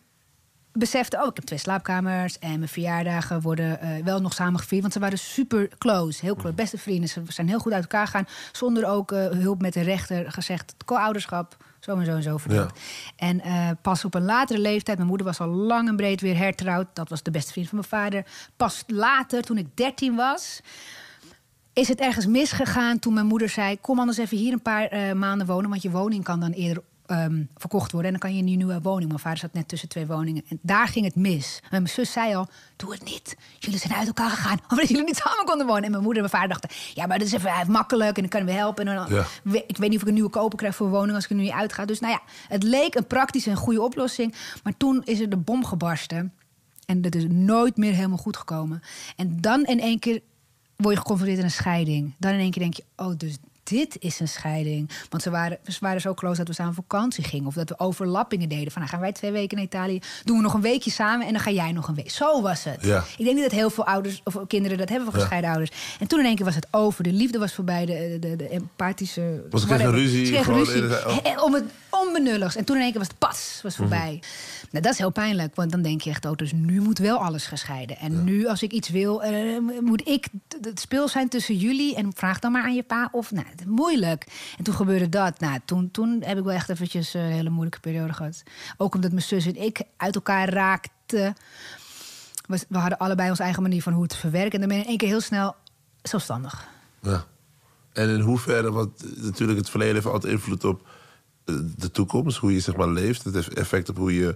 besefte, 0.77 1.17
oh, 1.17 1.27
ik 1.27 1.35
heb 1.35 1.45
twee 1.45 1.59
slaapkamers 1.59 2.39
en 2.39 2.57
mijn 2.57 2.67
verjaardagen 2.67 3.41
worden 3.41 3.79
eh, 3.79 4.03
wel 4.03 4.21
nog 4.21 4.33
samen 4.33 4.59
gevierd. 4.59 4.81
Want 4.81 4.93
ze 4.93 4.99
waren 4.99 5.17
super 5.17 5.69
close, 5.77 6.25
heel 6.25 6.35
close, 6.35 6.55
beste 6.55 6.77
vrienden. 6.77 7.09
Ze 7.09 7.21
zijn 7.27 7.47
heel 7.47 7.59
goed 7.59 7.71
uit 7.71 7.81
elkaar 7.81 8.05
gegaan, 8.05 8.27
zonder 8.51 8.87
ook 8.87 9.11
eh, 9.11 9.27
hulp 9.27 9.61
met 9.61 9.73
de 9.73 9.81
rechter 9.81 10.31
gezegd. 10.31 10.75
Co-ouderschap, 10.85 11.57
zo 11.79 11.97
en 11.97 12.05
zo 12.05 12.11
en 12.11 12.23
zo 12.23 12.37
verdeeld. 12.37 12.71
En 13.15 13.41
eh, 13.41 13.69
pas 13.81 14.05
op 14.05 14.13
een 14.13 14.25
latere 14.25 14.59
leeftijd, 14.59 14.97
mijn 14.97 15.09
moeder 15.09 15.27
was 15.27 15.39
al 15.39 15.47
lang 15.47 15.87
en 15.87 15.95
breed 15.95 16.21
weer 16.21 16.37
hertrouwd. 16.37 16.87
Dat 16.93 17.09
was 17.09 17.23
de 17.23 17.31
beste 17.31 17.51
vriend 17.51 17.69
van 17.69 17.77
mijn 17.77 17.89
vader. 17.89 18.25
Pas 18.55 18.83
later, 18.87 19.41
toen 19.41 19.57
ik 19.57 19.67
13 19.73 20.15
was, 20.15 20.61
is 21.73 21.87
het 21.87 21.99
ergens 21.99 22.25
misgegaan 22.25 22.99
toen 22.99 23.13
mijn 23.13 23.25
moeder 23.25 23.49
zei... 23.49 23.79
kom 23.81 23.99
anders 23.99 24.17
even 24.17 24.37
hier 24.37 24.53
een 24.53 24.61
paar 24.61 25.17
maanden 25.17 25.47
wonen... 25.47 25.69
want 25.69 25.81
je 25.81 25.91
woning 25.91 26.23
kan 26.23 26.39
dan 26.39 26.51
eerder 26.51 26.83
ehm, 27.05 27.43
verkocht 27.57 27.91
worden... 27.91 28.13
en 28.13 28.19
dan 28.19 28.29
kan 28.29 28.37
je 28.37 28.43
in 28.45 28.51
je 28.51 28.57
nieuwe 28.57 28.81
woning. 28.81 29.07
Mijn 29.07 29.19
vader 29.19 29.37
zat 29.37 29.53
net 29.53 29.67
tussen 29.67 29.89
twee 29.89 30.05
woningen. 30.05 30.43
En 30.49 30.59
daar 30.61 30.87
ging 30.87 31.05
het 31.05 31.15
mis. 31.15 31.59
En 31.63 31.69
mijn 31.69 31.87
zus 31.87 32.11
zei 32.11 32.35
al, 32.35 32.47
doe 32.75 32.91
het 32.91 33.03
niet. 33.03 33.37
Jullie 33.59 33.79
zijn 33.79 33.93
uit 33.93 34.07
elkaar 34.07 34.29
gegaan, 34.29 34.59
omdat 34.69 34.87
jullie 34.87 35.03
niet 35.03 35.17
samen 35.17 35.45
konden 35.45 35.67
wonen. 35.67 35.83
En 35.83 35.91
mijn 35.91 36.03
moeder 36.03 36.23
en 36.23 36.29
mijn 36.29 36.41
vader 36.41 36.59
dachten... 36.59 36.93
ja, 36.93 37.05
maar 37.05 37.19
dat 37.19 37.27
is 37.27 37.33
even 37.33 37.71
makkelijk 37.71 38.15
en 38.15 38.21
dan 38.21 38.29
kunnen 38.29 38.49
we 38.49 38.55
helpen. 38.55 38.87
En 38.87 38.95
dan, 38.95 39.05
Ja. 39.09 39.25
Ik 39.67 39.77
weet 39.77 39.89
niet 39.89 39.95
of 39.95 40.01
ik 40.01 40.07
een 40.07 40.13
nieuwe 40.13 40.29
koper 40.29 40.57
krijg 40.57 40.75
voor 40.75 40.85
een 40.85 40.91
woning... 40.91 41.15
als 41.15 41.23
ik 41.23 41.29
er 41.29 41.35
nu 41.35 41.41
niet 41.41 41.51
uitga. 41.51 41.85
Dus 41.85 41.99
nou 41.99 42.13
ja, 42.13 42.21
het 42.47 42.63
leek 42.63 42.95
een 42.95 43.07
praktische 43.07 43.49
en 43.49 43.55
goede 43.55 43.81
oplossing. 43.81 44.35
Maar 44.63 44.77
toen 44.77 45.01
is 45.03 45.19
er 45.19 45.29
de 45.29 45.37
bom 45.37 45.65
gebarsten... 45.65 46.33
En 46.85 47.01
dat 47.01 47.15
is 47.15 47.25
nooit 47.29 47.77
meer 47.77 47.93
helemaal 47.93 48.17
goed 48.17 48.37
gekomen. 48.37 48.81
En 49.15 49.41
dan 49.41 49.63
in 49.63 49.79
één 49.79 49.99
keer 49.99 50.21
word 50.75 50.93
je 50.93 50.99
geconfronteerd 50.99 51.41
met 51.41 51.51
een 51.51 51.57
scheiding. 51.57 52.13
Dan 52.17 52.31
in 52.31 52.39
één 52.39 52.51
keer 52.51 52.61
denk 52.61 52.73
je, 52.73 52.83
oh, 52.95 53.17
dus 53.17 53.37
dit 53.65 53.95
is 53.99 54.19
een 54.19 54.27
scheiding. 54.27 54.89
Want 55.09 55.23
ze 55.23 55.29
waren, 55.29 55.57
ze 55.67 55.77
waren 55.79 56.01
zo 56.01 56.13
close 56.13 56.37
dat 56.37 56.47
we 56.47 56.53
samen 56.53 56.77
op 56.77 56.85
vakantie 56.89 57.23
gingen. 57.23 57.47
Of 57.47 57.53
dat 57.53 57.69
we 57.69 57.79
overlappingen 57.79 58.49
deden. 58.49 58.71
Van, 58.71 58.81
nou, 58.81 58.93
gaan 58.93 59.01
wij 59.01 59.11
twee 59.11 59.31
weken 59.31 59.57
naar 59.57 59.65
Italië, 59.65 59.99
doen 60.23 60.37
we 60.37 60.43
nog 60.43 60.53
een 60.53 60.61
weekje 60.61 60.91
samen... 60.91 61.27
en 61.27 61.33
dan 61.33 61.41
ga 61.41 61.51
jij 61.51 61.71
nog 61.71 61.87
een 61.87 61.95
week. 61.95 62.11
Zo 62.11 62.41
was 62.41 62.63
het. 62.63 62.83
Ja. 62.83 63.03
Ik 63.17 63.23
denk 63.23 63.35
niet 63.35 63.43
dat 63.43 63.51
heel 63.53 63.69
veel 63.69 63.85
ouders 63.85 64.21
of 64.23 64.37
kinderen 64.47 64.77
dat 64.77 64.89
hebben 64.89 65.05
van 65.05 65.13
Ja. 65.15 65.19
gescheiden 65.21 65.49
ouders. 65.49 65.71
En 65.99 66.07
toen 66.07 66.19
in 66.19 66.25
één 66.25 66.35
keer 66.35 66.45
was 66.45 66.55
het 66.55 66.67
over. 66.71 67.03
De 67.03 67.11
liefde 67.11 67.37
was 67.39 67.53
voorbij, 67.53 67.85
de, 67.85 68.17
de, 68.19 68.35
de 68.35 68.49
empathische... 68.49 69.43
Was 69.49 69.61
geen 69.63 69.69
whatever. 69.77 69.99
ruzie? 69.99 70.25
Ze 70.25 70.43
Gewoon 70.43 70.59
ruzie. 70.59 70.83
oh. 70.83 71.43
Om 71.43 71.53
het 71.53 71.63
onbenulligs. 71.89 72.55
En 72.55 72.65
toen 72.65 72.75
in 72.75 72.81
één 72.81 72.91
keer 72.91 72.99
was 72.99 73.07
het 73.09 73.17
pas, 73.17 73.59
was 73.63 73.75
voorbij. 73.75 74.13
Mhm. 74.21 74.27
Nou, 74.71 74.83
dat 74.83 74.93
is 74.93 74.97
heel 74.99 75.09
pijnlijk, 75.11 75.55
want 75.55 75.71
dan 75.71 75.81
denk 75.81 76.01
je 76.01 76.09
echt... 76.09 76.25
Oh, 76.25 76.35
dus 76.35 76.51
nu 76.53 76.81
moet 76.81 76.97
wel 76.97 77.17
alles 77.17 77.45
gescheiden. 77.45 77.97
En 77.97 78.23
nu, 78.23 78.47
als 78.47 78.63
ik 78.63 78.71
iets 78.71 78.89
wil, 78.89 79.23
eh, 79.23 79.33
moet 79.81 80.07
ik 80.07 80.27
het 80.61 80.79
speel 80.79 81.07
zijn 81.07 81.29
tussen 81.29 81.55
jullie... 81.55 81.95
en 81.95 82.11
vraag 82.15 82.39
dan 82.39 82.51
maar 82.51 82.63
aan 82.63 82.75
je 82.75 82.83
pa 82.83 83.09
of... 83.11 83.31
Nou, 83.31 83.45
moeilijk. 83.65 84.53
En 84.57 84.63
toen 84.63 84.73
gebeurde 84.73 85.09
dat. 85.09 85.39
Nou, 85.39 85.59
toen, 85.65 85.91
toen 85.91 86.21
heb 86.23 86.37
ik 86.37 86.43
wel 86.43 86.53
echt 86.53 86.69
eventjes 86.69 87.13
eh, 87.13 87.25
een 87.25 87.31
hele 87.31 87.49
moeilijke 87.49 87.79
periode 87.79 88.13
gehad. 88.13 88.43
Ook 88.77 88.95
omdat 88.95 89.11
mijn 89.11 89.23
zus 89.23 89.45
en 89.45 89.61
ik 89.61 89.81
uit 89.97 90.15
elkaar 90.15 90.49
raakten. 90.49 91.35
We, 92.47 92.59
hadden 92.69 92.97
allebei 92.97 93.29
onze 93.29 93.43
eigen 93.43 93.61
manier 93.61 93.81
van 93.81 93.93
hoe 93.93 94.03
het 94.03 94.15
verwerken. 94.15 94.51
En 94.51 94.59
dan 94.59 94.67
ben 94.67 94.77
je 94.77 94.83
in 94.83 94.89
één 94.89 94.97
keer 94.97 95.07
heel 95.07 95.21
snel 95.21 95.55
zelfstandig. 96.01 96.67
Ja. 97.01 97.25
En 97.93 98.09
in 98.09 98.19
hoeverre, 98.19 98.71
want 98.71 99.21
natuurlijk 99.23 99.59
het 99.59 99.69
verleden 99.69 99.93
heeft 99.93 100.05
altijd 100.05 100.33
invloed 100.33 100.63
op 100.63 100.87
eh, 101.45 101.55
de 101.77 101.91
toekomst, 101.91 102.37
hoe 102.37 102.53
je 102.53 102.59
zeg 102.59 102.75
maar 102.75 102.89
leeft. 102.89 103.23
Het 103.23 103.33
heeft 103.33 103.53
effect 103.53 103.89
op 103.89 103.97
hoe 103.97 104.15
je 104.15 104.35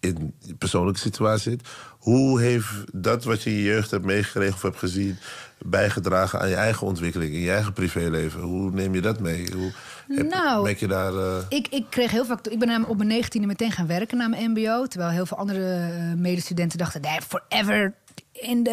in 0.00 0.34
je 0.38 0.54
persoonlijke 0.54 1.00
situatie 1.00 1.50
zit. 1.50 1.68
Hoe 1.98 2.40
heeft 2.40 2.68
dat 2.94 3.24
wat 3.24 3.42
je 3.42 3.50
in 3.50 3.56
je 3.56 3.62
jeugd 3.62 3.90
hebt 3.90 4.04
meegekregen 4.04 4.54
of 4.54 4.62
hebt 4.62 4.78
gezien... 4.78 5.16
bijgedragen 5.58 6.40
aan 6.40 6.48
je 6.48 6.54
eigen 6.54 6.86
ontwikkeling, 6.86 7.32
in 7.34 7.40
je 7.40 7.52
eigen 7.52 7.72
privéleven? 7.72 8.40
Hoe 8.40 8.70
neem 8.70 8.94
je 8.94 9.00
dat 9.00 9.20
mee? 9.20 9.48
Hoe 9.54 9.72
heb, 10.08 10.28
Nou, 10.28 10.62
merk 10.62 10.78
je 10.80 10.86
daar... 10.86 11.14
eh, 11.14 11.36
Ik, 11.48 11.68
ik 11.68 11.84
kreeg 11.90 12.10
heel 12.10 12.24
vaak. 12.24 12.46
Ik 12.46 12.58
ben 12.58 12.68
namelijk 12.68 12.90
op 12.90 12.96
mijn 12.96 13.08
negentiende 13.08 13.46
meteen 13.46 13.72
gaan 13.72 13.86
werken 13.86 14.16
na 14.18 14.28
mijn 14.28 14.50
MBO. 14.50 14.86
Terwijl 14.86 15.10
heel 15.10 15.26
veel 15.26 15.36
andere 15.36 15.74
eh, 15.74 16.12
medestudenten 16.16 16.78
dachten: 16.78 17.00
nee, 17.00 17.18
forever 17.28 17.94
in 18.32 18.62
de 18.62 18.70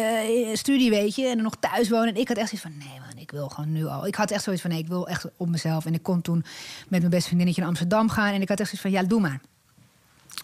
eh, 0.48 0.56
studie, 0.56 0.90
weet 0.90 1.14
je. 1.14 1.26
En 1.26 1.34
dan 1.34 1.42
nog 1.42 1.56
thuis 1.60 1.88
wonen. 1.88 2.08
En 2.14 2.20
ik 2.20 2.28
had 2.28 2.36
echt 2.36 2.48
zoiets 2.48 2.66
van: 2.68 2.76
nee, 2.78 3.00
man, 3.00 3.22
ik 3.22 3.30
wil 3.30 3.48
gewoon 3.48 3.72
nu 3.72 3.86
al. 3.86 4.06
Ik 4.06 4.14
had 4.14 4.30
echt 4.30 4.42
zoiets 4.44 4.62
van: 4.62 4.70
nee, 4.70 4.80
ik 4.80 4.88
wil 4.88 5.08
echt 5.08 5.26
op 5.36 5.48
mezelf. 5.48 5.86
En 5.86 5.94
ik 5.94 6.02
kon 6.02 6.22
toen 6.22 6.44
met 6.88 6.98
mijn 6.98 7.10
beste 7.10 7.26
vriendinnetje 7.26 7.60
naar 7.60 7.70
Amsterdam 7.70 8.08
gaan. 8.08 8.32
En 8.34 8.40
ik 8.40 8.48
had 8.48 8.60
echt 8.60 8.68
zoiets 8.68 8.88
van: 8.88 9.02
ja, 9.02 9.08
doe 9.08 9.20
maar. 9.20 9.40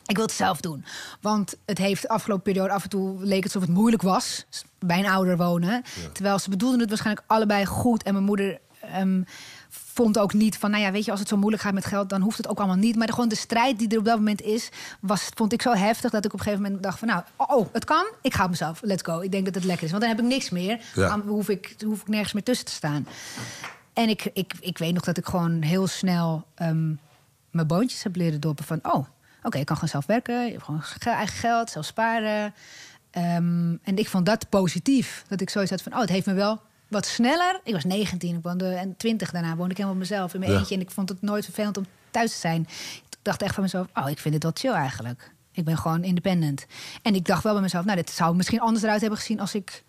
Ik 0.06 0.16
wil 0.16 0.26
het 0.26 0.34
zelf 0.34 0.60
doen. 0.60 0.84
Want 1.20 1.54
het 1.64 1.78
heeft 1.78 2.02
de 2.02 2.08
afgelopen 2.08 2.44
periode 2.44 2.72
af 2.72 2.82
en 2.82 2.88
toe 2.88 3.24
leek 3.24 3.44
het 3.44 3.54
alsof 3.54 3.68
het 3.68 3.78
moeilijk 3.78 4.02
was. 4.02 4.46
Bij 4.78 4.98
een 4.98 5.06
ouder 5.06 5.36
wonen. 5.36 5.82
Terwijl 6.12 6.38
ze 6.38 6.50
bedoelden 6.50 6.80
het 6.80 6.88
waarschijnlijk 6.88 7.26
allebei 7.26 7.66
goed. 7.66 8.02
En 8.02 8.12
mijn 8.12 8.24
moeder 8.24 8.58
ehm, 8.80 9.22
vond 9.94 10.18
ook 10.18 10.32
niet 10.32 10.58
van, 10.58 10.70
nou 10.70 10.82
ja, 10.82 10.92
weet 10.92 11.04
je, 11.04 11.10
als 11.10 11.20
het 11.20 11.28
zo 11.28 11.36
moeilijk 11.36 11.62
gaat 11.62 11.74
met 11.74 11.84
geld, 11.84 12.08
dan 12.08 12.20
hoeft 12.20 12.36
het 12.36 12.48
ook 12.48 12.58
allemaal 12.58 12.76
niet. 12.76 12.96
Maar 12.96 13.06
de, 13.06 13.12
gewoon 13.12 13.28
de 13.28 13.34
strijd 13.34 13.78
die 13.78 13.88
er 13.88 13.98
op 13.98 14.04
dat 14.04 14.16
moment 14.16 14.42
is, 14.42 14.68
was, 15.00 15.28
vond 15.34 15.52
ik 15.52 15.62
zo 15.62 15.72
heftig 15.72 16.10
dat 16.10 16.24
ik 16.24 16.32
op 16.32 16.38
een 16.38 16.44
gegeven 16.44 16.64
moment 16.64 16.82
dacht 16.82 16.98
van, 16.98 17.08
nou, 17.08 17.22
oh, 17.36 17.56
oh, 17.56 17.66
het 17.72 17.84
kan, 17.84 18.06
ik 18.22 18.34
ga 18.34 18.44
op 18.44 18.50
mezelf, 18.50 18.80
let's 18.82 19.02
go. 19.02 19.20
Ik 19.20 19.32
denk 19.32 19.44
dat 19.44 19.54
het 19.54 19.64
lekker 19.64 19.84
is, 19.84 19.90
want 19.90 20.02
dan 20.02 20.12
heb 20.12 20.20
ik 20.20 20.26
niks 20.26 20.50
meer. 20.50 20.80
Ja. 20.94 21.08
Dan 21.08 21.20
hoef 21.20 21.48
ik, 21.48 21.74
hoef 21.84 22.00
ik 22.00 22.08
nergens 22.08 22.32
meer 22.32 22.42
tussen 22.42 22.66
te 22.66 22.72
staan. 22.72 23.06
En 23.92 24.08
ik, 24.08 24.30
ik, 24.32 24.52
ik 24.60 24.78
weet 24.78 24.94
nog 24.94 25.02
dat 25.02 25.16
ik 25.16 25.26
gewoon 25.26 25.62
heel 25.62 25.86
snel 25.86 26.44
ehm, 26.54 26.92
mijn 27.50 27.66
boontjes 27.66 28.02
heb 28.02 28.16
leren 28.16 28.40
doppen 28.40 28.64
van, 28.64 28.78
oh, 28.82 29.06
oké, 29.42 29.58
ik 29.58 29.66
kan 29.66 29.74
gewoon 29.76 29.90
zelf 29.90 30.06
werken, 30.06 30.44
je 30.44 30.50
hebt 30.50 30.62
gewoon 30.64 30.82
ge- 30.82 31.10
eigen 31.10 31.36
geld, 31.38 31.70
zelf 31.70 31.84
sparen. 31.86 32.54
Ehm, 33.10 33.76
en 33.82 33.96
ik 33.98 34.08
vond 34.08 34.26
dat 34.26 34.48
positief. 34.48 35.24
Dat 35.28 35.40
ik 35.40 35.50
zoiets 35.50 35.70
had 35.70 35.82
van, 35.82 35.92
oh, 35.92 36.00
het 36.00 36.08
heeft 36.08 36.26
me 36.26 36.32
wel 36.34 36.60
wat 36.88 37.06
sneller. 37.06 37.60
Ik 37.64 37.72
was 37.72 37.84
19, 37.84 38.36
ik 38.36 38.42
woonde, 38.42 38.74
en 38.74 38.96
20 38.96 39.30
daarna 39.30 39.56
woonde 39.56 39.70
ik 39.70 39.76
helemaal 39.76 39.98
mezelf 39.98 40.34
in 40.34 40.40
mijn 40.40 40.52
Ja. 40.52 40.58
eentje. 40.58 40.74
En 40.74 40.80
ik 40.80 40.90
vond 40.90 41.08
het 41.08 41.22
nooit 41.22 41.44
vervelend 41.44 41.76
om 41.76 41.86
thuis 42.10 42.32
te 42.32 42.38
zijn. 42.38 42.60
Ik 43.10 43.18
dacht 43.22 43.42
echt 43.42 43.54
van 43.54 43.62
mezelf, 43.62 43.86
oh, 43.94 44.08
ik 44.10 44.18
vind 44.18 44.34
dit 44.34 44.42
wel 44.42 44.52
chill 44.54 44.72
eigenlijk. 44.72 45.30
Ik 45.52 45.64
ben 45.64 45.76
gewoon 45.78 46.04
independent. 46.04 46.66
En 47.02 47.14
ik 47.14 47.24
dacht 47.26 47.42
wel 47.42 47.52
bij 47.52 47.62
mezelf, 47.62 47.84
nou, 47.84 47.96
dit 47.96 48.10
zou 48.10 48.36
misschien 48.36 48.60
anders 48.60 48.82
eruit 48.84 49.00
hebben 49.00 49.18
gezien... 49.18 49.40
als 49.40 49.54
ik 49.54 49.82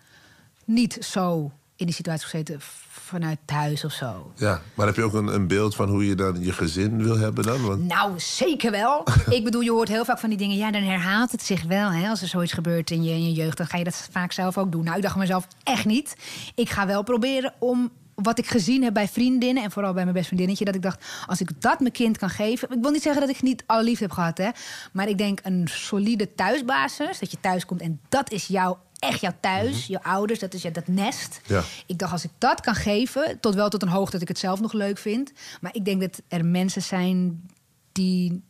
niet 0.66 0.98
zo 1.06 1.52
in 1.76 1.86
die 1.86 1.96
situatie 1.96 2.26
gezeten 2.26 2.58
vanuit 2.90 3.38
thuis 3.46 3.84
of 3.84 3.92
zo. 3.92 4.32
Ja, 4.36 4.62
maar 4.74 4.86
heb 4.86 4.96
je 4.96 5.04
ook 5.04 5.14
een, 5.14 5.28
een 5.28 5.48
beeld 5.48 5.76
van 5.76 5.90
hoe 5.90 6.08
je 6.08 6.16
dan 6.16 6.44
je 6.44 6.54
gezin 6.54 7.04
wil 7.04 7.18
hebben 7.18 7.44
dan? 7.44 7.62
Want, 7.62 7.88
Nou, 7.88 8.20
zeker 8.20 8.72
wel. 8.72 9.04
ik 9.38 9.44
bedoel, 9.44 9.62
je 9.62 9.72
hoort 9.72 9.88
heel 9.88 10.06
vaak 10.06 10.20
van 10.20 10.30
die 10.30 10.38
dingen. 10.38 10.58
Ja, 10.58 10.72
dan 10.72 10.82
herhaalt 10.82 11.32
het 11.32 11.44
zich 11.44 11.64
wel. 11.64 11.92
Hè? 11.92 12.10
Als 12.10 12.22
er 12.22 12.28
zoiets 12.28 12.54
gebeurt 12.54 12.92
in 12.92 13.04
je, 13.04 13.12
in 13.12 13.24
je 13.24 13.34
jeugd, 13.34 13.58
dan 13.58 13.68
ga 13.68 13.78
je 13.78 13.84
dat 13.84 14.08
vaak 14.12 14.32
zelf 14.32 14.58
ook 14.58 14.72
doen. 14.72 14.84
Nou, 14.84 14.96
ik 14.96 15.04
dacht 15.04 15.16
mezelf 15.16 15.48
echt 15.64 15.86
niet. 15.86 16.16
Ik 16.56 16.70
ga 16.70 16.86
wel 16.86 17.04
proberen 17.04 17.54
om 17.60 17.92
wat 18.16 18.40
ik 18.40 18.48
gezien 18.48 18.84
heb 18.84 18.94
bij 18.94 19.08
vriendinnen... 19.08 19.64
en 19.64 19.72
vooral 19.72 19.94
bij 19.94 20.04
mijn 20.04 20.16
best 20.16 20.28
vriendinnetje, 20.28 20.66
dat 20.66 20.76
ik 20.76 20.82
dacht... 20.82 21.06
als 21.28 21.42
ik 21.42 21.62
dat 21.62 21.80
mijn 21.80 21.92
kind 21.92 22.18
kan 22.18 22.30
geven... 22.30 22.72
ik 22.72 22.82
wil 22.82 22.92
niet 22.92 23.02
zeggen 23.02 23.22
dat 23.22 23.36
ik 23.36 23.42
niet 23.42 23.64
alle 23.66 23.84
liefde 23.84 24.04
heb 24.04 24.14
gehad, 24.14 24.38
hè... 24.38 24.50
maar 24.92 25.08
ik 25.08 25.18
denk 25.18 25.40
een 25.44 25.68
solide 25.68 26.36
thuisbasis... 26.36 27.20
dat 27.20 27.32
je 27.32 27.40
thuis 27.40 27.66
komt 27.66 27.82
en 27.82 28.00
dat 28.10 28.32
is 28.32 28.48
jouw, 28.48 28.80
echt 29.04 29.22
jouw 29.22 29.34
thuis, 29.40 29.86
je 29.86 30.04
ouders... 30.04 30.40
dat 30.40 30.54
is 30.54 30.62
je, 30.62 30.72
dat 30.72 30.88
nest. 30.88 31.42
Ja. 31.46 31.64
Ik 31.86 31.98
dacht, 31.98 32.12
als 32.12 32.24
ik 32.24 32.32
dat 32.38 32.62
kan 32.62 32.76
geven, 32.76 33.40
tot 33.40 33.56
wel 33.56 33.70
tot 33.70 33.82
een 33.82 33.88
hoogte 33.88 34.12
dat 34.12 34.22
ik 34.22 34.28
het 34.28 34.40
zelf 34.40 34.62
nog 34.62 34.74
leuk 34.74 34.98
vind. 34.98 35.32
Maar 35.62 35.76
ik 35.76 35.86
denk 35.86 36.02
dat 36.02 36.22
er 36.28 36.46
mensen 36.46 36.82
zijn 36.82 37.50
die 37.92 38.44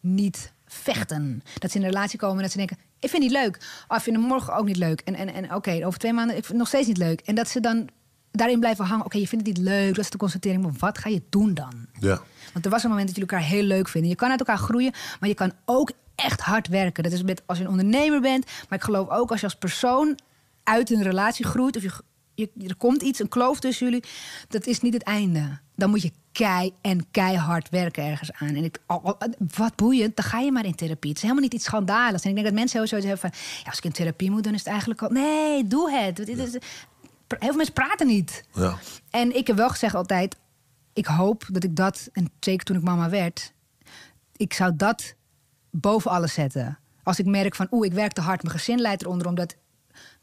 niet 0.00 0.52
vechten. 0.66 1.42
Dat 1.58 1.70
ze 1.70 1.78
in 1.78 1.84
een 1.84 1.90
relatie 1.90 2.18
komen 2.18 2.36
en 2.36 2.42
dat 2.42 2.50
ze 2.50 2.56
denken: 2.56 2.76
ik 2.98 3.10
vind 3.10 3.22
het 3.22 3.32
niet 3.32 3.42
leuk. 3.42 3.84
Oh, 3.88 3.96
ik 3.96 4.02
vind 4.02 4.16
het 4.16 4.24
morgen 4.26 4.54
ook 4.54 4.66
niet 4.66 4.76
leuk. 4.76 5.00
En, 5.00 5.14
en, 5.14 5.32
en 5.32 5.54
oké, 5.54 5.86
over 5.86 5.98
twee 5.98 6.12
maanden 6.12 6.36
ik 6.36 6.44
vind 6.44 6.48
het 6.48 6.58
nog 6.58 6.68
steeds 6.68 6.86
niet 6.86 6.98
leuk. 6.98 7.20
En 7.20 7.34
dat 7.34 7.48
ze 7.48 7.60
dan 7.60 7.88
daarin 8.30 8.60
blijven 8.60 8.84
hangen. 8.84 9.04
Oké, 9.04 9.18
je 9.18 9.28
vindt 9.28 9.46
het 9.46 9.56
niet 9.56 9.66
leuk, 9.66 9.94
dat 9.94 10.04
is 10.04 10.10
de 10.10 10.18
constatering. 10.18 10.62
Maar 10.62 10.72
wat 10.78 10.98
ga 10.98 11.08
je 11.08 11.22
doen 11.28 11.54
dan? 11.54 11.86
ja. 12.00 12.22
Want 12.52 12.64
er 12.64 12.70
was 12.70 12.82
een 12.82 12.90
moment 12.90 13.06
dat 13.06 13.16
jullie 13.16 13.32
elkaar 13.32 13.48
heel 13.48 13.62
leuk 13.62 13.88
vinden. 13.88 14.10
Je 14.10 14.16
kan 14.16 14.30
uit 14.30 14.38
elkaar 14.38 14.58
groeien, 14.58 14.92
maar 15.20 15.28
je 15.28 15.34
kan 15.34 15.52
ook 15.64 15.92
echt 16.22 16.40
hard 16.40 16.68
werken. 16.68 17.02
Dat 17.02 17.12
is 17.12 17.22
met 17.22 17.42
als 17.46 17.58
je 17.58 17.64
een 17.64 17.70
ondernemer 17.70 18.20
bent. 18.20 18.44
Maar 18.68 18.78
ik 18.78 18.84
geloof 18.84 19.08
ook 19.08 19.30
als 19.30 19.40
je 19.40 19.46
als 19.46 19.54
persoon 19.56 20.18
uit 20.64 20.90
een 20.90 21.02
relatie 21.02 21.44
groeit. 21.44 21.76
Of 21.76 21.82
je, 21.82 21.90
je, 22.34 22.50
er 22.68 22.76
komt 22.76 23.02
iets, 23.02 23.18
een 23.20 23.28
kloof 23.28 23.60
tussen 23.60 23.86
jullie. 23.86 24.04
Dat 24.48 24.66
is 24.66 24.80
niet 24.80 24.92
het 24.94 25.02
einde. 25.02 25.58
Dan 25.76 25.90
moet 25.90 26.02
je 26.02 26.12
kei 26.32 26.72
en 26.80 27.10
keihard 27.10 27.68
werken 27.68 28.04
ergens 28.04 28.32
aan. 28.32 28.48
En 28.48 28.64
ik, 28.64 28.78
wat 29.56 29.76
boeiend, 29.76 30.16
dan 30.16 30.24
ga 30.24 30.38
je 30.38 30.52
maar 30.52 30.64
in 30.64 30.74
therapie. 30.74 31.08
Het 31.08 31.16
is 31.16 31.22
helemaal 31.22 31.42
niet 31.44 31.54
iets 31.54 31.64
schandaligs. 31.64 32.22
En 32.22 32.28
ik 32.28 32.34
denk 32.34 32.46
dat 32.46 32.56
mensen 32.56 32.78
heel 32.78 32.88
zoiets 32.88 33.06
hebben 33.08 33.30
van... 33.30 33.40
Ja, 33.62 33.68
als 33.68 33.78
ik 33.78 33.84
in 33.84 33.92
therapie 33.92 34.30
moet, 34.30 34.44
dan 34.44 34.52
is 34.52 34.58
het 34.58 34.68
eigenlijk 34.68 35.02
al... 35.02 35.08
Nee, 35.10 35.66
doe 35.66 35.90
het. 35.90 36.16
Dit 36.16 36.28
is- 36.28 36.56
Heel 37.38 37.38
veel 37.48 37.54
mensen 37.56 37.74
praten 37.74 38.06
niet. 38.06 38.44
Ja. 38.54 38.78
En 39.10 39.36
ik 39.36 39.46
heb 39.46 39.56
wel 39.56 39.68
gezegd 39.68 39.94
altijd, 39.94 40.36
ik 40.92 41.06
hoop 41.06 41.46
dat 41.52 41.64
ik 41.64 41.76
dat, 41.76 42.08
en 42.12 42.30
zeker 42.40 42.64
toen 42.64 42.76
ik 42.76 42.82
mama 42.82 43.08
werd, 43.10 43.52
ik 44.36 44.52
zou 44.52 44.76
dat 44.76 45.14
boven 45.70 46.10
alles 46.10 46.32
zetten. 46.32 46.78
Als 47.02 47.18
ik 47.18 47.26
merk 47.26 47.54
van, 47.54 47.66
oeh, 47.70 47.86
ik 47.86 47.92
werk 47.92 48.12
te 48.12 48.20
hard, 48.20 48.42
mijn 48.42 48.54
gezin 48.54 48.80
leidt 48.80 49.02
eronder, 49.02 49.26
omdat, 49.26 49.56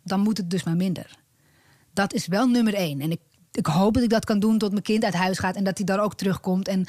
dan 0.04 0.20
moet 0.20 0.38
het 0.38 0.50
dus 0.50 0.64
maar 0.64 0.76
minder. 0.76 1.16
Dat 1.94 2.14
is 2.14 2.28
wel 2.28 2.48
nummer 2.48 2.74
één. 2.74 3.02
En 3.02 3.12
ik, 3.12 3.20
ik 3.52 3.66
hoop 3.66 3.94
dat 3.94 4.04
ik 4.04 4.10
dat 4.10 4.26
kan 4.26 4.40
doen 4.40 4.58
tot 4.58 4.72
mijn 4.72 4.84
kind 4.84 5.04
uit 5.04 5.14
huis 5.14 5.40
gaat 5.40 5.56
en 5.56 5.64
dat 5.64 5.78
hij 5.78 5.86
dan 5.86 6.00
ook 6.00 6.14
terugkomt 6.14 6.68
en 6.68 6.86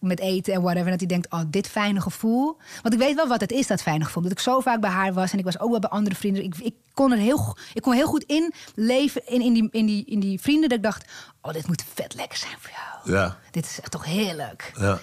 met 0.00 0.20
eten 0.20 0.54
en 0.54 0.62
whatever. 0.62 0.84
En 0.84 0.90
dat 0.90 1.00
hij 1.00 1.08
denkt, 1.08 1.32
oh, 1.32 1.40
dit 1.50 1.68
fijne 1.68 2.00
gevoel. 2.00 2.56
Want 2.82 2.94
ik 2.94 3.00
weet 3.00 3.14
wel 3.14 3.28
wat 3.28 3.40
het 3.40 3.52
is, 3.52 3.66
dat 3.66 3.82
fijne 3.82 4.04
gevoel. 4.04 4.22
Dat 4.22 4.32
ik 4.32 4.40
zo 4.40 4.60
vaak 4.60 4.80
bij 4.80 4.90
haar 4.90 5.12
was 5.12 5.32
en 5.32 5.38
ik 5.38 5.44
was 5.44 5.58
ook 5.58 5.70
wel 5.70 5.78
bij 5.78 5.90
andere 5.90 6.16
vrienden. 6.16 6.44
Ik, 6.44 6.56
ik 6.56 6.74
kon 6.92 7.12
er 7.12 7.18
heel, 7.18 7.56
ik 7.74 7.82
kon 7.82 7.92
heel 7.92 8.06
goed 8.06 8.22
in 8.22 8.52
leven 8.74 9.26
in, 9.26 9.40
in, 9.40 9.52
die, 9.52 9.68
in, 9.70 9.86
die, 9.86 10.04
in 10.04 10.20
die 10.20 10.40
vrienden. 10.40 10.68
Dat 10.68 10.78
ik 10.78 10.84
dacht, 10.84 11.04
oh, 11.40 11.52
dit 11.52 11.66
moet 11.66 11.84
vet 11.94 12.14
lekker 12.14 12.38
zijn 12.38 12.56
voor 12.58 12.70
jou. 12.70 13.16
Ja. 13.18 13.38
Dit 13.50 13.64
is 13.64 13.80
echt 13.80 13.90
toch 13.90 14.04
heerlijk. 14.04 14.72
Ja. 14.78 14.98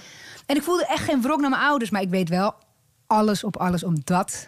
En 0.46 0.56
ik 0.56 0.64
voelde 0.64 0.86
echt 0.86 1.04
geen 1.04 1.22
wrok 1.22 1.40
naar 1.42 1.50
mijn 1.50 1.62
ouders. 1.62 1.90
Maar 1.90 2.02
ik 2.02 2.10
weet 2.10 2.30
wel 2.30 2.56
alles 3.14 3.44
op 3.44 3.58
alles 3.58 3.84
om 3.84 3.96
dat 4.04 4.48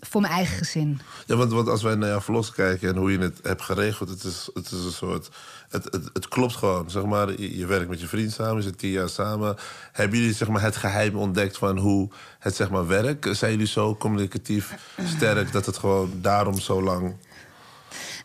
voor 0.00 0.20
mijn 0.20 0.32
eigen 0.32 0.56
gezin. 0.56 1.00
Ja, 1.26 1.36
want, 1.36 1.52
want 1.52 1.68
als 1.68 1.82
wij 1.82 1.94
naar 1.94 2.08
jouw 2.08 2.20
verlos 2.20 2.52
kijken 2.52 2.88
en 2.88 2.96
hoe 2.96 3.12
je 3.12 3.18
het 3.18 3.38
hebt 3.42 3.62
geregeld, 3.62 4.08
het 4.08 4.24
is, 4.24 4.50
het 4.54 4.66
is 4.70 4.84
een 4.84 4.92
soort. 4.92 5.30
Het, 5.68 5.84
het, 5.84 6.10
het 6.12 6.28
klopt 6.28 6.56
gewoon. 6.56 6.90
Zeg 6.90 7.04
maar, 7.04 7.40
je, 7.40 7.56
je 7.56 7.66
werkt 7.66 7.88
met 7.88 8.00
je 8.00 8.06
vriend 8.06 8.32
samen, 8.32 8.56
je 8.56 8.62
zit 8.62 8.78
tien 8.78 8.90
jaar 8.90 9.08
samen. 9.08 9.56
Hebben 9.92 10.18
jullie 10.18 10.34
zeg 10.34 10.48
maar, 10.48 10.62
het 10.62 10.76
geheim 10.76 11.16
ontdekt 11.16 11.58
van 11.58 11.78
hoe 11.78 12.08
het 12.38 12.54
zeg 12.54 12.70
maar, 12.70 12.86
werkt? 12.86 13.36
Zijn 13.36 13.50
jullie 13.50 13.66
zo 13.66 13.96
communicatief 13.96 14.74
sterk 15.04 15.52
dat 15.52 15.66
het 15.66 15.76
gewoon 15.76 16.10
daarom 16.20 16.58
zo 16.58 16.82
lang. 16.82 17.16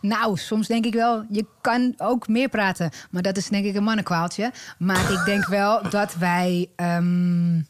Nou, 0.00 0.36
soms 0.36 0.66
denk 0.66 0.84
ik 0.84 0.94
wel, 0.94 1.24
je 1.30 1.46
kan 1.60 1.94
ook 1.96 2.28
meer 2.28 2.48
praten. 2.48 2.90
Maar 3.10 3.22
dat 3.22 3.36
is 3.36 3.48
denk 3.48 3.64
ik 3.64 3.74
een 3.74 3.82
mannenkwaaltje. 3.82 4.52
Maar 4.78 5.12
ik 5.12 5.24
denk 5.24 5.46
wel 5.46 5.90
dat 5.90 6.14
wij 6.14 6.70
ehm, 6.76 7.60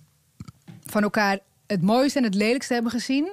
van 0.84 1.02
elkaar 1.02 1.38
het 1.72 1.82
mooiste 1.82 2.18
en 2.18 2.24
het 2.24 2.34
lelijkste 2.34 2.74
hebben 2.74 2.92
gezien. 2.92 3.30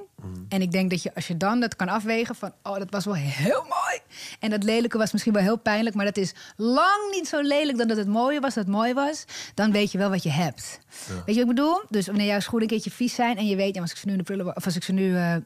En 0.50 0.62
ik 0.62 0.72
denk 0.72 0.90
dat 0.90 1.04
je 1.04 1.16
als 1.16 1.28
je 1.28 1.38
dan 1.38 1.60
dat 1.60 1.76
kan 1.76 1.88
afwegen 1.88 2.36
van... 2.36 2.52
oh, 2.64 2.78
dat 2.78 2.90
was 2.90 3.06
wel 3.06 3.14
heel 3.14 3.62
mooi. 3.62 4.00
En 4.40 4.50
dat 4.50 4.64
lelijke 4.64 4.98
was 4.98 5.12
misschien 5.12 5.34
wel 5.34 5.42
heel 5.42 5.58
pijnlijk... 5.58 5.96
maar 5.96 6.06
dat 6.06 6.18
is 6.18 6.34
lang 6.56 7.12
niet 7.12 7.28
zo 7.28 7.42
lelijk 7.42 7.78
dan 7.78 7.88
dat 7.88 7.98
het 7.98 8.08
mooie 8.08 8.40
was, 8.40 8.54
dat 8.54 8.66
het 8.66 8.74
mooi 8.74 8.94
was. 8.94 9.26
Dan 9.54 9.72
weet 9.72 9.92
je 9.92 9.98
wel 9.98 10.10
wat 10.10 10.24
je 10.24 10.30
hebt. 10.30 10.80
Weet 11.08 11.36
je 11.36 11.42
wat 11.42 11.50
ik 11.50 11.56
bedoel? 11.56 11.82
Dus 11.90 12.06
wanneer 12.06 12.26
jouw 12.26 12.40
schoenen 12.40 12.62
een 12.62 12.76
keertje 12.76 12.92
vies 12.92 13.16
zijn... 13.16 13.38
en 13.38 13.48
je 13.48 13.56
weet, 13.56 13.76
ja, 13.76 13.82
als 13.82 13.92
ik 13.92 13.98
ze 13.98 14.06
nu 14.06 14.12
in 14.12 14.18
de, 14.18 14.24
prullenbak- 14.24 14.58
of 14.58 14.66
als 14.66 14.76
ik 14.76 14.84
ze 14.84 14.92
nu 14.92 15.16
eh, 15.16 15.36
eh, 15.36 15.42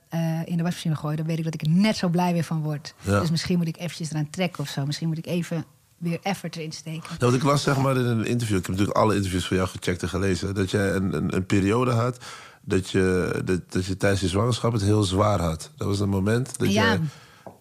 in 0.45 0.58
de 0.58 0.63
wasmachine 0.63 0.95
gooi... 0.95 1.15
dan 1.15 1.25
weet 1.25 1.38
ik 1.38 1.43
dat 1.43 1.53
ik 1.53 1.62
er 1.62 1.69
net 1.69 1.95
zo 1.95 2.08
blij 2.08 2.34
weer 2.34 2.43
van 2.43 2.62
word. 2.62 2.93
Ja. 3.01 3.19
Dus 3.19 3.32
misschien 3.32 3.58
moet 3.58 3.67
ik 3.67 3.77
eventjes 3.77 4.12
eraan 4.12 4.29
trekken 4.29 4.63
of 4.63 4.69
zo. 4.69 4.86
Misschien 4.86 5.08
moet 5.08 5.17
ik 5.17 5.25
even 5.25 5.65
weer 5.97 6.19
effort 6.21 6.56
erin 6.56 6.71
steken. 6.71 7.10
Want 7.19 7.34
ik 7.34 7.43
las 7.43 7.63
zeg 7.63 7.77
maar 7.77 7.97
in 7.97 8.06
een 8.06 8.25
interview, 8.25 8.58
ik 8.58 8.65
heb 8.65 8.75
natuurlijk 8.75 8.97
alle 8.97 9.15
interviews 9.15 9.47
van 9.47 9.58
jou 9.58 9.69
gecheckt 9.69 10.01
en 10.01 10.10
gelezen, 10.10 10.56
dat 10.56 10.71
jij 10.71 10.93
een, 10.93 11.13
een, 11.13 11.36
een 11.36 11.45
periode 11.45 11.91
had 11.91 12.17
dat 12.65 12.89
je, 12.89 13.41
dat, 13.45 13.60
dat 13.71 13.86
je 13.86 13.97
tijdens 13.97 14.21
je 14.21 14.28
zwangerschap 14.28 14.71
het 14.73 14.82
heel 14.82 15.04
zwaar 15.04 15.39
had. 15.39 15.71
Dat 15.76 15.88
was 15.88 15.99
een 15.99 16.10
moment 16.10 16.58
dat 16.60 16.73
Ja. 16.73 16.84
jij. 16.84 16.99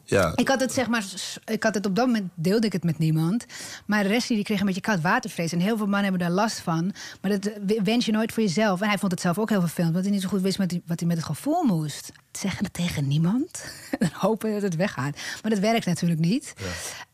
Ja, 0.04 0.32
Ik 0.36 0.48
had 0.48 0.60
het 0.60 0.72
zeg 0.72 0.88
maar, 0.88 1.04
ik 1.44 1.62
had 1.62 1.74
het 1.74 1.86
op 1.86 1.96
dat 1.96 2.06
moment 2.06 2.30
deelde 2.34 2.66
ik 2.66 2.72
het 2.72 2.84
met 2.84 2.98
niemand. 2.98 3.44
Maar 3.86 4.02
de 4.02 4.08
rest 4.08 4.28
die 4.28 4.42
kreeg 4.44 4.60
een 4.60 4.66
beetje 4.66 4.80
koud 4.80 5.00
watervrees. 5.00 5.52
En 5.52 5.60
heel 5.60 5.76
veel 5.76 5.86
mannen 5.86 6.02
hebben 6.10 6.20
daar 6.20 6.30
last 6.36 6.60
van. 6.60 6.92
Maar 7.20 7.30
dat 7.30 7.46
eh, 7.46 7.82
wens 7.82 8.06
je 8.06 8.12
nooit 8.12 8.32
voor 8.32 8.42
jezelf. 8.42 8.80
En 8.80 8.88
hij 8.88 8.98
vond 8.98 9.12
het 9.12 9.20
zelf 9.20 9.38
ook 9.38 9.48
heel 9.50 9.60
vervelend. 9.60 9.92
Want 9.92 10.04
hij 10.04 10.14
niet 10.14 10.22
zo 10.22 10.28
goed 10.28 10.40
wist 10.40 10.56
wat 10.56 10.70
hij, 10.70 10.82
wat 10.86 10.98
hij 10.98 11.08
met 11.08 11.16
het 11.16 11.26
gevoel 11.26 11.62
moest. 11.62 12.12
Zeggen 12.32 12.64
het 12.64 12.72
tegen 12.72 13.08
niemand. 13.08 13.64
en 13.98 14.10
hopen 14.12 14.52
dat 14.52 14.62
het 14.62 14.76
weggaat. 14.76 15.16
Maar 15.42 15.50
dat 15.50 15.60
werkt 15.60 15.86
natuurlijk 15.86 16.20
niet. 16.20 16.52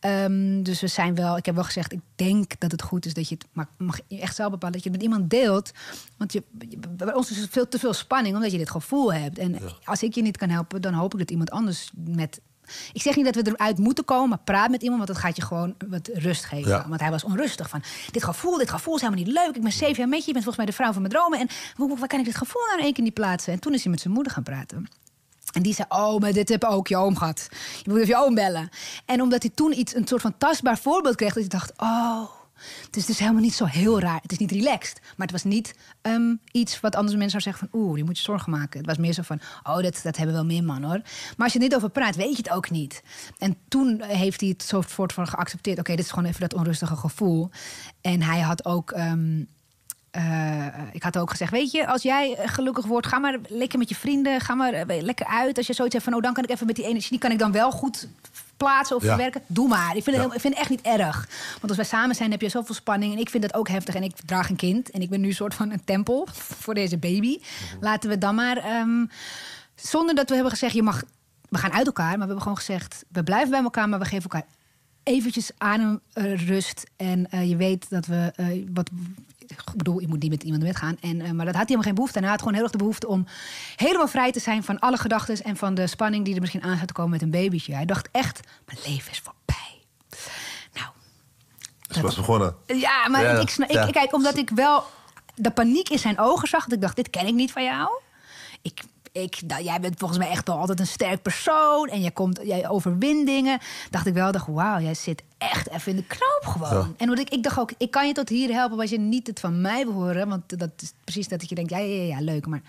Ehm, 0.00 0.62
dus 0.62 0.80
we 0.80 0.86
zijn 0.86 1.14
wel, 1.14 1.36
ik 1.36 1.46
heb 1.46 1.54
wel 1.54 1.64
gezegd, 1.64 1.92
ik 1.92 2.00
denk 2.16 2.60
dat 2.60 2.70
het 2.72 2.82
goed 2.82 3.06
is 3.06 3.14
dat 3.14 3.28
je 3.28 3.34
het 3.34 3.46
mag, 3.52 3.66
mag 3.78 3.98
je 4.08 4.20
echt 4.20 4.34
zelf 4.36 4.50
bepalen. 4.50 4.74
Dat 4.74 4.84
je 4.84 4.90
het 4.90 4.98
met 4.98 5.08
iemand 5.10 5.30
deelt. 5.30 5.70
Want 6.16 6.32
je, 6.32 6.42
je- 6.68 6.78
bij 6.88 7.14
ons 7.14 7.30
is 7.30 7.36
het 7.36 7.50
veel 7.50 7.68
te 7.68 7.78
veel 7.78 7.92
spanning 7.92 8.34
omdat 8.34 8.50
je 8.52 8.58
dit 8.58 8.70
gevoel 8.70 9.12
hebt. 9.12 9.38
En 9.38 9.58
als 9.84 10.02
ik 10.02 10.14
je 10.14 10.22
niet 10.22 10.36
kan 10.36 10.48
helpen, 10.48 10.82
dan 10.82 10.92
hoop 10.94 11.12
ik 11.12 11.18
dat 11.18 11.30
iemand 11.30 11.50
anders 11.50 11.90
met 11.94 12.40
ik 12.92 13.02
zeg 13.02 13.16
niet 13.16 13.24
dat 13.24 13.34
we 13.34 13.46
eruit 13.50 13.78
moeten 13.78 14.04
komen, 14.04 14.28
maar 14.28 14.38
praat 14.44 14.70
met 14.70 14.82
iemand, 14.82 14.98
want 15.00 15.12
dat 15.12 15.22
gaat 15.24 15.36
je 15.36 15.42
gewoon 15.42 15.74
wat 15.88 16.10
rust 16.12 16.44
geven. 16.44 16.70
Ja. 16.70 16.88
Want 16.88 17.00
hij 17.00 17.10
was 17.10 17.24
onrustig 17.24 17.68
van, 17.68 17.82
dit 18.10 18.24
gevoel, 18.24 18.58
dit 18.58 18.70
gevoel 18.70 18.94
is 18.94 19.00
helemaal 19.00 19.24
niet 19.24 19.32
leuk. 19.34 19.56
Ik 19.56 19.62
ben 19.62 19.72
zeven 19.72 19.96
jaar 19.96 20.08
met 20.08 20.18
je, 20.18 20.26
je 20.26 20.32
bent 20.32 20.44
volgens 20.44 20.56
mij 20.56 20.66
de 20.66 20.72
vrouw 20.72 20.92
van 20.92 21.02
mijn 21.02 21.14
dromen. 21.14 21.38
En 21.38 21.48
hoe, 21.76 21.88
hoe- 21.88 21.98
waar 21.98 22.08
kan 22.08 22.18
ik 22.18 22.24
dit 22.24 22.36
gevoel 22.36 22.62
nou 22.66 22.78
in 22.78 22.84
één 22.84 22.92
keer 22.92 23.04
niet 23.04 23.14
plaatsen? 23.14 23.52
En 23.52 23.58
toen 23.58 23.74
is 23.74 23.82
hij 23.82 23.90
met 23.90 24.00
zijn 24.00 24.14
moeder 24.14 24.32
gaan 24.32 24.42
praten. 24.42 24.86
En 25.52 25.62
die 25.62 25.74
zei, 25.74 25.86
oh, 25.88 26.20
maar 26.20 26.32
dit 26.32 26.48
heb 26.48 26.64
ook 26.64 26.88
je 26.88 26.96
oom 26.96 27.16
gehad. 27.16 27.48
Je 27.82 27.90
moet 27.90 27.96
even 28.00 28.08
je 28.08 28.24
oom 28.24 28.34
bellen. 28.34 28.68
En 29.04 29.22
omdat 29.22 29.42
hij 29.42 29.50
toen 29.54 29.78
iets, 29.78 29.94
een 29.94 30.06
soort 30.06 30.20
van 30.22 30.34
tastbaar 30.38 30.78
voorbeeld 30.78 31.14
kreeg... 31.16 31.32
dat 31.32 31.40
hij 31.42 31.48
dacht, 31.58 31.72
oh, 31.76 32.22
het 32.86 32.96
is 32.96 33.06
dus 33.06 33.18
helemaal 33.18 33.42
niet 33.42 33.54
zo 33.54 33.64
heel 33.64 34.00
raar. 34.00 34.20
Het 34.22 34.32
is 34.32 34.38
niet 34.38 34.50
relaxed. 34.50 35.00
Maar 35.02 35.26
het 35.26 35.30
was 35.30 35.44
niet 35.44 35.74
ehm, 36.02 36.34
iets 36.52 36.80
wat 36.80 36.96
andere 36.96 37.16
mensen 37.16 37.40
zouden 37.40 37.60
zeggen 37.60 37.68
van... 37.68 37.80
oeh, 37.80 37.98
je 37.98 38.04
moet 38.04 38.16
je 38.16 38.22
zorgen 38.22 38.50
maken. 38.52 38.78
Het 38.78 38.88
was 38.88 38.98
meer 38.98 39.12
zo 39.12 39.22
van, 39.22 39.40
oh, 39.62 39.82
dat, 39.82 40.00
dat 40.02 40.16
hebben 40.16 40.34
wel 40.34 40.44
meer 40.44 40.64
mannen, 40.64 40.90
hoor. 40.90 41.00
Maar 41.36 41.44
als 41.44 41.52
je 41.52 41.58
er 41.58 41.64
niet 41.64 41.74
over 41.74 41.90
praat, 41.90 42.16
weet 42.16 42.30
je 42.30 42.36
het 42.36 42.50
ook 42.50 42.70
niet. 42.70 43.02
En 43.38 43.56
toen 43.68 44.02
heeft 44.02 44.40
hij 44.40 44.48
het 44.50 44.62
zo 44.62 44.82
soort 44.88 45.12
van 45.12 45.26
geaccepteerd. 45.26 45.78
Oké, 45.78 45.96
dit 45.96 46.04
is 46.04 46.10
gewoon 46.10 46.28
even 46.28 46.40
dat 46.40 46.54
onrustige 46.54 46.96
gevoel. 46.96 47.50
En 48.00 48.22
hij 48.22 48.40
had 48.40 48.64
ook... 48.64 48.90
ehm, 48.90 49.42
eh, 50.10 50.66
ik 50.92 51.02
had 51.02 51.18
ook 51.18 51.30
gezegd, 51.30 51.50
weet 51.50 51.70
je, 51.70 51.86
als 51.86 52.02
jij 52.02 52.34
eh, 52.34 52.48
gelukkig 52.48 52.86
wordt, 52.86 53.06
ga 53.06 53.18
maar 53.18 53.38
lekker 53.48 53.78
met 53.78 53.88
je 53.88 53.94
vrienden, 53.94 54.40
ga 54.40 54.54
maar 54.54 54.72
eh, 54.72 55.02
lekker 55.02 55.26
uit. 55.26 55.56
Als 55.56 55.66
je 55.66 55.72
zoiets 55.72 55.94
hebt 55.94 56.06
van, 56.06 56.16
oh, 56.16 56.22
dan 56.22 56.32
kan 56.32 56.44
ik 56.44 56.50
even 56.50 56.66
met 56.66 56.76
die 56.76 56.84
energie, 56.84 57.10
die 57.10 57.18
kan 57.18 57.30
ik 57.30 57.38
dan 57.38 57.52
wel 57.52 57.70
goed 57.70 58.08
plaatsen 58.58 58.96
of 58.96 59.02
verwerken. 59.02 59.42
Doe 59.46 59.68
maar. 59.68 59.96
Ik 59.96 60.02
vind, 60.02 60.16
het, 60.16 60.34
ik 60.34 60.40
vind 60.40 60.54
het 60.54 60.62
echt 60.62 60.70
niet 60.70 60.80
erg. 60.80 61.28
Want 61.52 61.68
als 61.68 61.76
wij 61.76 61.84
samen 61.84 62.14
zijn, 62.14 62.30
heb 62.30 62.40
je 62.40 62.48
zoveel 62.48 62.74
spanning. 62.74 63.12
En 63.12 63.18
ik 63.18 63.30
vind 63.30 63.42
dat 63.42 63.54
ook 63.54 63.68
heftig. 63.68 63.94
En 63.94 64.02
ik 64.02 64.16
draag 64.26 64.48
een 64.50 64.56
kind. 64.56 64.90
En 64.90 65.00
ik 65.00 65.10
ben 65.10 65.20
nu 65.20 65.28
een 65.28 65.34
soort 65.34 65.54
van 65.54 65.70
een 65.70 65.84
tempel 65.84 66.28
voor 66.62 66.74
deze 66.74 66.98
baby. 66.98 67.38
Laten 67.80 68.10
we 68.10 68.18
dan 68.18 68.34
maar, 68.34 68.56
ehm, 68.56 69.06
zonder 69.74 70.14
dat 70.14 70.28
we 70.28 70.34
hebben 70.34 70.52
gezegd, 70.52 70.74
je 70.74 70.82
mag, 70.82 71.02
we 71.48 71.58
gaan 71.58 71.72
uit 71.72 71.86
elkaar. 71.86 72.08
Maar 72.08 72.18
we 72.18 72.24
hebben 72.24 72.42
gewoon 72.42 72.56
gezegd, 72.56 73.04
we 73.08 73.22
blijven 73.22 73.50
bij 73.50 73.62
elkaar, 73.62 73.88
maar 73.88 73.98
we 73.98 74.04
geven 74.04 74.30
elkaar 74.30 74.46
eventjes 75.02 75.50
ademrust. 75.58 76.84
En 76.96 77.30
eh, 77.30 77.48
je 77.48 77.56
weet 77.56 77.90
dat 77.90 78.06
we 78.06 78.32
eh, 78.36 78.46
wat. 78.74 78.90
Ik 79.48 79.76
bedoel, 79.76 80.00
je 80.00 80.08
moet 80.08 80.22
niet 80.22 80.30
met 80.30 80.42
iemand 80.42 80.62
weggaan. 80.62 80.96
En, 81.00 81.20
eh, 81.20 81.30
maar 81.30 81.44
dat 81.44 81.54
had 81.54 81.54
hij 81.54 81.62
helemaal 81.62 81.82
geen 81.82 81.94
behoefte. 81.94 82.16
En 82.16 82.22
hij 82.22 82.30
had 82.30 82.40
gewoon 82.40 82.54
heel 82.54 82.62
erg 82.62 82.72
de 82.72 82.78
behoefte 82.78 83.08
om 83.08 83.26
helemaal 83.76 84.08
vrij 84.08 84.32
te 84.32 84.40
zijn 84.40 84.62
van 84.62 84.78
alle 84.78 84.96
gedachten 84.96 85.42
en 85.42 85.56
van 85.56 85.74
de 85.74 85.86
spanning 85.86 86.24
die 86.24 86.34
er 86.34 86.40
misschien 86.40 86.62
aan 86.62 86.76
zou 86.76 86.92
komen 86.92 87.10
met 87.10 87.22
een 87.22 87.30
babytje. 87.30 87.74
Hij 87.74 87.84
dacht 87.84 88.08
echt: 88.12 88.40
mijn 88.66 88.78
leven 88.84 89.10
is 89.10 89.20
voorbij. 89.20 89.68
Ze 91.88 92.02
was 92.02 92.16
begonnen. 92.16 92.56
Ja, 92.66 93.08
maar 93.08 93.22
Ja, 93.22 93.40
ik, 93.40 93.50
ja. 93.68 93.86
ik, 93.86 93.92
kijk, 93.92 94.14
omdat 94.14 94.36
ik 94.36 94.50
wel 94.50 94.84
de 95.34 95.50
paniek 95.50 95.88
in 95.88 95.98
zijn 95.98 96.18
ogen 96.18 96.48
zag. 96.48 96.64
Dat 96.64 96.72
ik 96.72 96.80
dacht, 96.80 96.96
dit 96.96 97.10
ken 97.10 97.26
ik 97.26 97.34
niet 97.34 97.52
van 97.52 97.64
jou. 97.64 97.88
Ik, 98.62 98.82
ik, 99.12 99.42
nou, 99.46 99.62
jij 99.62 99.80
bent 99.80 99.98
volgens 99.98 100.18
mij 100.18 100.28
echt 100.28 100.46
wel 100.46 100.58
altijd 100.58 100.80
een 100.80 100.86
sterk 100.86 101.22
persoon. 101.22 101.88
En 101.88 102.00
jij, 102.00 102.10
komt, 102.10 102.40
jij 102.42 102.68
overwint 102.68 103.26
dingen. 103.26 103.58
Dacht 103.90 104.06
ik 104.06 104.14
wel, 104.14 104.32
dacht, 104.32 104.46
wauw, 104.46 104.80
jij 104.80 104.94
zit 104.94 105.22
echt 105.38 105.70
even 105.70 105.92
in 105.92 105.96
de 105.96 106.04
knoop 106.06 106.54
gewoon. 106.54 106.86
Ja. 106.88 106.94
En 106.96 107.08
wat 107.08 107.18
ik, 107.18 107.30
ik 107.30 107.42
dacht 107.42 107.58
ook, 107.58 107.72
ik 107.78 107.90
kan 107.90 108.06
je 108.06 108.12
tot 108.12 108.28
hier 108.28 108.50
helpen... 108.52 108.80
als 108.80 108.90
je 108.90 108.98
niet 108.98 109.26
het 109.26 109.40
van 109.40 109.60
mij 109.60 109.84
wil 109.84 109.92
horen. 109.94 110.28
Want 110.28 110.58
dat 110.58 110.70
is 110.76 110.92
precies 111.04 111.28
dat 111.28 111.48
je 111.48 111.54
denkt, 111.54 111.70
ja, 111.70 111.78
ja, 111.78 112.02
ja, 112.02 112.20
leuk. 112.20 112.46
Maar 112.46 112.62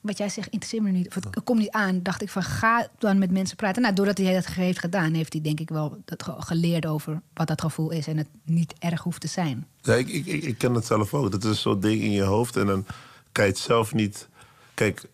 wat 0.00 0.18
jij 0.18 0.28
zegt, 0.28 0.48
interesseert 0.48 0.82
me 0.82 0.90
niet. 0.90 1.08
Of 1.08 1.14
het 1.14 1.44
komt 1.44 1.58
niet 1.58 1.70
aan. 1.70 2.02
Dacht 2.02 2.22
ik 2.22 2.28
van, 2.30 2.42
ga 2.42 2.88
dan 2.98 3.18
met 3.18 3.30
mensen 3.30 3.56
praten. 3.56 3.82
Nou, 3.82 3.94
doordat 3.94 4.18
hij 4.18 4.34
dat 4.34 4.46
heeft 4.46 4.78
gedaan... 4.78 5.14
heeft 5.14 5.32
hij 5.32 5.42
denk 5.42 5.60
ik 5.60 5.68
wel 5.68 5.98
dat 6.04 6.22
ge- 6.22 6.34
geleerd 6.38 6.86
over 6.86 7.20
wat 7.34 7.46
dat 7.46 7.60
gevoel 7.60 7.90
is... 7.90 8.06
en 8.06 8.16
het 8.16 8.28
niet 8.44 8.74
erg 8.78 9.02
hoeft 9.02 9.20
te 9.20 9.28
zijn. 9.28 9.66
Ja, 9.80 9.94
ik, 9.94 10.08
ik, 10.08 10.26
ik, 10.26 10.42
ik 10.42 10.58
ken 10.58 10.74
het 10.74 10.86
zelf 10.86 11.14
ook. 11.14 11.30
Dat 11.30 11.44
is 11.44 11.60
zo'n 11.60 11.80
ding 11.80 12.02
in 12.02 12.10
je 12.10 12.22
hoofd 12.22 12.56
en 12.56 12.66
dan 12.66 12.86
kan 13.32 13.44
je 13.44 13.50
het 13.50 13.60
zelf 13.60 13.94
niet... 13.94 14.28
Kijk, 14.74 15.04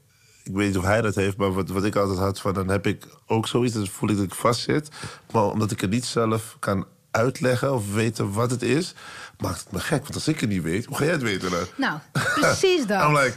ik 0.49 0.55
weet 0.55 0.67
niet 0.67 0.79
of 0.79 0.85
hij 0.85 1.01
dat 1.01 1.15
heeft, 1.15 1.37
maar 1.37 1.53
wat, 1.53 1.69
wat 1.69 1.85
ik 1.85 1.97
altijd 1.97 2.19
had... 2.19 2.41
Van, 2.41 2.55
dan 2.55 2.69
heb 2.69 2.87
ik 2.87 3.05
ook 3.27 3.47
zoiets, 3.47 3.75
dan 3.75 3.87
voel 3.87 4.09
ik 4.09 4.17
dat 4.17 4.25
ik 4.25 4.35
vastzit. 4.35 4.89
Maar 5.33 5.45
omdat 5.45 5.71
ik 5.71 5.81
het 5.81 5.91
niet 5.91 6.05
zelf 6.05 6.57
kan 6.59 6.87
uitleggen 7.11 7.75
of 7.75 7.93
weten 7.93 8.33
wat 8.33 8.51
het 8.51 8.63
is... 8.63 8.95
maakt 9.39 9.61
het 9.61 9.73
me 9.73 9.81
gek. 9.81 10.03
Want 10.03 10.15
als 10.15 10.29
ik 10.29 10.41
het 10.41 10.49
niet 10.49 10.63
weet, 10.63 10.85
hoe 10.85 10.97
ga 10.97 11.05
jij 11.05 11.13
het 11.13 11.23
weten 11.23 11.51
dan? 11.51 11.65
Nou, 11.77 11.99
precies 12.13 12.87
dat. 12.93 13.03
I'm 13.03 13.17
like, 13.17 13.35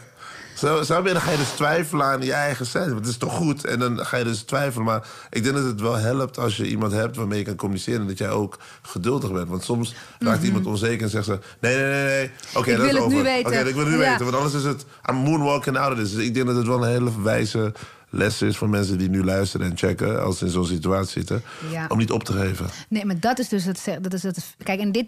zo, 0.61 0.83
zo 0.83 1.01
ben, 1.01 1.13
dan 1.13 1.21
ga 1.21 1.31
je 1.31 1.37
dus 1.37 1.49
twijfelen 1.49 2.05
aan 2.05 2.21
je 2.21 2.33
eigen 2.33 2.65
zijn. 2.65 2.87
Want 2.87 2.99
het 2.99 3.07
is 3.07 3.17
toch 3.17 3.33
goed? 3.35 3.65
En 3.65 3.79
dan 3.79 4.05
ga 4.05 4.17
je 4.17 4.23
dus 4.23 4.41
twijfelen. 4.41 4.85
Maar 4.85 5.07
ik 5.29 5.43
denk 5.43 5.55
dat 5.55 5.65
het 5.65 5.81
wel 5.81 5.95
helpt 5.95 6.37
als 6.37 6.57
je 6.57 6.67
iemand 6.67 6.91
hebt 6.91 7.15
waarmee 7.15 7.39
je 7.39 7.45
kan 7.45 7.55
communiceren. 7.55 8.01
En 8.01 8.07
dat 8.07 8.17
jij 8.17 8.29
ook 8.29 8.57
geduldig 8.81 9.31
bent. 9.31 9.49
Want 9.49 9.63
soms 9.63 9.93
raakt 10.19 10.43
iemand 10.43 10.65
onzeker 10.65 11.03
en 11.03 11.09
zegt 11.09 11.25
ze... 11.25 11.39
Nee, 11.59 11.75
nee, 11.75 11.85
nee, 11.91 12.03
nee. 12.05 12.31
Oké, 12.55 12.71
Ik 12.71 12.77
dat 12.77 12.85
is 12.85 12.91
wil 12.91 13.01
het 13.01 13.09
nu 13.11 13.15
over. 13.19 13.23
weten. 13.23 13.51
Oké, 13.51 13.59
ik 13.67 13.75
wil 13.75 13.85
het 13.85 13.93
nu 13.93 14.01
Ja. 14.01 14.09
weten. 14.09 14.25
Want 14.25 14.37
anders 14.37 14.53
is 14.55 14.63
het... 14.63 14.85
I'm 15.09 15.15
moonwalking 15.15 15.77
out 15.77 15.91
of 15.91 15.97
this. 15.99 16.11
Dus 16.13 16.25
ik 16.25 16.33
denk 16.33 16.45
dat 16.45 16.55
het 16.55 16.67
wel 16.67 16.83
een 16.83 16.89
hele 16.91 17.21
wijze 17.21 17.73
les 18.09 18.41
is 18.41 18.57
voor 18.57 18.69
mensen 18.69 18.97
die 18.97 19.09
nu 19.09 19.23
luisteren 19.23 19.69
en 19.69 19.77
checken... 19.77 20.23
als 20.23 20.37
ze 20.37 20.45
in 20.45 20.51
zo'n 20.51 20.65
situatie 20.65 21.11
zitten. 21.11 21.43
Ja. 21.71 21.85
Om 21.87 21.97
niet 21.97 22.11
op 22.11 22.23
te 22.23 22.33
geven. 22.33 22.65
Nee, 22.89 23.05
maar 23.05 23.19
dat 23.19 23.39
is 23.39 23.47
dus 23.49 23.63
het. 23.63 23.97
Dat 24.01 24.13
is 24.13 24.23
het 24.23 24.55
kijk, 24.63 24.79
en 24.79 24.91
dit, 24.91 25.05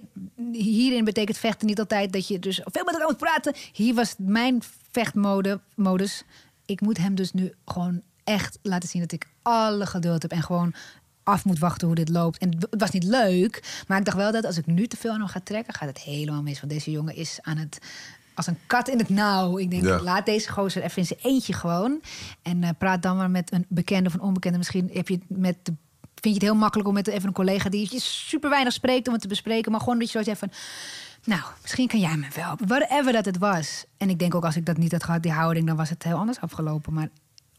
hierin 0.52 1.04
betekent 1.06 1.38
vechten 1.38 1.68
niet 1.68 1.80
altijd 1.80 2.14
dat 2.14 2.28
je 2.28 2.40
dus 2.40 2.56
veel 2.72 2.84
met 2.84 2.94
elkaar 2.94 3.08
moet 3.08 3.18
praten. 3.18 3.54
Hier 3.74 3.94
was 3.94 4.16
mijn 4.18 4.62
vechtmode, 4.94 5.60
modus. 5.76 6.24
Ik 6.66 6.82
moet 6.82 6.98
hem 6.98 7.16
dus 7.16 7.32
nu 7.32 7.54
gewoon 7.66 8.02
echt 8.24 8.60
laten 8.62 8.90
zien 8.90 9.02
dat 9.02 9.12
ik 9.12 9.28
alle 9.42 9.86
geduld 9.86 10.22
heb 10.22 10.32
en 10.32 10.44
gewoon 10.44 10.74
af 11.24 11.46
moet 11.46 11.60
wachten 11.60 11.88
hoe 11.88 11.96
dit 11.96 12.10
loopt. 12.10 12.38
En 12.38 12.50
het 12.50 12.68
was 12.82 12.92
niet 12.92 13.04
leuk, 13.04 13.84
maar 13.88 14.00
ik 14.00 14.06
dacht 14.06 14.18
wel 14.18 14.32
dat 14.32 14.46
als 14.46 14.58
ik 14.58 14.66
nu 14.66 14.88
te 14.88 14.98
veel 14.98 15.12
aan 15.12 15.20
hem 15.20 15.28
ga 15.28 15.40
trekken, 15.44 15.74
gaat 15.74 15.88
het 15.90 16.00
helemaal 16.00 16.42
mis. 16.42 16.60
Want 16.60 16.72
deze 16.72 16.92
jongen 16.92 17.16
is 17.16 17.40
aan 17.42 17.58
het 17.58 17.80
als 18.36 18.48
een 18.48 18.58
kat 18.68 18.88
in 18.88 18.98
het 18.98 19.10
nauw. 19.10 19.58
Ik 19.58 19.70
denk, 19.72 19.84
Ja. 19.84 20.02
laat 20.02 20.26
deze 20.26 20.52
gozer 20.52 20.84
even 20.84 20.98
in 20.98 21.06
zijn 21.06 21.20
eentje 21.22 21.54
gewoon. 21.54 22.02
En 22.42 22.64
eh, 22.64 22.70
praat 22.78 23.02
dan 23.02 23.18
maar 23.18 23.32
met 23.32 23.52
een 23.54 23.66
bekende 23.70 24.10
of 24.10 24.14
een 24.14 24.22
onbekende. 24.22 24.58
Misschien 24.58 24.90
heb 24.94 25.08
je 25.08 25.14
het 25.14 25.38
met 25.38 25.56
de, 25.64 25.74
vind 26.24 26.36
je 26.36 26.42
het 26.42 26.52
heel 26.52 26.56
makkelijk 26.56 26.88
om 26.88 26.94
met 26.94 27.08
even 27.08 27.28
een 27.28 27.34
collega 27.34 27.70
die 27.70 27.88
je 27.92 28.00
super 28.00 28.50
weinig 28.50 28.74
spreekt 28.74 29.08
om 29.08 29.14
het 29.14 29.22
te 29.22 29.28
bespreken. 29.28 29.72
Maar 29.72 29.80
gewoon 29.80 30.00
dat 30.00 30.12
je 30.12 30.18
zo 30.18 30.24
zegt 30.24 30.40
van. 30.40 30.52
Nou, 31.24 31.42
misschien 31.62 31.88
kan 31.88 32.00
jij 32.00 32.16
me 32.18 32.28
wel. 32.36 32.46
helpen. 32.46 32.68
Whatever 32.68 33.12
dat 33.14 33.26
het 33.26 33.38
was. 33.38 33.86
En 33.98 34.10
ik 34.10 34.20
denk 34.20 34.36
ook 34.36 34.46
als 34.46 34.56
ik 34.56 34.66
dat 34.66 34.78
niet 34.78 34.92
had 34.92 35.04
gehad, 35.04 35.22
die 35.24 35.32
houding, 35.32 35.68
dan 35.68 35.76
was 35.76 35.90
het 35.90 36.04
heel 36.04 36.18
anders 36.18 36.40
afgelopen. 36.40 36.94
Maar 36.94 37.10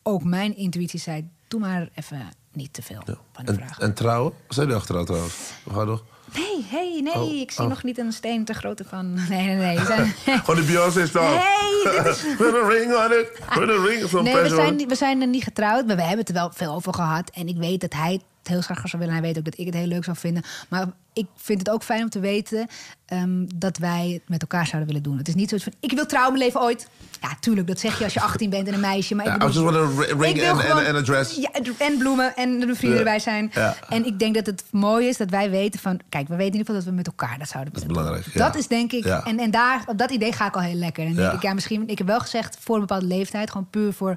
ook 0.03 0.25
mijn 0.25 0.57
intuïtie 0.57 1.01
zei: 1.01 1.29
doe 1.49 1.61
maar 1.61 1.89
even 1.95 2.29
niet 2.53 2.73
te 2.73 2.83
veel 2.83 3.03
van 3.33 3.45
de 3.45 3.51
En, 3.53 3.59
vragen. 3.59 3.83
en 3.83 3.95
trouwen? 3.95 4.33
Zijn 4.49 4.67
die 4.67 4.77
achteruit 4.77 5.07
trouwens? 5.07 5.35
We 5.65 5.73
gaan 5.75 5.87
nog. 5.87 6.05
Nee, 6.35 6.65
hey, 6.71 7.01
nee, 7.03 7.15
Oh, 7.15 7.35
ik 7.35 7.51
zie 7.51 7.63
oh. 7.63 7.69
nog 7.69 7.83
niet 7.83 7.99
een 7.99 8.13
steen 8.13 8.45
te 8.45 8.55
grote 8.55 8.85
van. 8.85 9.13
Nee, 9.29 9.47
nee, 9.47 9.57
nee. 9.57 9.79
Gewoon 10.45 10.57
die 10.57 10.65
Beyoncé 10.65 11.07
staan. 11.07 11.33
Hey, 11.37 12.03
dit 12.03 12.07
is- 12.07 12.23
Put 12.37 12.55
a 12.55 12.69
ring 12.69 12.95
on 12.95 13.13
it. 13.13 13.33
Put 13.55 13.69
a 13.71 13.83
ring. 13.85 14.23
Nee, 14.23 14.43
we 14.43 14.49
zijn, 14.49 14.89
we 14.89 14.95
zijn 14.95 15.21
er 15.21 15.27
niet 15.27 15.43
getrouwd, 15.43 15.87
maar 15.87 15.97
we 15.97 16.03
hebben 16.03 16.19
het 16.19 16.29
er 16.29 16.35
wel 16.35 16.51
veel 16.53 16.73
over 16.75 16.95
gehad. 16.95 17.31
En 17.31 17.49
ik 17.49 17.57
weet 17.57 17.81
dat 17.81 17.93
hij 17.93 18.21
het 18.45 18.53
heel 18.53 18.61
graag 18.61 18.89
zou 18.89 19.03
willen. 19.03 19.15
Hij 19.19 19.23
weet 19.23 19.39
ook 19.39 19.45
dat 19.45 19.59
ik 19.59 19.67
het 19.67 19.75
heel 19.75 19.87
leuk 19.87 20.05
zou 20.05 20.17
vinden. 20.17 20.43
Maar 20.69 20.87
ik 21.13 21.27
vind 21.37 21.59
het 21.59 21.71
ook 21.71 21.83
fijn 21.83 22.03
om 22.03 22.09
te 22.11 22.21
weten 22.21 22.67
ehm, 23.07 23.45
dat 23.55 23.77
wij 23.79 24.11
het 24.13 24.29
met 24.29 24.41
elkaar 24.41 24.67
zouden 24.67 24.87
willen 24.87 25.03
doen. 25.03 25.19
Het 25.19 25.29
is 25.29 25.35
niet 25.35 25.49
zoiets 25.49 25.67
van, 25.67 25.77
ik 25.81 25.93
wil 25.93 26.07
trouwen 26.07 26.33
mijn 26.33 26.45
leven 26.45 26.61
ooit. 26.61 26.89
Ja, 27.21 27.37
tuurlijk, 27.41 27.67
dat 27.67 27.79
zeg 27.81 27.99
je 27.99 28.05
als 28.05 28.15
je 28.15 28.21
18 28.21 28.51
bent 28.51 28.69
en 28.69 28.75
een 28.75 28.81
meisje. 28.81 29.15
Maar 29.15 29.27
ik 29.27 29.33
Ja, 29.43 29.47
bedoel, 29.47 29.71
ring 29.99 30.25
ik 30.25 30.35
wil 30.41 30.51
and- 30.51 30.61
gewoon- 30.61 30.77
and- 30.77 30.87
and 30.87 30.97
a 30.97 31.03
dress. 31.03 31.37
Ja, 31.37 31.51
en 31.79 31.99
bloemen 31.99 32.37
en 32.37 32.61
de 32.61 32.75
vrienden 32.75 32.91
Ja. 32.91 32.97
erbij 33.05 33.19
zijn. 33.19 33.51
Ja. 33.55 33.77
En 33.89 34.07
ik 34.07 34.19
denk 34.19 34.35
dat 34.35 34.47
het 34.47 34.65
mooi 34.71 35.07
is 35.09 35.17
dat 35.17 35.31
wij 35.31 35.51
weten 35.51 35.81
van... 35.81 36.01
Kijk, 36.09 36.29
we 36.29 36.35
weten 36.37 36.53
in 36.53 36.59
ieder 36.59 36.67
geval 36.67 36.75
dat 36.75 36.85
we 36.85 36.91
met 36.97 37.07
elkaar 37.07 37.39
dat 37.39 37.49
zouden 37.49 37.73
Dat 37.73 37.83
is 37.83 37.89
willen 37.89 38.03
doen. 38.03 38.13
belangrijk. 38.13 38.39
Dat 38.53 38.57
is 38.63 38.69
denk 38.69 38.93
ik... 38.93 39.05
Ja. 39.05 39.25
En, 39.25 39.39
en 39.39 39.51
daar, 39.51 39.83
op 39.87 39.99
dat 39.99 40.11
idee 40.11 40.33
ga 40.33 40.47
ik 40.47 40.55
al 40.55 40.61
heel 40.61 40.75
lekker. 40.75 41.07
En 41.07 41.15
denk 41.15 41.33
ik, 41.33 41.43
ja, 41.43 41.55
misschien... 41.55 41.89
Ik 41.89 41.99
heb 41.99 42.07
wel 42.07 42.21
gezegd, 42.21 42.57
voor 42.61 42.75
een 42.75 42.81
bepaalde 42.81 43.07
leeftijd... 43.07 43.51
gewoon 43.51 43.71
puur 43.71 43.93
voor 43.93 44.17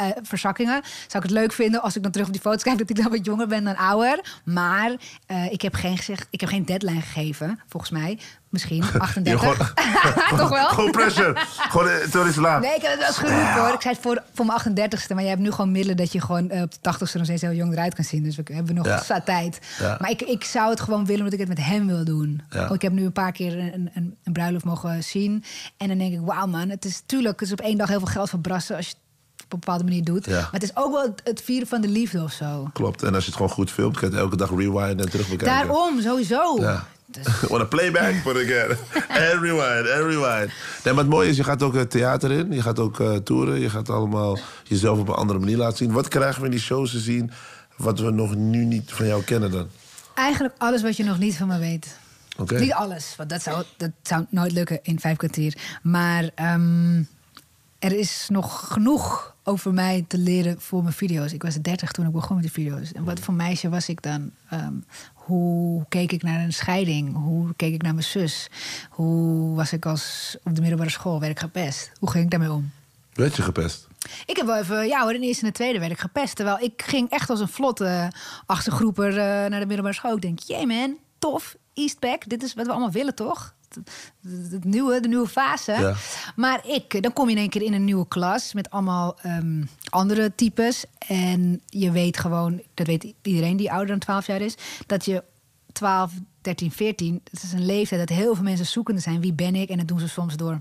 eh, 0.00 0.16
verzakkingen... 0.22 0.82
zou 0.82 1.22
ik 1.24 1.30
het 1.30 1.38
leuk 1.38 1.52
vinden 1.52 1.82
als 1.82 1.96
ik 1.96 2.02
dan 2.02 2.10
terug 2.12 2.26
op 2.26 2.32
die 2.32 2.42
foto's 2.42 2.62
kijk... 2.62 2.78
dat 2.78 2.90
ik 2.90 2.96
dan 2.96 3.10
wat 3.10 3.24
jonger 3.24 3.46
ben 3.46 3.64
dan 3.64 3.76
ouder. 3.76 4.40
Maar 4.44 4.92
eh, 5.26 5.52
ik 5.52 5.62
heb 5.62 5.74
geen 5.74 5.96
gezegd... 5.96 6.26
Ik 6.30 6.40
heb 6.40 6.48
geen 6.48 6.64
deadline 6.64 7.00
gegeven, 7.00 7.60
volgens 7.68 7.92
mij. 7.92 8.18
Misschien 8.48 8.84
38. 8.98 9.40
gewoon- 9.40 10.38
Toch 10.40 10.48
wel? 10.48 10.68
Gewoon 10.68 10.90
pressure. 10.90 11.36
Gewoon 11.46 11.88
eh, 11.88 11.96
terwijl 11.96 12.24
hij 12.24 12.32
slaapt. 12.32 12.64
Nee, 12.64 12.74
ik 12.74 12.82
heb 12.82 12.90
het 12.90 12.98
wel 12.98 13.08
eens 13.08 13.16
geroepen 13.16 13.62
hoor. 13.64 13.72
Ik 13.74 13.80
zei 13.80 13.94
het 13.94 14.02
voor, 14.02 14.22
voor 14.34 14.46
mijn 14.46 14.58
38ste. 14.60 15.08
Maar 15.08 15.20
jij 15.20 15.28
hebt 15.28 15.40
nu 15.42 15.50
gewoon 15.50 15.72
middelen 15.72 15.96
dat 15.96 16.12
je 16.12 16.20
gewoon 16.20 16.50
eh, 16.50 16.62
op 16.62 16.70
de 16.80 16.92
80ste 16.94 16.98
nog 17.12 17.24
steeds 17.24 17.42
heel 17.42 17.52
jong 17.52 17.72
eruit 17.72 17.94
kan 17.94 18.04
zien. 18.04 18.22
Dus 18.22 18.36
we 18.36 18.42
hebben 18.52 18.74
nog 18.74 18.86
Ja. 18.86 19.20
tijd. 19.20 19.58
Ja. 19.78 19.96
Maar 20.00 20.10
ik, 20.10 20.22
ik 20.22 20.44
zou 20.44 20.70
het 20.70 20.80
gewoon 20.80 21.04
willen 21.04 21.18
omdat 21.24 21.32
ik 21.40 21.48
het 21.48 21.48
met 21.56 21.66
hem 21.66 21.86
wil 21.86 22.04
doen. 22.04 22.42
Oh, 22.56 22.70
Ik 22.74 22.82
heb 22.82 22.92
nu 22.92 23.04
een 23.04 23.12
paar 23.12 23.32
keer 23.32 23.58
een, 23.58 23.90
een, 23.94 24.16
een 24.24 24.32
bruiloft 24.32 24.64
mogen 24.64 25.04
zien. 25.04 25.44
En 25.76 25.88
dan 25.88 25.98
denk 25.98 26.12
ik, 26.12 26.20
wauw 26.22 26.46
man, 26.46 26.68
het 26.68 26.84
is 26.84 27.02
tuurlijk 27.06 27.40
het 27.40 27.48
is 27.48 27.52
op 27.54 27.60
één 27.60 27.78
dag 27.78 27.88
heel 27.88 27.98
veel 27.98 28.06
geld 28.08 28.28
verbrassen 28.28 28.76
als 28.76 28.86
je 28.86 28.92
het 28.92 29.00
op 29.52 29.52
een 29.52 29.58
bepaalde 29.64 29.84
manier 29.84 30.04
doet. 30.04 30.26
Ja. 30.26 30.32
Maar 30.40 30.48
het 30.50 30.62
is 30.62 30.76
ook 30.76 30.92
wel 30.92 31.02
het, 31.02 31.20
het 31.24 31.42
vieren 31.42 31.68
van 31.68 31.80
de 31.80 31.88
liefde 31.88 32.22
of 32.22 32.32
zo. 32.32 32.70
Klopt. 32.72 33.02
En 33.02 33.14
als 33.14 33.24
je 33.24 33.28
het 33.30 33.36
gewoon 33.38 33.52
goed 33.52 33.70
filmt, 33.70 33.98
kan 33.98 34.10
je 34.10 34.16
elke 34.16 34.36
dag 34.36 34.50
rewinden 34.50 34.98
en 34.98 35.10
terug 35.10 35.28
bekijken. 35.28 35.66
Daarom, 35.66 36.00
sowieso. 36.00 36.60
Ja. 36.60 36.86
Dus- 37.06 37.26
een 37.50 37.68
playback 37.68 38.22
put 38.22 38.36
again. 38.44 38.76
En 39.08 39.40
rewind, 39.40 39.88
en 39.88 40.06
rewind. 40.06 40.50
Nee, 40.84 40.94
maar 40.94 41.02
het 41.02 41.08
mooie 41.08 41.28
is, 41.28 41.36
je 41.36 41.44
gaat 41.44 41.62
ook 41.62 41.74
het 41.74 41.90
theater 41.90 42.30
in. 42.30 42.52
Je 42.52 42.62
gaat 42.62 42.78
ook 42.78 43.00
eh 43.00 43.14
toeren. 43.14 43.60
Je 43.60 43.70
gaat 43.70 43.90
allemaal 43.90 44.38
jezelf 44.64 44.98
op 44.98 45.08
een 45.08 45.14
andere 45.14 45.38
manier 45.38 45.56
laten 45.56 45.76
zien. 45.76 45.92
Wat 45.92 46.08
krijgen 46.08 46.40
we 46.40 46.44
in 46.44 46.50
die 46.50 46.60
shows 46.60 46.90
te 46.90 46.98
zien... 46.98 47.30
wat 47.76 47.98
we 47.98 48.10
nog 48.10 48.34
nu 48.34 48.64
niet 48.64 48.92
van 48.92 49.06
jou 49.06 49.22
kennen 49.22 49.50
dan? 49.50 49.66
Eigenlijk 50.14 50.54
alles 50.58 50.82
wat 50.82 50.96
je 50.96 51.04
nog 51.04 51.18
niet 51.18 51.36
van 51.36 51.48
me 51.48 51.58
weet. 51.58 51.98
Oké. 52.38 52.58
Niet 52.58 52.72
alles, 52.72 53.14
want 53.16 53.30
dat 53.30 53.42
zou, 53.42 53.64
dat 53.76 53.90
zou 54.02 54.24
nooit 54.30 54.52
lukken 54.52 54.78
in 54.82 55.00
vijf 55.00 55.16
kwartier. 55.16 55.56
Maar 55.82 56.30
ehm, 56.34 57.02
er 57.80 57.92
is 57.92 58.26
nog 58.28 58.72
genoeg 58.72 59.36
over 59.42 59.72
mij 59.72 60.04
te 60.08 60.18
leren 60.18 60.60
voor 60.60 60.82
mijn 60.82 60.94
video's. 60.94 61.32
Ik 61.32 61.42
was 61.42 61.54
30 61.54 61.92
toen 61.92 62.06
ik 62.06 62.12
begon 62.12 62.34
met 62.34 62.44
die 62.44 62.52
video's. 62.52 62.92
En 62.92 63.04
wat 63.04 63.20
voor 63.20 63.34
meisje 63.34 63.68
was 63.68 63.88
ik 63.88 64.02
dan? 64.02 64.30
Ehm, 64.50 64.74
hoe 65.14 65.84
keek 65.88 66.12
ik 66.12 66.22
naar 66.22 66.40
een 66.40 66.52
scheiding? 66.52 67.14
Hoe 67.14 67.54
keek 67.56 67.74
ik 67.74 67.82
naar 67.82 67.94
mijn 67.94 68.06
zus? 68.06 68.48
Hoe 68.90 69.54
was 69.56 69.72
ik 69.72 69.86
als 69.86 70.36
op 70.44 70.54
de 70.54 70.60
middelbare 70.60 70.90
school? 70.90 71.20
Werd 71.20 71.32
ik 71.32 71.38
gepest? 71.38 71.90
Hoe 71.98 72.10
ging 72.10 72.24
ik 72.24 72.30
daarmee 72.30 72.52
om? 72.52 72.70
Werd 73.12 73.36
je 73.36 73.42
gepest? 73.42 73.88
Ik 74.26 74.36
heb 74.36 74.46
wel 74.46 74.56
even, 74.56 74.86
ja 74.86 75.02
hoor, 75.02 75.14
in 75.14 75.20
de 75.20 75.26
eerste 75.26 75.42
en 75.42 75.48
de 75.48 75.54
tweede 75.54 75.78
werd 75.78 75.92
ik 75.92 75.98
gepest. 75.98 76.36
Terwijl 76.36 76.58
ik 76.60 76.82
ging 76.86 77.10
echt 77.10 77.30
als 77.30 77.40
een 77.40 77.48
vlotte 77.48 78.12
achtergroeper 78.46 79.08
eh, 79.08 79.24
naar 79.24 79.60
de 79.60 79.66
middelbare 79.66 79.94
school. 79.94 80.14
Ik 80.14 80.22
denk, 80.22 80.38
jee 80.38 80.66
man, 80.66 80.96
tof, 81.18 81.56
Eastpack, 81.74 82.28
dit 82.28 82.42
is 82.42 82.54
wat 82.54 82.66
we 82.66 82.72
allemaal 82.72 82.90
willen 82.90 83.14
toch? 83.14 83.54
Het, 84.50 84.64
nieuwe, 84.64 85.00
de 85.00 85.08
nieuwe 85.08 85.28
fase. 85.28 85.72
Ja. 85.72 85.94
Maar 86.36 86.66
ik, 86.66 87.02
dan 87.02 87.12
kom 87.12 87.26
je 87.26 87.34
in 87.34 87.40
één 87.40 87.48
keer 87.48 87.62
in 87.62 87.72
een 87.72 87.84
nieuwe 87.84 88.08
klas 88.08 88.52
met 88.52 88.70
allemaal 88.70 89.18
ehm, 89.22 89.62
andere 89.88 90.34
types. 90.34 90.84
En 90.98 91.60
je 91.66 91.90
weet 91.90 92.18
gewoon, 92.18 92.62
dat 92.74 92.86
weet 92.86 93.14
iedereen 93.22 93.56
die 93.56 93.70
ouder 93.70 93.88
dan 93.88 93.98
12 93.98 94.26
jaar 94.26 94.40
is, 94.40 94.54
dat 94.86 95.04
je 95.04 95.24
12, 95.72 96.12
13, 96.40 96.70
14, 96.70 97.20
het 97.30 97.42
is 97.42 97.52
een 97.52 97.66
leeftijd 97.66 98.08
dat 98.08 98.16
heel 98.18 98.34
veel 98.34 98.44
mensen 98.44 98.66
zoekende 98.66 99.00
zijn. 99.00 99.20
Wie 99.20 99.32
ben 99.32 99.54
ik? 99.54 99.68
En 99.68 99.78
dat 99.78 99.88
doen 99.88 100.00
ze 100.00 100.08
soms 100.08 100.36
door 100.36 100.60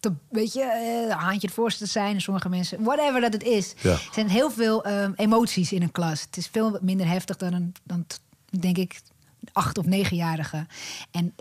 te, 0.00 0.12
weet 0.28 0.52
je, 0.52 0.62
eh, 0.62 1.10
een 1.10 1.10
haantje 1.10 1.46
het 1.46 1.56
voorste 1.56 1.84
te 1.84 1.90
zijn. 1.90 2.14
En 2.14 2.20
sommige 2.20 2.48
mensen, 2.48 2.82
whatever 2.82 3.20
dat 3.20 3.32
het 3.32 3.42
is. 3.42 3.74
Ja. 3.80 3.90
Er 3.90 4.08
zijn 4.12 4.28
heel 4.28 4.50
veel 4.50 4.84
ehm, 4.84 5.12
emoties 5.16 5.72
in 5.72 5.82
een 5.82 5.92
klas. 5.92 6.20
Het 6.20 6.36
is 6.36 6.46
veel 6.46 6.78
minder 6.80 7.08
heftig 7.08 7.36
dan, 7.36 7.52
een, 7.52 7.74
dan 7.82 8.06
denk 8.60 8.76
ik, 8.78 9.00
acht- 9.52 9.78
of 9.78 9.86
negenjarige. 9.86 10.66
En 11.10 11.34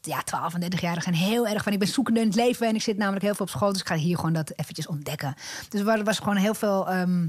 ja, 0.00 0.22
12 0.22 0.54
en 0.54 0.62
30-jarigen 0.72 1.02
zijn 1.02 1.14
heel 1.14 1.46
erg 1.46 1.62
van... 1.62 1.72
ik 1.72 1.78
ben 1.78 1.88
zoekende 1.88 2.20
in 2.20 2.26
het 2.26 2.34
leven 2.36 2.66
en 2.68 2.74
ik 2.74 2.82
zit 2.82 2.96
namelijk 2.96 3.24
heel 3.24 3.34
veel 3.34 3.44
op 3.46 3.50
school... 3.50 3.72
dus 3.72 3.80
ik 3.80 3.86
ga 3.86 3.94
hier 3.94 4.16
gewoon 4.16 4.32
dat 4.32 4.52
eventjes 4.56 4.86
ontdekken. 4.86 5.34
Dus 5.68 5.80
er 5.80 6.04
was- 6.04 6.18
gewoon 6.18 6.36
heel 6.36 6.54
veel... 6.54 6.88
ehm, 6.88 7.26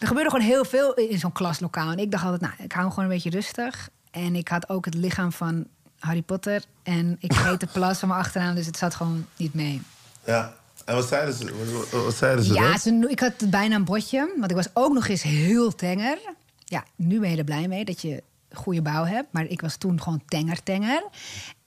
er 0.00 0.06
gebeurde 0.06 0.30
gewoon 0.30 0.46
heel 0.46 0.64
veel 0.64 0.94
in 0.94 1.18
zo'n 1.18 1.32
klaslokaal. 1.32 1.90
En 1.92 1.98
ik 1.98 2.10
dacht 2.10 2.24
altijd, 2.24 2.40
nou, 2.40 2.54
ik 2.58 2.72
hou 2.72 2.88
gewoon 2.88 3.04
een 3.04 3.10
beetje 3.10 3.30
rustig. 3.30 3.88
En 4.10 4.34
ik 4.34 4.48
had 4.48 4.68
ook 4.68 4.84
het 4.84 4.94
lichaam 4.94 5.32
van 5.32 5.66
Harry 5.98 6.22
Potter. 6.22 6.62
En 6.82 7.16
ik 7.20 7.32
reed 7.44 7.60
de 7.60 7.66
plas 7.66 7.98
van 7.98 8.08
me 8.08 8.14
achteraan, 8.14 8.54
dus 8.54 8.66
het 8.66 8.76
zat 8.76 8.94
gewoon 8.94 9.26
niet 9.36 9.54
mee. 9.54 9.82
Ja. 10.26 10.54
En 10.84 10.94
wat 10.94 11.08
zeiden 11.08 11.34
ze, 11.34 11.86
wat, 12.04 12.14
zeiden 12.14 12.44
ze 12.44 12.52
Ja, 12.54 12.78
ze, 12.78 13.06
ik 13.08 13.20
had 13.20 13.50
bijna 13.50 13.74
een 13.74 13.84
botje. 13.84 14.32
Want 14.38 14.50
ik 14.50 14.56
was 14.56 14.68
ook 14.72 14.92
nog 14.92 15.08
eens 15.08 15.22
heel 15.22 15.74
tenger. 15.74 16.18
Ja, 16.64 16.84
nu 16.96 17.20
ben 17.20 17.30
je 17.30 17.36
er 17.36 17.44
blij 17.44 17.68
mee 17.68 17.84
dat 17.84 18.00
je 18.02 18.22
goede 18.52 18.82
bouw 18.82 19.04
heb. 19.04 19.26
Maar 19.30 19.44
ik 19.44 19.60
was 19.60 19.76
toen 19.76 20.02
gewoon 20.02 20.22
tenger-tenger. 20.28 21.04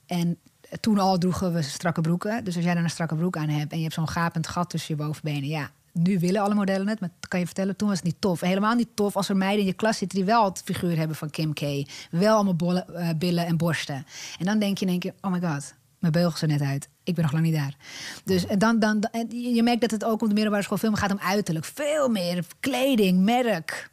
En 0.08 0.38
toen 0.80 0.98
al 0.98 1.18
droegen 1.18 1.52
we 1.52 1.62
strakke 1.62 2.00
broeken. 2.00 2.44
Dus 2.44 2.56
als 2.56 2.64
jij 2.64 2.74
dan 2.74 2.82
een 2.82 2.90
strakke 2.90 3.14
broek 3.14 3.36
aan 3.36 3.48
hebt... 3.48 3.70
en 3.72 3.76
je 3.76 3.82
hebt 3.82 3.94
zo'n 3.94 4.08
gapend 4.08 4.46
gat 4.46 4.70
tussen 4.70 4.96
je 4.96 5.02
bovenbenen... 5.02 5.48
ja, 5.48 5.70
nu 5.92 6.18
willen 6.18 6.42
alle 6.42 6.54
modellen 6.54 6.88
het, 6.88 7.00
maar 7.00 7.10
kan 7.28 7.40
je 7.40 7.46
vertellen, 7.46 7.76
toen 7.76 7.88
was 7.88 7.96
het 7.96 8.06
niet 8.06 8.20
tof. 8.20 8.40
Helemaal 8.40 8.74
niet 8.74 8.88
tof 8.94 9.16
als 9.16 9.28
er 9.28 9.36
meiden 9.36 9.60
in 9.60 9.66
je 9.66 9.72
klas 9.72 9.98
zitten... 9.98 10.18
die 10.18 10.26
wel 10.26 10.44
het 10.44 10.62
figuur 10.64 10.96
hebben 10.96 11.16
van 11.16 11.30
Kim 11.30 11.52
K. 11.52 11.60
Wel 12.10 12.34
allemaal 12.34 12.54
bollen, 12.54 12.94
eh, 12.94 13.08
billen 13.18 13.46
en 13.46 13.56
borsten. 13.56 14.06
En 14.38 14.44
dan 14.44 14.58
denk 14.58 14.78
je 14.78 14.84
in 14.84 14.90
één 14.90 15.00
keer, 15.00 15.14
oh 15.20 15.32
my 15.32 15.40
god... 15.40 15.76
Mijn 15.98 16.12
beugels 16.12 16.42
er 16.42 16.48
net 16.48 16.60
uit. 16.60 16.88
Ik 17.02 17.14
ben 17.14 17.24
nog 17.24 17.32
lang 17.32 17.44
niet 17.44 17.54
daar. 17.54 17.76
Dus 18.24 18.46
dan, 18.58 18.78
dan, 18.78 19.04
je 19.28 19.62
merkt 19.62 19.80
dat 19.80 19.90
het 19.90 20.04
ook 20.04 20.22
op 20.22 20.28
de 20.28 20.34
middelbare 20.34 20.62
school 20.62 20.78
veel 20.78 20.90
meer 20.90 20.98
gaat 20.98 21.10
om 21.10 21.18
uiterlijk. 21.18 21.64
Veel 21.64 22.08
meer 22.08 22.46
kleding, 22.60 23.20
merk. 23.24 23.90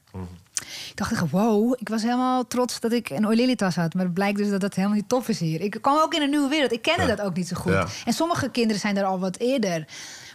Ik 0.63 0.91
dacht 0.95 1.11
echt, 1.11 1.29
wow, 1.31 1.73
ik 1.77 1.89
was 1.89 2.01
helemaal 2.01 2.47
trots 2.47 2.79
dat 2.79 2.91
ik 2.91 3.09
een 3.09 3.25
Oilily 3.27 3.55
tas 3.55 3.75
had. 3.75 3.93
Maar 3.93 4.03
het 4.03 4.13
blijkt 4.13 4.37
dus 4.37 4.49
dat 4.49 4.61
dat 4.61 4.73
helemaal 4.75 4.95
niet 4.95 5.09
tof 5.09 5.27
is 5.29 5.39
hier. 5.39 5.61
Ik 5.61 5.77
kwam 5.81 5.97
ook 5.97 6.13
in 6.13 6.21
een 6.21 6.29
nieuwe 6.29 6.49
wereld. 6.49 6.71
Ik 6.71 6.81
kende 6.81 7.01
Ja. 7.01 7.07
dat 7.15 7.21
ook 7.21 7.35
niet 7.35 7.47
zo 7.47 7.55
goed. 7.55 7.71
Ja. 7.71 7.87
En 8.05 8.13
sommige 8.13 8.49
kinderen 8.49 8.81
zijn 8.81 8.95
daar 8.95 9.03
al 9.05 9.19
wat 9.19 9.37
eerder. 9.37 9.87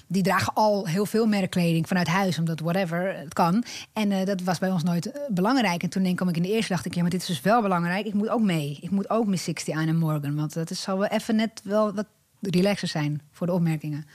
Die 0.06 0.22
dragen 0.22 0.52
al 0.54 0.86
heel 0.86 1.06
veel 1.06 1.26
merkkleding 1.26 1.88
vanuit 1.88 2.06
huis, 2.08 2.38
omdat 2.38 2.60
whatever, 2.60 3.16
het 3.18 3.32
kan. 3.34 3.64
En 3.92 4.12
eh, 4.12 4.26
dat 4.26 4.40
was 4.42 4.58
bij 4.58 4.70
ons 4.70 4.82
nooit 4.82 5.10
eh, 5.12 5.20
belangrijk. 5.28 5.82
En 5.82 5.88
toen 5.88 6.14
kwam 6.14 6.28
ik 6.28 6.36
in 6.36 6.42
de 6.42 6.52
eerste 6.52 6.72
dacht 6.72 6.86
ik, 6.86 6.94
ja, 6.94 7.00
maar 7.00 7.10
dit 7.10 7.20
is 7.20 7.26
dus 7.26 7.40
wel 7.40 7.62
belangrijk. 7.62 8.06
Ik 8.06 8.14
moet 8.14 8.28
ook 8.28 8.40
mee. 8.42 8.78
Ik 8.80 8.90
moet 8.90 9.10
ook 9.10 9.26
Miss 9.26 9.44
60 9.44 9.74
aan 9.74 9.88
en 9.88 9.96
Morgan. 9.96 10.36
Want 10.36 10.54
dat 10.54 10.70
is, 10.70 10.80
zal 10.82 10.98
wel 10.98 11.08
even 11.08 11.36
net 11.36 11.60
wel 11.64 11.94
wat 11.94 12.06
relaxer 12.40 12.88
zijn 12.88 13.20
voor 13.32 13.46
de 13.46 13.52
opmerkingen. 13.52 14.06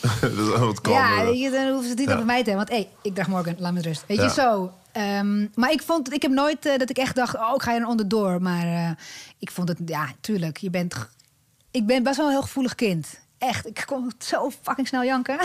dat 0.20 0.32
is 0.32 0.48
wat 0.48 0.80
Ja, 0.88 1.20
je, 1.20 1.50
dan 1.50 1.66
hoeven 1.66 1.82
ze 1.82 1.88
het 1.90 1.98
niet 1.98 2.08
Ja. 2.08 2.14
over 2.14 2.26
mij 2.26 2.42
te 2.44 2.50
hebben. 2.50 2.66
Want 2.68 2.78
hé, 2.86 2.88
ik 3.02 3.16
dacht 3.16 3.28
morgen, 3.28 3.56
laat 3.58 3.72
me 3.72 3.80
rust. 3.80 4.04
Weet 4.06 4.16
Ja. 4.16 4.24
je, 4.24 4.30
zo. 4.30 4.72
Ehm, 4.94 5.46
maar 5.54 5.70
ik 5.70 5.82
vond, 5.82 6.12
ik 6.12 6.22
heb 6.22 6.30
nooit 6.30 6.66
eh, 6.66 6.78
dat 6.78 6.90
ik 6.90 6.98
echt 6.98 7.14
dacht, 7.14 7.36
oh, 7.36 7.52
ik 7.54 7.62
ga 7.62 7.74
er 7.74 7.86
onderdoor. 7.86 8.42
Maar 8.42 8.66
eh, 8.66 8.90
ik 9.38 9.50
vond 9.50 9.68
het, 9.68 9.78
ja, 9.86 10.08
tuurlijk. 10.20 10.56
Je 10.56 10.70
bent, 10.70 10.94
ik 11.70 11.86
ben 11.86 12.02
best 12.02 12.16
wel 12.16 12.26
een 12.26 12.32
heel 12.32 12.42
gevoelig 12.42 12.74
kind. 12.74 13.20
Echt, 13.38 13.66
ik 13.66 13.82
kon 13.86 14.12
zo 14.18 14.50
fucking 14.62 14.88
snel 14.88 15.04
janken. 15.04 15.38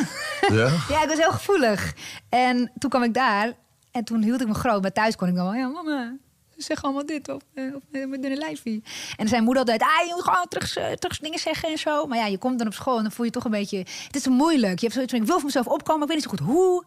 Ja? 0.50 0.70
ja, 0.90 1.04
ik 1.04 1.08
was 1.08 1.18
heel 1.18 1.32
gevoelig. 1.32 1.94
En 2.30 2.72
toen 2.78 2.90
kwam 2.90 3.04
ik 3.04 3.14
daar 3.14 3.54
en 3.92 4.04
toen 4.04 4.22
hield 4.22 4.42
ik 4.42 4.48
me 4.48 4.54
groot. 4.54 4.82
Maar 4.82 4.92
thuis 4.92 5.16
kon 5.16 5.28
ik 5.28 5.36
dan 5.36 5.44
wel, 5.46 5.54
ja, 5.54 5.68
mama, 5.68 6.16
zeg 6.58 6.84
allemaal 6.84 7.06
dit 7.06 7.30
of, 7.30 7.42
eh, 7.54 7.66
met 7.92 8.22
dunne 8.22 8.38
lijfie. 8.38 8.84
En 9.18 9.28
zei 9.28 9.42
moeder 9.42 9.60
altijd, 9.62 9.82
ah, 9.82 10.08
je 10.08 10.14
moet 10.14 10.24
gewoon 10.24 10.48
terug, 10.48 10.98
terug 11.00 11.20
dingen 11.20 11.40
zeggen 11.40 11.70
en 11.70 11.78
zo. 11.78 12.06
Maar 12.06 12.18
ja, 12.18 12.26
je 12.26 12.38
komt 12.38 12.58
dan 12.58 12.68
op 12.68 12.74
school 12.74 12.98
en 12.98 13.04
dan 13.04 13.12
voel 13.12 13.26
je 13.26 13.32
toch 13.32 13.46
een 13.46 13.52
beetje... 13.52 13.78
Het 13.78 14.16
is 14.16 14.28
moeilijk. 14.28 14.80
Je 14.80 14.82
hebt 14.82 14.94
zoiets 14.94 15.12
van, 15.12 15.22
ik 15.22 15.28
wil 15.28 15.36
voor 15.36 15.46
mezelf 15.46 15.68
opkomen, 15.68 16.00
maar 16.00 16.16
ik 16.16 16.22
weet 16.22 16.32
niet 16.32 16.40
zo 16.40 16.46
goed 16.46 16.56
hoe. 16.56 16.84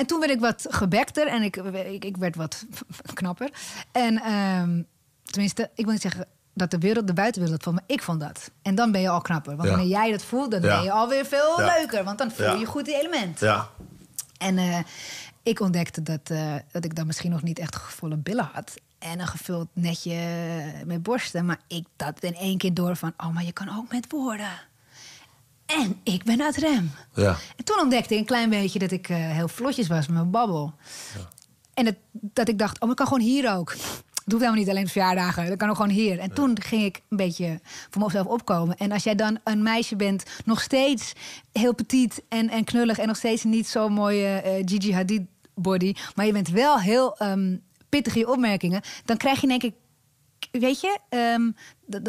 En 0.00 0.06
toen 0.06 0.20
werd 0.20 0.32
ik 0.32 0.40
wat 0.40 0.66
gebekter 0.70 1.26
en 1.26 1.42
ik, 1.42 1.56
ik, 1.56 2.04
ik 2.04 2.16
werd 2.16 2.36
wat 2.36 2.64
knapper. 3.14 3.50
En 3.92 4.22
ehm, 4.22 4.82
tenminste, 5.22 5.70
ik 5.74 5.84
wil 5.84 5.92
niet 5.92 6.02
zeggen 6.02 6.26
dat 6.54 6.70
de 6.70 6.78
wereld, 6.78 7.06
de 7.06 7.12
buitenwereld 7.12 7.62
vond, 7.62 7.74
maar 7.76 7.84
ik 7.86 8.02
vond 8.02 8.20
dat. 8.20 8.50
En 8.62 8.74
dan 8.74 8.92
ben 8.92 9.00
je 9.00 9.08
al 9.08 9.20
knapper. 9.20 9.56
Want 9.56 9.68
Ja. 9.68 9.74
wanneer 9.74 9.90
jij 9.96 10.10
dat 10.10 10.22
voelt, 10.24 10.50
dan 10.50 10.60
Ja. 10.62 10.74
ben 10.74 10.82
je 10.84 10.92
alweer 10.92 11.24
veel 11.26 11.60
Ja. 11.60 11.76
leuker. 11.78 12.04
Want 12.04 12.18
dan 12.18 12.30
voel 12.30 12.54
je 12.56 12.66
goed 12.66 12.84
die 12.84 12.98
element. 13.00 13.40
Ja. 13.40 13.68
En 14.38 14.58
eh, 14.58 14.78
ik 15.42 15.60
ontdekte 15.60 16.02
dat, 16.02 16.20
eh, 16.30 16.54
dat 16.72 16.84
ik 16.84 16.94
dan 16.94 17.06
misschien 17.06 17.30
nog 17.30 17.42
niet 17.42 17.58
echt 17.58 17.76
gevolle 17.76 18.16
billen 18.16 18.48
had. 18.52 18.74
En 18.98 19.20
een 19.20 19.26
gevuld 19.26 19.68
netje 19.72 20.16
met 20.86 21.02
borsten. 21.02 21.44
Maar 21.46 21.58
ik 21.68 21.86
dat 21.96 22.18
in 22.22 22.34
één 22.34 22.58
keer 22.58 22.74
door 22.74 22.96
van... 22.96 23.12
oh, 23.16 23.34
maar 23.34 23.44
je 23.44 23.52
kan 23.52 23.76
ook 23.78 23.92
met 23.92 24.06
woorden. 24.10 24.50
En 25.78 26.00
ik 26.02 26.24
ben 26.24 26.42
uit 26.42 26.56
rem. 26.56 26.90
Ja. 27.14 27.36
En 27.56 27.64
toen 27.64 27.80
ontdekte 27.80 28.14
ik 28.14 28.20
een 28.20 28.26
klein 28.26 28.50
beetje 28.50 28.78
dat 28.78 28.90
ik 28.90 29.08
eh, 29.08 29.16
heel 29.16 29.48
vlotjes 29.48 29.88
was 29.88 30.06
met 30.06 30.16
mijn 30.16 30.30
babbel. 30.30 30.74
En 31.74 31.84
dat, 31.84 31.94
dat 32.12 32.48
ik 32.48 32.58
dacht, 32.58 32.80
oh, 32.80 32.90
ik 32.90 32.96
kan 32.96 33.06
gewoon 33.06 33.22
hier 33.22 33.54
ook. 33.56 33.70
Het 33.70 34.38
hoeft 34.38 34.48
helemaal 34.48 34.54
niet 34.54 34.68
alleen 34.68 34.84
op 34.84 34.90
verjaardagen. 34.90 35.48
Dat 35.48 35.58
kan 35.58 35.68
ook 35.68 35.76
gewoon 35.76 35.90
hier. 35.90 36.18
En 36.18 36.34
toen 36.34 36.62
ging 36.62 36.84
ik 36.84 37.00
een 37.08 37.16
beetje 37.16 37.60
voor 37.90 38.02
mezelf 38.02 38.26
opkomen. 38.26 38.76
En 38.76 38.92
als 38.92 39.04
jij 39.04 39.14
dan 39.14 39.38
een 39.44 39.62
meisje 39.62 39.96
bent, 39.96 40.24
nog 40.44 40.60
steeds 40.60 41.12
heel 41.52 41.74
petit 41.74 42.22
en, 42.28 42.48
en 42.48 42.64
knullig... 42.64 42.98
en 42.98 43.06
nog 43.06 43.16
steeds 43.16 43.44
niet 43.44 43.68
zo'n 43.68 43.92
mooie 43.92 44.26
eh, 44.26 44.62
Gigi 44.64 44.94
Hadid 44.94 45.22
body... 45.54 45.94
maar 46.14 46.26
je 46.26 46.32
bent 46.32 46.48
wel 46.48 46.80
heel 46.80 47.16
ehm, 47.16 47.56
pittig 47.88 48.14
in 48.14 48.20
je 48.20 48.30
opmerkingen... 48.32 48.82
dan 49.04 49.16
krijg 49.16 49.40
je 49.40 49.46
denk 49.46 49.62
ik 49.62 49.74
weet 50.50 50.80
je, 50.80 50.98
ehm, 51.08 51.50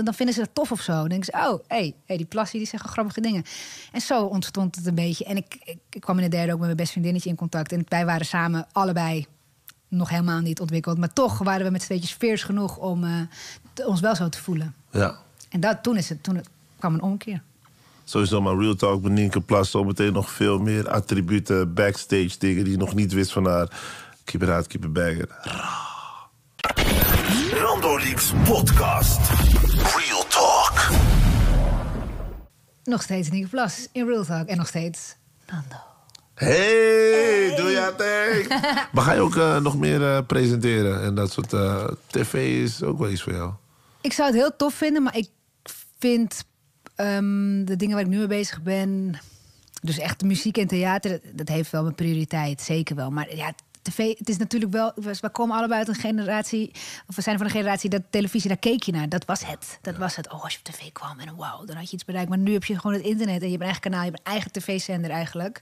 dan 0.03 0.13
vinden 0.13 0.35
ze 0.35 0.41
dat 0.41 0.49
tof 0.53 0.71
of 0.71 0.81
zo. 0.81 0.93
Dan 0.93 1.07
denken 1.07 1.33
ze, 1.33 1.49
oh, 1.49 1.59
hey, 1.67 1.93
hey, 2.05 2.17
die 2.17 2.25
plassie, 2.25 2.59
die 2.59 2.67
zeggen 2.67 2.89
grappige 2.89 3.21
dingen. 3.21 3.43
En 3.91 4.01
zo 4.01 4.23
ontstond 4.23 4.75
het 4.75 4.85
een 4.85 4.95
beetje. 4.95 5.25
En 5.25 5.37
ik, 5.37 5.57
ik, 5.63 5.77
ik 5.89 6.01
kwam 6.01 6.17
in 6.17 6.23
de 6.23 6.29
derde 6.29 6.51
ook 6.51 6.57
met 6.57 6.65
mijn 6.65 6.77
best 6.77 6.91
vriendinnetje 6.91 7.29
in 7.29 7.35
contact. 7.35 7.71
En 7.71 7.85
wij 7.87 8.05
waren 8.05 8.25
samen 8.25 8.67
allebei 8.71 9.25
nog 9.87 10.09
helemaal 10.09 10.39
niet 10.39 10.59
ontwikkeld. 10.59 10.97
Maar 10.97 11.13
toch 11.13 11.37
waren 11.37 11.65
we 11.65 11.71
met 11.71 11.81
z'n 11.81 11.87
tweetjes 11.87 12.13
veers 12.13 12.43
genoeg 12.43 12.77
om 12.77 13.03
eh, 13.03 13.87
ons 13.87 13.99
wel 13.99 14.15
zo 14.15 14.29
te 14.29 14.41
voelen. 14.41 14.75
ja. 14.91 15.17
En 15.49 15.59
dat, 15.59 15.83
toen, 15.83 15.97
is 15.97 16.09
het, 16.09 16.23
toen 16.23 16.41
kwam 16.79 16.93
een 16.93 17.01
omkeer. 17.01 17.41
Sowieso 18.03 18.41
maar 18.41 18.57
Real 18.57 18.75
Talk 18.75 19.01
met 19.01 19.11
Nienke 19.11 19.41
Plas. 19.41 19.71
Zometeen 19.71 20.13
nog 20.13 20.31
veel 20.31 20.59
meer 20.59 20.89
attributen, 20.89 21.73
backstage 21.73 22.37
dingen 22.37 22.63
die 22.63 22.73
je 22.73 22.79
nog 22.79 22.95
niet 22.95 23.13
wist 23.13 23.31
van 23.31 23.45
haar. 23.45 23.67
Keep 24.23 24.43
it 24.43 24.49
out, 24.49 24.67
keep 24.67 24.83
it 24.83 24.93
bagger. 24.93 25.89
Leaks 27.99 28.33
podcast. 28.43 29.19
Real 29.95 30.23
Talk. 30.27 30.89
Nog 32.83 33.01
steeds 33.01 33.29
Nieke 33.29 33.47
Plas 33.47 33.87
in 33.91 34.07
Real 34.07 34.23
Talk. 34.25 34.47
En 34.47 34.57
nog 34.57 34.67
steeds 34.67 35.15
Nando. 35.47 35.75
Hey, 36.33 37.53
doe 37.55 37.69
je 37.69 37.93
ding. 37.97 38.61
Maar 38.93 39.03
ga 39.03 39.13
je 39.13 39.19
ook 39.19 39.35
eh, 39.35 39.57
nog 39.57 39.77
meer 39.77 40.15
eh, 40.15 40.25
presenteren? 40.27 41.03
En 41.03 41.15
dat 41.15 41.31
soort 41.31 41.53
eh, 41.53 41.87
tv 42.07 42.63
is 42.63 42.83
ook 42.83 42.97
wel 42.97 43.09
iets 43.09 43.21
voor 43.21 43.33
jou. 43.33 43.53
Ik 44.01 44.13
zou 44.13 44.27
het 44.29 44.37
heel 44.37 44.55
tof 44.55 44.73
vinden, 44.73 45.03
maar 45.03 45.17
ik 45.17 45.29
vind 45.99 46.43
ehm, 46.95 47.65
de 47.65 47.75
dingen 47.75 47.95
waar 47.95 48.03
ik 48.03 48.11
nu 48.11 48.17
mee 48.17 48.27
bezig 48.27 48.61
ben. 48.61 49.19
Dus 49.81 49.97
echt 49.97 50.23
muziek 50.23 50.57
en 50.57 50.67
theater, 50.67 51.09
dat, 51.09 51.21
dat 51.33 51.47
heeft 51.47 51.71
wel 51.71 51.83
mijn 51.83 51.95
prioriteit, 51.95 52.61
zeker 52.61 52.95
wel. 52.95 53.09
Maar 53.09 53.35
ja, 53.35 53.53
tv, 53.81 54.17
het 54.17 54.29
is 54.29 54.37
natuurlijk 54.37 54.71
wel. 54.71 54.91
We 54.95 55.29
komen 55.29 55.57
allebei 55.57 55.79
uit 55.79 55.87
een 55.87 55.95
generatie. 55.95 56.71
Of 57.07 57.15
we 57.15 57.21
zijn 57.21 57.37
van 57.37 57.45
een 57.45 57.51
generatie 57.51 57.89
dat 57.89 58.01
televisie, 58.09 58.47
daar 58.47 58.57
keek 58.57 58.83
je 58.83 58.91
naar. 58.91 59.09
Dat 59.09 59.25
was 59.25 59.45
het. 59.45 59.79
Dat 59.81 59.97
was 59.97 60.15
het. 60.15 60.31
Oh, 60.31 60.43
als 60.43 60.53
je 60.53 60.59
op 60.59 60.65
tv 60.65 60.91
kwam 60.91 61.19
en 61.19 61.35
wauw, 61.35 61.65
dan 61.65 61.75
had 61.75 61.89
je 61.89 61.95
iets 61.95 62.05
bereikt. 62.05 62.29
Maar 62.29 62.37
nu 62.37 62.53
heb 62.53 62.63
je 62.63 62.79
gewoon 62.79 62.93
het 62.97 63.05
internet 63.05 63.41
en 63.41 63.49
je 63.49 63.57
hebt 63.57 63.61
een 63.61 63.61
eigen 63.61 63.81
kanaal, 63.81 64.03
je 64.03 64.09
hebt 64.09 64.19
een 64.19 64.31
eigen 64.31 64.51
tv-zender 64.51 65.11
eigenlijk. 65.11 65.61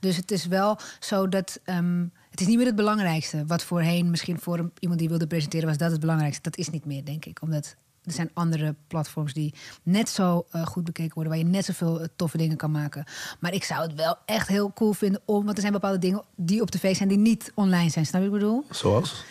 Dus 0.00 0.16
het 0.16 0.30
is 0.30 0.46
wel 0.46 0.78
zo 1.00 1.28
dat. 1.28 1.60
ehm, 1.64 2.04
het 2.30 2.40
is 2.40 2.46
niet 2.46 2.56
meer 2.56 2.66
het 2.66 2.76
belangrijkste. 2.76 3.46
Wat 3.46 3.62
voorheen 3.62 4.10
misschien 4.10 4.40
voor 4.40 4.70
iemand 4.78 5.00
die 5.00 5.08
wilde 5.08 5.26
presenteren 5.26 5.68
was 5.68 5.76
dat 5.76 5.90
het 5.90 6.00
belangrijkste. 6.00 6.42
Dat 6.42 6.56
is 6.56 6.70
niet 6.70 6.84
meer, 6.84 7.04
denk 7.04 7.24
ik. 7.24 7.42
Omdat 7.42 7.76
er 8.04 8.12
zijn 8.12 8.30
andere 8.34 8.74
platforms 8.86 9.32
die 9.32 9.54
net 9.82 10.08
zo 10.08 10.46
eh, 10.50 10.66
goed 10.66 10.84
bekeken 10.84 11.14
worden, 11.14 11.32
waar 11.32 11.42
je 11.42 11.48
net 11.48 11.64
zoveel 11.64 12.00
eh, 12.00 12.06
toffe 12.16 12.36
dingen 12.36 12.56
kan 12.56 12.70
maken. 12.70 13.04
Maar 13.40 13.52
ik 13.54 13.64
zou 13.64 13.82
het 13.82 13.94
wel 13.94 14.16
echt 14.24 14.48
heel 14.48 14.72
cool 14.72 14.92
vinden 14.92 15.20
om, 15.24 15.44
want 15.44 15.54
er 15.54 15.60
zijn 15.60 15.72
bepaalde 15.72 15.98
dingen 15.98 16.22
die 16.36 16.60
op 16.62 16.70
tv 16.70 16.96
zijn 16.96 17.08
die 17.08 17.18
niet 17.18 17.52
online 17.54 17.90
zijn. 17.90 18.06
Snap 18.06 18.22
je 18.22 18.28
wat 18.30 18.36
ik 18.36 18.42
bedoel? 18.42 18.64
Zoals? 18.70 19.24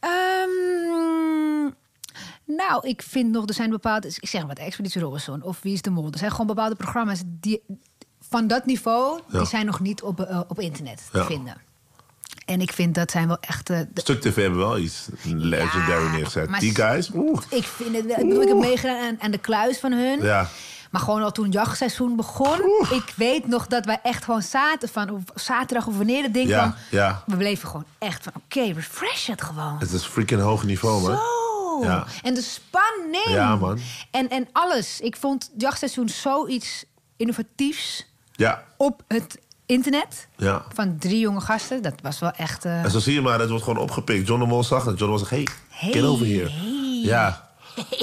Ehm, 0.00 1.70
nou, 2.46 2.88
ik 2.88 3.02
vind 3.02 3.30
nog, 3.30 3.48
er 3.48 3.54
zijn 3.54 3.70
bepaalde, 3.70 4.08
ik 4.20 4.28
zeg 4.28 4.40
maar 4.40 4.54
wat, 4.56 4.58
Expeditie 4.66 5.00
Robinson 5.00 5.42
of 5.42 5.62
Wie 5.62 5.72
is 5.72 5.82
de 5.82 5.90
Mol. 5.90 6.08
Er 6.12 6.18
zijn 6.18 6.30
gewoon 6.30 6.46
bepaalde 6.46 6.74
programma's 6.74 7.22
die 7.26 7.62
van 8.20 8.46
dat 8.46 8.66
niveau, 8.66 9.20
Ja. 9.28 9.38
die 9.38 9.46
zijn 9.48 9.66
nog 9.66 9.80
niet 9.80 10.02
op, 10.02 10.20
eh, 10.20 10.40
op 10.48 10.58
internet 10.60 11.08
te 11.12 11.18
Ja. 11.18 11.24
vinden. 11.24 11.56
En 12.44 12.60
ik 12.60 12.72
vind 12.72 12.94
dat 12.94 13.10
zijn 13.10 13.26
wel 13.28 13.38
echt. 13.40 13.70
eh, 13.70 13.78
de- 13.92 14.00
Stuk 14.00 14.20
TV 14.20 14.36
hebben 14.36 14.58
wel 14.58 14.78
iets 14.78 15.08
legendary 15.24 16.04
Ja, 16.04 16.10
neergezet. 16.12 16.60
Die 16.60 16.74
guys, 16.74 17.10
oeh. 17.14 17.40
Ik 17.48 17.64
vind 17.64 17.96
het. 17.96 18.04
Ik 18.10 18.16
bedoel, 18.16 18.42
ik 18.42 18.48
heb 18.48 18.56
meegedaan 18.56 19.06
aan, 19.06 19.16
aan 19.20 19.30
de 19.30 19.38
kluis 19.38 19.78
van 19.78 19.92
hun. 19.92 20.22
Ja. 20.22 20.48
Maar 20.90 21.00
gewoon 21.00 21.22
al 21.22 21.32
toen 21.32 21.44
het 21.44 21.52
jachtseizoen 21.54 22.16
begon. 22.16 22.60
Ik 22.90 23.12
weet 23.16 23.46
nog 23.46 23.66
dat 23.66 23.84
wij 23.84 24.00
echt 24.02 24.24
gewoon 24.24 24.42
zaten 24.42 24.88
van 24.88 25.10
of 25.10 25.22
zaterdag 25.34 25.86
of 25.86 25.96
wanneer 25.96 26.22
het 26.22 26.34
ding 26.34 26.48
Ja, 26.48 26.58
kwam. 26.58 26.74
ja. 26.90 27.22
We 27.26 27.36
bleven 27.36 27.68
gewoon 27.68 27.84
echt 27.98 28.22
van 28.22 28.32
oké, 28.36 28.72
refresh 28.72 29.26
het 29.26 29.42
gewoon. 29.42 29.76
Het 29.78 29.92
is 29.92 30.04
freaking 30.04 30.40
hoog 30.40 30.64
niveau, 30.64 31.02
man. 31.02 31.16
Zo. 31.16 31.84
Ja. 31.84 32.04
En 32.22 32.34
de 32.34 32.42
spanning. 32.42 33.28
Ja, 33.28 33.56
man. 33.56 33.78
En, 34.10 34.28
en 34.28 34.48
alles. 34.52 35.00
Ik 35.00 35.16
vond 35.16 35.42
het 35.52 35.60
jachtseizoen 35.62 36.08
zoiets 36.08 36.84
innovatiefs 37.16 38.06
Ja, 38.32 38.64
op 38.76 39.02
het 39.08 39.38
internet. 39.66 40.28
ja. 40.36 40.64
Van 40.74 40.98
drie 40.98 41.18
jonge 41.18 41.40
gasten. 41.40 41.82
Dat 41.82 41.94
was 42.02 42.18
wel 42.18 42.30
echt... 42.30 42.64
eh, 42.64 42.84
En 42.84 42.90
zo 42.90 42.98
zie 42.98 43.14
je 43.14 43.20
maar, 43.20 43.40
het 43.40 43.48
wordt 43.48 43.64
gewoon 43.64 43.82
opgepikt. 43.82 44.26
John 44.26 44.40
de 44.40 44.46
Mol 44.46 44.64
zag 44.64 44.84
het. 44.84 44.98
John 44.98 45.10
Mol 45.10 45.18
zegt, 45.18 45.30
hey, 45.30 45.46
Hey, 45.68 45.92
get 45.92 46.04
over 46.04 46.26
here. 46.26 46.48
hey. 46.50 47.00
Ja. 47.02 47.50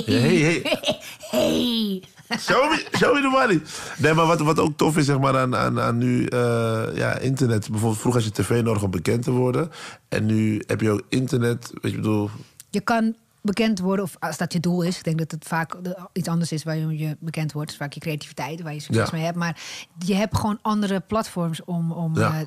Ja, 0.05 0.13
hey, 0.19 0.35
hey. 0.37 0.61
hey. 1.31 2.03
Show 2.39 2.69
me, 2.71 2.85
show 2.97 3.13
me 3.13 3.21
the 3.21 3.27
money. 3.31 3.61
Nee, 3.97 4.13
maar 4.13 4.25
wat, 4.25 4.39
wat 4.39 4.59
ook 4.59 4.77
tof 4.77 4.97
is 4.97 5.05
zeg 5.05 5.19
maar, 5.19 5.37
aan, 5.37 5.55
aan, 5.55 5.79
aan 5.79 5.97
nu 5.97 6.25
eh, 6.25 6.83
ja, 6.93 7.17
internet. 7.17 7.69
Bijvoorbeeld 7.69 8.01
vroeger 8.01 8.23
had 8.23 8.35
je 8.35 8.43
tv 8.43 8.63
nodig 8.63 8.83
om 8.83 8.91
bekend 8.91 9.23
te 9.23 9.31
worden. 9.31 9.71
En 10.09 10.25
nu 10.25 10.63
heb 10.67 10.81
je 10.81 10.89
ook 10.91 11.01
internet. 11.09 11.71
Weet 11.81 11.91
je, 11.91 11.97
bedoel... 11.97 12.29
Je 12.69 12.81
kan 12.81 13.15
bekend 13.41 13.79
worden, 13.79 14.05
of 14.05 14.15
als 14.19 14.37
dat 14.37 14.53
je 14.53 14.59
doel 14.59 14.81
is. 14.81 14.97
Ik 14.97 15.03
denk 15.03 15.17
dat 15.17 15.31
het 15.31 15.45
vaak 15.47 15.75
iets 16.13 16.27
anders 16.27 16.51
is 16.51 16.63
waar 16.63 16.77
je 16.77 17.17
bekend 17.19 17.51
wordt. 17.51 17.75
Vaak 17.75 17.93
je 17.93 17.99
creativiteit, 17.99 18.61
waar 18.61 18.73
je 18.73 18.79
succes 18.79 19.05
Ja. 19.09 19.15
mee 19.15 19.23
hebt. 19.25 19.37
Maar 19.37 19.61
je 20.05 20.15
hebt 20.15 20.37
gewoon 20.37 20.59
andere 20.61 20.99
platforms 20.99 21.63
om, 21.65 21.91
om 21.91 22.15
Ja. 22.17 22.39
eh, 22.39 22.45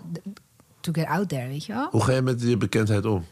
to 0.81 0.93
get 0.93 1.07
out 1.07 1.29
there, 1.29 1.49
weet 1.49 1.65
je 1.65 1.73
wel? 1.73 1.89
Hoe 1.91 2.03
ga 2.03 2.13
je 2.13 2.23
met 2.23 2.43
je 2.43 2.57
bekendheid 2.57 3.05
om? 3.07 3.25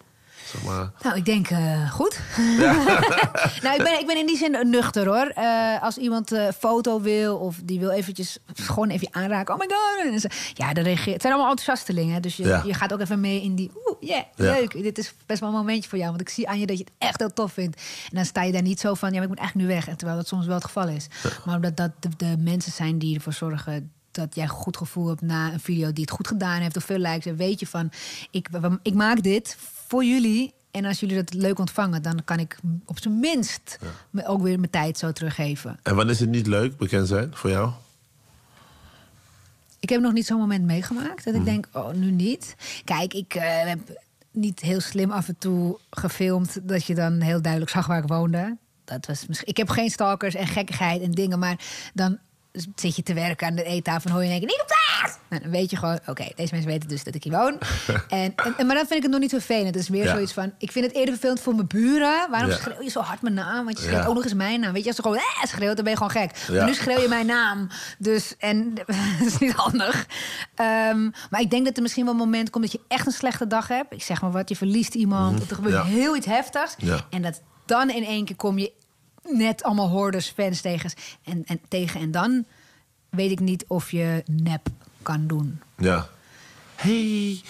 Zeg 0.51 0.63
maar. 0.65 0.91
Nou, 1.03 1.17
ik 1.17 1.25
denk 1.25 1.51
eh, 1.51 1.91
goed. 1.93 2.19
nou, 3.63 3.77
ik 3.77 3.83
ben, 3.83 3.99
ik 4.01 4.07
ben 4.07 4.17
in 4.19 4.27
die 4.27 4.37
zin 4.37 4.71
nuchter 4.71 5.07
hoor. 5.07 5.27
Eh, 5.27 5.83
als 5.83 5.97
iemand 5.97 6.31
een 6.31 6.53
foto 6.53 7.01
wil 7.01 7.37
of 7.37 7.61
die 7.65 7.81
wil 7.81 7.91
eventjes 7.91 8.39
gewoon 8.55 8.89
even 8.89 9.09
aanraken. 9.11 9.55
Oh 9.55 9.61
my 9.61 9.69
god. 9.75 10.27
Ja, 10.55 10.73
dan 10.73 10.85
reageert. 10.85 11.13
Het 11.13 11.23
zijn 11.23 11.33
allemaal 11.35 11.51
enthousiastelingen. 11.51 12.23
Dus 12.23 12.37
je, 12.37 12.47
Ja. 12.47 12.63
je 12.67 12.75
gaat 12.75 12.93
ook 12.93 13.01
even 13.01 13.21
mee 13.21 13.43
in 13.43 13.55
die. 13.55 13.71
Oeh, 13.87 13.97
yeah, 14.01 14.23
Ja. 14.35 14.53
leuk. 14.53 14.73
Dit 14.83 14.99
is 14.99 15.15
best 15.27 15.41
wel 15.41 15.49
een 15.49 15.55
momentje 15.55 15.89
voor 15.89 15.99
jou. 15.99 16.11
Want 16.11 16.21
ik 16.21 16.29
zie 16.29 16.49
aan 16.49 16.59
je 16.59 16.67
dat 16.67 16.79
je 16.79 16.85
het 16.85 16.93
echt 16.99 17.19
heel 17.19 17.33
tof 17.33 17.53
vindt. 17.53 17.77
En 18.11 18.17
dan 18.17 18.25
sta 18.25 18.43
je 18.43 18.53
daar 18.53 18.63
niet 18.63 18.81
zo 18.81 18.95
van. 18.95 19.09
Ja, 19.09 19.15
maar 19.15 19.23
ik 19.23 19.29
moet 19.29 19.39
eigenlijk 19.39 19.69
nu 19.69 19.75
weg. 19.75 19.89
En 19.89 19.97
terwijl 19.97 20.19
dat 20.19 20.29
soms 20.29 20.47
wel 20.47 20.55
het 20.55 20.65
geval 20.65 20.89
is. 20.89 21.07
Maar 21.45 21.55
omdat 21.57 21.77
dat 21.77 21.91
de, 22.01 22.09
de 22.17 22.35
mensen 22.39 22.73
zijn 22.73 22.99
die 22.99 23.15
ervoor 23.15 23.33
zorgen 23.33 23.93
dat 24.11 24.35
jij 24.35 24.45
een 24.45 24.51
goed 24.51 24.77
gevoel 24.77 25.09
hebt 25.09 25.21
na 25.21 25.53
een 25.53 25.61
video 25.61 25.93
die 25.93 26.05
het 26.05 26.13
goed 26.13 26.27
gedaan 26.29 26.61
heeft 26.61 26.77
of 26.77 26.85
veel 26.85 26.99
likes. 26.99 27.27
En 27.27 27.37
weet 27.37 27.61
je 27.61 27.67
van, 27.67 27.91
ik, 28.31 28.49
ik 28.83 28.95
maak 28.95 29.23
dit 29.23 29.57
voor 29.91 30.05
jullie. 30.05 30.55
En 30.71 30.85
als 30.85 31.01
jullie 31.01 31.17
dat 31.17 31.35
leuk 31.35 31.59
ontvangen, 31.59 32.03
dan 32.03 32.25
kan 32.25 32.39
ik 32.39 32.59
op 32.85 33.01
zijn 33.01 33.21
minst 33.21 33.79
me 34.11 34.27
ook 34.27 34.43
weer 34.43 34.59
mijn 34.59 34.71
tijd 34.71 34.99
zo 34.99 35.13
teruggeven. 35.13 35.79
En 35.83 35.95
wanneer 35.95 36.15
is 36.15 36.21
het 36.21 36.29
niet 36.29 36.47
leuk 36.47 36.77
bekend 36.77 37.09
zijn 37.09 37.31
voor 37.35 37.51
jou? 37.51 37.71
Ik 39.81 39.89
heb 39.89 40.01
nog 40.01 40.13
niet 40.13 40.27
zo'n 40.27 40.39
moment 40.39 40.65
meegemaakt 40.65 41.25
dat 41.25 41.35
ik 41.35 41.45
denk, 41.45 41.69
oh, 41.73 41.93
nu 41.93 42.11
niet. 42.11 42.57
Kijk, 42.85 43.15
ik 43.15 43.35
eh, 43.35 43.43
heb 43.65 43.79
niet 44.31 44.61
heel 44.61 44.81
slim 44.81 45.11
af 45.11 45.29
en 45.29 45.39
toe 45.39 45.79
gefilmd 45.91 46.69
dat 46.69 46.85
je 46.85 46.95
dan 46.95 47.21
heel 47.21 47.43
duidelijk 47.43 47.73
zag 47.73 47.87
waar 47.87 48.03
ik 48.03 48.09
woonde. 48.09 48.57
Dat 48.85 49.07
was 49.07 49.27
misschien, 49.27 49.49
ik 49.49 49.57
heb 49.57 49.69
geen 49.69 49.91
stalkers 49.91 50.35
en 50.35 50.47
gekkigheid 50.47 51.03
en 51.03 51.11
dingen, 51.11 51.39
maar 51.39 51.59
dan 51.95 52.19
zit 52.75 52.97
je 52.97 53.03
te 53.03 53.15
werken 53.15 53.47
aan 53.47 53.55
de 53.55 53.65
eettafel 53.65 54.05
en 54.11 54.17
hoor 54.17 54.21
je 54.25 54.27
in 54.27 54.33
één 54.33 54.41
keer 54.47 54.49
niet 54.51 54.61
op 54.61 54.67
plaats. 54.67 55.19
Nou, 55.29 55.43
dan 55.43 55.51
weet 55.51 55.71
je 55.71 55.77
gewoon, 55.77 55.99
oké, 56.07 56.25
deze 56.35 56.53
mensen 56.55 56.71
weten 56.71 56.89
dus 56.89 57.05
dat 57.05 57.15
ik 57.15 57.23
hier 57.25 57.33
woon. 57.33 57.59
en, 58.09 58.33
en, 58.37 58.55
en- 58.57 58.67
maar 58.67 58.77
dan 58.77 58.87
vind 58.87 58.91
ik 58.91 59.03
het 59.03 59.11
nog 59.11 59.21
niet 59.21 59.31
vervelend. 59.31 59.67
Het 59.67 59.77
is 59.77 59.89
meer 59.89 60.05
Ja. 60.05 60.11
zoiets 60.15 60.33
van, 60.33 60.53
ik 60.59 60.73
vind 60.73 60.85
het 60.87 60.95
eerder 60.95 61.11
vervelend 61.15 61.41
voor 61.41 61.55
mijn 61.55 61.67
buren. 61.67 62.31
Waarom 62.31 62.51
Ja. 62.51 62.57
schreeuw 62.57 62.83
je 62.83 62.91
zo 62.91 63.01
hard 63.01 63.23
mijn 63.23 63.35
naam? 63.35 63.65
Want 63.65 63.79
je 63.79 63.85
schreeuwt 63.85 64.03
Ja. 64.03 64.09
ook 64.09 64.15
nog 64.15 64.25
eens 64.25 64.35
mijn 64.35 64.61
naam. 64.61 64.73
Weet 64.73 64.83
je, 64.83 64.87
als 64.87 64.97
ze 64.97 65.03
gewoon 65.03 65.17
eh, 65.17 65.45
schreeuwt, 65.45 65.75
dan 65.77 65.85
ben 65.85 65.93
je 65.93 65.99
gewoon 65.99 66.23
gek. 66.23 66.49
Maar 66.53 66.65
nu 66.67 66.75
schreeuw 66.75 67.01
je 67.01 67.09
mijn 67.09 67.27
naam. 67.27 67.69
Dus, 67.99 68.35
en 68.39 68.75
dat 68.75 68.87
is 69.27 69.39
niet 69.39 69.53
handig. 69.53 70.07
Ehm, 70.55 71.11
maar 71.31 71.41
ik 71.41 71.51
denk 71.51 71.65
dat 71.65 71.77
er 71.77 71.83
misschien 71.83 72.05
wel 72.05 72.13
een 72.13 72.19
moment 72.21 72.51
komt 72.51 72.65
dat 72.65 72.73
je 72.73 72.81
echt 72.89 73.07
een 73.07 73.13
slechte 73.13 73.47
dag 73.47 73.69
hebt. 73.69 73.93
Ik 73.93 74.03
zeg 74.03 74.21
maar 74.23 74.31
wat, 74.31 74.49
je 74.49 74.57
verliest 74.57 74.95
iemand. 74.95 75.51
Er 75.51 75.55
gebeurt 75.57 75.85
heel 75.85 76.17
iets 76.17 76.27
heftigs. 76.27 76.77
En 77.11 77.23
dat 77.23 77.43
dan 77.67 77.91
in 77.91 78.05
één 78.05 78.25
keer 78.25 78.37
kom 78.37 78.59
je 78.59 78.73
net 79.33 79.63
allemaal 79.63 79.89
hordes, 79.89 80.29
fans 80.29 80.61
tegen. 80.61 80.93
En, 81.25 81.43
en, 81.47 81.61
tegen. 81.69 82.01
en 82.01 82.11
dan 82.11 82.45
weet 83.09 83.31
ik 83.31 83.41
niet 83.41 83.65
of 83.69 83.91
je 83.91 84.23
nep 84.27 84.69
kan 85.03 85.27
doen. 85.27 85.61
Ja. 85.77 86.09
Hey. 86.75 87.41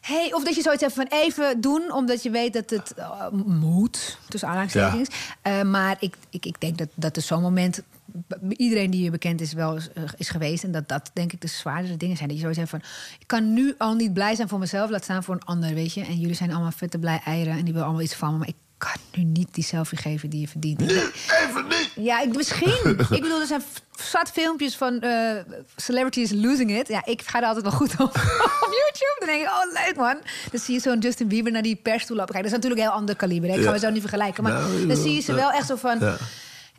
Hey, 0.00 0.32
of 0.32 0.44
dat 0.44 0.54
je 0.54 0.62
zoiets 0.62 0.82
hebt 0.82 0.94
van 0.94 1.06
even 1.08 1.60
doen, 1.60 1.92
omdat 1.92 2.22
je 2.22 2.30
weet 2.30 2.52
dat 2.52 2.70
het 2.70 2.94
eh, 2.94 3.28
moet, 3.44 4.18
tussen 4.28 4.48
aanhalingstekens. 4.48 5.08
Eh, 5.42 5.62
maar 5.62 5.96
ik, 6.00 6.16
ik, 6.30 6.46
ik 6.46 6.60
denk 6.60 6.78
dat, 6.78 6.88
dat 6.94 7.16
er 7.16 7.22
zo'n 7.22 7.42
moment, 7.42 7.82
bij 8.04 8.56
iedereen 8.56 8.90
die 8.90 9.04
je 9.04 9.10
bekend 9.10 9.40
is, 9.40 9.52
wel 9.52 9.76
is, 9.76 9.92
eh, 9.92 10.02
is 10.16 10.28
geweest. 10.28 10.64
En 10.64 10.72
dat 10.72 10.88
dat 10.88 11.10
denk 11.12 11.32
ik 11.32 11.40
de 11.40 11.46
zwaardere 11.46 11.96
dingen 11.96 12.16
zijn. 12.16 12.28
Dat 12.28 12.36
je 12.36 12.42
zoiets 12.42 12.60
hebt 12.60 12.70
van, 12.70 12.82
ik 13.18 13.26
kan 13.26 13.52
nu 13.52 13.74
al 13.78 13.94
niet 13.94 14.12
blij 14.12 14.34
zijn 14.34 14.48
voor 14.48 14.58
mezelf, 14.58 14.90
laat 14.90 15.04
staan 15.04 15.24
voor 15.24 15.34
een 15.34 15.44
ander, 15.44 15.74
weet 15.74 15.94
je. 15.94 16.04
En 16.04 16.18
jullie 16.18 16.36
zijn 16.36 16.52
allemaal 16.52 16.70
vette 16.70 16.98
blij 16.98 17.20
eieren 17.24 17.52
en 17.52 17.64
die 17.64 17.72
willen 17.72 17.84
allemaal 17.84 18.04
iets 18.04 18.14
van 18.14 18.32
me. 18.32 18.38
Maar 18.38 18.48
ik 18.48 18.56
kan 18.84 19.22
nu 19.22 19.22
niet 19.30 19.48
die 19.54 19.64
selfie 19.64 19.98
geven 19.98 20.30
die 20.30 20.40
je 20.40 20.48
verdient. 20.48 20.80
Even 20.80 21.66
niet. 21.68 21.92
Ja, 21.96 22.20
ik, 22.20 22.36
misschien. 22.36 22.88
ik 23.16 23.20
bedoel, 23.22 23.40
er 23.40 23.46
zijn 23.46 23.62
zat 23.96 24.30
filmpjes 24.30 24.76
van 24.76 25.00
eh, 25.00 25.36
celebrities 25.76 26.30
losing 26.32 26.78
it. 26.78 26.88
Ja, 26.88 27.04
ik 27.04 27.22
ga 27.22 27.40
er 27.40 27.46
altijd 27.46 27.64
wel 27.64 27.72
goed 27.72 27.92
op 27.92 28.00
op 28.66 28.70
YouTube. 28.80 29.16
Dan 29.18 29.28
denk 29.28 29.40
ik, 29.42 29.48
oh 29.48 29.84
leuk 29.84 29.96
man. 29.96 30.16
Dan 30.50 30.60
zie 30.60 30.74
je 30.74 30.80
zo'n 30.80 30.98
Justin 30.98 31.28
Bieber 31.28 31.52
naar 31.52 31.62
die 31.62 31.76
persstoel 31.76 32.16
lopen. 32.16 32.32
Kijk, 32.32 32.44
dat 32.44 32.52
is 32.52 32.58
natuurlijk 32.58 32.82
een 32.82 32.88
heel 32.90 32.98
ander 33.00 33.16
kaliber. 33.16 33.48
Ik 33.48 33.54
ga 33.56 33.60
Ja. 33.62 33.70
me 33.70 33.78
zo 33.78 33.90
niet 33.90 34.00
vergelijken. 34.00 34.42
Maar 34.42 34.52
Nou, 34.52 34.86
dan 34.86 34.96
zie 34.96 35.14
je 35.14 35.20
ze 35.20 35.30
ja. 35.32 35.38
wel 35.38 35.50
echt 35.50 35.66
zo 35.66 35.76
van... 35.76 35.98
Ja. 36.00 36.16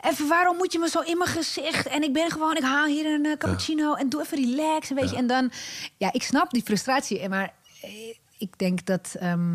Even, 0.00 0.28
waarom 0.28 0.56
moet 0.56 0.72
je 0.72 0.78
me 0.78 0.88
zo 0.88 1.00
in 1.00 1.18
mijn 1.18 1.30
gezicht? 1.30 1.86
En 1.86 2.02
ik 2.02 2.12
ben 2.12 2.30
gewoon, 2.30 2.56
ik 2.56 2.62
haal 2.62 2.86
hier 2.86 3.06
een 3.06 3.24
eh, 3.26 3.36
cappuccino 3.36 3.94
en 3.94 4.08
doe 4.08 4.20
even 4.22 4.38
relax, 4.38 4.90
weet 4.90 5.10
je. 5.10 5.16
En 5.16 5.26
dan, 5.26 5.50
ja, 5.96 6.12
ik 6.12 6.22
snap 6.22 6.50
die 6.50 6.62
frustratie, 6.62 7.28
maar 7.28 7.52
eh, 7.82 7.90
ik 8.38 8.58
denk 8.58 8.86
dat... 8.86 9.14
ehm, 9.20 9.54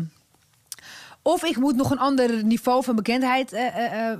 of 1.22 1.44
ik 1.44 1.56
moet 1.56 1.76
nog 1.76 1.90
een 1.90 1.98
ander 1.98 2.44
niveau 2.44 2.84
van 2.84 2.96
bekendheid 2.96 3.52
eh, 3.52 3.66
eh, 3.66 4.10
eh, 4.10 4.18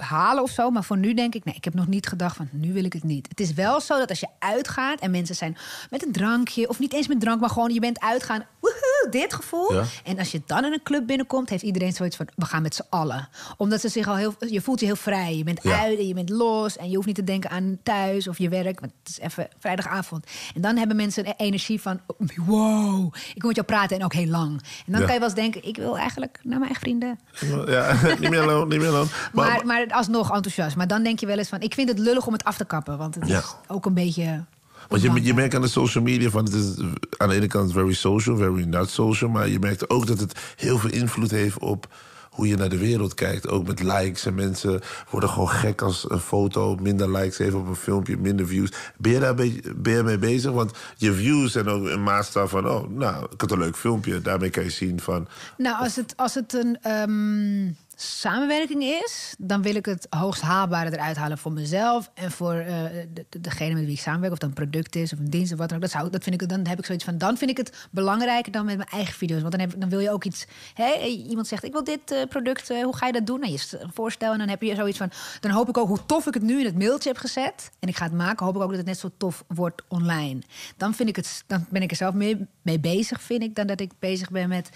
halen 0.00 0.42
of 0.42 0.50
zo. 0.50 0.70
Maar 0.70 0.84
voor 0.84 0.96
nu 0.98 1.14
denk 1.14 1.34
ik, 1.34 1.44
nee, 1.44 1.54
ik 1.54 1.64
heb 1.64 1.74
nog 1.74 1.86
niet 1.86 2.06
gedacht 2.06 2.36
van 2.36 2.48
nu 2.52 2.72
wil 2.72 2.84
ik 2.84 2.92
het 2.92 3.02
niet. 3.04 3.28
Het 3.28 3.40
is 3.40 3.52
wel 3.52 3.80
zo 3.80 3.98
dat 3.98 4.08
als 4.08 4.20
je 4.20 4.26
uitgaat 4.38 5.00
en 5.00 5.10
mensen 5.10 5.34
zijn 5.34 5.56
met 5.90 6.06
een 6.06 6.12
drankje... 6.12 6.68
of 6.68 6.78
niet 6.78 6.92
eens 6.92 7.08
met 7.08 7.20
drank, 7.20 7.40
maar 7.40 7.50
gewoon 7.50 7.72
je 7.74 7.80
bent 7.80 8.00
uitgaan... 8.00 8.44
woehoe, 8.60 9.06
dit 9.10 9.34
gevoel. 9.34 9.74
Ja. 9.74 9.84
En 10.04 10.18
als 10.18 10.30
je 10.30 10.42
dan 10.46 10.64
in 10.64 10.72
een 10.72 10.82
club 10.82 11.06
binnenkomt, 11.06 11.48
heeft 11.50 11.62
iedereen 11.62 11.92
zoiets 11.92 12.16
van... 12.16 12.28
we 12.36 12.44
gaan 12.44 12.62
met 12.62 12.74
z'n 12.74 12.82
allen. 12.88 13.28
Omdat 13.56 13.80
ze 13.80 13.88
zich 13.88 14.08
al 14.08 14.16
heel... 14.16 14.34
Je 14.38 14.60
voelt 14.60 14.80
je 14.80 14.86
heel 14.86 14.96
vrij. 14.96 15.36
Je 15.36 15.44
bent 15.44 15.62
Ja. 15.62 15.80
uit 15.80 15.98
en 15.98 16.06
je 16.06 16.14
bent 16.14 16.30
los. 16.30 16.76
En 16.76 16.88
je 16.88 16.94
hoeft 16.94 17.06
niet 17.06 17.16
te 17.16 17.24
denken 17.24 17.50
aan 17.50 17.78
thuis 17.82 18.28
of 18.28 18.38
je 18.38 18.48
werk. 18.48 18.80
Want 18.80 18.92
het 19.02 19.08
is 19.08 19.18
even 19.18 19.48
vrijdagavond. 19.58 20.26
En 20.54 20.60
dan 20.60 20.76
hebben 20.76 20.96
mensen 20.96 21.26
een 21.26 21.34
energie 21.36 21.80
van... 21.80 22.00
wow, 22.46 23.14
ik 23.34 23.42
met 23.44 23.54
jou 23.54 23.66
praten 23.66 23.96
en 23.98 24.04
ook 24.04 24.12
heel 24.12 24.26
lang. 24.26 24.52
En 24.86 24.92
dan 24.92 25.00
Ja. 25.00 25.04
kan 25.06 25.14
je 25.14 25.20
wel 25.20 25.28
eens 25.28 25.38
denken... 25.38 25.64
ik 25.68 25.76
wil 25.76 25.98
eigenlijk 25.98 26.38
naar 26.42 26.58
mijn 26.58 26.72
eigen 26.72 26.80
vrienden. 26.80 27.18
Ja, 27.66 27.96
niet 28.20 28.30
meer 28.30 28.40
alone, 28.40 28.66
niet 28.66 28.80
meer. 28.80 28.92
Maar, 28.92 29.06
Maar, 29.32 29.66
maar 29.66 29.86
alsnog 29.92 30.34
enthousiast. 30.34 30.76
Maar 30.76 30.86
dan 30.86 31.02
denk 31.02 31.20
je 31.20 31.26
wel 31.26 31.38
eens 31.38 31.48
van... 31.48 31.60
ik 31.60 31.74
vind 31.74 31.88
het 31.88 31.98
lullig 31.98 32.26
om 32.26 32.32
het 32.32 32.44
af 32.44 32.56
te 32.56 32.64
kappen. 32.64 32.98
Want 32.98 33.14
het 33.14 33.28
Ja. 33.28 33.38
is 33.38 33.54
ook 33.66 33.86
een 33.86 33.94
beetje... 33.94 34.44
Want 34.88 35.02
je, 35.02 35.22
je 35.22 35.34
merkt 35.34 35.54
aan 35.54 35.62
de 35.62 35.68
social 35.68 36.04
media 36.04 36.30
van 36.30 36.44
het 36.44 36.54
is 36.54 36.74
aan 37.16 37.28
de 37.28 37.34
ene 37.34 37.46
kant 37.46 37.72
very 37.72 37.92
social, 37.94 38.36
very 38.36 38.62
not 38.64 38.90
social. 38.90 39.30
Maar 39.30 39.48
je 39.48 39.58
merkt 39.58 39.90
ook 39.90 40.06
dat 40.06 40.20
het 40.20 40.38
heel 40.56 40.78
veel 40.78 40.90
invloed 40.90 41.30
heeft 41.30 41.58
op 41.58 41.86
hoe 42.30 42.48
je 42.48 42.56
naar 42.56 42.68
de 42.68 42.78
wereld 42.78 43.14
kijkt. 43.14 43.48
Ook 43.48 43.66
met 43.66 43.82
likes 43.82 44.26
en 44.26 44.34
mensen 44.34 44.80
worden 45.10 45.30
gewoon 45.30 45.48
gek 45.48 45.82
als 45.82 46.10
een 46.10 46.18
foto 46.20 46.76
minder 46.80 47.10
likes 47.12 47.38
heeft 47.38 47.54
op 47.54 47.68
een 47.68 47.74
filmpje, 47.76 48.16
minder 48.16 48.46
views. 48.46 48.70
Ben 48.96 49.12
je 49.12 49.18
daar 49.20 49.30
een 49.30 49.36
beetje, 49.36 49.74
ben 49.74 49.92
je 49.96 50.02
mee 50.02 50.18
bezig? 50.18 50.50
Want 50.52 50.72
je 50.96 51.12
views 51.12 51.52
zijn 51.52 51.68
ook 51.68 51.86
een 51.86 52.02
maatstaf 52.02 52.50
van, 52.50 52.68
oh, 52.68 52.88
nou, 52.88 53.26
ik 53.32 53.40
had 53.40 53.50
een 53.50 53.58
leuk 53.58 53.76
filmpje. 53.76 54.22
Daarmee 54.22 54.50
kan 54.50 54.64
je 54.64 54.70
zien 54.70 55.00
van, 55.00 55.28
Nou, 55.56 55.76
als 55.84 55.96
het, 55.96 56.12
als 56.16 56.34
het 56.34 56.52
een 56.52 56.78
ehm, 56.82 57.72
samenwerking 58.00 58.82
is, 58.82 59.34
dan 59.38 59.62
wil 59.62 59.74
ik 59.74 59.86
het 59.86 60.06
hoogst 60.10 60.42
haalbare 60.42 60.92
eruit 60.92 61.16
halen 61.16 61.38
voor 61.38 61.52
mezelf 61.52 62.10
en 62.14 62.30
voor 62.30 62.54
eh, 62.54 62.82
de, 63.14 63.26
de- 63.28 63.40
degene 63.40 63.74
met 63.74 63.84
wie 63.84 63.92
ik 63.92 64.00
samenwerk, 64.00 64.32
of 64.32 64.38
dat 64.38 64.48
een 64.48 64.54
product 64.54 64.96
is 64.96 65.12
of 65.12 65.18
een 65.18 65.30
dienst 65.30 65.52
of 65.52 65.58
wat 65.58 65.68
dan 65.68 65.76
ook. 65.76 65.82
Dat, 65.82 65.92
zou, 65.92 66.10
dat 66.10 66.22
vind 66.22 66.42
ik, 66.42 66.48
dan 66.48 66.66
heb 66.66 66.78
ik 66.78 66.84
zoiets 66.84 67.04
van, 67.04 67.18
dan 67.18 67.36
vind 67.36 67.50
ik 67.50 67.56
het 67.56 67.88
belangrijker 67.90 68.52
dan 68.52 68.64
met 68.64 68.76
mijn 68.76 68.88
eigen 68.88 69.14
video's. 69.14 69.40
Want 69.40 69.52
dan, 69.52 69.60
heb, 69.60 69.74
dan 69.80 69.88
wil 69.88 70.00
je 70.00 70.10
ook 70.10 70.24
iets, 70.24 70.46
hè, 70.74 71.04
iemand 71.06 71.46
zegt, 71.46 71.64
ik 71.64 71.72
wil 71.72 71.84
dit 71.84 72.10
eh, 72.10 72.22
product, 72.28 72.70
eh, 72.70 72.82
hoe 72.82 72.96
ga 72.96 73.06
je 73.06 73.12
dat 73.12 73.26
doen? 73.26 73.40
Nou, 73.40 73.52
je 73.52 73.78
voorstel 73.92 74.32
en 74.32 74.38
dan 74.38 74.48
heb 74.48 74.62
je 74.62 74.74
zoiets 74.74 74.98
van, 74.98 75.10
dan 75.40 75.50
hoop 75.50 75.68
ik 75.68 75.78
ook 75.78 75.88
hoe 75.88 76.06
tof 76.06 76.26
ik 76.26 76.34
het 76.34 76.42
nu 76.42 76.58
in 76.58 76.64
het 76.64 76.78
mailtje 76.78 77.08
heb 77.08 77.18
gezet 77.18 77.70
en 77.78 77.88
ik 77.88 77.96
ga 77.96 78.04
het 78.04 78.12
maken, 78.14 78.46
hoop 78.46 78.56
ik 78.56 78.62
ook 78.62 78.68
dat 78.68 78.78
het 78.78 78.86
net 78.86 78.98
zo 78.98 79.10
tof 79.16 79.44
wordt 79.46 79.82
online. 79.88 80.40
Dan, 80.76 80.94
vind 80.94 81.08
ik 81.08 81.16
het, 81.16 81.42
dan 81.46 81.66
ben 81.70 81.82
ik 81.82 81.90
er 81.90 81.96
zelf 81.96 82.14
mee, 82.14 82.46
mee 82.62 82.80
bezig, 82.80 83.20
vind 83.22 83.42
ik, 83.42 83.54
dan 83.54 83.66
dat 83.66 83.80
ik 83.80 83.92
bezig 83.98 84.30
ben 84.30 84.48
met, 84.48 84.68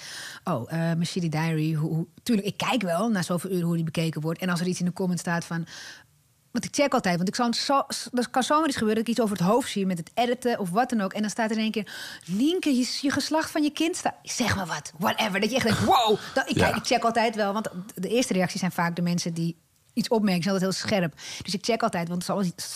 oh, 0.44 0.70
City 1.00 1.28
Diary. 1.28 1.74
Hoe- 1.74 2.06
tuurlijk, 2.22 2.46
ik 2.46 2.56
kijk 2.56 2.82
wel 2.82 3.10
na 3.12 3.22
zoveel 3.22 3.50
uur 3.50 3.62
hoe 3.62 3.74
die 3.74 3.84
bekeken 3.84 4.20
wordt. 4.20 4.40
En 4.40 4.48
als 4.48 4.60
er 4.60 4.66
iets 4.66 4.80
in 4.80 4.86
de 4.86 4.92
comment 4.92 5.18
staat 5.18 5.44
van, 5.44 5.66
want 6.50 6.64
ik 6.64 6.74
check 6.74 6.92
altijd, 6.92 7.16
want 7.16 7.28
ik 7.28 7.34
zou 7.34 7.52
zo, 7.54 7.82
er 8.12 8.30
kan 8.30 8.42
zomaar 8.42 8.68
iets 8.68 8.76
gebeuren 8.76 9.04
dat 9.04 9.08
ik 9.12 9.18
iets 9.18 9.24
over 9.24 9.36
het 9.36 9.46
hoofd 9.46 9.70
zie 9.70 9.86
met 9.86 9.98
het 9.98 10.10
editen 10.14 10.58
of 10.58 10.70
wat 10.70 10.90
dan 10.90 11.00
ook. 11.00 11.12
En 11.12 11.20
dan 11.20 11.30
staat 11.30 11.50
er 11.50 11.56
in 11.56 11.62
één 11.62 11.70
keer, 11.70 11.92
Nienke, 12.26 12.76
je, 12.76 12.98
je 13.00 13.10
geslacht 13.10 13.50
van 13.50 13.62
je 13.62 13.70
kind 13.70 13.96
staat. 13.96 14.14
Zeg 14.22 14.56
maar 14.56 14.66
wat, 14.66 14.92
whatever. 14.98 15.40
Dat 15.40 15.50
je 15.50 15.56
echt 15.56 15.64
denkt, 15.64 15.84
wow. 15.84 16.18
Dat, 16.34 16.50
ik, 16.50 16.56
Ja. 16.56 16.74
ik 16.74 16.86
check 16.86 17.02
altijd 17.04 17.34
wel, 17.36 17.52
want 17.52 17.68
de 17.94 18.08
eerste 18.08 18.32
reacties 18.32 18.60
zijn 18.60 18.72
vaak 18.72 18.96
de 18.96 19.02
mensen 19.02 19.34
die 19.34 19.56
iets 19.92 20.08
opmerken. 20.08 20.42
Zijn 20.42 20.54
altijd 20.54 20.74
heel 20.74 20.88
scherp. 20.88 21.14
Dus 21.42 21.54
ik 21.54 21.64
check 21.64 21.82
altijd, 21.82 22.08
want 22.08 22.28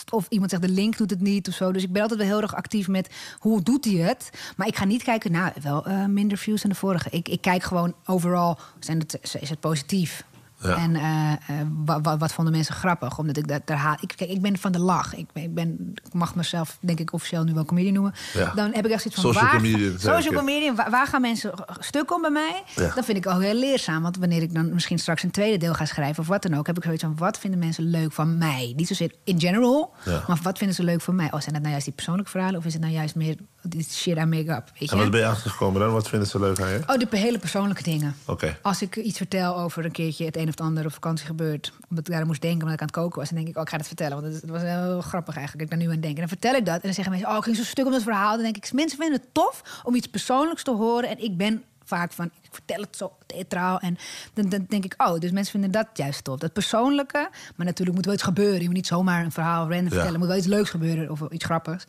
of 0.09 0.25
iemand 0.29 0.49
zegt 0.49 0.61
de 0.61 0.69
link 0.69 0.97
doet 0.97 1.09
het 1.09 1.21
niet 1.21 1.47
of 1.47 1.53
zo. 1.53 1.71
Dus 1.71 1.83
ik 1.83 1.91
ben 1.91 2.01
altijd 2.01 2.19
wel 2.19 2.29
heel 2.29 2.41
erg 2.41 2.55
actief 2.55 2.87
met 2.87 3.09
hoe 3.37 3.61
doet 3.61 3.85
hij 3.85 3.93
het. 3.93 4.29
Maar 4.57 4.67
ik 4.67 4.75
ga 4.75 4.85
niet 4.85 5.03
kijken, 5.03 5.31
nou, 5.31 5.51
wel 5.61 5.85
eh, 5.85 6.05
minder 6.05 6.37
views 6.37 6.61
dan 6.61 6.71
de 6.71 6.77
vorige. 6.77 7.09
Ik, 7.09 7.29
ik 7.29 7.41
kijk 7.41 7.63
gewoon 7.63 7.95
overal, 8.05 8.59
zijn 8.79 8.99
het, 8.99 9.19
is 9.39 9.49
het 9.49 9.59
positief? 9.59 10.25
Ja. 10.61 10.75
En 10.77 10.95
eh, 10.95 11.31
eh, 11.31 11.67
wa- 11.85 12.01
wa- 12.01 12.17
wat 12.17 12.33
vonden 12.33 12.53
mensen 12.53 12.75
grappig? 12.75 13.17
Omdat 13.17 13.37
ik 13.37 13.47
dat 13.47 13.61
daar 13.65 13.77
haal. 13.77 13.95
Ik, 13.99 14.13
kijk, 14.15 14.29
ik 14.29 14.41
ben 14.41 14.57
van 14.57 14.71
de 14.71 14.79
lach. 14.79 15.15
Ik, 15.15 15.25
ben- 15.33 15.43
ik, 15.43 15.53
ben, 15.53 15.93
ik 16.05 16.13
mag 16.13 16.35
mezelf, 16.35 16.77
denk 16.79 16.99
ik, 16.99 17.13
officieel 17.13 17.43
nu 17.43 17.53
wel 17.53 17.65
comedian 17.65 17.93
noemen. 17.93 18.13
Ja. 18.33 18.51
Dan 18.55 18.73
heb 18.73 18.85
ik 18.85 18.91
echt 18.91 19.01
zoiets 19.01 19.21
van. 19.21 19.33
Social 19.33 19.43
waar, 19.51 19.61
comedian, 19.61 19.99
Social 19.99 20.33
comedian. 20.33 20.75
Waar, 20.75 20.89
waar 20.89 21.07
gaan 21.07 21.21
mensen 21.21 21.51
stuk 21.79 22.13
om 22.13 22.21
bij 22.21 22.29
mij? 22.31 22.63
Ja. 22.75 22.91
Dat 22.95 23.05
vind 23.05 23.17
ik 23.17 23.27
ook 23.27 23.41
heel 23.41 23.53
leerzaam. 23.53 24.01
Want 24.01 24.17
wanneer 24.17 24.41
ik 24.41 24.53
dan 24.53 24.73
misschien 24.73 24.99
straks 24.99 25.23
een 25.23 25.31
tweede 25.31 25.57
deel 25.57 25.73
ga 25.73 25.85
schrijven 25.85 26.19
of 26.23 26.27
wat 26.27 26.41
dan 26.41 26.53
ook, 26.53 26.67
heb 26.67 26.77
ik 26.77 26.83
zoiets 26.83 27.03
van: 27.03 27.15
wat 27.17 27.37
vinden 27.39 27.59
mensen 27.59 27.83
leuk 27.83 28.11
van 28.11 28.37
mij? 28.37 28.73
Niet 28.75 28.87
zozeer 28.87 29.11
in 29.23 29.39
general, 29.39 29.93
maar 30.05 30.39
wat 30.43 30.57
vinden 30.57 30.75
ze 30.75 30.83
leuk 30.83 31.01
van 31.01 31.15
mij? 31.15 31.25
Oh, 31.31 31.39
zijn 31.39 31.45
dat 31.51 31.59
nou 31.59 31.69
juist 31.69 31.85
die 31.85 31.93
persoonlijke 31.93 32.31
verhalen 32.31 32.59
of 32.59 32.65
is 32.65 32.73
het 32.73 32.81
nou 32.81 32.93
juist 32.93 33.15
meer 33.15 33.35
die 33.61 33.83
shit 33.89 34.17
aan 34.17 34.29
make-up? 34.29 34.71
Weet 34.79 34.91
en 34.91 34.97
wat 34.97 35.11
ben 35.11 35.19
je 35.19 35.25
achtergekomen 35.27 35.81
dan? 35.81 35.91
Wat 35.91 36.09
vinden 36.09 36.27
ze 36.27 36.39
leuk 36.39 36.61
aan 36.61 36.69
je? 36.69 36.79
Oh, 36.87 36.97
de 37.09 37.17
hele 37.17 37.39
persoonlijke 37.39 37.83
dingen. 37.83 38.15
Oké. 38.25 38.57
Als 38.61 38.81
ik 38.81 38.95
iets 38.95 39.17
vertel 39.17 39.57
over 39.57 39.85
een 39.85 39.91
keertje 39.91 40.25
het 40.25 40.35
een 40.47 40.53
of 40.53 40.59
het 40.59 40.67
ander 40.67 40.85
op 40.85 40.93
vakantie 40.93 41.25
gebeurt, 41.25 41.73
omdat 41.89 42.07
ik 42.07 42.13
daar 42.13 42.25
moest 42.25 42.41
denken 42.41 42.59
omdat 42.61 42.73
ik 42.75 42.81
aan 42.81 42.87
het 42.87 42.95
koken 42.95 43.19
was, 43.19 43.27
dan 43.29 43.37
denk 43.37 43.49
ik, 43.49 43.55
oh, 43.55 43.61
ik 43.61 43.69
ga 43.69 43.77
het 43.77 43.87
vertellen. 43.87 44.21
Want 44.21 44.33
het 44.41 44.49
was 44.49 44.61
heel 44.61 45.01
grappig 45.01 45.35
eigenlijk, 45.37 45.63
ik 45.71 45.77
daar 45.77 45.87
nu 45.87 45.93
aan 45.93 45.99
denk. 46.01 46.13
En 46.13 46.19
dan 46.19 46.27
vertel 46.27 46.53
ik 46.55 46.65
dat 46.65 46.75
en 46.75 46.81
dan 46.83 46.93
zeggen 46.93 47.13
mensen, 47.13 47.29
oh, 47.31 47.37
ik 47.37 47.43
ging 47.43 47.55
zo'n 47.55 47.65
stuk 47.65 47.85
om 47.85 47.91
dat 47.91 48.03
verhaal. 48.03 48.33
Dan 48.33 48.43
denk 48.43 48.57
ik, 48.57 48.73
mensen 48.73 48.97
vinden 48.99 49.19
het 49.19 49.29
tof 49.33 49.81
om 49.83 49.95
iets 49.95 50.07
persoonlijks 50.07 50.63
te 50.63 50.71
horen 50.71 51.09
en 51.09 51.23
ik 51.23 51.37
ben 51.37 51.63
vaak 51.83 52.11
van, 52.11 52.25
ik 52.25 52.49
vertel 52.51 52.81
het 52.81 52.95
zo 52.97 53.17
theatraal. 53.25 53.79
En 53.79 53.97
dan, 54.33 54.49
dan 54.49 54.65
denk 54.69 54.85
ik, 54.85 54.93
oh, 54.97 55.19
dus 55.19 55.31
mensen 55.31 55.51
vinden 55.51 55.71
dat 55.71 55.87
juist 55.93 56.23
top. 56.23 56.39
Dat 56.39 56.53
persoonlijke, 56.53 57.29
maar 57.55 57.65
natuurlijk 57.65 57.95
moet 57.95 58.05
wel 58.05 58.13
iets 58.13 58.23
gebeuren. 58.23 58.59
Je 58.59 58.65
moet 58.65 58.73
niet 58.75 58.87
zomaar 58.87 59.23
een 59.23 59.31
verhaal 59.31 59.61
random 59.69 59.83
vertellen. 59.87 60.13
Er 60.13 60.19
moet 60.19 60.27
wel 60.27 60.37
iets 60.37 60.47
leuks 60.47 60.69
gebeuren 60.69 61.09
of 61.11 61.21
iets 61.29 61.45
grappigs. 61.45 61.85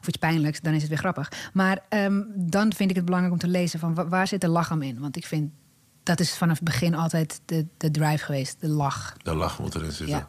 Of 0.00 0.08
iets 0.08 0.16
pijnlijks, 0.16 0.60
dan 0.60 0.72
is 0.74 0.80
het 0.80 0.88
weer 0.88 0.98
grappig. 0.98 1.32
Maar 1.52 1.78
ehm, 1.88 2.22
dan 2.34 2.72
vind 2.72 2.90
ik 2.90 2.96
het 2.96 3.04
belangrijk 3.04 3.34
om 3.34 3.40
te 3.40 3.48
lezen 3.48 3.78
van, 3.78 3.94
wa- 3.94 4.08
waar 4.08 4.26
zit 4.26 4.40
de 4.40 4.48
lach 4.48 4.70
in? 4.70 5.00
Want 5.00 5.16
ik 5.16 5.26
vind, 5.26 5.50
dat 6.06 6.20
is 6.20 6.36
vanaf 6.36 6.54
het 6.56 6.64
begin 6.64 6.94
altijd 6.94 7.40
de, 7.44 7.66
de 7.76 7.90
drive 7.90 8.24
geweest, 8.24 8.56
de 8.60 8.68
lach. 8.68 9.14
De 9.22 9.34
lach 9.34 9.58
moet 9.58 9.74
erin 9.74 9.92
zitten. 9.92 10.16
Ja. 10.16 10.26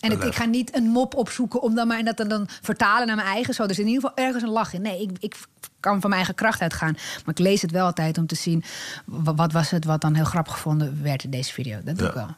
En 0.00 0.10
het, 0.10 0.24
ik 0.24 0.34
ga 0.34 0.44
niet 0.44 0.76
een 0.76 0.82
mop 0.88 1.14
opzoeken 1.14 1.62
om 1.62 1.74
dan 1.74 1.86
maar 1.86 1.98
en 1.98 2.04
dat 2.04 2.16
dan, 2.16 2.28
dan 2.28 2.48
vertalen 2.62 3.06
naar 3.06 3.16
mijn 3.16 3.28
eigen. 3.28 3.54
Zo, 3.54 3.64
is 3.64 3.78
in 3.78 3.86
ieder 3.86 4.00
geval 4.02 4.24
ergens 4.24 4.42
een 4.42 4.48
lach 4.50 4.72
in. 4.74 4.82
Nee, 4.82 5.00
ik, 5.02 5.10
ik 5.20 5.36
kan 5.80 5.92
van 5.92 6.00
mijn 6.10 6.12
eigen 6.14 6.34
kracht 6.34 6.60
uitgaan. 6.60 6.92
Maar 6.92 7.34
ik 7.34 7.38
lees 7.38 7.62
het 7.62 7.70
wel 7.70 7.84
altijd 7.86 8.18
om 8.18 8.26
te 8.26 8.34
zien... 8.34 8.64
wa- 9.04 9.34
wat 9.34 9.52
was 9.52 9.70
het 9.70 9.84
wat 9.84 10.00
dan 10.00 10.14
heel 10.14 10.24
grappig 10.24 10.52
gevonden 10.52 11.02
werd 11.02 11.24
in 11.24 11.30
deze 11.30 11.52
video. 11.52 11.78
Dat 11.84 11.94
doe 11.98 12.04
Ja. 12.04 12.08
ik 12.08 12.14
wel. 12.14 12.28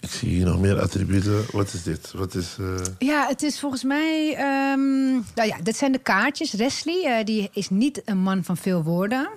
Ik 0.00 0.10
zie 0.10 0.28
hier 0.28 0.44
nog 0.46 0.60
meer 0.60 0.80
attributen. 0.80 1.44
Wat 1.52 1.72
is 1.72 1.82
dit? 1.82 2.12
Wat 2.12 2.34
is... 2.34 2.56
eh, 2.60 2.74
Ja, 2.98 3.26
het 3.26 3.42
is 3.42 3.60
volgens 3.60 3.82
mij... 3.84 4.34
ehm, 4.36 5.12
nou 5.12 5.48
ja, 5.48 5.56
dit 5.62 5.76
zijn 5.76 5.92
de 5.92 5.98
kaartjes. 5.98 6.52
Wesley, 6.52 7.18
eh, 7.18 7.24
die 7.24 7.48
is 7.52 7.70
niet 7.70 8.02
een 8.04 8.18
man 8.18 8.44
van 8.44 8.56
veel 8.56 8.82
woorden. 8.82 9.28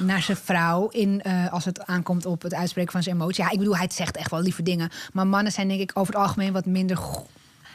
Naar 0.00 0.22
zijn 0.22 0.36
vrouw 0.36 0.88
in, 0.88 1.22
eh, 1.22 1.52
als 1.52 1.64
het 1.64 1.86
aankomt 1.86 2.26
op 2.26 2.42
het 2.42 2.54
uitspreken 2.54 2.92
van 2.92 3.02
zijn 3.02 3.14
emotie. 3.16 3.44
Ja, 3.44 3.50
ik 3.50 3.58
bedoel, 3.58 3.76
hij 3.76 3.88
zegt 3.92 4.16
echt 4.16 4.30
wel 4.30 4.40
lieve 4.40 4.62
dingen. 4.62 4.90
Maar 5.12 5.26
mannen 5.26 5.52
zijn 5.52 5.68
denk 5.68 5.80
ik 5.80 5.90
over 5.94 6.14
het 6.14 6.22
algemeen 6.22 6.52
wat 6.52 6.66
minder 6.66 6.98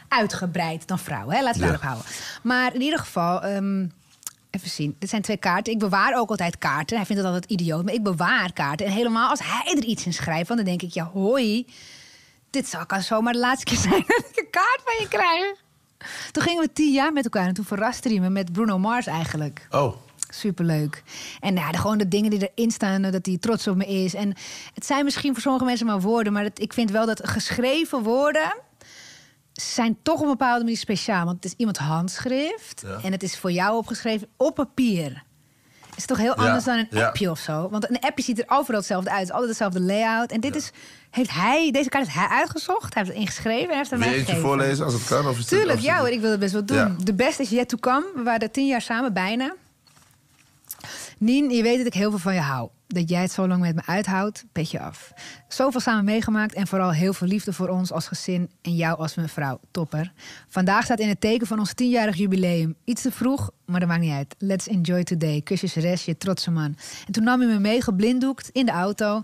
uitgebreid 0.08 0.86
dan 0.88 0.98
vrouwen. 0.98 1.36
Hè? 1.36 1.42
Laten 1.42 1.60
we 1.60 1.66
Ja. 1.66 1.72
daarop 1.72 1.88
houden. 1.90 2.12
Maar 2.42 2.74
in 2.74 2.80
ieder 2.80 2.98
geval, 2.98 3.42
ehm, 3.42 3.86
even 4.50 4.70
zien. 4.70 4.96
Dit 4.98 5.08
zijn 5.10 5.22
twee 5.22 5.36
kaarten. 5.36 5.72
Ik 5.72 5.78
bewaar 5.78 6.18
ook 6.18 6.30
altijd 6.30 6.58
kaarten. 6.58 6.96
Hij 6.96 7.06
vindt 7.06 7.22
het 7.22 7.32
altijd 7.32 7.50
idioot, 7.50 7.84
maar 7.84 7.94
ik 7.94 8.02
bewaar 8.02 8.52
kaarten. 8.52 8.86
En 8.86 8.92
helemaal 8.92 9.28
als 9.30 9.40
hij 9.42 9.74
er 9.76 9.84
iets 9.84 10.06
in 10.06 10.12
schrijft, 10.12 10.48
dan 10.48 10.64
denk 10.64 10.82
ik, 10.82 10.90
ja, 10.92 11.10
hoi. 11.12 11.66
Dit 12.50 12.68
zal 12.68 12.86
kan 12.86 13.02
zomaar 13.02 13.32
de 13.32 13.38
laatste 13.38 13.64
keer 13.64 13.78
zijn 13.88 14.04
dat 14.06 14.24
ik 14.30 14.38
een 14.38 14.50
kaart 14.50 14.80
van 14.84 14.94
je 15.00 15.08
krijg. 15.08 15.54
Toen 16.32 16.42
gingen 16.42 16.62
we 16.62 16.72
tien 16.72 16.92
jaar 16.92 17.12
met 17.12 17.24
elkaar 17.24 17.46
en 17.46 17.54
toen 17.54 17.64
verraste 17.64 18.08
hij 18.08 18.18
me 18.20 18.28
met 18.30 18.52
Bruno 18.52 18.78
Mars 18.78 19.06
eigenlijk. 19.06 19.66
Oh, 19.70 19.96
Superleuk. 20.32 21.02
En 21.40 21.54
ja, 21.54 21.70
de, 21.72 21.78
gewoon 21.78 21.98
de 21.98 22.08
dingen 22.08 22.30
die 22.30 22.50
erin 22.54 22.70
staan, 22.70 23.02
dat 23.02 23.26
hij 23.26 23.36
trots 23.40 23.66
op 23.68 23.76
me 23.76 23.86
is. 23.86 24.14
En 24.14 24.34
het 24.74 24.86
zijn 24.86 25.04
misschien 25.04 25.32
voor 25.32 25.42
sommige 25.42 25.64
mensen 25.64 25.86
maar 25.86 26.00
woorden, 26.00 26.32
maar 26.32 26.44
het, 26.44 26.60
ik 26.60 26.72
vind 26.72 26.90
wel 26.90 27.06
dat 27.06 27.28
geschreven 27.28 28.02
woorden 28.02 28.54
zijn 29.52 29.96
toch 30.02 30.16
op 30.18 30.22
een 30.22 30.28
bepaalde 30.30 30.62
manier 30.64 30.76
speciaal. 30.78 31.24
Want 31.24 31.36
het 31.36 31.44
is 31.44 31.54
iemand 31.56 31.76
handschrift 31.78 32.82
Ja. 32.86 32.98
en 33.02 33.12
het 33.12 33.22
is 33.22 33.38
voor 33.38 33.52
jou 33.52 33.76
opgeschreven 33.76 34.28
op 34.36 34.54
papier. 34.54 35.22
Het 35.88 35.98
is 35.98 36.06
toch 36.06 36.18
heel 36.18 36.40
Ja, 36.40 36.46
anders 36.46 36.64
dan 36.64 36.78
een 36.78 36.86
ja. 36.90 37.06
appje 37.06 37.30
of 37.30 37.38
zo. 37.38 37.68
Want 37.70 37.90
een 37.90 38.00
appje 38.00 38.24
ziet 38.24 38.38
er 38.38 38.44
overal 38.48 38.78
hetzelfde 38.78 39.10
uit. 39.10 39.18
Het 39.18 39.28
is 39.28 39.32
altijd 39.34 39.48
hetzelfde 39.50 39.80
layout. 39.80 40.30
En 40.30 40.40
dit 40.40 40.56
is, 40.56 40.70
heeft 41.10 41.30
hij, 41.30 41.70
deze 41.70 41.88
kaart 41.88 42.04
heeft 42.06 42.18
hij 42.18 42.28
uitgezocht. 42.38 42.94
Hij 42.94 43.02
heeft 43.02 43.14
het 43.14 43.22
ingeschreven 43.26 43.70
en 43.70 43.76
heeft 43.76 43.90
het 43.90 43.92
aan 43.92 43.98
wil 43.98 44.08
je 44.08 44.14
mij 44.14 44.18
eentje 44.18 44.34
gegeven. 44.34 44.48
voorlezen 44.58 44.84
als 44.84 44.94
het 44.94 45.04
kan? 45.06 45.28
Of 45.28 45.44
Tuurlijk, 45.44 45.78
of- 45.78 45.84
ja 45.84 45.98
hoor, 45.98 46.08
ik 46.08 46.20
wil 46.20 46.30
het 46.30 46.40
best 46.40 46.52
wel 46.52 46.64
doen. 46.64 46.98
De 47.04 47.14
best 47.14 47.40
is 47.40 47.50
yet 47.50 47.68
to 47.68 47.76
come. 47.76 48.06
We 48.14 48.22
waren 48.22 48.50
tien 48.50 48.66
jaar 48.66 48.82
samen, 48.82 49.12
bijna. 49.12 49.54
Nien, 51.20 51.50
je 51.50 51.62
weet 51.62 51.76
dat 51.76 51.86
ik 51.86 51.94
heel 51.94 52.10
veel 52.10 52.18
van 52.18 52.34
je 52.34 52.40
hou. 52.40 52.68
Dat 52.86 53.08
jij 53.08 53.22
het 53.22 53.32
zo 53.32 53.48
lang 53.48 53.60
met 53.60 53.74
me 53.74 53.82
uithoudt, 53.86 54.44
petje 54.52 54.80
af. 54.80 55.12
Zoveel 55.48 55.80
samen 55.80 56.04
meegemaakt 56.04 56.54
en 56.54 56.66
vooral 56.66 56.92
heel 56.92 57.12
veel 57.12 57.26
liefde 57.26 57.52
voor 57.52 57.68
ons 57.68 57.92
als 57.92 58.06
gezin 58.06 58.50
en 58.62 58.76
jou 58.76 58.98
als 58.98 59.14
mijn 59.14 59.28
vrouw. 59.28 59.60
Topper. 59.70 60.12
Vandaag 60.48 60.84
staat 60.84 60.98
in 60.98 61.08
het 61.08 61.20
teken 61.20 61.46
van 61.46 61.58
ons 61.58 61.74
tienjarig 61.74 62.16
jubileum. 62.16 62.74
Iets 62.84 63.02
te 63.02 63.12
vroeg, 63.12 63.50
maar 63.64 63.80
dat 63.80 63.88
maakt 63.88 64.00
niet 64.00 64.12
uit. 64.12 64.34
Let's 64.38 64.68
enjoy 64.68 65.04
today. 65.04 65.40
Kusjes 65.40 65.74
rest, 65.74 66.04
je 66.04 66.16
trotse 66.16 66.50
man. 66.50 66.76
En 67.06 67.12
toen 67.12 67.24
nam 67.24 67.40
hij 67.40 67.48
me 67.48 67.58
mee, 67.58 67.82
geblinddoekt, 67.82 68.48
in 68.52 68.66
de 68.66 68.72
auto. 68.72 69.22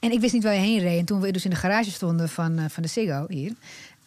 En 0.00 0.12
ik 0.12 0.20
wist 0.20 0.32
niet 0.32 0.42
waar 0.42 0.54
je 0.54 0.60
heen 0.60 0.78
reed. 0.78 0.98
En 0.98 1.04
toen 1.04 1.20
we 1.20 1.30
dus 1.30 1.44
in 1.44 1.50
de 1.50 1.56
garage 1.56 1.90
stonden 1.90 2.28
van, 2.28 2.58
eh, 2.58 2.64
van 2.68 2.82
de 2.82 2.88
Ziggo 2.88 3.24
hier... 3.28 3.52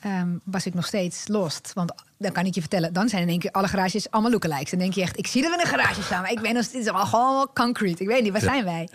ehm, 0.02 0.30
was 0.44 0.66
ik 0.66 0.74
nog 0.74 0.86
steeds 0.86 1.28
lost. 1.28 1.72
Want 1.74 1.94
dan 2.18 2.32
kan 2.32 2.46
ik 2.46 2.54
je 2.56 2.60
vertellen, 2.60 2.94
dan 2.94 3.10
zijn 3.10 3.22
in 3.22 3.30
één 3.30 3.40
keer 3.40 3.52
alle 3.52 3.68
garages 3.68 4.12
allemaal 4.12 4.32
lookalikes. 4.32 4.70
Dan 4.70 4.80
denk 4.80 4.94
je 4.94 5.02
echt, 5.02 5.18
ik 5.18 5.28
zie 5.28 5.42
dat 5.42 5.52
we 5.52 5.58
in 5.58 5.64
een 5.64 5.70
garage 5.80 6.02
staan. 6.02 6.22
Maar 6.22 6.32
ik 6.32 6.42
ben 6.42 6.54
nog 6.54 6.64
steeds 6.64 6.88
allemaal 6.88 7.06
gewoon 7.06 7.50
concrete. 7.54 8.02
Ik 8.02 8.08
weet 8.08 8.24
niet, 8.24 8.32
waar 8.32 8.42
zijn 8.42 8.64
wij? 8.64 8.90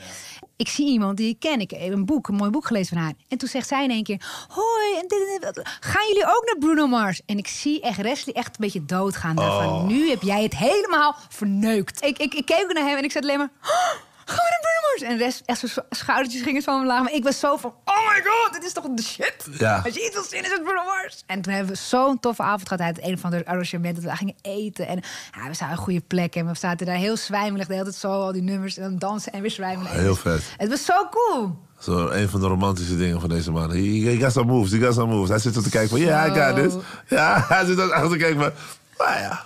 Ik 0.56 0.68
zie 0.68 0.86
iemand 0.88 1.16
die 1.16 1.28
ik 1.28 1.38
ken. 1.40 1.60
Ik 1.60 1.70
heb 1.70 1.92
een 1.92 2.04
boek, 2.04 2.28
een 2.28 2.34
mooi 2.34 2.50
boek 2.50 2.66
gelezen 2.66 2.94
van 2.96 3.04
haar. 3.04 3.12
En 3.28 3.38
toen 3.38 3.48
zegt 3.48 3.68
zij 3.68 3.84
in 3.84 3.90
één 3.90 4.02
keer, 4.02 4.46
hoi, 4.48 4.94
en 5.00 5.08
dit, 5.08 5.40
en 5.42 5.52
dit, 5.52 5.68
gaan 5.80 6.06
jullie 6.06 6.24
ook 6.26 6.42
naar 6.46 6.56
Bruno 6.58 6.86
Mars? 6.86 7.20
En 7.26 7.38
ik 7.38 7.46
zie 7.48 7.80
echt 7.80 8.02
Wesley 8.02 8.34
echt 8.34 8.46
een 8.48 8.54
beetje 8.58 8.84
doodgaan. 8.84 9.36
daarvan. 9.36 9.74
Oh. 9.74 9.86
Nu 9.86 10.08
heb 10.10 10.22
jij 10.22 10.42
het 10.42 10.56
helemaal 10.56 11.16
verneukt. 11.28 12.04
Ik, 12.04 12.18
ik, 12.18 12.34
ik 12.34 12.46
keek 12.46 12.72
naar 12.72 12.84
hem 12.84 12.96
en 12.96 13.04
ik 13.04 13.12
zat 13.12 13.22
alleen 13.22 13.38
maar... 13.38 13.50
"Oh, 13.62 13.92
We 14.26 14.32
naar 14.32 14.60
Bruno 14.60 14.80
Mars? 14.90 15.02
En 15.02 15.18
de 15.18 15.24
rest, 15.24 15.42
echt 15.44 15.58
zo 15.58 15.82
schoudertjes 15.90 16.42
gingen 16.42 16.62
zo 16.62 16.74
omlaag. 16.74 17.02
Maar 17.02 17.12
ik 17.12 17.24
was 17.24 17.38
zo 17.38 17.56
van, 17.56 17.74
oh 17.84 18.08
my 18.08 18.22
god, 18.24 18.52
dit 18.52 18.64
is 18.64 18.72
toch 18.72 18.84
de 18.94 19.02
shit. 19.02 19.46
Ja. 19.58 19.80
Als 19.84 19.94
je 19.94 20.04
iets 20.04 20.14
wil 20.14 20.24
zien, 20.24 20.44
is 20.44 20.50
het 20.50 20.62
Bruno 20.62 20.84
Mars. 20.84 21.22
En 21.26 21.42
toen 21.42 21.52
hebben 21.52 21.72
we 21.72 21.78
zo'n 21.78 22.20
toffe 22.20 22.42
avond 22.42 22.62
gehad. 22.62 22.78
Hij 22.78 22.92
had 22.94 23.04
een 23.08 23.14
of 23.14 23.24
ander 23.24 23.44
arrangement 23.44 23.94
dat 23.94 24.04
we 24.04 24.16
gingen 24.16 24.34
eten. 24.42 24.86
En 24.86 25.00
ja, 25.36 25.48
we 25.48 25.54
zaten 25.54 25.76
een 25.76 25.82
goede 25.82 26.02
plek. 26.06 26.34
En 26.34 26.46
we 26.46 26.54
zaten 26.54 26.86
daar 26.86 26.96
heel 26.96 27.16
zwijmelig. 27.16 27.66
De 27.66 27.72
hele 27.72 27.84
tijd 27.84 27.96
zo, 27.96 28.08
al 28.08 28.32
die 28.32 28.42
nummers. 28.42 28.76
En 28.76 28.82
dan 28.82 28.98
dansen 28.98 29.32
en 29.32 29.40
weer 29.40 29.50
zwijmelig. 29.50 29.92
Heel 29.92 30.16
vet. 30.16 30.42
Het 30.56 30.68
was 30.68 30.84
zo 30.84 31.08
cool. 31.10 31.64
Zo, 31.80 32.08
een 32.08 32.28
van 32.28 32.40
de 32.40 32.46
romantische 32.46 32.96
dingen 32.96 33.20
van 33.20 33.28
deze 33.28 33.50
man. 33.50 33.70
He, 33.70 34.10
he 34.10 34.16
got 34.16 34.32
some 34.32 34.46
moves, 34.46 34.72
he 34.72 34.78
got 34.78 34.94
some 34.94 35.14
moves. 35.14 35.28
Hij 35.28 35.38
zit 35.38 35.56
er 35.56 35.62
te 35.62 35.70
kijken 35.70 35.90
van, 35.90 36.00
ja, 36.00 36.26
I 36.26 36.40
got 36.40 36.56
this. 36.56 36.82
Ja, 37.08 37.44
hij 37.48 37.64
zit 37.64 37.78
er 37.78 38.08
te 38.10 38.16
kijken 38.16 38.40
van, 38.40 38.52
nou 38.98 39.20
ja. 39.20 39.44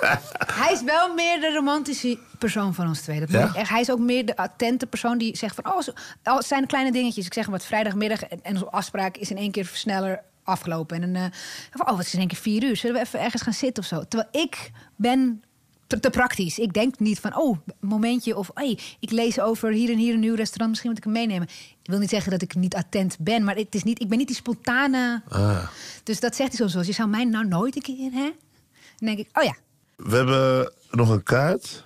Hij 0.60 0.72
is 0.72 0.82
wel 0.82 1.14
meer 1.14 1.40
de 1.40 1.52
romantische 1.52 2.18
persoon 2.38 2.74
van 2.74 2.86
ons 2.86 3.00
twee. 3.00 3.20
Dat 3.20 3.30
Ja? 3.30 3.50
Hij 3.52 3.80
is 3.80 3.90
ook 3.90 3.98
meer 3.98 4.26
de 4.26 4.36
attente 4.36 4.86
persoon 4.86 5.18
die 5.18 5.36
zegt 5.36 5.54
van... 5.54 5.72
oh, 5.72 5.80
zo- 5.80 5.92
oh, 6.24 6.36
het 6.36 6.46
zijn 6.46 6.66
kleine 6.66 6.92
dingetjes. 6.92 7.26
Ik 7.26 7.32
zeg 7.34 7.46
wat 7.46 7.64
vrijdagmiddag 7.64 8.22
en, 8.22 8.38
en 8.42 8.52
onze 8.52 8.70
afspraak 8.70 9.16
is 9.16 9.30
in 9.30 9.36
één 9.36 9.50
keer 9.50 9.70
sneller 9.72 10.22
afgelopen. 10.44 11.02
En 11.02 11.12
dan, 11.12 11.22
eh, 11.22 11.28
van, 11.70 11.90
oh, 11.90 11.96
wat 11.96 12.06
is 12.06 12.12
in 12.12 12.18
één 12.18 12.28
keer 12.28 12.38
vier 12.38 12.64
uur? 12.64 12.76
Zullen 12.76 12.96
we 12.96 13.02
even 13.02 13.20
ergens 13.20 13.42
gaan 13.42 13.52
zitten 13.52 13.82
of 13.82 13.88
zo? 13.88 14.04
Terwijl 14.08 14.44
ik 14.44 14.70
ben 14.96 15.42
te, 15.86 16.00
te 16.00 16.10
praktisch. 16.10 16.58
Ik 16.58 16.72
denk 16.72 16.98
niet 16.98 17.20
van, 17.20 17.36
oh, 17.36 17.58
momentje 17.80 18.36
of... 18.36 18.50
Hey, 18.54 18.78
ik 19.00 19.10
lees 19.10 19.40
over 19.40 19.70
hier 19.70 19.90
en 19.90 19.98
hier 19.98 20.14
een 20.14 20.20
nieuw 20.20 20.34
restaurant. 20.34 20.70
Misschien 20.70 20.90
moet 20.90 20.98
ik 20.98 21.04
hem 21.04 21.12
meenemen. 21.12 21.48
Ik 21.82 21.90
wil 21.90 21.98
niet 21.98 22.10
zeggen 22.10 22.30
dat 22.30 22.42
ik 22.42 22.54
niet 22.54 22.74
attent 22.74 23.16
ben. 23.20 23.44
Maar 23.44 23.56
het 23.56 23.74
is 23.74 23.82
niet, 23.82 24.00
ik 24.00 24.08
ben 24.08 24.18
niet 24.18 24.26
die 24.26 24.36
spontane... 24.36 25.22
Ah. 25.28 25.66
Dus 26.02 26.20
dat 26.20 26.36
zegt 26.36 26.48
hij 26.48 26.58
soms 26.58 26.74
wel. 26.74 26.84
Je 26.84 26.92
zou 26.92 27.08
mij 27.08 27.24
nou 27.24 27.46
nooit 27.46 27.76
een 27.76 27.82
keer, 27.82 28.12
hè? 28.12 28.30
Dan 28.96 29.14
denk 29.14 29.18
ik, 29.18 29.28
oh 29.32 29.44
ja, 29.44 29.54
We 29.96 30.16
hebben 30.16 30.72
nog 30.90 31.10
een 31.10 31.22
kaart. 31.22 31.84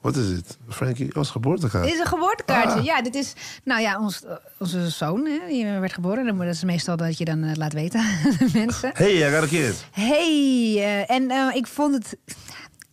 Wat 0.00 0.16
is 0.16 0.28
dit? 0.28 0.58
Frankie, 0.68 1.14
oh, 1.14 1.22
is 1.22 1.30
geboortekaart. 1.30 1.84
Dit 1.84 1.92
is 1.94 2.00
een 2.00 2.06
geboortekaartje. 2.06 2.78
Ah. 2.78 2.84
Ja, 2.84 3.02
dit 3.02 3.14
is 3.14 3.32
nou 3.64 3.80
ja, 3.80 4.00
ons, 4.00 4.24
eh, 4.24 4.32
onze 4.58 4.88
zoon. 4.88 5.26
Hè, 5.26 5.38
die 5.48 5.64
werd 5.64 5.92
geboren. 5.92 6.38
Dat 6.38 6.46
is 6.46 6.64
meestal 6.64 6.96
dat 6.96 7.18
je 7.18 7.24
dan 7.24 7.42
eh, 7.42 7.54
laat 7.54 7.72
weten 7.72 8.00
aan 8.24 8.36
de 8.38 8.50
mensen. 8.52 8.90
Hey, 8.94 9.12
I 9.12 9.32
got 9.32 9.42
a 9.42 9.46
kid. 9.46 9.84
Hey, 9.90 10.74
eh, 10.76 11.10
en 11.10 11.54
ik 11.54 11.66
vond 11.66 11.94
het. 11.94 12.16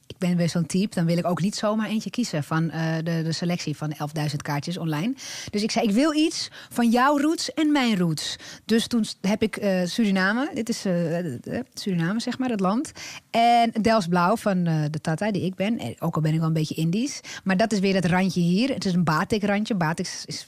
Ik 0.08 0.18
ben 0.18 0.38
weer 0.38 0.50
zo'n 0.50 0.66
type, 0.66 0.96
dan 0.96 1.06
wil 1.06 1.18
ik 1.18 1.26
ook 1.26 1.42
niet 1.42 1.56
zomaar 1.56 1.88
eentje 1.88 2.10
kiezen 2.10 2.44
van 2.44 2.70
eh, 2.70 2.96
de, 2.96 3.22
de 3.24 3.32
selectie 3.32 3.78
van 3.78 3.94
11.000 3.94 4.36
kaartjes 4.42 4.78
online. 4.78 5.14
Dus 5.50 5.64
ik 5.64 5.72
zei, 5.72 5.88
ik 5.88 5.94
wil 5.94 6.14
iets 6.14 6.50
van 6.70 6.90
jouw 6.90 7.18
roots 7.18 7.54
en 7.54 7.72
mijn 7.72 7.98
roots. 7.98 8.36
Dus 8.66 8.88
toen 8.88 9.06
heb 9.22 9.42
ik 9.42 9.58
eh, 9.58 9.86
Suriname, 9.86 10.52
dit 10.54 10.70
is 10.70 10.86
eh, 10.86 11.62
Suriname 11.74 12.20
zeg 12.20 12.38
maar, 12.38 12.50
het 12.50 12.60
land. 12.60 12.92
En 13.32 13.72
Dels 13.82 14.08
Blauw 14.08 14.36
van 14.36 14.64
de 14.64 15.02
Tata, 15.02 15.32
die 15.32 15.46
ik 15.46 15.56
ben. 15.56 15.78
En 15.78 15.96
ook 16.00 16.16
al 16.16 16.22
ben 16.22 16.34
ik 16.34 16.40
wel 16.40 16.48
een 16.48 16.54
beetje 16.54 16.76
Indisch. 16.76 17.20
Maar 17.44 17.58
dat 17.58 17.72
is 17.72 17.80
weer 17.80 17.96
het 17.96 18.06
randje 18.06 18.42
hier. 18.42 18.70
Het 18.70 18.86
is 18.86 18.94
een 18.94 19.04
batik-randje. 19.04 19.76
Batik 19.76 20.24
is, 20.26 20.48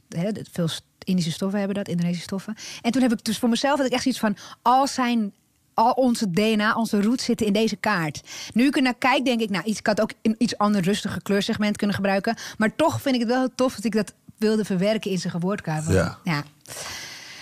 veel 0.52 0.70
Indische 1.04 1.32
stoffen 1.32 1.60
hebben 1.60 1.78
dat, 1.78 1.88
Indonesische 1.88 2.28
stoffen. 2.28 2.56
En 2.82 2.92
toen 2.92 3.02
heb 3.02 3.12
ik 3.12 3.24
dus 3.24 3.38
voor 3.38 3.50
mezelf 3.50 3.78
had 3.78 3.86
ik 3.86 3.94
echt 3.94 4.02
zoiets 4.02 4.22
van, 4.22 4.38
al 4.62 4.88
zijn 4.88 5.34
al 5.78 5.92
onze 5.92 6.32
DNA, 6.32 6.74
onze 6.76 7.02
roots 7.02 7.24
zitten 7.24 7.46
in 7.46 7.54
deze 7.54 7.76
kaart. 7.76 8.22
Nu 8.54 8.66
ik 8.68 8.76
er 8.76 8.82
naar 8.82 8.94
kijk, 8.98 9.26
denk 9.26 9.42
ik, 9.42 9.50
nou, 9.50 9.64
iets, 9.66 9.80
ik 9.80 9.88
had 9.88 10.02
ook 10.02 10.12
een 10.22 10.36
iets 10.38 10.58
ander 10.58 10.82
rustige 10.82 11.22
kleursegment 11.22 11.78
kunnen 11.78 11.96
gebruiken. 11.96 12.38
Maar 12.58 12.76
toch 12.76 13.02
vind 13.02 13.16
ik 13.16 13.22
het 13.22 13.30
wel 13.30 13.40
heel 13.40 13.52
tof 13.56 13.76
dat 13.76 13.84
ik 13.84 13.92
dat 13.96 14.14
wilde 14.38 14.66
verwerken 14.66 15.12
in 15.12 15.18
zijn 15.20 15.34
geboortekaart. 15.34 15.86
Want, 15.86 16.16
Ja. 16.24 16.44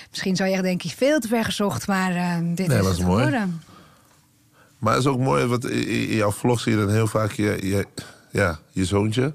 Misschien 0.09 0.35
zou 0.35 0.49
je 0.49 0.55
echt 0.55 0.63
denken, 0.63 0.89
veel 0.89 1.19
te 1.19 1.27
ver 1.27 1.43
gezocht, 1.43 1.87
maar 1.87 2.15
eh, 2.15 2.37
dit 2.55 2.67
Nee, 2.67 2.77
is 2.77 2.83
was 2.83 2.97
het 2.97 3.07
mooi. 3.07 3.23
geworden. 3.23 3.61
Maar 4.77 4.93
het 4.93 5.03
is 5.03 5.09
ook 5.09 5.19
mooi, 5.19 5.45
want 5.45 5.65
in 5.69 5.87
in 6.09 6.15
jouw 6.15 6.31
vlog 6.31 6.59
zie 6.59 6.71
je 6.71 6.77
dan 6.77 6.89
heel 6.89 7.07
vaak 7.07 7.31
je, 7.31 7.57
je, 7.61 7.87
ja, 8.31 8.59
je 8.71 8.85
zoontje. 8.85 9.33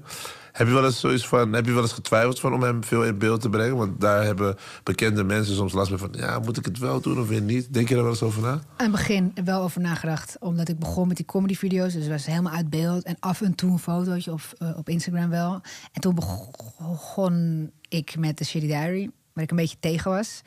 Heb 0.51 0.67
je 0.67 0.73
wel 0.73 0.85
eens 0.85 0.99
zoiets 0.99 1.27
van, 1.27 1.53
heb 1.53 1.65
je 1.65 1.73
wel 1.73 1.81
eens 1.81 1.93
getwijfeld 1.93 2.39
van 2.39 2.53
om 2.53 2.63
hem 2.63 2.83
veel 2.83 3.03
in 3.03 3.17
beeld 3.17 3.41
te 3.41 3.49
brengen? 3.49 3.77
Want 3.77 4.01
daar 4.01 4.23
hebben 4.23 4.57
bekende 4.83 5.23
mensen 5.23 5.55
soms 5.55 5.73
last 5.73 5.89
mee 5.89 5.99
van, 5.99 6.09
ja, 6.11 6.39
moet 6.39 6.57
ik 6.57 6.65
het 6.65 6.77
wel 6.77 7.01
doen 7.01 7.19
of 7.19 7.27
weer 7.27 7.41
niet? 7.41 7.73
Denk 7.73 7.87
je 7.87 7.93
daar 7.93 8.03
wel 8.03 8.11
eens 8.11 8.23
over 8.23 8.41
na? 8.41 8.51
Aan 8.51 8.61
het 8.77 8.91
begin 8.91 9.31
wel 9.43 9.61
over 9.61 9.81
nagedacht, 9.81 10.37
omdat 10.39 10.69
ik 10.69 10.79
begon 10.79 11.07
met 11.07 11.17
die 11.17 11.25
comedyvideo's. 11.25 11.93
Dus 11.93 12.03
het 12.03 12.11
was 12.11 12.25
helemaal 12.25 12.53
uit 12.53 12.69
beeld. 12.69 13.03
En 13.03 13.15
af 13.19 13.41
en 13.41 13.55
toe 13.55 13.71
een 13.71 13.79
fotootje 13.79 14.31
op, 14.31 14.41
eh, 14.57 14.77
op 14.77 14.89
Instagram 14.89 15.29
wel. 15.29 15.61
En 15.91 16.01
toen 16.01 16.15
begon 16.15 17.71
ik 17.89 18.17
met 18.17 18.37
de 18.37 18.43
Shitty 18.43 18.67
Diary, 18.67 19.09
waar 19.33 19.43
ik 19.43 19.51
een 19.51 19.57
beetje 19.57 19.77
tegen 19.79 20.11
was. 20.11 20.41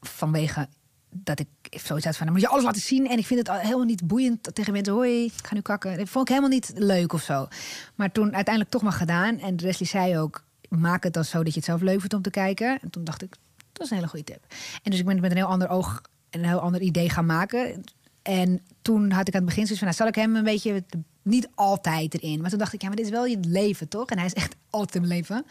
Vanwege 0.00 0.68
dat 1.10 1.40
ik 1.40 1.48
zoiets 1.70 2.06
had 2.06 2.16
van, 2.16 2.26
dan 2.26 2.34
moet 2.34 2.44
je 2.44 2.48
alles 2.48 2.64
laten 2.64 2.80
zien. 2.80 3.08
En 3.08 3.18
ik 3.18 3.26
vind 3.26 3.38
het 3.38 3.48
al 3.48 3.56
helemaal 3.56 3.84
niet 3.84 4.06
boeiend 4.06 4.54
tegen 4.54 4.72
mensen. 4.72 4.94
Hoi, 4.94 5.24
ik 5.24 5.46
ga 5.46 5.54
nu 5.54 5.60
kakken. 5.60 5.96
Dat 5.96 6.08
vond 6.08 6.28
ik 6.28 6.34
helemaal 6.34 6.56
niet 6.56 6.72
leuk 6.74 7.12
of 7.12 7.22
zo. 7.22 7.48
Maar 7.94 8.12
toen 8.12 8.34
uiteindelijk 8.34 8.74
toch 8.74 8.82
maar 8.82 8.92
gedaan. 8.92 9.38
En 9.38 9.54
Leslie 9.56 9.88
zei 9.88 10.18
ook, 10.18 10.44
maak 10.68 11.02
het 11.02 11.12
dan 11.12 11.24
zo 11.24 11.38
dat 11.38 11.52
je 11.52 11.58
het 11.58 11.64
zelf 11.64 11.80
leuk 11.80 11.98
vindt 11.98 12.14
om 12.14 12.22
te 12.22 12.30
kijken. 12.30 12.80
En 12.80 12.90
toen 12.90 13.04
dacht 13.04 13.22
ik, 13.22 13.34
dat 13.72 13.82
is 13.84 13.90
een 13.90 13.96
hele 13.96 14.08
goede 14.08 14.24
tip. 14.24 14.44
En 14.82 14.90
dus 14.90 14.98
ik 14.98 15.04
ben 15.04 15.12
het 15.12 15.22
met 15.22 15.30
een 15.30 15.36
heel 15.36 15.46
ander 15.46 15.68
oog 15.68 16.02
en 16.30 16.40
een 16.40 16.48
heel 16.48 16.60
ander 16.60 16.80
idee 16.80 17.10
gaan 17.10 17.26
maken. 17.26 17.84
En 18.22 18.60
toen 18.82 19.10
had 19.10 19.28
ik 19.28 19.34
aan 19.34 19.40
het 19.40 19.48
begin 19.48 19.66
zoiets 19.66 19.78
van, 19.78 19.86
nou, 19.86 19.94
zal 19.94 20.06
ik 20.06 20.14
hem 20.14 20.36
een 20.36 20.44
beetje 20.44 20.84
niet 21.22 21.48
altijd 21.54 22.14
erin. 22.14 22.40
Maar 22.40 22.50
toen 22.50 22.58
dacht 22.58 22.72
ik, 22.72 22.82
ja, 22.82 22.88
maar 22.88 22.96
dit 22.96 23.06
is 23.06 23.12
wel 23.12 23.26
je 23.26 23.38
leven, 23.40 23.88
toch? 23.88 24.10
En 24.10 24.16
hij 24.16 24.26
is 24.26 24.32
echt 24.32 24.56
altijd 24.70 25.04
mijn 25.04 25.16
leven. 25.16 25.46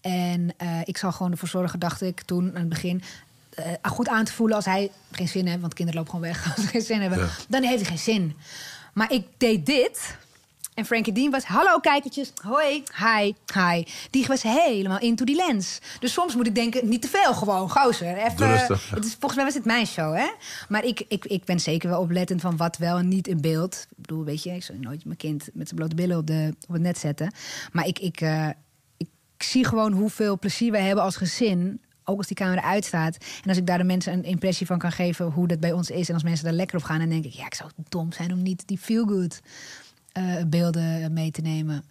En 0.00 0.54
eh, 0.56 0.80
ik 0.84 0.96
zal 0.96 1.12
gewoon 1.12 1.32
ervoor 1.32 1.48
zorgen, 1.48 1.78
dacht 1.78 2.02
ik 2.02 2.20
toen 2.20 2.48
aan 2.48 2.60
het 2.60 2.68
begin, 2.68 3.02
eh, 3.56 3.90
goed 3.90 4.08
aan 4.08 4.24
te 4.24 4.32
voelen 4.32 4.56
als 4.56 4.64
hij 4.64 4.90
geen 5.10 5.28
zin 5.28 5.46
heeft, 5.46 5.60
want 5.60 5.74
kinderen 5.74 6.00
lopen 6.00 6.14
gewoon 6.20 6.30
weg 6.30 6.44
als 6.56 6.64
ze 6.64 6.70
geen 6.70 6.82
zin 6.82 7.00
hebben, 7.00 7.18
Ja. 7.18 7.28
dan 7.48 7.62
heeft 7.62 7.80
hij 7.80 7.88
geen 7.96 8.14
zin. 8.14 8.36
Maar 8.94 9.12
ik 9.12 9.26
deed 9.36 9.66
dit. 9.66 10.16
En 10.74 10.84
Frankie 10.86 11.12
Dean 11.12 11.30
was, 11.30 11.44
hallo 11.44 11.78
kijkertjes, 11.78 12.32
hoi, 12.42 12.82
hi, 12.96 13.32
hi. 13.54 13.84
Die 14.10 14.26
was 14.26 14.42
helemaal 14.42 14.98
into 14.98 15.24
die 15.24 15.36
lens. 15.36 15.78
Dus 16.00 16.12
soms 16.12 16.34
moet 16.34 16.46
ik 16.46 16.54
denken, 16.54 16.88
niet 16.88 17.02
te 17.02 17.08
veel 17.08 17.34
gewoon, 17.34 17.70
gozer. 17.70 18.16
Even, 18.16 18.48
rustig, 18.48 18.88
ja. 18.90 18.94
het 18.94 19.04
is, 19.04 19.10
volgens 19.10 19.34
mij 19.34 19.44
was 19.44 19.54
het 19.54 19.64
mijn 19.64 19.86
show, 19.86 20.16
hè? 20.16 20.26
Maar 20.68 20.84
ik, 20.84 21.04
ik, 21.08 21.24
ik 21.24 21.44
ben 21.44 21.60
zeker 21.60 21.88
wel 21.88 22.00
oplettend 22.00 22.40
van 22.40 22.56
wat 22.56 22.76
wel 22.76 22.96
en 22.98 23.08
niet 23.08 23.28
in 23.28 23.40
beeld. 23.40 23.86
Ik 23.90 23.96
bedoel, 23.96 24.24
weet 24.24 24.42
je, 24.42 24.50
ik 24.54 24.62
zou 24.62 24.78
nooit 24.78 25.04
mijn 25.04 25.16
kind 25.16 25.48
met 25.52 25.66
zijn 25.68 25.80
blote 25.80 25.94
billen 25.94 26.16
op, 26.18 26.26
de, 26.26 26.54
op 26.68 26.72
het 26.72 26.82
net 26.82 26.98
zetten. 26.98 27.32
Maar 27.72 27.86
ik, 27.86 27.98
ik, 27.98 28.20
eh, 28.20 28.48
ik 28.96 29.08
zie 29.38 29.64
gewoon 29.64 29.92
hoeveel 29.92 30.38
plezier 30.38 30.70
wij 30.72 30.82
hebben 30.82 31.04
als 31.04 31.16
gezin. 31.16 31.80
Ook 32.08 32.18
als 32.18 32.26
die 32.26 32.36
camera 32.36 32.62
uitstaat. 32.62 33.16
En 33.42 33.48
als 33.48 33.56
ik 33.58 33.66
daar 33.66 33.78
de 33.78 33.84
mensen 33.84 34.12
een 34.12 34.24
impressie 34.24 34.66
van 34.66 34.78
kan 34.78 34.92
geven 34.92 35.26
hoe 35.26 35.46
dat 35.48 35.60
bij 35.60 35.72
ons 35.72 35.90
is. 35.90 36.08
En 36.08 36.14
als 36.14 36.22
mensen 36.22 36.44
daar 36.44 36.52
lekker 36.54 36.76
op 36.78 36.82
gaan, 36.84 36.98
dan 36.98 37.08
denk 37.08 37.24
ik, 37.24 37.32
ja, 37.32 37.46
ik 37.46 37.54
zou 37.54 37.70
dom 37.88 38.12
zijn 38.12 38.32
om 38.32 38.42
niet 38.42 38.62
die 38.66 38.78
feel-good 38.78 39.40
eh, 40.12 40.24
beelden 40.46 41.12
mee 41.12 41.30
te 41.30 41.40
nemen. 41.40 41.84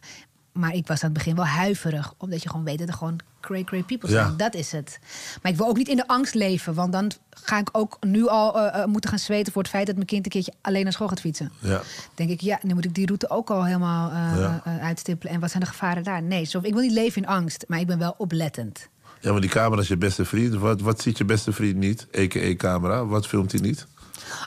Maar 0.52 0.74
ik 0.74 0.88
was 0.88 1.00
aan 1.04 1.10
het 1.10 1.18
begin 1.18 1.36
wel 1.36 1.46
huiverig. 1.46 2.14
Omdat 2.18 2.44
je 2.44 2.50
gewoon 2.50 2.66
weet 2.66 2.80
dat 2.80 2.88
er 2.88 2.94
gewoon 2.94 3.20
cray 3.42 3.64
cray 3.64 3.84
people 3.84 4.10
zijn. 4.10 4.26
Ja. 4.28 4.34
Dat 4.38 4.54
is 4.54 4.72
het. 4.72 5.00
Maar 5.42 5.52
ik 5.52 5.58
wil 5.58 5.68
ook 5.68 5.78
niet 5.78 5.88
in 5.88 5.96
de 5.96 6.08
angst 6.08 6.34
leven. 6.34 6.74
Want 6.74 6.92
dan 6.92 7.12
ga 7.30 7.58
ik 7.60 7.70
ook 7.72 7.98
nu 8.02 8.28
al 8.28 8.60
eh, 8.60 8.82
eh, 8.82 8.88
moeten 8.88 9.10
gaan 9.10 9.20
zweten 9.20 9.54
voor 9.54 9.62
het 9.62 9.72
feit 9.72 9.86
dat 9.86 9.96
mijn 9.96 10.08
kind 10.08 10.26
een 10.26 10.32
keertje 10.32 10.54
alleen 10.62 10.84
naar 10.84 10.94
school 10.94 11.08
gaat 11.08 11.20
fietsen. 11.20 11.52
Ja. 11.60 11.82
Denk 12.16 12.30
ik, 12.30 12.42
ja, 12.42 12.60
nu 12.62 12.74
moet 12.74 12.86
ik 12.86 12.96
die 12.96 13.06
route 13.06 13.30
ook 13.30 13.50
al 13.50 13.66
helemaal 13.66 14.12
Ja. 14.12 14.62
eh, 14.64 14.84
uitstippelen. 14.84 15.34
En 15.34 15.40
wat 15.40 15.50
zijn 15.52 15.64
de 15.64 15.70
gevaren 15.70 16.04
daar? 16.04 16.22
Nee, 16.24 16.44
zo, 16.44 16.60
ik 16.62 16.74
wil 16.74 16.82
niet 16.82 16.92
leven 16.92 17.22
in 17.22 17.28
angst. 17.28 17.64
Maar 17.68 17.80
ik 17.80 17.88
ben 17.88 17.98
wel 18.00 18.16
oplettend. 18.18 18.88
Ja, 19.26 19.32
maar 19.32 19.42
die 19.42 19.50
camera 19.50 19.82
is 19.82 19.88
je 19.88 19.98
beste 19.98 20.26
vriend. 20.26 20.54
Wat, 20.56 20.82
wat 20.82 21.02
ziet 21.02 21.18
je 21.18 21.26
beste 21.26 21.52
vriend 21.54 21.76
niet? 21.78 22.08
A.k.a. 22.18 22.56
camera. 22.56 23.06
Wat 23.06 23.28
filmt 23.28 23.52
hij 23.52 23.62
niet? 23.62 23.86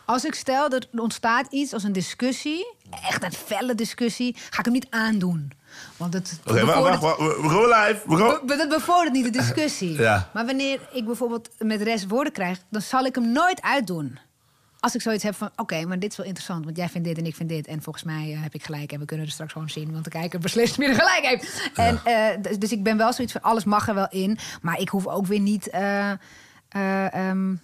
Als 0.04 0.24
ik 0.24 0.34
stel 0.34 0.68
dat 0.68 0.86
er 0.92 1.00
ontstaat 1.00 1.46
iets 1.52 1.72
als 1.72 1.82
een 1.82 1.92
discussie, 1.92 2.74
echt 3.08 3.22
een 3.24 3.32
felle 3.32 3.74
discussie, 3.74 4.36
ga 4.50 4.58
ik 4.58 4.64
hem 4.64 4.74
niet 4.74 4.86
aandoen. 4.90 5.52
Want 5.96 6.14
het 6.14 6.40
Oké, 6.46 6.64
wacht, 6.64 6.78
wacht, 6.78 7.00
bevordert- 7.00 7.18
wacht. 7.18 7.40
We 7.40 7.48
gaan 7.48 7.86
live. 7.86 8.00
We 8.06 8.16
gaan... 8.16 8.46
Be- 8.46 8.56
Dat 8.56 8.68
bevordert 8.68 9.12
niet 9.12 9.24
de 9.24 9.30
discussie. 9.30 9.92
Ja. 9.98 10.30
Maar 10.34 10.46
wanneer 10.46 10.80
ik 10.92 11.04
bijvoorbeeld 11.04 11.48
met 11.58 11.82
rest 11.82 12.06
woorden 12.08 12.32
krijg, 12.32 12.58
dan 12.70 12.82
zal 12.82 13.04
ik 13.04 13.14
hem 13.14 13.32
nooit 13.32 13.62
uitdoen. 13.62 14.18
Als 14.80 14.94
ik 14.94 15.00
zoiets 15.00 15.22
heb 15.24 15.34
van, 15.34 15.50
oké, 15.56 15.84
maar 15.84 15.98
dit 15.98 16.10
is 16.10 16.16
wel 16.16 16.26
interessant, 16.26 16.64
want 16.64 16.76
jij 16.76 16.88
vindt 16.88 17.08
dit 17.08 17.18
en 17.18 17.26
ik 17.26 17.34
vind 17.36 17.48
dit. 17.48 17.66
En 17.66 17.82
volgens 17.82 18.04
mij 18.04 18.32
eh, 18.32 18.42
heb 18.42 18.54
ik 18.54 18.64
gelijk 18.64 18.92
en 18.92 18.98
we 19.00 19.04
kunnen 19.04 19.26
er 19.26 19.32
straks 19.32 19.52
gewoon 19.52 19.70
zien, 19.70 19.92
want 19.92 20.04
de 20.04 20.10
kijker 20.10 20.38
beslist 20.40 20.76
wie 20.76 20.88
er 20.88 20.94
gelijk 20.94 21.24
heeft. 21.26 21.70
En, 21.74 22.00
eh, 22.04 22.42
dus- 22.42 22.58
dus 22.58 22.72
ik 22.72 22.82
ben 22.82 22.96
wel 22.96 23.12
zoiets 23.12 23.32
van, 23.32 23.42
alles 23.42 23.64
mag 23.64 23.88
er 23.88 23.94
wel 23.94 24.08
in. 24.10 24.38
Maar 24.62 24.80
ik 24.80 24.88
hoef 24.88 25.06
ook 25.06 25.26
weer 25.26 25.40
niet... 25.40 25.68
eh, 25.70 26.10
eh, 26.68 27.14
ehm, 27.14 27.54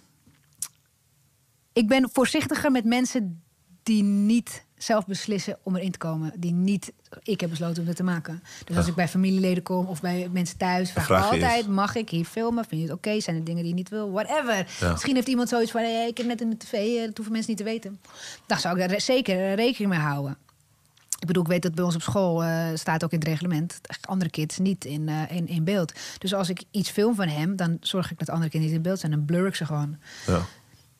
ik 1.73 1.87
ben 1.87 2.09
voorzichtiger 2.13 2.71
met 2.71 2.85
mensen 2.85 3.43
die 3.83 4.03
niet 4.03 4.64
zelf 4.77 5.05
beslissen 5.05 5.57
om 5.63 5.75
erin 5.75 5.91
te 5.91 5.97
komen. 5.97 6.31
Die 6.35 6.51
niet, 6.53 6.91
ik 7.23 7.39
heb 7.41 7.49
besloten 7.49 7.81
om 7.81 7.87
het 7.87 7.97
te 7.97 8.03
maken. 8.03 8.43
Dus 8.65 8.77
als 8.77 8.87
ik 8.87 8.95
bij 8.95 9.07
familieleden 9.07 9.63
kom 9.63 9.85
of 9.85 10.01
bij 10.01 10.29
mensen 10.31 10.57
thuis, 10.57 10.91
vraag 10.91 11.07
altijd, 11.31 11.67
mag 11.67 11.95
ik 11.95 12.09
hier 12.09 12.25
filmen? 12.25 12.65
Vind 12.65 12.81
je 12.81 12.87
het 12.87 12.95
oké? 12.97 13.19
Zijn 13.19 13.35
er 13.35 13.43
dingen 13.43 13.61
die 13.61 13.69
je 13.69 13.75
niet 13.77 13.89
wil? 13.89 14.11
Whatever. 14.11 14.67
Ja. 14.79 14.91
Misschien 14.91 15.15
heeft 15.15 15.27
iemand 15.27 15.49
zoiets 15.49 15.71
van, 15.71 15.81
hey, 15.81 16.07
ik 16.07 16.17
heb 16.17 16.27
net 16.27 16.41
in 16.41 16.49
de 16.49 16.57
tv, 16.57 16.73
eh, 16.73 17.05
dat 17.05 17.15
hoeven 17.15 17.31
mensen 17.33 17.49
niet 17.51 17.57
te 17.57 17.63
weten. 17.63 17.99
Daar 18.45 18.59
zou 18.59 18.73
ik 18.73 18.79
daar 18.79 18.89
re- 18.89 18.99
zeker 18.99 19.53
rekening 19.53 19.91
mee 19.91 20.01
houden. 20.01 20.37
Ik 21.19 21.27
bedoel, 21.27 21.43
ik 21.43 21.49
weet 21.49 21.61
dat 21.61 21.75
bij 21.75 21.83
ons 21.83 21.95
op 21.95 22.01
school 22.01 22.43
eh, 22.43 22.67
staat 22.73 23.03
ook 23.03 23.11
in 23.11 23.19
het 23.19 23.27
reglement. 23.27 23.79
Andere 24.01 24.29
kids 24.29 24.57
niet 24.57 24.85
in, 24.85 25.09
eh, 25.09 25.21
in, 25.37 25.47
in 25.47 25.63
beeld. 25.63 25.93
Dus 26.17 26.33
als 26.33 26.49
ik 26.49 26.63
iets 26.71 26.89
film 26.89 27.15
van 27.15 27.27
hem, 27.27 27.55
dan 27.55 27.77
zorg 27.81 28.11
ik 28.11 28.19
dat 28.19 28.29
andere 28.29 28.49
kinderen 28.49 28.67
niet 28.75 28.83
in 28.85 28.89
beeld 28.89 28.99
zijn. 28.99 29.11
Dan 29.11 29.25
blur 29.25 29.47
ik 29.47 29.55
ze 29.55 29.65
gewoon. 29.65 29.97
Ja. 30.27 30.41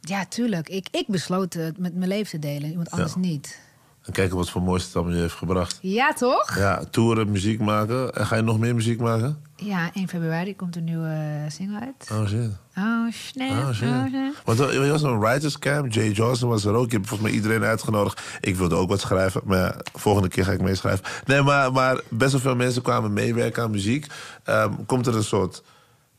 Ja, 0.07 0.25
tuurlijk. 0.25 0.69
Ik, 0.69 0.87
ik 0.91 1.07
besloot 1.07 1.53
het 1.53 1.77
met 1.77 1.95
mijn 1.95 2.09
leven 2.09 2.29
te 2.29 2.47
delen. 2.47 2.69
Iemand 2.69 2.91
anders 2.91 3.13
Ja. 3.13 3.19
niet. 3.19 3.59
En 4.03 4.13
kijken 4.13 4.37
wat 4.37 4.49
voor 4.49 4.61
moois 4.61 4.83
het 4.85 4.95
allemaal 4.95 5.13
je 5.13 5.21
heeft 5.21 5.33
gebracht. 5.33 5.77
Ja, 5.81 6.13
toch? 6.13 6.57
Ja, 6.57 6.83
toeren, 6.91 7.31
muziek 7.31 7.59
maken. 7.59 8.13
En 8.15 8.25
ga 8.25 8.35
je 8.35 8.41
nog 8.41 8.59
meer 8.59 8.75
muziek 8.75 8.99
maken? 8.99 9.41
Ja, 9.55 9.89
1 9.93 10.07
februari 10.07 10.55
komt 10.55 10.75
een 10.75 10.83
nieuwe 10.83 11.07
eh, 11.07 11.51
single 11.51 11.79
uit. 11.79 12.09
Oh 12.11 12.27
shit. 12.27 12.49
Oh, 12.77 13.11
snap. 13.11 13.49
Oh 13.49 13.57
Oh, 13.57 13.67
shit. 13.67 13.77
snap. 14.09 14.41
Want 14.43 14.59
er 14.59 14.81
er 14.83 14.89
was 14.91 15.01
een 15.01 15.19
writers 15.19 15.59
camp. 15.59 15.91
Jay 15.93 16.09
Johnson 16.11 16.49
was 16.49 16.65
er 16.65 16.73
ook. 16.73 16.89
Je 16.91 16.95
hebt 16.95 17.07
volgens 17.07 17.29
mij 17.29 17.37
iedereen 17.39 17.63
uitgenodigd. 17.63 18.21
Ik 18.41 18.55
wilde 18.55 18.75
ook 18.75 18.89
wat 18.89 18.99
schrijven. 18.99 19.41
Maar 19.45 19.57
ja, 19.57 19.75
volgende 19.93 20.27
keer 20.29 20.43
ga 20.45 20.51
ik 20.51 20.61
meeschrijven. 20.61 21.05
Nee, 21.25 21.41
maar, 21.41 21.71
maar 21.71 22.01
best 22.09 22.31
wel 22.31 22.41
veel 22.41 22.55
mensen 22.55 22.81
kwamen 22.81 23.13
meewerken 23.13 23.63
aan 23.63 23.71
muziek. 23.71 24.07
Ehm, 24.43 24.71
komt 24.85 25.07
er 25.07 25.15
een 25.15 25.23
soort... 25.23 25.63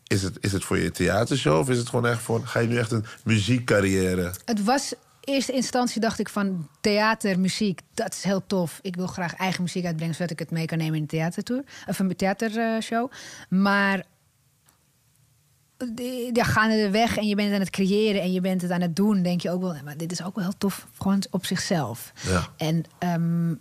Is 0.07 0.23
het, 0.23 0.37
is 0.41 0.53
het 0.53 0.65
voor 0.65 0.79
je 0.79 0.91
theatershow? 0.91 1.59
Of 1.59 1.71
is 1.71 1.79
het 1.79 1.89
gewoon 1.89 2.07
echt 2.07 2.23
voor... 2.23 2.47
Ga 2.47 2.59
je 2.61 2.69
nu 2.69 2.79
echt 2.79 2.91
een 2.93 3.05
muziekcarrière? 3.25 4.33
Het 4.45 4.65
was 4.65 4.95
eerste 5.21 5.53
instantie 5.53 6.01
dacht 6.01 6.19
ik 6.19 6.29
van 6.29 6.69
theater, 6.81 7.41
muziek, 7.41 7.81
dat 7.95 8.13
is 8.13 8.23
heel 8.23 8.47
tof. 8.47 8.79
Ik 8.83 8.97
wil 8.97 9.07
graag 9.07 9.35
eigen 9.35 9.63
muziek 9.63 9.85
uitbrengen 9.85 10.15
zodat 10.15 10.31
ik 10.31 10.39
het 10.39 10.51
mee 10.51 10.67
kan 10.67 10.79
nemen 10.79 10.95
in 10.95 11.01
een 11.03 11.07
theatertour 11.09 11.63
of 11.87 11.99
een 11.99 12.17
theatershow. 12.17 13.11
Maar 13.49 14.05
de- 15.77 16.31
ja, 16.33 16.45
gaande 16.45 16.77
de 16.77 16.91
weg 16.91 17.17
en 17.17 17.27
je 17.27 17.35
bent 17.35 17.53
aan 17.55 17.61
het 17.61 17.71
creëren 17.71 18.23
en 18.23 18.33
je 18.33 18.41
bent 18.41 18.63
het 18.63 18.71
aan 18.71 18.81
het 18.81 18.97
doen, 18.97 19.23
denk 19.23 19.41
je 19.41 19.51
ook 19.51 19.61
wel, 19.63 19.77
maar 19.85 19.97
dit 19.97 20.13
is 20.13 20.23
ook 20.23 20.35
wel 20.35 20.45
heel 20.45 20.59
tof, 20.59 20.87
gewoon 20.99 21.23
op 21.31 21.47
zichzelf. 21.47 22.13
Ja. 22.29 22.47
En 22.57 22.85
ehm, 22.99 23.55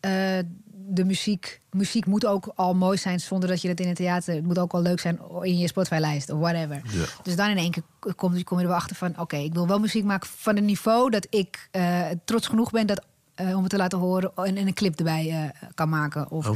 eh, 0.00 0.38
de 0.86 1.04
muziek, 1.04 1.60
muziek 1.70 2.06
moet 2.06 2.26
ook 2.26 2.52
al 2.54 2.74
mooi 2.74 2.98
zijn 2.98 3.20
zonder 3.20 3.48
dat 3.48 3.62
je 3.62 3.68
het 3.68 3.80
in 3.80 3.88
het 3.88 3.96
theater. 3.96 4.34
Het 4.34 4.44
moet 4.44 4.58
ook 4.58 4.72
al 4.72 4.82
leuk 4.82 5.00
zijn 5.00 5.20
in 5.42 5.58
je 5.58 5.68
Spotify-lijst 5.68 6.30
of 6.30 6.38
whatever. 6.38 6.82
Ja. 6.84 7.04
Dus 7.22 7.36
dan 7.36 7.50
in 7.50 7.56
één 7.56 7.70
keer 7.70 7.82
kom, 7.98 8.42
kom 8.42 8.58
je 8.58 8.62
er 8.62 8.70
wel 8.70 8.78
achter 8.78 8.96
van: 8.96 9.20
oké, 9.20 9.36
ik 9.36 9.52
wil 9.52 9.66
wel 9.66 9.78
muziek 9.78 10.04
maken 10.04 10.28
van 10.36 10.56
een 10.56 10.64
niveau 10.64 11.10
dat 11.10 11.26
ik 11.30 11.68
eh, 11.70 12.06
trots 12.24 12.46
genoeg 12.46 12.70
ben 12.70 12.86
dat, 12.86 13.04
eh, 13.34 13.56
om 13.56 13.60
het 13.62 13.70
te 13.70 13.76
laten 13.76 13.98
horen 13.98 14.32
en, 14.34 14.56
en 14.56 14.66
een 14.66 14.74
clip 14.74 14.98
erbij 14.98 15.30
eh, 15.30 15.68
kan 15.74 15.88
maken. 15.88 16.30
Of. 16.30 16.46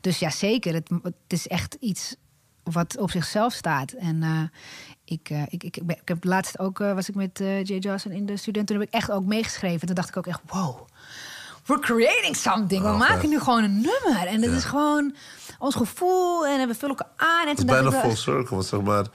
Dus 0.00 0.18
ja, 0.18 0.30
zeker. 0.30 0.74
Het, 0.74 0.90
het 1.02 1.12
is 1.28 1.46
echt 1.46 1.76
iets 1.80 2.16
wat 2.62 2.98
op 2.98 3.10
zichzelf 3.10 3.52
staat. 3.52 3.92
En 3.92 4.50
ik, 5.04 5.30
ik, 5.48 5.64
ik, 5.64 5.76
ik, 5.76 6.00
heb 6.04 6.24
laatst 6.24 6.58
ook 6.58 6.78
was 6.78 7.08
ik 7.08 7.14
met 7.14 7.38
Jay 7.38 7.78
Johnson 7.78 8.12
in 8.12 8.26
de 8.26 8.36
student. 8.36 8.66
Toen 8.66 8.78
heb 8.78 8.86
ik 8.86 8.94
echt 8.94 9.10
ook 9.10 9.24
meegeschreven. 9.24 9.86
Toen 9.86 9.94
dacht 9.94 10.08
ik 10.08 10.16
ook 10.16 10.26
echt: 10.26 10.40
wow. 10.46 10.86
We're 11.68 11.80
creating 11.80 12.36
something. 12.36 12.82
We 12.82 12.88
Oh, 12.88 12.98
maken 12.98 13.20
vet. 13.20 13.30
nu 13.30 13.38
gewoon 13.40 13.64
een 13.64 13.74
nummer. 13.80 14.26
En 14.26 14.40
dat 14.40 14.50
Ja. 14.50 14.56
is 14.56 14.64
gewoon 14.64 15.14
ons 15.58 15.74
gevoel. 15.74 16.46
En 16.46 16.68
we 16.68 16.74
vullen 16.74 16.96
elkaar 16.96 17.12
aan. 17.16 17.42
En 17.42 17.48
Het 17.48 17.56
toen 17.56 17.66
is 17.66 17.72
bijna 17.82 17.90
full 18.00 18.16
circle. 18.16 18.54
Want 18.56 18.66
zeg 18.66 18.80
maar... 18.80 19.06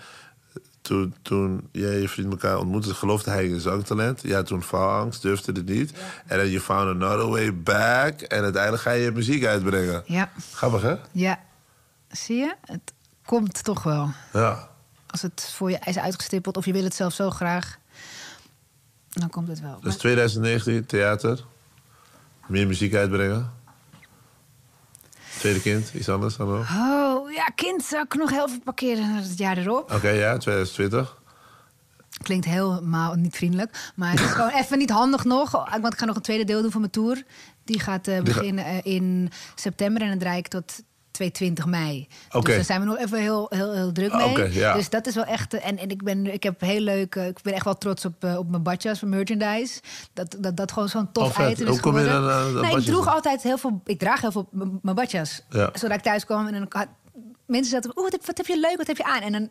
Toen, 0.82 1.16
toen 1.22 1.68
jij 1.72 1.94
en 1.94 2.02
je 2.02 2.10
vriend 2.10 2.32
elkaar 2.32 2.58
ontmoette, 2.58 2.94
geloofde 2.94 3.30
hij 3.32 3.46
in 3.48 3.60
zangtalent. 3.60 4.22
Ja, 4.24 4.44
toen 4.44 4.64
faalangst, 4.64 5.22
durfde 5.22 5.52
het 5.52 5.66
niet. 5.66 5.94
En 6.28 6.38
dan 6.38 6.50
you 6.50 6.60
found 6.62 6.90
another 7.04 7.28
way 7.30 7.56
back. 7.58 8.22
En 8.22 8.44
uiteindelijk 8.44 8.84
ga 8.84 8.92
je 8.92 9.04
je 9.04 9.12
muziek 9.12 9.46
uitbrengen. 9.46 10.04
Ja, 10.06 10.32
Grappig, 10.54 10.82
hè? 10.82 10.96
ja. 11.12 11.40
Zie 12.10 12.38
je? 12.38 12.54
Het 12.66 12.94
komt 13.26 13.64
toch 13.64 13.84
wel. 13.84 14.10
Ja. 14.34 14.70
Als 15.08 15.22
het 15.22 15.52
voor 15.56 15.72
je 15.72 15.80
is 15.86 15.98
uitgestippeld 15.98 16.58
of 16.58 16.66
je 16.66 16.74
wil 16.74 16.84
het 16.84 16.96
zelf 16.96 17.14
zo 17.14 17.30
graag, 17.30 17.78
dan 19.10 19.30
komt 19.30 19.48
het 19.48 19.62
wel. 19.62 19.80
Dus 19.82 19.96
2019, 19.96 20.86
theater. 20.86 21.44
Meer 22.54 22.68
muziek 22.68 22.94
uitbrengen. 22.94 23.52
Tweede 25.40 25.62
kind, 25.62 25.92
iets 25.94 26.10
anders 26.10 26.36
dan 26.36 26.48
ook. 26.48 26.66
Oh, 26.70 27.32
ja, 27.32 27.46
kind 27.46 27.84
zou 27.84 28.04
ik 28.04 28.16
nog 28.16 28.30
heel 28.30 28.48
veel 28.48 28.60
parkeren 28.64 29.12
naar 29.12 29.22
het 29.22 29.38
jaar 29.38 29.58
erop. 29.58 29.92
Oké, 29.92 30.10
ja, 30.10 30.38
2020. 30.38 31.18
Klinkt 32.22 32.46
helemaal 32.46 33.14
niet 33.14 33.36
vriendelijk. 33.36 33.92
Maar 33.96 34.12
het 34.12 34.20
is 34.20 34.32
gewoon 34.32 34.50
even 34.50 34.78
niet 34.78 34.90
handig 34.90 35.24
nog. 35.24 35.52
Want 35.52 35.94
ik 35.94 36.00
ga 36.00 36.06
nog 36.06 36.16
een 36.16 36.22
tweede 36.22 36.44
deel 36.44 36.62
doen 36.62 36.72
van 36.72 36.80
mijn 36.80 36.92
tour. 36.92 37.24
Die 37.64 37.80
gaat 37.80 38.08
eh, 38.08 38.22
beginnen 38.22 38.66
eh, 38.66 38.80
in 38.84 39.32
september 39.56 40.02
en 40.02 40.10
dan 40.10 40.18
draai 40.18 40.38
ik 40.38 40.48
tot 40.48 40.82
220 41.14 41.66
mei. 41.66 42.08
Oké. 42.32 42.46
Dus 42.46 42.56
daar 42.56 42.64
zijn 42.66 42.80
we 42.80 42.86
nog 42.86 42.98
even 42.98 43.20
heel, 43.20 43.46
heel, 43.50 43.74
heel 43.74 43.92
druk 43.92 44.12
Ah, 44.12 44.34
mee. 44.36 44.54
ja. 44.54 44.74
Dus 44.74 44.90
dat 44.90 45.08
is 45.08 45.16
wel 45.16 45.24
echt... 45.24 45.54
eh, 45.54 45.68
En, 45.68 45.78
en 45.78 45.90
ik, 45.90 46.04
ben, 46.04 46.34
ik 46.34 46.44
heb 46.44 46.62
heel 46.62 46.80
leuk... 46.80 47.16
eh, 47.16 47.28
Ik 47.28 47.42
ben 47.42 47.54
echt 47.54 47.66
wel 47.66 47.78
trots 47.78 48.06
op, 48.06 48.24
eh, 48.24 48.38
op 48.38 48.50
mijn 48.50 48.64
badjas 48.64 49.00
van 49.00 49.10
merchandise. 49.10 49.82
Dat 50.14 50.36
dat, 50.40 50.58
dat 50.58 50.72
gewoon 50.72 50.90
zo'n 50.90 51.12
tof 51.12 51.28
Oh, 51.28 51.36
vet. 51.36 51.52
item 51.52 51.66
Hoe 51.68 51.76
is 51.76 51.82
kom 51.82 51.98
je 52.00 52.06
dan 52.06 52.24
nou, 52.24 52.78
ik 52.80 52.84
droeg 52.86 53.08
altijd 53.14 53.44
heel 53.44 53.58
veel... 53.58 53.82
Ik 53.86 54.00
draag 54.00 54.22
heel 54.22 54.32
veel 54.32 54.48
mijn 54.82 54.96
badjas. 54.96 55.42
Ja. 55.50 55.70
Zodat 55.74 55.98
ik 55.98 56.04
thuis 56.04 56.26
kwam 56.26 56.48
en 56.48 56.54
dan 56.54 56.66
had 56.70 56.88
mensen 57.46 57.72
zaten... 57.72 57.92
Oeh, 57.98 58.12
wat, 58.12 58.26
wat 58.26 58.38
heb 58.38 58.46
je 58.48 58.60
leuk, 58.60 58.78
wat 58.78 58.88
heb 58.88 58.98
je 58.98 59.04
aan? 59.04 59.22
En 59.22 59.32
dan 59.32 59.50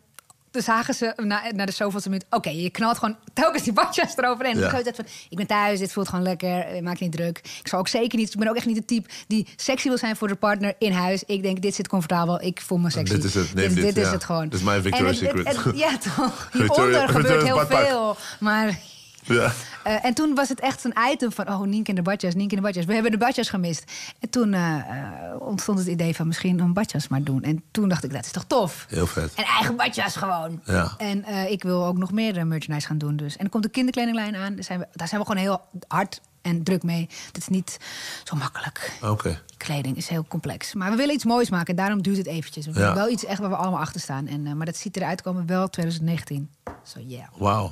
toen 0.53 0.61
zagen 0.61 0.93
ze 0.93 1.13
na, 1.15 1.41
naar 1.55 1.65
de 1.65 1.71
zoveelste 1.71 2.09
minuut... 2.09 2.25
oké, 2.29 2.49
je 2.49 2.69
knalt 2.69 2.97
gewoon 2.97 3.15
telkens 3.33 3.63
die 3.63 3.73
badjas 3.73 4.17
eroverheen. 4.17 4.57
Ja. 4.57 4.71
En 4.73 4.95
van, 4.95 5.05
ik 5.29 5.37
ben 5.37 5.47
thuis, 5.47 5.79
dit 5.79 5.91
voelt 5.93 6.09
gewoon 6.09 6.23
lekker, 6.23 6.59
eh, 6.59 6.81
maak 6.81 6.99
niet 6.99 7.11
druk. 7.11 7.37
Ik 7.37 7.67
zou 7.67 7.81
ook 7.81 7.87
zeker 7.87 8.17
niet, 8.17 8.33
ik 8.33 8.39
ben 8.39 8.47
ook 8.47 8.55
echt 8.55 8.65
niet 8.65 8.77
het 8.77 8.87
type... 8.87 9.09
die 9.27 9.47
sexy 9.55 9.87
wil 9.87 9.97
zijn 9.97 10.15
voor 10.15 10.27
de 10.27 10.35
partner 10.35 10.75
in 10.79 10.91
huis. 10.91 11.23
Ik 11.25 11.41
denk, 11.41 11.61
dit 11.61 11.75
zit 11.75 11.87
comfortabel, 11.87 12.41
ik 12.41 12.61
voel 12.61 12.77
me 12.77 12.89
sexy. 12.89 13.13
dit 13.13 13.23
is 13.23 13.33
het, 13.33 13.53
neem 13.53 13.73
dit, 13.73 13.83
dit, 13.83 13.97
is 13.97 14.03
ja. 14.05 14.11
het 14.11 14.23
gewoon. 14.23 14.43
Dit 14.43 14.53
is 14.59 14.65
mijn 14.65 14.81
Victoria's 14.81 15.19
En 15.21 15.27
het- 15.27 15.47
het- 15.47 15.55
Secret. 15.55 15.77
ja, 15.77 15.97
toch. 15.97 16.47
Victoria- 16.51 16.83
Hieronder 16.83 17.07
gebeurt 17.07 17.25
Victoria's 17.27 17.43
heel 17.43 17.55
badpak. 17.55 17.85
veel. 17.85 18.17
Maar... 18.39 18.79
Ja. 19.23 19.51
Eh, 19.83 20.05
en 20.05 20.13
toen 20.13 20.35
was 20.35 20.49
het 20.49 20.59
echt 20.59 20.83
een 20.83 20.93
item 21.11 21.31
van, 21.31 21.47
oh, 21.47 21.61
Nienke 21.61 21.89
in 21.89 21.95
de 21.95 22.01
badjas, 22.01 22.33
Nienke 22.35 22.55
in 22.55 22.61
de 22.61 22.67
badjas. 22.67 22.85
We 22.85 22.93
hebben 22.93 23.11
de 23.11 23.17
badjas 23.17 23.49
gemist. 23.49 23.91
En 24.19 24.29
toen 24.29 24.53
eh, 24.53 24.75
eh, 24.77 25.41
ontstond 25.41 25.79
het 25.79 25.87
idee 25.87 26.15
van 26.15 26.27
misschien 26.27 26.59
een 26.59 26.73
badjas 26.73 27.07
maar 27.07 27.23
doen. 27.23 27.43
En 27.43 27.63
toen 27.71 27.89
dacht 27.89 28.03
ik, 28.03 28.13
dat 28.13 28.25
is 28.25 28.31
toch 28.31 28.45
tof? 28.47 28.85
Heel 28.89 29.07
vet. 29.07 29.33
En 29.33 29.43
eigen 29.43 29.75
badjas 29.75 30.15
gewoon. 30.15 30.61
Ja. 30.65 30.93
En 30.97 31.25
ik 31.51 31.63
wil 31.63 31.85
ook 31.85 31.97
nog 31.97 32.11
meer 32.11 32.47
merchandise 32.47 32.87
gaan 32.87 32.97
doen. 32.97 33.15
Dus. 33.15 33.37
En 33.37 33.43
er 33.45 33.51
komt 33.51 33.65
een 33.65 33.71
kinderkledinglijn 33.71 34.35
aan. 34.35 34.55
Daar 34.55 34.63
zijn, 34.63 34.79
we, 34.79 34.87
daar 34.93 35.07
zijn 35.07 35.21
we 35.21 35.27
gewoon 35.27 35.41
heel 35.41 35.61
hard 35.87 36.21
en 36.41 36.63
druk 36.63 36.83
mee. 36.83 37.09
Het 37.27 37.37
is 37.37 37.47
niet 37.47 37.77
zo 38.23 38.35
makkelijk. 38.35 38.91
Oké. 39.01 39.41
Kleding 39.57 39.97
is 39.97 40.07
heel 40.07 40.25
complex. 40.27 40.73
Maar 40.73 40.89
we 40.91 40.95
willen 40.97 41.13
iets 41.15 41.25
moois 41.25 41.49
maken. 41.49 41.75
Daarom 41.75 42.01
duurt 42.01 42.17
het 42.17 42.27
eventjes. 42.27 42.65
We 42.65 42.71
willen 42.71 42.87
Ja. 42.87 42.95
wel 42.95 43.09
iets 43.09 43.25
echt 43.25 43.39
waar 43.39 43.49
we 43.49 43.55
allemaal 43.55 43.79
achter 43.79 44.01
staan. 44.01 44.27
En, 44.27 44.57
maar 44.57 44.65
dat 44.65 44.75
ziet 44.77 44.97
eruit 44.97 45.21
komen 45.21 45.45
wel 45.45 45.69
2019. 45.69 46.49
So 46.83 46.99
yeah. 46.99 47.27
Wauw. 47.37 47.71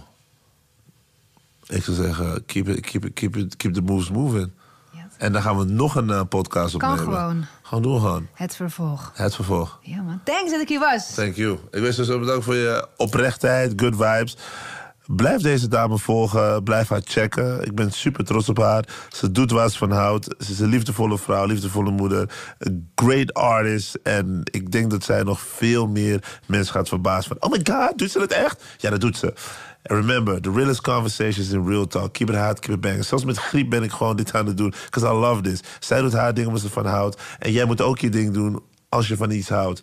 Ik 1.68 1.84
zou 1.84 1.98
zeggen, 1.98 2.46
keep, 2.46 2.68
it, 2.68 2.80
keep, 2.80 3.06
it, 3.06 3.14
keep, 3.14 3.36
it, 3.36 3.56
keep 3.58 3.74
the 3.74 3.82
moves 3.82 4.10
moving. 4.10 4.52
Ja. 4.92 5.08
En 5.18 5.32
dan 5.32 5.42
gaan 5.42 5.58
we 5.58 5.64
nog 5.64 5.96
een 5.96 6.10
eh, 6.10 6.22
podcast 6.30 6.78
Kan 6.78 6.92
opnemen. 6.92 7.14
gewoon. 7.14 7.46
Gewoon 7.62 7.84
doen 7.84 8.00
gewoon. 8.00 8.28
Het 8.34 8.56
vervolg. 8.56 9.12
Het 9.16 9.36
vervolg. 9.36 9.80
Ja 9.82 10.02
man. 10.02 10.22
Thanks 10.24 10.52
dat 10.52 10.62
ik 10.62 10.68
hier 10.68 10.80
was. 10.80 11.14
Thank 11.14 11.36
you. 11.36 11.58
Ik 11.72 11.82
wens 11.82 11.96
je 11.96 12.06
zo 12.06 12.20
bedankt 12.20 12.44
voor 12.46 12.56
je 12.56 12.88
oprechtheid, 12.98 13.74
good 13.76 13.96
vibes. 13.96 14.38
Blijf 15.16 15.42
deze 15.42 15.68
dame 15.68 15.98
volgen, 15.98 16.64
blijf 16.64 16.90
haar 16.90 17.02
checken. 17.04 17.64
Ik 17.66 17.76
ben 17.76 17.92
super 17.92 18.26
trots 18.26 18.50
op 18.50 18.58
haar. 18.58 18.86
Ze 19.10 19.32
doet 19.32 19.52
waar 19.52 19.70
ze 19.70 19.78
van 19.78 19.92
houdt. 19.92 20.36
Ze 20.40 20.52
is 20.52 20.60
een 20.60 20.70
liefdevolle 20.70 21.18
vrouw, 21.18 21.46
liefdevolle 21.46 21.92
moeder. 21.92 22.30
Een 22.58 22.92
great 22.96 23.34
artist. 23.34 23.96
En 24.04 24.42
ik 24.44 24.72
denk 24.72 24.92
dat 24.92 25.04
zij 25.04 25.24
nog 25.24 25.40
veel 25.40 25.88
meer 25.88 26.40
mensen 26.48 26.74
gaat 26.74 26.88
verbazen 26.90 27.38
van... 27.40 27.50
oh 27.52 27.58
my 27.58 27.60
god, 27.74 27.98
doet 27.98 28.12
ze 28.12 28.20
dat 28.20 28.32
echt? 28.32 28.64
Ja, 28.78 28.90
dat 28.90 29.02
doet 29.02 29.18
ze. 29.18 29.34
And 29.84 30.00
remember, 30.00 30.42
the 30.42 30.52
realest 30.52 30.82
conversations 30.82 31.52
in 31.52 31.66
real 31.66 31.88
talk. 31.88 32.14
Keep 32.14 32.30
it 32.30 32.36
hot, 32.36 32.60
keep 32.60 32.76
it 32.76 32.82
banging. 32.82 33.06
Zelfs 33.06 33.24
met 33.24 33.38
griep 33.38 33.70
ben 33.70 33.84
ik 33.84 33.92
gewoon 33.92 34.16
dit 34.16 34.34
aan 34.34 34.46
het 34.46 34.58
doen. 34.58 34.74
Because 34.86 35.08
I 35.08 35.12
love 35.12 35.42
this. 35.42 35.60
Zij 35.80 36.02
doet 36.02 36.14
haar 36.14 36.34
ding 36.34 36.48
omdat 36.48 36.62
ze 36.62 36.70
van 36.70 36.86
houdt. 36.86 37.22
En 37.40 37.52
jij 37.52 37.66
moet 37.66 37.82
ook 37.82 38.00
je 38.00 38.10
ding 38.10 38.34
doen 38.34 38.62
als 38.90 39.08
je 39.08 39.16
van 39.16 39.32
iets 39.32 39.50
houdt. 39.50 39.82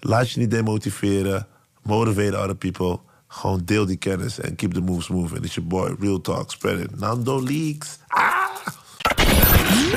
Laat 0.00 0.30
je 0.30 0.40
niet 0.40 0.50
demotiveren. 0.50 1.46
Motivate 1.82 2.38
other 2.38 2.56
people. 2.56 2.98
Gewoon 3.28 3.60
deel 3.64 3.86
die 3.86 3.96
kennis 3.96 4.40
en 4.40 4.54
keep 4.54 4.72
the 4.72 4.80
moves 4.80 5.08
moving. 5.08 5.44
It's 5.44 5.54
your 5.54 5.68
boy, 5.68 5.96
Real 5.98 6.20
Talk, 6.20 6.50
spread 6.50 6.78
it. 6.78 6.98
Nando 6.98 7.42
Leaks. 7.42 7.98
Ah! 8.08 8.48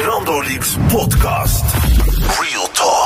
Nando 0.06 0.42
Leaks 0.42 0.76
podcast. 0.88 1.64
Real 2.40 2.68
talk. 2.72 3.01